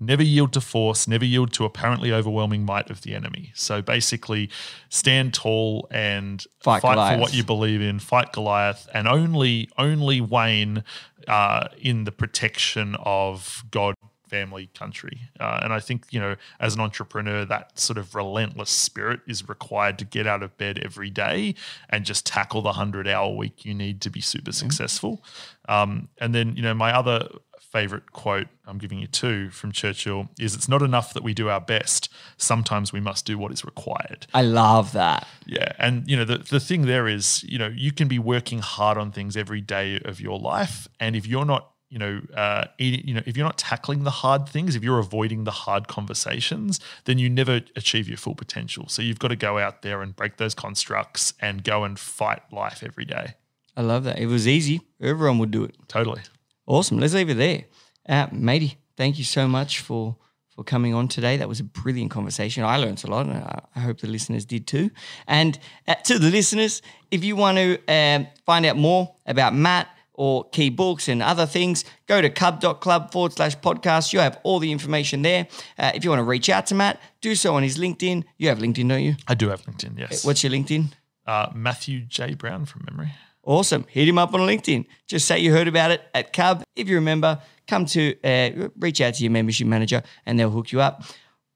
Never 0.00 0.22
yield 0.22 0.52
to 0.54 0.60
force, 0.60 1.06
never 1.06 1.24
yield 1.24 1.52
to 1.52 1.64
apparently 1.64 2.12
overwhelming 2.12 2.64
might 2.64 2.90
of 2.90 3.02
the 3.02 3.14
enemy. 3.14 3.52
So 3.54 3.80
basically, 3.82 4.50
stand 4.88 5.32
tall 5.32 5.86
and 5.92 6.44
Fight 6.58 6.82
fight, 6.82 7.14
for 7.14 7.20
what 7.20 7.34
you 7.34 7.44
believe 7.44 7.80
in, 7.80 8.00
fight 8.00 8.32
Goliath, 8.32 8.88
and 8.92 9.06
only 9.06 9.68
only 9.78 10.20
wane 10.20 10.82
uh, 11.28 11.68
in 11.78 12.02
the 12.02 12.10
protection 12.10 12.96
of 12.98 13.62
God 13.70 13.94
family 14.32 14.70
country. 14.74 15.18
Uh, 15.38 15.60
and 15.62 15.74
I 15.74 15.78
think, 15.78 16.06
you 16.10 16.18
know, 16.18 16.36
as 16.58 16.74
an 16.74 16.80
entrepreneur, 16.80 17.44
that 17.44 17.78
sort 17.78 17.98
of 17.98 18.14
relentless 18.14 18.70
spirit 18.70 19.20
is 19.28 19.46
required 19.46 19.98
to 19.98 20.06
get 20.06 20.26
out 20.26 20.42
of 20.42 20.56
bed 20.56 20.78
every 20.82 21.10
day 21.10 21.54
and 21.90 22.06
just 22.06 22.24
tackle 22.24 22.62
the 22.62 22.70
100 22.70 23.06
hour 23.06 23.30
week 23.30 23.66
you 23.66 23.74
need 23.74 24.00
to 24.00 24.10
be 24.10 24.22
super 24.22 24.52
successful. 24.52 25.22
Um, 25.68 26.08
and 26.16 26.34
then, 26.34 26.56
you 26.56 26.62
know, 26.62 26.72
my 26.72 26.96
other 26.96 27.28
favorite 27.60 28.12
quote, 28.12 28.48
I'm 28.66 28.78
giving 28.78 28.98
you 28.98 29.06
two 29.06 29.50
from 29.50 29.70
Churchill, 29.70 30.28
is 30.40 30.54
it's 30.54 30.68
not 30.68 30.80
enough 30.80 31.12
that 31.12 31.22
we 31.22 31.34
do 31.34 31.50
our 31.50 31.60
best. 31.60 32.08
Sometimes 32.38 32.90
we 32.90 33.00
must 33.00 33.26
do 33.26 33.36
what 33.36 33.52
is 33.52 33.66
required. 33.66 34.26
I 34.32 34.42
love 34.42 34.92
that. 34.92 35.26
Yeah. 35.44 35.72
And, 35.78 36.08
you 36.08 36.16
know, 36.16 36.24
the, 36.24 36.38
the 36.38 36.60
thing 36.60 36.86
there 36.86 37.06
is, 37.06 37.42
you 37.44 37.58
know, 37.58 37.68
you 37.68 37.92
can 37.92 38.08
be 38.08 38.18
working 38.18 38.60
hard 38.60 38.96
on 38.96 39.12
things 39.12 39.36
every 39.36 39.60
day 39.60 40.00
of 40.04 40.20
your 40.22 40.38
life. 40.38 40.88
And 41.00 41.16
if 41.16 41.26
you're 41.26 41.44
not 41.44 41.71
you 41.92 41.98
know, 41.98 42.22
uh, 42.34 42.64
you 42.78 43.12
know, 43.12 43.20
if 43.26 43.36
you're 43.36 43.44
not 43.44 43.58
tackling 43.58 44.04
the 44.04 44.10
hard 44.10 44.48
things, 44.48 44.74
if 44.74 44.82
you're 44.82 44.98
avoiding 44.98 45.44
the 45.44 45.50
hard 45.50 45.88
conversations, 45.88 46.80
then 47.04 47.18
you 47.18 47.28
never 47.28 47.60
achieve 47.76 48.08
your 48.08 48.16
full 48.16 48.34
potential. 48.34 48.88
So 48.88 49.02
you've 49.02 49.18
got 49.18 49.28
to 49.28 49.36
go 49.36 49.58
out 49.58 49.82
there 49.82 50.00
and 50.00 50.16
break 50.16 50.38
those 50.38 50.54
constructs 50.54 51.34
and 51.38 51.62
go 51.62 51.84
and 51.84 51.98
fight 51.98 52.40
life 52.50 52.82
every 52.82 53.04
day. 53.04 53.34
I 53.76 53.82
love 53.82 54.04
that. 54.04 54.16
If 54.16 54.22
it 54.22 54.26
was 54.28 54.48
easy, 54.48 54.80
everyone 55.02 55.38
would 55.40 55.50
do 55.50 55.64
it. 55.64 55.76
Totally. 55.86 56.22
Awesome. 56.66 56.98
Let's 56.98 57.12
leave 57.12 57.28
it 57.28 57.34
there. 57.34 57.64
Uh, 58.08 58.26
matey, 58.32 58.78
thank 58.96 59.18
you 59.18 59.24
so 59.24 59.46
much 59.46 59.80
for 59.80 60.16
for 60.56 60.64
coming 60.64 60.94
on 60.94 61.08
today. 61.08 61.36
That 61.36 61.48
was 61.48 61.60
a 61.60 61.64
brilliant 61.64 62.10
conversation. 62.10 62.64
I 62.64 62.78
learned 62.78 63.04
a 63.04 63.06
lot, 63.06 63.26
and 63.26 63.36
I, 63.36 63.60
I 63.76 63.80
hope 63.80 64.00
the 64.00 64.08
listeners 64.08 64.46
did 64.46 64.66
too. 64.66 64.90
And 65.26 65.58
uh, 65.86 65.94
to 65.94 66.18
the 66.18 66.30
listeners, 66.30 66.80
if 67.10 67.22
you 67.22 67.36
want 67.36 67.58
to 67.58 67.78
um, 67.86 68.26
find 68.46 68.64
out 68.64 68.76
more 68.76 69.14
about 69.26 69.54
Matt 69.54 69.88
or 70.14 70.48
key 70.50 70.70
books 70.70 71.08
and 71.08 71.22
other 71.22 71.46
things, 71.46 71.84
go 72.06 72.20
to 72.20 72.30
cub.club 72.30 73.12
forward 73.12 73.32
slash 73.32 73.56
podcast. 73.58 74.12
You'll 74.12 74.22
have 74.22 74.38
all 74.42 74.58
the 74.58 74.70
information 74.70 75.22
there. 75.22 75.48
Uh, 75.78 75.92
if 75.94 76.04
you 76.04 76.10
want 76.10 76.20
to 76.20 76.24
reach 76.24 76.48
out 76.48 76.66
to 76.66 76.74
Matt, 76.74 77.00
do 77.20 77.34
so 77.34 77.54
on 77.54 77.62
his 77.62 77.78
LinkedIn. 77.78 78.24
You 78.38 78.48
have 78.48 78.58
LinkedIn, 78.58 78.88
don't 78.88 79.02
you? 79.02 79.16
I 79.26 79.34
do 79.34 79.48
have 79.48 79.62
LinkedIn, 79.62 79.98
yes. 79.98 80.24
What's 80.24 80.42
your 80.42 80.52
LinkedIn? 80.52 80.92
Uh, 81.26 81.48
Matthew 81.54 82.00
J. 82.00 82.34
Brown 82.34 82.66
from 82.66 82.86
memory. 82.90 83.12
Awesome. 83.44 83.84
Hit 83.88 84.08
him 84.08 84.18
up 84.18 84.34
on 84.34 84.40
LinkedIn. 84.40 84.86
Just 85.06 85.26
say 85.26 85.38
you 85.40 85.52
heard 85.52 85.68
about 85.68 85.90
it 85.90 86.02
at 86.14 86.32
Cub. 86.32 86.62
If 86.76 86.88
you 86.88 86.96
remember, 86.96 87.40
come 87.66 87.86
to 87.86 88.14
uh, 88.22 88.68
reach 88.78 89.00
out 89.00 89.14
to 89.14 89.22
your 89.22 89.32
membership 89.32 89.66
manager 89.66 90.02
and 90.26 90.38
they'll 90.38 90.50
hook 90.50 90.70
you 90.72 90.80
up. 90.80 91.02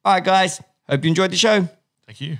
All 0.04 0.14
right, 0.14 0.24
guys. 0.24 0.60
Hope 0.88 1.04
you 1.04 1.08
enjoyed 1.08 1.30
the 1.30 1.36
show. 1.36 1.68
Thank 2.06 2.20
you. 2.20 2.38